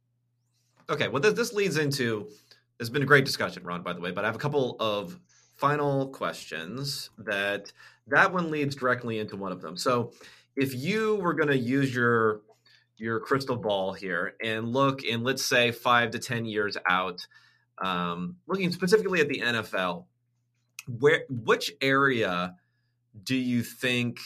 Okay, 0.89 1.07
well 1.07 1.21
this, 1.21 1.33
this 1.33 1.53
leads 1.53 1.77
into. 1.77 2.29
There's 2.77 2.89
been 2.89 3.03
a 3.03 3.05
great 3.05 3.25
discussion, 3.25 3.63
Ron, 3.63 3.83
by 3.83 3.93
the 3.93 3.99
way, 3.99 4.11
but 4.11 4.23
I 4.23 4.27
have 4.27 4.35
a 4.35 4.39
couple 4.39 4.77
of 4.79 5.19
final 5.57 6.07
questions 6.07 7.09
that 7.17 7.71
that 8.07 8.33
one 8.33 8.49
leads 8.49 8.75
directly 8.75 9.19
into 9.19 9.35
one 9.35 9.51
of 9.51 9.61
them. 9.61 9.77
So 9.77 10.13
if 10.55 10.73
you 10.73 11.15
were 11.15 11.33
going 11.33 11.49
to 11.49 11.57
use 11.57 11.93
your 11.93 12.41
your 12.97 13.19
crystal 13.19 13.55
ball 13.55 13.93
here 13.93 14.35
and 14.43 14.73
look 14.73 15.03
in 15.03 15.23
let's 15.23 15.45
say 15.45 15.71
five 15.71 16.11
to 16.11 16.19
ten 16.19 16.45
years 16.45 16.75
out, 16.89 17.25
um, 17.77 18.37
looking 18.47 18.71
specifically 18.71 19.21
at 19.21 19.27
the 19.27 19.41
NFL, 19.41 20.05
where 20.99 21.25
which 21.29 21.71
area 21.81 22.55
do 23.23 23.35
you 23.35 23.61
think 23.61 24.19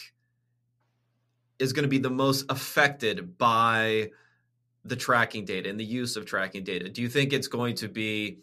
is 1.58 1.72
going 1.72 1.84
to 1.84 1.88
be 1.88 1.98
the 1.98 2.10
most 2.10 2.46
affected 2.48 3.36
by 3.36 4.10
the 4.84 4.96
tracking 4.96 5.44
data 5.44 5.68
and 5.68 5.78
the 5.78 5.84
use 5.84 6.16
of 6.16 6.26
tracking 6.26 6.64
data? 6.64 6.88
Do 6.88 7.02
you 7.02 7.08
think 7.08 7.32
it's 7.32 7.48
going 7.48 7.76
to 7.76 7.88
be 7.88 8.38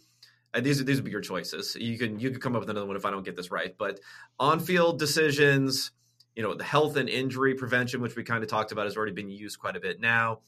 and 0.54 0.66
these 0.66 0.84
these 0.84 0.98
would 0.98 1.06
be 1.06 1.12
your 1.12 1.22
choices. 1.22 1.76
You 1.80 1.98
can 1.98 2.20
you 2.20 2.30
can 2.32 2.40
come 2.40 2.56
up 2.56 2.62
with 2.62 2.70
another 2.70 2.86
one 2.86 2.96
if 2.96 3.06
I 3.06 3.12
don't 3.12 3.24
get 3.24 3.36
this 3.36 3.52
right. 3.52 3.76
But 3.78 4.00
on 4.40 4.60
field 4.60 5.00
decisions, 5.00 5.92
you 6.36 6.44
know, 6.44 6.54
the 6.54 6.64
health 6.64 6.98
and 6.98 7.08
injury 7.08 7.56
prevention, 7.56 8.02
which 8.02 8.16
we 8.16 8.24
kind 8.24 8.44
of 8.44 8.50
talked 8.50 8.72
about, 8.72 8.86
has 8.86 8.98
already 8.98 9.14
been 9.14 9.30
used 9.30 9.60
quite 9.60 9.76
a 9.76 9.80
bit 9.80 10.00
now. 10.00 10.40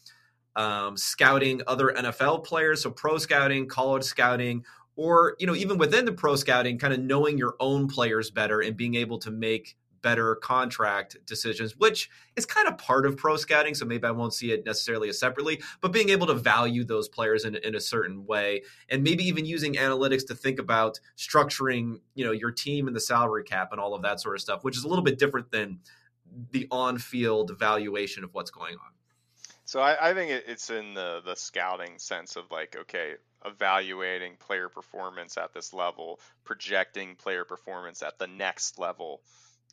Um, 0.56 0.98
scouting 0.98 1.62
other 1.68 1.94
NFL 1.98 2.46
players, 2.46 2.82
so 2.84 2.92
pro 2.92 3.18
scouting, 3.18 3.68
college 3.68 4.04
scouting, 4.04 4.64
or 4.96 5.36
you 5.40 5.48
know, 5.48 5.56
even 5.56 5.78
within 5.78 6.06
the 6.06 6.12
pro 6.12 6.36
scouting, 6.36 6.78
kind 6.78 6.94
of 6.94 7.00
knowing 7.00 7.38
your 7.38 7.56
own 7.60 7.88
players 7.88 8.30
better 8.30 8.62
and 8.62 8.76
being 8.76 8.96
able 8.96 9.20
to 9.20 9.32
make 9.32 9.76
better 10.04 10.36
contract 10.36 11.18
decisions, 11.26 11.76
which 11.78 12.12
is 12.36 12.46
kind 12.46 12.68
of 12.68 12.78
part 12.78 13.08
of 13.08 13.18
pro 13.18 13.36
scouting. 13.38 13.74
So 13.74 13.86
maybe 13.86 14.06
I 14.06 14.12
won't 14.12 14.36
see 14.36 14.52
it 14.52 14.66
necessarily 14.66 15.10
as 15.10 15.18
separately, 15.18 15.64
but 15.82 15.92
being 15.92 16.10
able 16.10 16.28
to 16.28 16.36
value 16.36 16.84
those 16.84 17.10
players 17.10 17.46
in, 17.46 17.56
in 17.56 17.74
a 17.74 17.80
certain 17.80 18.28
way, 18.28 18.62
and 18.90 19.02
maybe 19.04 19.24
even 19.24 19.46
using 19.46 19.74
analytics 19.74 20.28
to 20.28 20.36
think 20.36 20.60
about 20.60 21.00
structuring, 21.18 22.02
you 22.14 22.24
know, 22.24 22.32
your 22.32 22.52
team 22.52 22.86
and 22.86 22.96
the 22.96 23.02
salary 23.02 23.44
cap 23.44 23.70
and 23.72 23.82
all 23.82 23.96
of 23.96 24.04
that 24.04 24.20
sort 24.20 24.36
of 24.36 24.42
stuff, 24.42 24.64
which 24.64 24.78
is 24.78 24.84
a 24.84 24.88
little 24.88 25.04
bit 25.04 25.18
different 25.18 25.50
than 25.50 25.80
the 26.52 26.68
on-field 26.70 27.58
valuation 27.58 28.24
of 28.24 28.34
what's 28.34 28.52
going 28.52 28.74
on. 28.74 28.92
So 29.66 29.80
I, 29.80 30.10
I 30.10 30.14
think 30.14 30.30
it's 30.46 30.70
in 30.70 30.94
the 30.94 31.22
the 31.24 31.36
scouting 31.36 31.98
sense 31.98 32.36
of 32.36 32.52
like, 32.52 32.76
okay, 32.82 33.14
evaluating 33.46 34.36
player 34.38 34.70
performance 34.70 35.38
at 35.38 35.54
this 35.54 35.74
level, 35.74 36.20
projecting 36.44 37.16
player 37.16 37.46
performance 37.46 38.04
at 38.04 38.20
the 38.20 38.28
next 38.28 38.78
level 38.78 39.22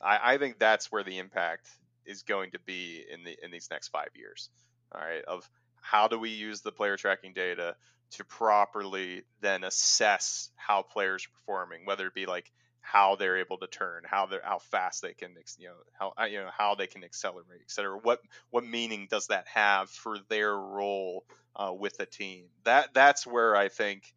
I, 0.01 0.35
I 0.35 0.39
think 0.39 0.59
that's 0.59 0.91
where 0.91 1.05
the 1.05 1.19
impact 1.19 1.69
is 2.07 2.23
going 2.23 2.53
to 2.53 2.59
be 2.61 3.05
in 3.13 3.25
the 3.25 3.37
in 3.43 3.51
these 3.51 3.69
next 3.71 3.89
five 3.89 4.11
years. 4.15 4.51
All 4.93 5.01
right, 5.01 5.25
of 5.25 5.49
how 5.81 6.09
do 6.09 6.19
we 6.19 6.31
use 6.31 6.61
the 6.61 6.73
player 6.73 6.97
tracking 6.97 7.33
data 7.33 7.77
to 8.13 8.25
properly 8.25 9.23
then 9.41 9.63
assess 9.65 10.51
how 10.57 10.83
players 10.83 11.27
are 11.27 11.39
performing, 11.39 11.85
whether 11.85 12.07
it 12.07 12.15
be 12.15 12.27
like 12.27 12.51
how 12.81 13.15
they're 13.15 13.39
able 13.39 13.59
to 13.59 13.67
turn, 13.67 14.03
how 14.05 14.27
they 14.27 14.39
how 14.43 14.59
fast 14.59 15.03
they 15.03 15.15
can, 15.15 15.31
you 15.59 15.69
know, 15.69 15.75
how 15.99 16.13
uh, 16.21 16.25
you 16.25 16.39
know 16.39 16.51
how 16.57 16.75
they 16.75 16.87
can 16.87 17.05
accelerate, 17.05 17.61
et 17.61 17.71
cetera. 17.71 17.97
What 17.97 18.21
what 18.51 18.65
meaning 18.65 19.07
does 19.11 19.29
that 19.29 19.47
have 19.49 19.91
for 19.91 20.19
their 20.29 20.57
role 20.57 21.25
uh, 21.55 21.73
with 21.73 21.99
the 21.99 22.07
team? 22.07 22.47
That 22.65 22.95
that's 22.95 23.27
where 23.27 23.55
I 23.55 23.69
think 23.69 24.13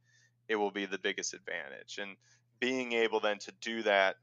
it 0.47 0.55
will 0.55 0.71
be 0.71 0.85
the 0.85 0.97
biggest 0.97 1.33
advantage. 1.33 1.99
And 2.01 2.15
being 2.63 2.93
able 2.93 3.19
then 3.19 3.39
to 3.39 3.51
do 3.59 3.83
that 3.83 4.15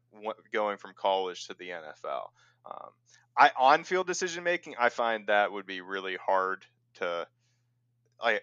going 0.51 0.79
from 0.79 0.95
college 0.97 1.47
to 1.49 1.55
the 1.59 1.69
NFL. 1.69 2.29
Um, 2.65 2.89
I 3.37 3.51
on 3.59 3.85
field 3.85 4.07
decision 4.07 4.45
making, 4.45 4.77
I 4.79 4.89
find 4.89 5.27
that 5.27 5.53
would 5.53 5.67
be 5.67 5.83
really 5.83 6.17
hard 6.17 6.65
to 6.95 7.27
like 8.23 8.43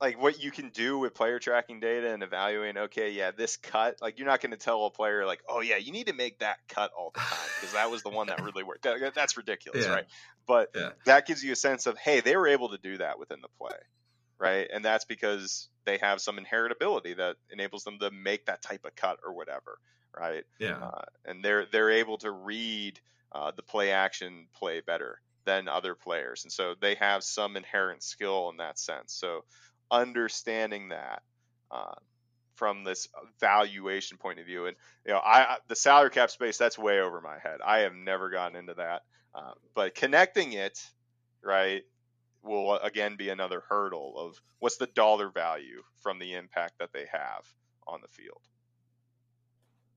like 0.00 0.22
what 0.22 0.40
you 0.40 0.52
can 0.52 0.68
do 0.68 0.98
with 0.98 1.14
player 1.14 1.40
tracking 1.40 1.80
data 1.80 2.12
and 2.12 2.22
evaluating 2.22 2.82
okay 2.82 3.10
yeah 3.10 3.30
this 3.30 3.56
cut 3.56 3.96
like 4.00 4.18
you're 4.18 4.26
not 4.26 4.40
going 4.40 4.50
to 4.50 4.56
tell 4.56 4.84
a 4.86 4.90
player 4.90 5.24
like 5.26 5.40
oh 5.48 5.60
yeah 5.60 5.76
you 5.76 5.92
need 5.92 6.08
to 6.08 6.12
make 6.12 6.40
that 6.40 6.56
cut 6.68 6.90
all 6.98 7.10
the 7.14 7.20
time 7.20 7.48
because 7.60 7.74
that 7.74 7.90
was 7.90 8.02
the 8.02 8.08
one 8.08 8.26
that 8.26 8.42
really 8.42 8.64
worked 8.64 8.82
that, 8.82 9.14
that's 9.14 9.36
ridiculous 9.36 9.86
yeah. 9.86 9.92
right 9.92 10.04
but 10.48 10.70
yeah. 10.74 10.90
that 11.06 11.24
gives 11.24 11.44
you 11.44 11.52
a 11.52 11.56
sense 11.56 11.86
of 11.86 11.96
hey 11.98 12.18
they 12.18 12.36
were 12.36 12.48
able 12.48 12.70
to 12.70 12.78
do 12.78 12.98
that 12.98 13.20
within 13.20 13.40
the 13.40 13.48
play 13.60 13.78
right? 14.42 14.68
And 14.72 14.84
that's 14.84 15.04
because 15.04 15.68
they 15.84 15.98
have 15.98 16.20
some 16.20 16.36
inheritability 16.36 17.16
that 17.16 17.36
enables 17.50 17.84
them 17.84 18.00
to 18.00 18.10
make 18.10 18.46
that 18.46 18.60
type 18.60 18.84
of 18.84 18.96
cut 18.96 19.20
or 19.24 19.32
whatever, 19.32 19.78
right? 20.18 20.42
Yeah. 20.58 20.78
Uh, 20.78 21.02
and 21.24 21.44
they're 21.44 21.66
they're 21.70 21.92
able 21.92 22.18
to 22.18 22.30
read 22.32 22.98
uh, 23.30 23.52
the 23.54 23.62
play 23.62 23.92
action 23.92 24.48
play 24.52 24.80
better 24.80 25.20
than 25.44 25.68
other 25.68 25.94
players, 25.94 26.42
and 26.42 26.52
so 26.52 26.74
they 26.80 26.96
have 26.96 27.22
some 27.22 27.56
inherent 27.56 28.02
skill 28.02 28.50
in 28.50 28.56
that 28.56 28.78
sense. 28.78 29.12
So 29.12 29.44
understanding 29.90 30.88
that. 30.88 31.22
Uh, 31.70 31.94
from 32.56 32.84
this 32.84 33.08
valuation 33.40 34.18
point 34.18 34.38
of 34.38 34.44
view, 34.46 34.66
and 34.66 34.76
you 35.06 35.12
know, 35.12 35.18
I 35.24 35.56
the 35.68 35.74
salary 35.74 36.10
cap 36.10 36.30
space 36.30 36.58
that's 36.58 36.78
way 36.78 37.00
over 37.00 37.20
my 37.20 37.38
head. 37.38 37.60
I 37.64 37.78
have 37.78 37.94
never 37.94 38.28
gotten 38.28 38.56
into 38.56 38.74
that, 38.74 39.02
uh, 39.34 39.52
but 39.74 39.94
connecting 39.94 40.52
it, 40.52 40.78
right, 41.42 41.82
will 42.42 42.72
uh, 42.72 42.78
again 42.82 43.16
be 43.16 43.28
another 43.28 43.62
hurdle 43.68 44.14
of 44.18 44.40
what's 44.58 44.76
the 44.76 44.86
dollar 44.86 45.28
value 45.28 45.82
from 46.02 46.18
the 46.18 46.34
impact 46.34 46.78
that 46.78 46.92
they 46.92 47.06
have 47.10 47.46
on 47.86 48.00
the 48.00 48.08
field. 48.08 48.40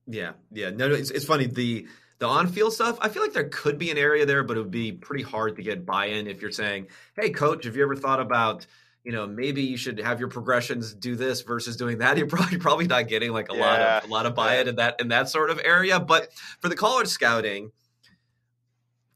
Yeah, 0.06 0.32
yeah. 0.52 0.70
No, 0.70 0.88
no 0.88 0.94
it's, 0.94 1.10
it's 1.10 1.24
funny. 1.24 1.46
The 1.46 1.86
the 2.18 2.26
on 2.26 2.48
field 2.48 2.72
stuff, 2.72 2.96
I 3.00 3.08
feel 3.08 3.22
like 3.22 3.32
there 3.32 3.48
could 3.48 3.78
be 3.78 3.90
an 3.90 3.98
area 3.98 4.24
there, 4.24 4.42
but 4.42 4.56
it 4.56 4.60
would 4.60 4.70
be 4.70 4.92
pretty 4.92 5.22
hard 5.22 5.56
to 5.56 5.62
get 5.62 5.84
buy 5.84 6.06
in 6.06 6.26
if 6.26 6.40
you're 6.40 6.52
saying, 6.52 6.86
"Hey, 7.14 7.30
coach, 7.30 7.64
have 7.64 7.76
you 7.76 7.82
ever 7.82 7.96
thought 7.96 8.20
about?" 8.20 8.66
You 9.04 9.12
know, 9.12 9.24
maybe 9.24 9.62
you 9.62 9.76
should 9.76 10.00
have 10.00 10.18
your 10.18 10.28
progressions 10.28 10.92
do 10.92 11.14
this 11.14 11.42
versus 11.42 11.76
doing 11.76 11.98
that. 11.98 12.16
You're 12.18 12.26
probably 12.26 12.58
probably 12.58 12.88
not 12.88 13.06
getting 13.06 13.30
like 13.32 13.52
a 13.52 13.54
yeah, 13.54 13.60
lot 13.60 13.80
of 13.80 14.10
a 14.10 14.12
lot 14.12 14.26
of 14.26 14.34
buy-in 14.34 14.66
yeah. 14.66 14.70
in 14.70 14.76
that 14.76 15.00
in 15.00 15.08
that 15.08 15.28
sort 15.28 15.50
of 15.50 15.60
area. 15.62 16.00
But 16.00 16.32
for 16.60 16.68
the 16.68 16.74
college 16.74 17.06
scouting, 17.06 17.70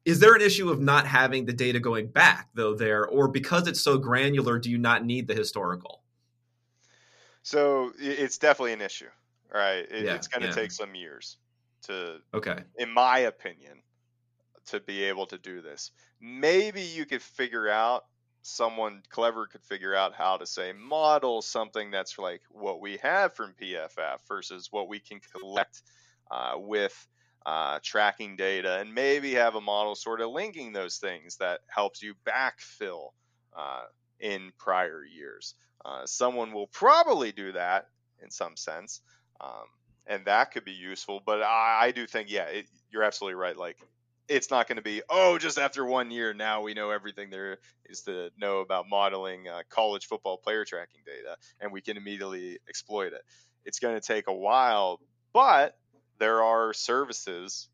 is 0.04 0.20
there 0.20 0.34
an 0.34 0.40
issue 0.40 0.70
of 0.70 0.80
not 0.80 1.06
having 1.06 1.46
the 1.46 1.52
data 1.52 1.80
going 1.80 2.08
back 2.08 2.48
though 2.54 2.74
there? 2.74 3.06
Or 3.06 3.28
because 3.28 3.66
it's 3.66 3.80
so 3.80 3.98
granular 3.98 4.58
do 4.58 4.70
you 4.70 4.78
not 4.78 5.04
need 5.04 5.28
the 5.28 5.34
historical? 5.34 6.02
So 7.42 7.92
it's 7.98 8.38
definitely 8.38 8.74
an 8.74 8.82
issue 8.82 9.08
right? 9.52 9.86
It, 9.90 10.04
yeah, 10.04 10.14
it's 10.14 10.28
going 10.28 10.42
to 10.42 10.48
yeah. 10.48 10.54
take 10.54 10.72
some 10.72 10.94
years 10.94 11.36
to 11.82 12.18
okay. 12.34 12.58
in 12.76 12.90
my 12.92 13.20
opinion 13.20 13.82
to 14.66 14.80
be 14.80 15.04
able 15.04 15.26
to 15.26 15.38
do 15.38 15.60
this. 15.60 15.90
Maybe 16.20 16.82
you 16.82 17.06
could 17.06 17.22
figure 17.22 17.68
out 17.68 18.04
someone 18.42 19.02
clever 19.10 19.46
could 19.46 19.62
figure 19.64 19.94
out 19.94 20.14
how 20.14 20.36
to 20.38 20.46
say 20.46 20.72
model 20.72 21.42
something 21.42 21.90
that's 21.90 22.18
like 22.18 22.40
what 22.48 22.80
we 22.80 22.96
have 22.96 23.34
from 23.34 23.52
pff 23.60 24.16
versus 24.26 24.68
what 24.70 24.88
we 24.88 24.98
can 24.98 25.20
collect 25.38 25.82
uh, 26.30 26.54
with 26.56 27.06
uh, 27.46 27.78
tracking 27.82 28.36
data, 28.36 28.78
and 28.78 28.94
maybe 28.94 29.34
have 29.34 29.54
a 29.54 29.60
model 29.60 29.94
sort 29.94 30.20
of 30.20 30.30
linking 30.30 30.72
those 30.72 30.98
things 30.98 31.36
that 31.36 31.60
helps 31.66 32.02
you 32.02 32.14
backfill 32.26 33.10
uh, 33.56 33.84
in 34.18 34.52
prior 34.58 35.04
years. 35.04 35.54
Uh, 35.84 36.04
someone 36.04 36.52
will 36.52 36.66
probably 36.66 37.32
do 37.32 37.52
that 37.52 37.88
in 38.22 38.30
some 38.30 38.56
sense, 38.56 39.00
um, 39.40 39.64
and 40.06 40.26
that 40.26 40.52
could 40.52 40.64
be 40.64 40.72
useful. 40.72 41.22
But 41.24 41.42
I, 41.42 41.78
I 41.86 41.90
do 41.92 42.06
think, 42.06 42.30
yeah, 42.30 42.44
it, 42.44 42.66
you're 42.90 43.02
absolutely 43.02 43.36
right. 43.36 43.56
Like, 43.56 43.78
it's 44.28 44.50
not 44.50 44.68
going 44.68 44.76
to 44.76 44.82
be, 44.82 45.02
oh, 45.08 45.38
just 45.38 45.58
after 45.58 45.84
one 45.84 46.10
year, 46.10 46.32
now 46.34 46.62
we 46.62 46.74
know 46.74 46.90
everything 46.90 47.30
there 47.30 47.58
is 47.86 48.02
to 48.02 48.30
know 48.38 48.60
about 48.60 48.88
modeling 48.88 49.48
uh, 49.48 49.62
college 49.70 50.06
football 50.06 50.36
player 50.36 50.64
tracking 50.64 51.00
data, 51.04 51.36
and 51.60 51.72
we 51.72 51.80
can 51.80 51.96
immediately 51.96 52.58
exploit 52.68 53.12
it. 53.12 53.22
It's 53.64 53.80
going 53.80 53.98
to 53.98 54.06
take 54.06 54.28
a 54.28 54.34
while, 54.34 55.00
but 55.32 55.76
there 56.20 56.42
are 56.42 56.72
services 56.72 57.68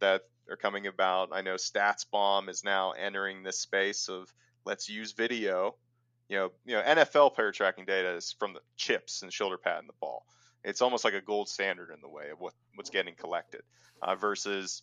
that 0.00 0.22
are 0.50 0.56
coming 0.56 0.86
about. 0.86 1.30
I 1.32 1.40
know 1.40 1.54
StatsBomb 1.54 2.50
is 2.50 2.64
now 2.64 2.90
entering 2.92 3.42
this 3.42 3.58
space 3.58 4.08
of 4.08 4.32
let's 4.66 4.88
use 4.88 5.12
video. 5.12 5.76
You 6.28 6.36
know, 6.36 6.52
you 6.66 6.74
know, 6.74 6.82
NFL 6.82 7.34
player 7.34 7.52
tracking 7.52 7.86
data 7.86 8.14
is 8.14 8.34
from 8.38 8.52
the 8.52 8.60
chips 8.76 9.22
and 9.22 9.32
shoulder 9.32 9.56
pad 9.56 9.78
and 9.78 9.88
the 9.88 9.94
ball. 10.00 10.26
It's 10.64 10.82
almost 10.82 11.04
like 11.04 11.14
a 11.14 11.22
gold 11.22 11.48
standard 11.48 11.90
in 11.94 12.00
the 12.02 12.08
way 12.08 12.30
of 12.30 12.40
what, 12.40 12.52
what's 12.74 12.90
getting 12.90 13.14
collected 13.14 13.62
uh, 14.02 14.16
versus 14.16 14.82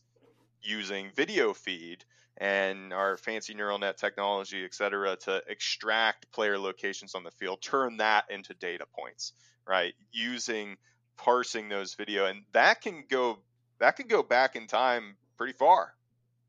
using 0.64 1.12
video 1.16 1.54
feed 1.54 2.04
and 2.38 2.94
our 2.94 3.18
fancy 3.18 3.54
neural 3.54 3.78
net 3.78 3.98
technology, 3.98 4.64
et 4.66 4.74
cetera, 4.74 5.16
to 5.16 5.44
extract 5.48 6.32
player 6.32 6.58
locations 6.58 7.14
on 7.14 7.24
the 7.24 7.32
field, 7.32 7.62
turn 7.62 7.98
that 7.98 8.26
into 8.30 8.54
data 8.54 8.86
points, 8.98 9.34
right? 9.68 9.94
Using 10.12 10.78
parsing 11.18 11.70
those 11.70 11.94
video, 11.94 12.26
and 12.26 12.44
that 12.54 12.82
can 12.82 13.04
go 13.10 13.40
that 13.80 13.96
can 13.96 14.08
go 14.08 14.24
back 14.24 14.56
in 14.56 14.68
time 14.68 15.16
pretty 15.38 15.54
far, 15.54 15.94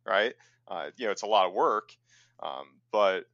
right? 0.05 0.35
Uh, 0.69 0.91
you 0.97 1.07
know, 1.07 1.13
it's 1.13 1.23
a 1.23 1.27
lot 1.27 1.47
of 1.47 1.53
work, 1.53 1.91
um, 2.41 2.67
but 2.93 3.25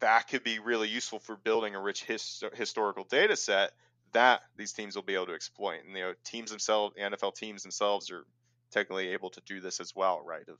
that 0.00 0.28
could 0.28 0.44
be 0.44 0.58
really 0.58 0.88
useful 0.88 1.18
for 1.18 1.36
building 1.36 1.74
a 1.74 1.80
rich 1.80 2.04
his, 2.04 2.42
historical 2.54 3.04
data 3.04 3.36
set 3.36 3.72
that 4.12 4.42
these 4.56 4.72
teams 4.72 4.94
will 4.94 5.02
be 5.02 5.14
able 5.14 5.26
to 5.26 5.34
exploit. 5.34 5.80
And 5.86 5.96
you 5.96 6.02
know, 6.02 6.14
teams 6.24 6.50
themselves, 6.50 6.94
NFL 6.96 7.34
teams 7.34 7.62
themselves, 7.62 8.10
are 8.10 8.24
technically 8.70 9.08
able 9.08 9.30
to 9.30 9.40
do 9.46 9.60
this 9.60 9.80
as 9.80 9.94
well, 9.94 10.22
right? 10.24 10.48
Of 10.48 10.58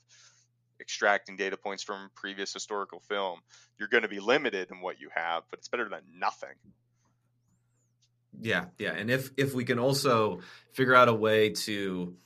extracting 0.80 1.36
data 1.36 1.56
points 1.56 1.82
from 1.82 2.10
previous 2.14 2.52
historical 2.52 3.00
film. 3.00 3.40
You're 3.78 3.88
going 3.88 4.02
to 4.02 4.08
be 4.08 4.20
limited 4.20 4.70
in 4.70 4.80
what 4.80 5.00
you 5.00 5.08
have, 5.14 5.44
but 5.50 5.58
it's 5.58 5.68
better 5.68 5.88
than 5.88 6.02
nothing. 6.18 6.56
Yeah, 8.40 8.66
yeah, 8.78 8.92
and 8.92 9.10
if 9.10 9.30
if 9.36 9.54
we 9.54 9.64
can 9.64 9.78
also 9.78 10.40
figure 10.72 10.94
out 10.94 11.08
a 11.08 11.14
way 11.14 11.50
to 11.50 12.16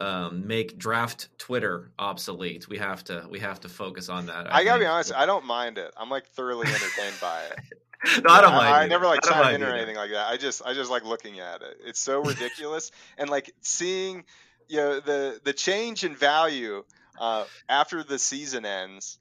um, 0.00 0.46
make 0.46 0.78
draft 0.78 1.28
Twitter 1.38 1.92
obsolete, 1.98 2.68
we 2.68 2.78
have 2.78 3.04
to 3.04 3.26
we 3.30 3.38
have 3.40 3.60
to 3.60 3.68
focus 3.68 4.08
on 4.08 4.26
that. 4.26 4.52
I, 4.52 4.58
I 4.58 4.64
gotta 4.64 4.80
be 4.80 4.86
honest, 4.86 5.12
I 5.14 5.26
don't 5.26 5.44
mind 5.44 5.78
it. 5.78 5.92
I'm 5.96 6.10
like 6.10 6.26
thoroughly 6.28 6.66
entertained 6.66 7.14
by 7.20 7.42
it. 7.44 7.58
no, 8.24 8.30
I 8.30 8.40
don't 8.40 8.52
mind. 8.52 8.74
I, 8.74 8.82
I 8.82 8.86
never 8.88 9.06
like 9.06 9.22
chime 9.22 9.54
in 9.54 9.62
or 9.62 9.72
anything 9.72 9.96
like 9.96 10.10
that. 10.10 10.28
I 10.28 10.36
just 10.36 10.62
I 10.64 10.74
just 10.74 10.90
like 10.90 11.04
looking 11.04 11.38
at 11.40 11.62
it. 11.62 11.78
It's 11.84 12.00
so 12.00 12.20
ridiculous, 12.24 12.90
and 13.16 13.30
like 13.30 13.52
seeing 13.60 14.24
you 14.68 14.78
know 14.78 15.00
the 15.00 15.40
the 15.44 15.52
change 15.52 16.04
in 16.04 16.16
value 16.16 16.84
uh, 17.20 17.44
after 17.68 18.02
the 18.02 18.18
season 18.18 18.64
ends 18.64 19.18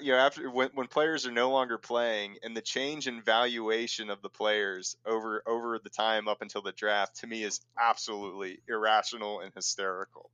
you 0.00 0.12
know 0.12 0.18
after 0.18 0.50
when, 0.50 0.70
when 0.74 0.86
players 0.86 1.26
are 1.26 1.32
no 1.32 1.50
longer 1.50 1.76
playing 1.76 2.36
and 2.42 2.56
the 2.56 2.62
change 2.62 3.06
in 3.06 3.20
valuation 3.20 4.08
of 4.10 4.22
the 4.22 4.28
players 4.28 4.96
over 5.04 5.42
over 5.46 5.78
the 5.82 5.90
time 5.90 6.28
up 6.28 6.40
until 6.40 6.62
the 6.62 6.72
draft 6.72 7.16
to 7.16 7.26
me 7.26 7.42
is 7.42 7.60
absolutely 7.78 8.60
irrational 8.68 9.40
and 9.40 9.52
hysterical. 9.54 10.30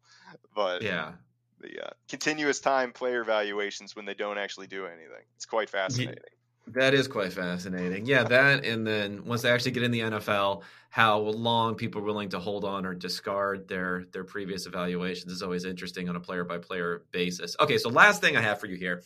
But 0.54 0.82
yeah. 0.82 1.12
the 1.60 1.86
uh, 1.86 1.90
continuous 2.08 2.60
time 2.60 2.92
player 2.92 3.24
valuations 3.24 3.96
when 3.96 4.04
they 4.04 4.14
don't 4.14 4.38
actually 4.38 4.68
do 4.68 4.86
anything. 4.86 5.24
It's 5.36 5.46
quite 5.46 5.68
fascinating. 5.70 6.22
that 6.68 6.94
is 6.94 7.08
quite 7.08 7.32
fascinating. 7.32 8.06
Yeah 8.06 8.22
that 8.22 8.64
and 8.64 8.86
then 8.86 9.24
once 9.24 9.42
they 9.42 9.50
actually 9.50 9.72
get 9.72 9.82
in 9.82 9.90
the 9.90 10.00
nfl 10.00 10.62
how 10.90 11.18
long 11.18 11.74
people 11.74 12.00
are 12.00 12.04
willing 12.04 12.28
to 12.28 12.38
hold 12.38 12.64
on 12.64 12.86
or 12.86 12.94
discard 12.94 13.66
their 13.66 14.04
their 14.12 14.22
previous 14.22 14.66
evaluations 14.66 15.32
is 15.32 15.42
always 15.42 15.64
interesting 15.64 16.08
on 16.08 16.14
a 16.14 16.20
player 16.20 16.44
by 16.44 16.58
player 16.58 17.02
basis. 17.10 17.56
Okay 17.58 17.78
so 17.78 17.88
last 17.88 18.20
thing 18.20 18.36
i 18.36 18.40
have 18.40 18.60
for 18.60 18.66
you 18.66 18.76
here 18.76 19.02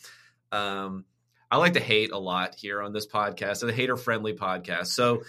um, 0.52 1.04
I 1.50 1.58
like 1.58 1.74
to 1.74 1.80
hate 1.80 2.12
a 2.12 2.18
lot 2.18 2.54
here 2.56 2.82
on 2.82 2.92
this 2.92 3.06
podcast, 3.06 3.66
a 3.66 3.72
hater 3.72 3.96
friendly 3.96 4.34
podcast. 4.34 4.88
So, 4.88 5.22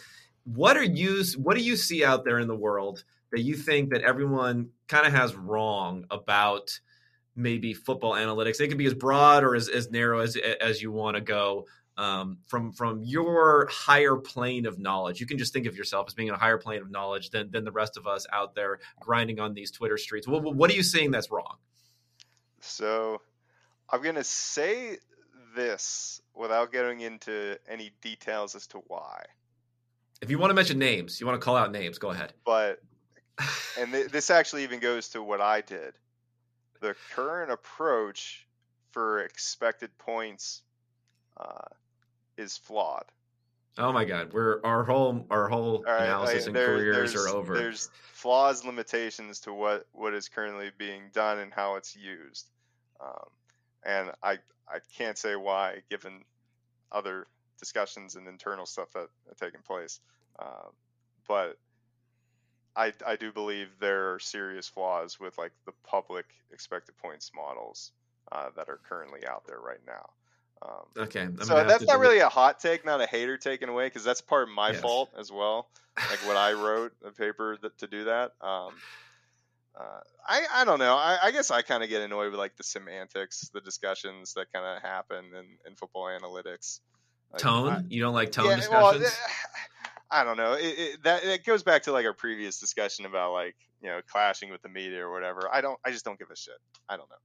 what 0.45 0.77
are 0.77 0.83
you? 0.83 1.23
What 1.37 1.57
do 1.57 1.63
you 1.63 1.75
see 1.75 2.03
out 2.03 2.25
there 2.25 2.39
in 2.39 2.47
the 2.47 2.55
world 2.55 3.03
that 3.31 3.41
you 3.41 3.55
think 3.55 3.91
that 3.91 4.01
everyone 4.01 4.69
kind 4.87 5.05
of 5.05 5.13
has 5.13 5.35
wrong 5.35 6.05
about? 6.09 6.79
Maybe 7.35 7.75
football 7.75 8.13
analytics. 8.13 8.59
It 8.59 8.69
can 8.69 8.79
be 8.79 8.87
as 8.87 8.95
broad 8.95 9.43
or 9.43 9.53
as, 9.53 9.69
as 9.69 9.91
narrow 9.91 10.21
as 10.21 10.35
as 10.59 10.81
you 10.81 10.91
want 10.91 11.15
to 11.15 11.21
go. 11.21 11.67
Um, 11.97 12.37
from 12.45 12.73
from 12.73 13.01
your 13.03 13.67
higher 13.71 14.15
plane 14.15 14.67
of 14.67 14.77
knowledge. 14.77 15.19
You 15.19 15.25
can 15.25 15.39
just 15.39 15.51
think 15.51 15.65
of 15.65 15.75
yourself 15.75 16.05
as 16.07 16.13
being 16.13 16.29
in 16.29 16.35
a 16.35 16.37
higher 16.37 16.59
plane 16.59 16.81
of 16.81 16.91
knowledge 16.91 17.31
than 17.31 17.51
than 17.51 17.63
the 17.63 17.71
rest 17.71 17.97
of 17.97 18.05
us 18.05 18.25
out 18.31 18.53
there 18.53 18.79
grinding 18.99 19.39
on 19.39 19.53
these 19.53 19.71
Twitter 19.71 19.97
streets. 19.97 20.27
What, 20.27 20.43
what 20.43 20.69
are 20.69 20.75
you 20.75 20.83
seeing 20.83 21.09
that's 21.09 21.31
wrong? 21.31 21.57
So, 22.59 23.21
I'm 23.89 24.01
gonna 24.01 24.23
say 24.23 24.97
this 25.55 26.21
without 26.35 26.71
getting 26.71 27.01
into 27.01 27.57
any 27.67 27.91
details 28.01 28.55
as 28.55 28.67
to 28.67 28.79
why. 28.87 29.23
If 30.21 30.29
you 30.29 30.39
want 30.39 30.49
to 30.51 30.55
mention 30.55 30.79
names, 30.79 31.19
you 31.19 31.27
want 31.27 31.39
to 31.39 31.43
call 31.43 31.55
out 31.55 31.71
names, 31.71 31.97
go 31.97 32.09
ahead. 32.09 32.33
But 32.45 32.81
and 33.79 33.91
th- 33.91 34.09
this 34.09 34.29
actually 34.29 34.63
even 34.63 34.79
goes 34.79 35.09
to 35.09 35.23
what 35.23 35.41
I 35.41 35.61
did. 35.61 35.93
The 36.81 36.95
current 37.13 37.51
approach 37.51 38.47
for 38.91 39.19
expected 39.19 39.95
points 39.97 40.63
uh, 41.37 41.67
is 42.37 42.57
flawed. 42.57 43.05
Oh 43.79 43.91
my 43.91 44.05
God, 44.05 44.33
we're 44.33 44.59
our 44.63 44.83
whole 44.83 45.27
our 45.29 45.47
whole 45.47 45.83
right, 45.83 46.05
analysis 46.05 46.35
like, 46.35 46.47
and 46.47 46.55
there, 46.55 46.77
careers 46.77 47.15
are 47.15 47.27
over. 47.27 47.55
There's 47.55 47.91
flaws, 48.11 48.65
limitations 48.65 49.39
to 49.41 49.53
what 49.53 49.85
what 49.91 50.15
is 50.15 50.27
currently 50.27 50.71
being 50.79 51.03
done 51.13 51.37
and 51.37 51.53
how 51.53 51.75
it's 51.75 51.95
used. 51.95 52.49
Um, 52.99 53.27
and 53.87 54.11
I 54.21 54.33
I 54.67 54.79
can't 54.97 55.17
say 55.17 55.35
why, 55.35 55.81
given 55.89 56.23
other 56.91 57.25
discussions 57.57 58.15
and 58.15 58.27
internal 58.27 58.65
stuff 58.65 58.91
that 58.93 59.07
have 59.27 59.37
taken 59.37 59.61
place. 59.65 59.99
Um, 60.39 60.71
but 61.27 61.57
I 62.75 62.93
I 63.05 63.15
do 63.15 63.31
believe 63.31 63.69
there 63.79 64.13
are 64.13 64.19
serious 64.19 64.67
flaws 64.67 65.19
with 65.19 65.37
like 65.37 65.53
the 65.65 65.71
public 65.83 66.25
expected 66.51 66.95
points 66.97 67.31
models 67.33 67.91
uh, 68.31 68.49
that 68.55 68.69
are 68.69 68.79
currently 68.87 69.25
out 69.25 69.47
there 69.47 69.59
right 69.59 69.81
now. 69.87 70.09
Um, 70.61 71.05
okay, 71.05 71.21
I'm 71.21 71.41
so 71.41 71.63
that's 71.63 71.85
not 71.85 71.99
really 71.99 72.19
a 72.19 72.29
hot 72.29 72.59
take, 72.59 72.83
not 72.85 72.99
a 72.99 73.05
hater 73.05 73.37
taken 73.37 73.69
away, 73.69 73.87
because 73.87 74.03
that's 74.03 74.21
part 74.21 74.49
of 74.49 74.53
my 74.53 74.71
yes. 74.71 74.81
fault 74.81 75.11
as 75.17 75.31
well. 75.31 75.69
Like 75.97 76.25
what 76.25 76.35
I 76.35 76.53
wrote 76.53 76.93
a 77.05 77.11
paper 77.11 77.57
that, 77.61 77.77
to 77.79 77.87
do 77.87 78.05
that. 78.05 78.33
Um, 78.41 78.73
uh, 79.79 79.99
I 80.27 80.45
I 80.53 80.65
don't 80.65 80.79
know. 80.79 80.95
I, 80.95 81.17
I 81.23 81.31
guess 81.31 81.51
I 81.51 81.61
kind 81.61 81.83
of 81.83 81.89
get 81.89 82.01
annoyed 82.01 82.31
with 82.31 82.39
like 82.39 82.55
the 82.57 82.63
semantics, 82.63 83.49
the 83.53 83.61
discussions 83.61 84.33
that 84.33 84.51
kind 84.51 84.65
of 84.65 84.81
happen 84.81 85.25
in, 85.37 85.45
in 85.67 85.75
football 85.75 86.05
analytics. 86.05 86.79
Like, 87.31 87.41
tone? 87.41 87.69
I, 87.69 87.81
you 87.89 88.01
don't 88.01 88.13
like 88.13 88.31
tone 88.31 88.47
yeah, 88.47 88.55
discussions? 88.57 89.03
Well, 89.03 89.11
I 90.11 90.23
don't 90.23 90.37
know. 90.37 90.53
It, 90.53 90.79
it, 90.79 91.03
that 91.03 91.23
it 91.25 91.45
goes 91.45 91.63
back 91.63 91.83
to 91.83 91.91
like 91.91 92.05
our 92.05 92.13
previous 92.13 92.59
discussion 92.59 93.05
about 93.05 93.33
like 93.33 93.55
you 93.81 93.89
know 93.89 93.99
clashing 94.07 94.49
with 94.49 94.61
the 94.61 94.69
media 94.69 95.05
or 95.05 95.11
whatever. 95.11 95.49
I 95.51 95.61
don't. 95.61 95.79
I 95.85 95.91
just 95.91 96.05
don't 96.05 96.17
give 96.17 96.31
a 96.31 96.35
shit. 96.35 96.57
I 96.89 96.97
don't 96.97 97.09
know. 97.09 97.15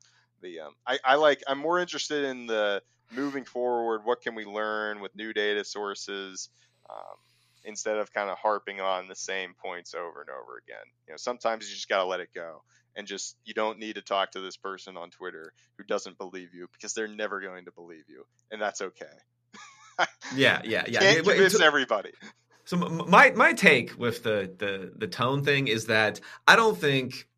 The 0.43 0.61
um, 0.61 0.73
I, 0.87 0.99
I 1.05 1.15
like. 1.15 1.43
I'm 1.47 1.59
more 1.59 1.79
interested 1.79 2.25
in 2.25 2.47
the 2.47 2.83
moving 3.13 3.45
forward. 3.45 4.03
What 4.05 4.21
can 4.21 4.35
we 4.35 4.45
learn 4.45 5.01
with 5.01 5.15
new 5.15 5.33
data 5.33 5.65
sources? 5.65 6.49
Um, 6.91 7.17
instead 7.65 7.97
of 7.97 8.13
kind 8.13 8.31
of 8.31 8.39
harping 8.39 8.81
on 8.81 9.09
the 9.09 9.15
same 9.15 9.55
points 9.55 9.95
over 9.95 10.21
and 10.21 10.31
over 10.31 10.59
again. 10.59 10.85
You 11.07 11.15
know, 11.15 11.17
sometimes 11.17 11.69
you 11.69 11.75
just 11.75 11.89
got 11.89 11.99
to 11.99 12.05
let 12.05 12.21
it 12.21 12.31
go 12.35 12.63
and 12.97 13.07
just 13.07 13.37
you 13.45 13.55
don't 13.55 13.79
need 13.79 13.95
to 13.95 14.03
talk 14.03 14.33
to 14.33 14.41
this 14.41 14.57
person 14.57 14.97
on 14.97 15.11
Twitter 15.11 15.53
who 15.79 15.85
doesn't 15.85 16.19
believe 16.19 16.55
you 16.55 16.69
because 16.73 16.95
they're 16.95 17.09
never 17.09 17.41
going 17.41 17.65
to 17.65 17.73
believe 17.73 18.05
you, 18.09 18.25
and 18.51 18.61
that's 18.61 18.81
okay. 18.81 19.07
yeah, 20.35 20.61
yeah, 20.65 20.85
yeah. 20.89 21.01
Can't 21.01 21.25
convince 21.25 21.55
so, 21.55 21.65
everybody. 21.65 22.13
So 22.65 22.77
my 22.77 23.31
my 23.33 23.53
take 23.53 23.99
with 23.99 24.23
the 24.23 24.53
the 24.59 24.93
the 24.97 25.07
tone 25.07 25.45
thing 25.45 25.69
is 25.69 25.87
that 25.87 26.21
I 26.47 26.57
don't 26.57 26.77
think 26.77 27.29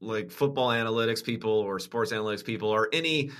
like 0.00 0.30
football 0.30 0.68
analytics 0.68 1.24
people 1.24 1.50
or 1.50 1.78
sports 1.78 2.12
analytics 2.12 2.44
people 2.44 2.68
or 2.68 2.88
any 2.92 3.30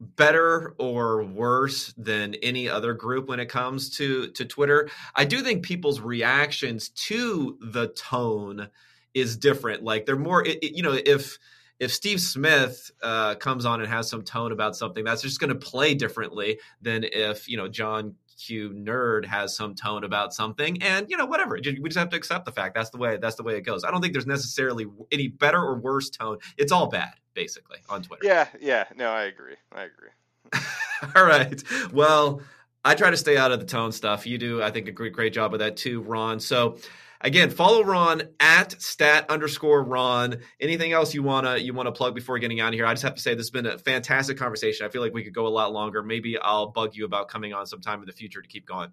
better 0.00 0.74
or 0.78 1.22
worse 1.24 1.94
than 1.96 2.34
any 2.42 2.68
other 2.68 2.92
group 2.92 3.28
when 3.28 3.40
it 3.40 3.48
comes 3.48 3.90
to 3.96 4.28
to 4.28 4.44
Twitter. 4.44 4.88
I 5.14 5.24
do 5.24 5.42
think 5.42 5.64
people's 5.64 6.00
reactions 6.00 6.90
to 6.90 7.58
the 7.60 7.88
tone 7.88 8.68
is 9.14 9.36
different. 9.36 9.82
Like 9.82 10.04
they're 10.04 10.16
more, 10.16 10.46
it, 10.46 10.58
it, 10.62 10.76
you 10.76 10.82
know, 10.82 10.98
if 11.04 11.38
if 11.78 11.92
Steve 11.92 12.20
Smith 12.20 12.90
uh, 13.02 13.34
comes 13.34 13.66
on 13.66 13.80
and 13.80 13.88
has 13.88 14.08
some 14.08 14.22
tone 14.22 14.52
about 14.52 14.76
something, 14.76 15.04
that's 15.04 15.22
just 15.22 15.40
going 15.40 15.50
to 15.50 15.56
play 15.56 15.94
differently 15.94 16.58
than 16.80 17.04
if 17.04 17.48
you 17.48 17.56
know 17.56 17.68
John 17.68 18.14
Q 18.38 18.70
nerd 18.70 19.24
has 19.24 19.56
some 19.56 19.74
tone 19.74 20.04
about 20.04 20.34
something, 20.34 20.82
and 20.82 21.06
you 21.08 21.16
know 21.16 21.26
whatever. 21.26 21.58
We 21.62 21.88
just 21.88 21.98
have 21.98 22.10
to 22.10 22.16
accept 22.16 22.44
the 22.44 22.52
fact 22.52 22.74
that's 22.74 22.90
the 22.90 22.98
way 22.98 23.16
that's 23.16 23.36
the 23.36 23.42
way 23.42 23.56
it 23.56 23.62
goes. 23.62 23.84
I 23.84 23.90
don't 23.90 24.00
think 24.00 24.12
there's 24.12 24.26
necessarily 24.26 24.86
any 25.10 25.28
better 25.28 25.58
or 25.58 25.78
worse 25.78 26.10
tone. 26.10 26.38
It's 26.58 26.72
all 26.72 26.88
bad 26.88 27.14
basically 27.36 27.78
on 27.88 28.02
Twitter. 28.02 28.26
Yeah, 28.26 28.48
yeah, 28.60 28.86
no, 28.96 29.10
I 29.10 29.24
agree. 29.24 29.54
I 29.72 29.84
agree. 29.84 30.10
all 31.14 31.24
right, 31.24 31.62
well. 31.92 32.42
I 32.84 32.94
try 32.94 33.10
to 33.10 33.16
stay 33.16 33.36
out 33.36 33.50
of 33.50 33.58
the 33.58 33.66
tone 33.66 33.90
stuff. 33.90 34.28
You 34.28 34.38
do, 34.38 34.62
I 34.62 34.70
think, 34.70 34.86
a 34.86 34.92
great, 34.92 35.12
great 35.12 35.32
job 35.32 35.52
of 35.52 35.58
that 35.58 35.76
too, 35.76 36.02
Ron. 36.02 36.38
So 36.38 36.78
Again, 37.22 37.50
follow 37.50 37.82
Ron 37.82 38.22
at 38.40 38.80
stat 38.80 39.26
underscore 39.30 39.82
Ron. 39.82 40.36
Anything 40.60 40.92
else 40.92 41.14
you 41.14 41.22
wanna 41.22 41.56
you 41.56 41.72
wanna 41.72 41.92
plug 41.92 42.14
before 42.14 42.38
getting 42.38 42.60
out 42.60 42.68
of 42.68 42.74
here? 42.74 42.86
I 42.86 42.92
just 42.92 43.02
have 43.04 43.14
to 43.14 43.20
say 43.20 43.34
this 43.34 43.46
has 43.46 43.50
been 43.50 43.66
a 43.66 43.78
fantastic 43.78 44.36
conversation. 44.36 44.86
I 44.86 44.90
feel 44.90 45.02
like 45.02 45.14
we 45.14 45.24
could 45.24 45.34
go 45.34 45.46
a 45.46 45.48
lot 45.48 45.72
longer. 45.72 46.02
Maybe 46.02 46.38
I'll 46.38 46.68
bug 46.68 46.94
you 46.94 47.04
about 47.04 47.28
coming 47.28 47.54
on 47.54 47.66
sometime 47.66 48.00
in 48.00 48.06
the 48.06 48.12
future 48.12 48.42
to 48.42 48.48
keep 48.48 48.66
going. 48.66 48.90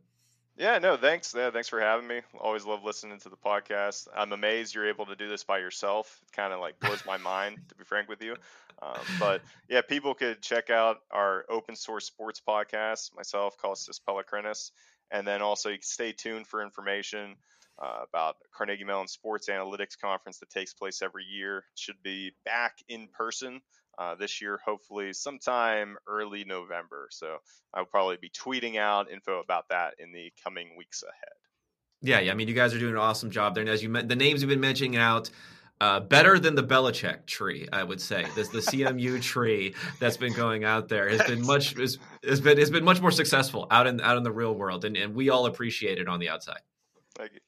Yeah, 0.55 0.77
no, 0.77 0.97
thanks. 0.97 1.33
Yeah, 1.35 1.49
thanks 1.49 1.67
for 1.67 1.79
having 1.79 2.07
me. 2.07 2.21
Always 2.39 2.63
love 2.63 2.83
listening 2.83 3.19
to 3.19 3.29
the 3.29 3.35
podcast. 3.37 4.07
I'm 4.15 4.33
amazed 4.33 4.75
you're 4.75 4.87
able 4.87 5.07
to 5.07 5.15
do 5.15 5.27
this 5.27 5.43
by 5.43 5.57
yourself. 5.57 6.21
It 6.27 6.31
kind 6.31 6.53
of 6.53 6.59
like 6.59 6.79
blows 6.79 7.03
my 7.05 7.17
mind, 7.33 7.57
to 7.69 7.75
be 7.75 7.83
frank 7.83 8.07
with 8.07 8.21
you. 8.21 8.35
Um, 8.81 8.99
but 9.19 9.41
yeah, 9.67 9.81
people 9.81 10.13
could 10.13 10.41
check 10.41 10.69
out 10.69 10.97
our 11.09 11.45
open 11.49 11.75
source 11.75 12.05
sports 12.05 12.39
podcast. 12.47 13.15
Myself, 13.15 13.57
Kostas 13.57 13.99
Pelechrinis, 14.07 14.71
and 15.09 15.25
then 15.25 15.41
also 15.41 15.69
you 15.69 15.77
can 15.77 15.83
stay 15.83 16.11
tuned 16.11 16.45
for 16.45 16.61
information 16.61 17.35
uh, 17.81 18.03
about 18.07 18.35
Carnegie 18.55 18.83
Mellon 18.83 19.07
Sports 19.07 19.49
Analytics 19.49 19.97
Conference 19.99 20.37
that 20.39 20.51
takes 20.51 20.73
place 20.73 21.01
every 21.01 21.23
year. 21.23 21.57
It 21.57 21.63
should 21.79 22.03
be 22.03 22.31
back 22.45 22.77
in 22.87 23.07
person 23.07 23.59
uh, 23.97 24.15
this 24.15 24.41
year, 24.41 24.59
hopefully 24.65 25.13
sometime 25.13 25.97
early 26.07 26.43
November. 26.43 27.07
So 27.11 27.37
I'll 27.73 27.85
probably 27.85 28.17
be 28.17 28.29
tweeting 28.29 28.77
out 28.77 29.11
info 29.11 29.39
about 29.39 29.65
that 29.69 29.95
in 29.99 30.11
the 30.11 30.31
coming 30.43 30.75
weeks 30.77 31.03
ahead. 31.03 31.33
Yeah, 32.01 32.19
yeah. 32.19 32.31
I 32.31 32.35
mean, 32.35 32.47
you 32.47 32.53
guys 32.53 32.73
are 32.73 32.79
doing 32.79 32.93
an 32.93 32.99
awesome 32.99 33.31
job 33.31 33.55
there. 33.55 33.61
And 33.61 33.69
as 33.69 33.81
you 33.81 33.89
met, 33.89 34.09
the 34.09 34.15
names 34.15 34.41
you've 34.41 34.49
been 34.49 34.59
mentioning 34.59 34.97
out, 34.97 35.29
uh, 35.81 35.99
better 35.99 36.39
than 36.39 36.55
the 36.55 36.63
Belichick 36.63 37.25
tree, 37.25 37.67
I 37.71 37.83
would 37.83 37.99
say. 37.99 38.25
This 38.35 38.49
the 38.49 38.59
CMU 38.59 39.21
tree 39.33 39.75
that's 39.99 40.17
been 40.17 40.33
going 40.33 40.63
out 40.63 40.87
there 40.87 41.09
has 41.09 41.23
been 41.23 41.45
much 41.45 41.77
has, 41.77 41.97
has 42.23 42.41
been 42.41 42.57
has 42.57 42.69
been 42.69 42.83
much 42.83 43.01
more 43.01 43.11
successful 43.11 43.67
out 43.71 43.87
in 43.87 43.99
out 44.01 44.17
in 44.17 44.23
the 44.23 44.31
real 44.31 44.53
world, 44.53 44.85
and, 44.85 44.95
and 44.95 45.13
we 45.15 45.29
all 45.29 45.45
appreciate 45.45 45.97
it 45.97 46.07
on 46.07 46.19
the 46.19 46.29
outside. 46.29 46.61
Thank 47.15 47.33
you. 47.33 47.39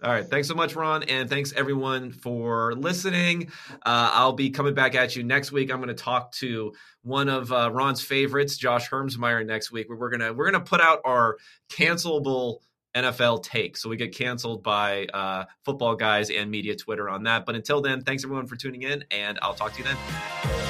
All 0.00 0.12
right. 0.12 0.24
Thanks 0.24 0.46
so 0.46 0.54
much, 0.54 0.76
Ron. 0.76 1.02
And 1.04 1.28
thanks 1.28 1.52
everyone 1.54 2.12
for 2.12 2.72
listening. 2.74 3.50
Uh, 3.84 4.10
I'll 4.14 4.32
be 4.32 4.50
coming 4.50 4.72
back 4.72 4.94
at 4.94 5.16
you 5.16 5.24
next 5.24 5.50
week. 5.50 5.72
I'm 5.72 5.78
going 5.78 5.88
to 5.88 5.94
talk 5.94 6.30
to 6.34 6.72
one 7.02 7.28
of 7.28 7.50
uh, 7.50 7.70
Ron's 7.72 8.00
favorites, 8.00 8.56
Josh 8.56 8.88
Hermsmeyer, 8.88 9.44
next 9.44 9.72
week. 9.72 9.88
We're 9.88 10.10
going 10.10 10.20
to 10.20 10.32
we're 10.32 10.48
going 10.48 10.62
to 10.64 10.68
put 10.68 10.80
out 10.80 11.00
our 11.04 11.36
cancelable 11.68 12.58
NFL 12.94 13.42
take. 13.42 13.76
So 13.76 13.88
we 13.88 13.96
get 13.96 14.14
canceled 14.14 14.62
by 14.62 15.06
uh, 15.12 15.46
football 15.64 15.96
guys 15.96 16.30
and 16.30 16.48
media 16.48 16.76
Twitter 16.76 17.08
on 17.08 17.24
that. 17.24 17.44
But 17.44 17.56
until 17.56 17.80
then, 17.80 18.02
thanks 18.02 18.22
everyone 18.22 18.46
for 18.46 18.54
tuning 18.54 18.82
in, 18.82 19.04
and 19.10 19.36
I'll 19.42 19.54
talk 19.54 19.72
to 19.72 19.78
you 19.78 19.84
then. 19.84 20.67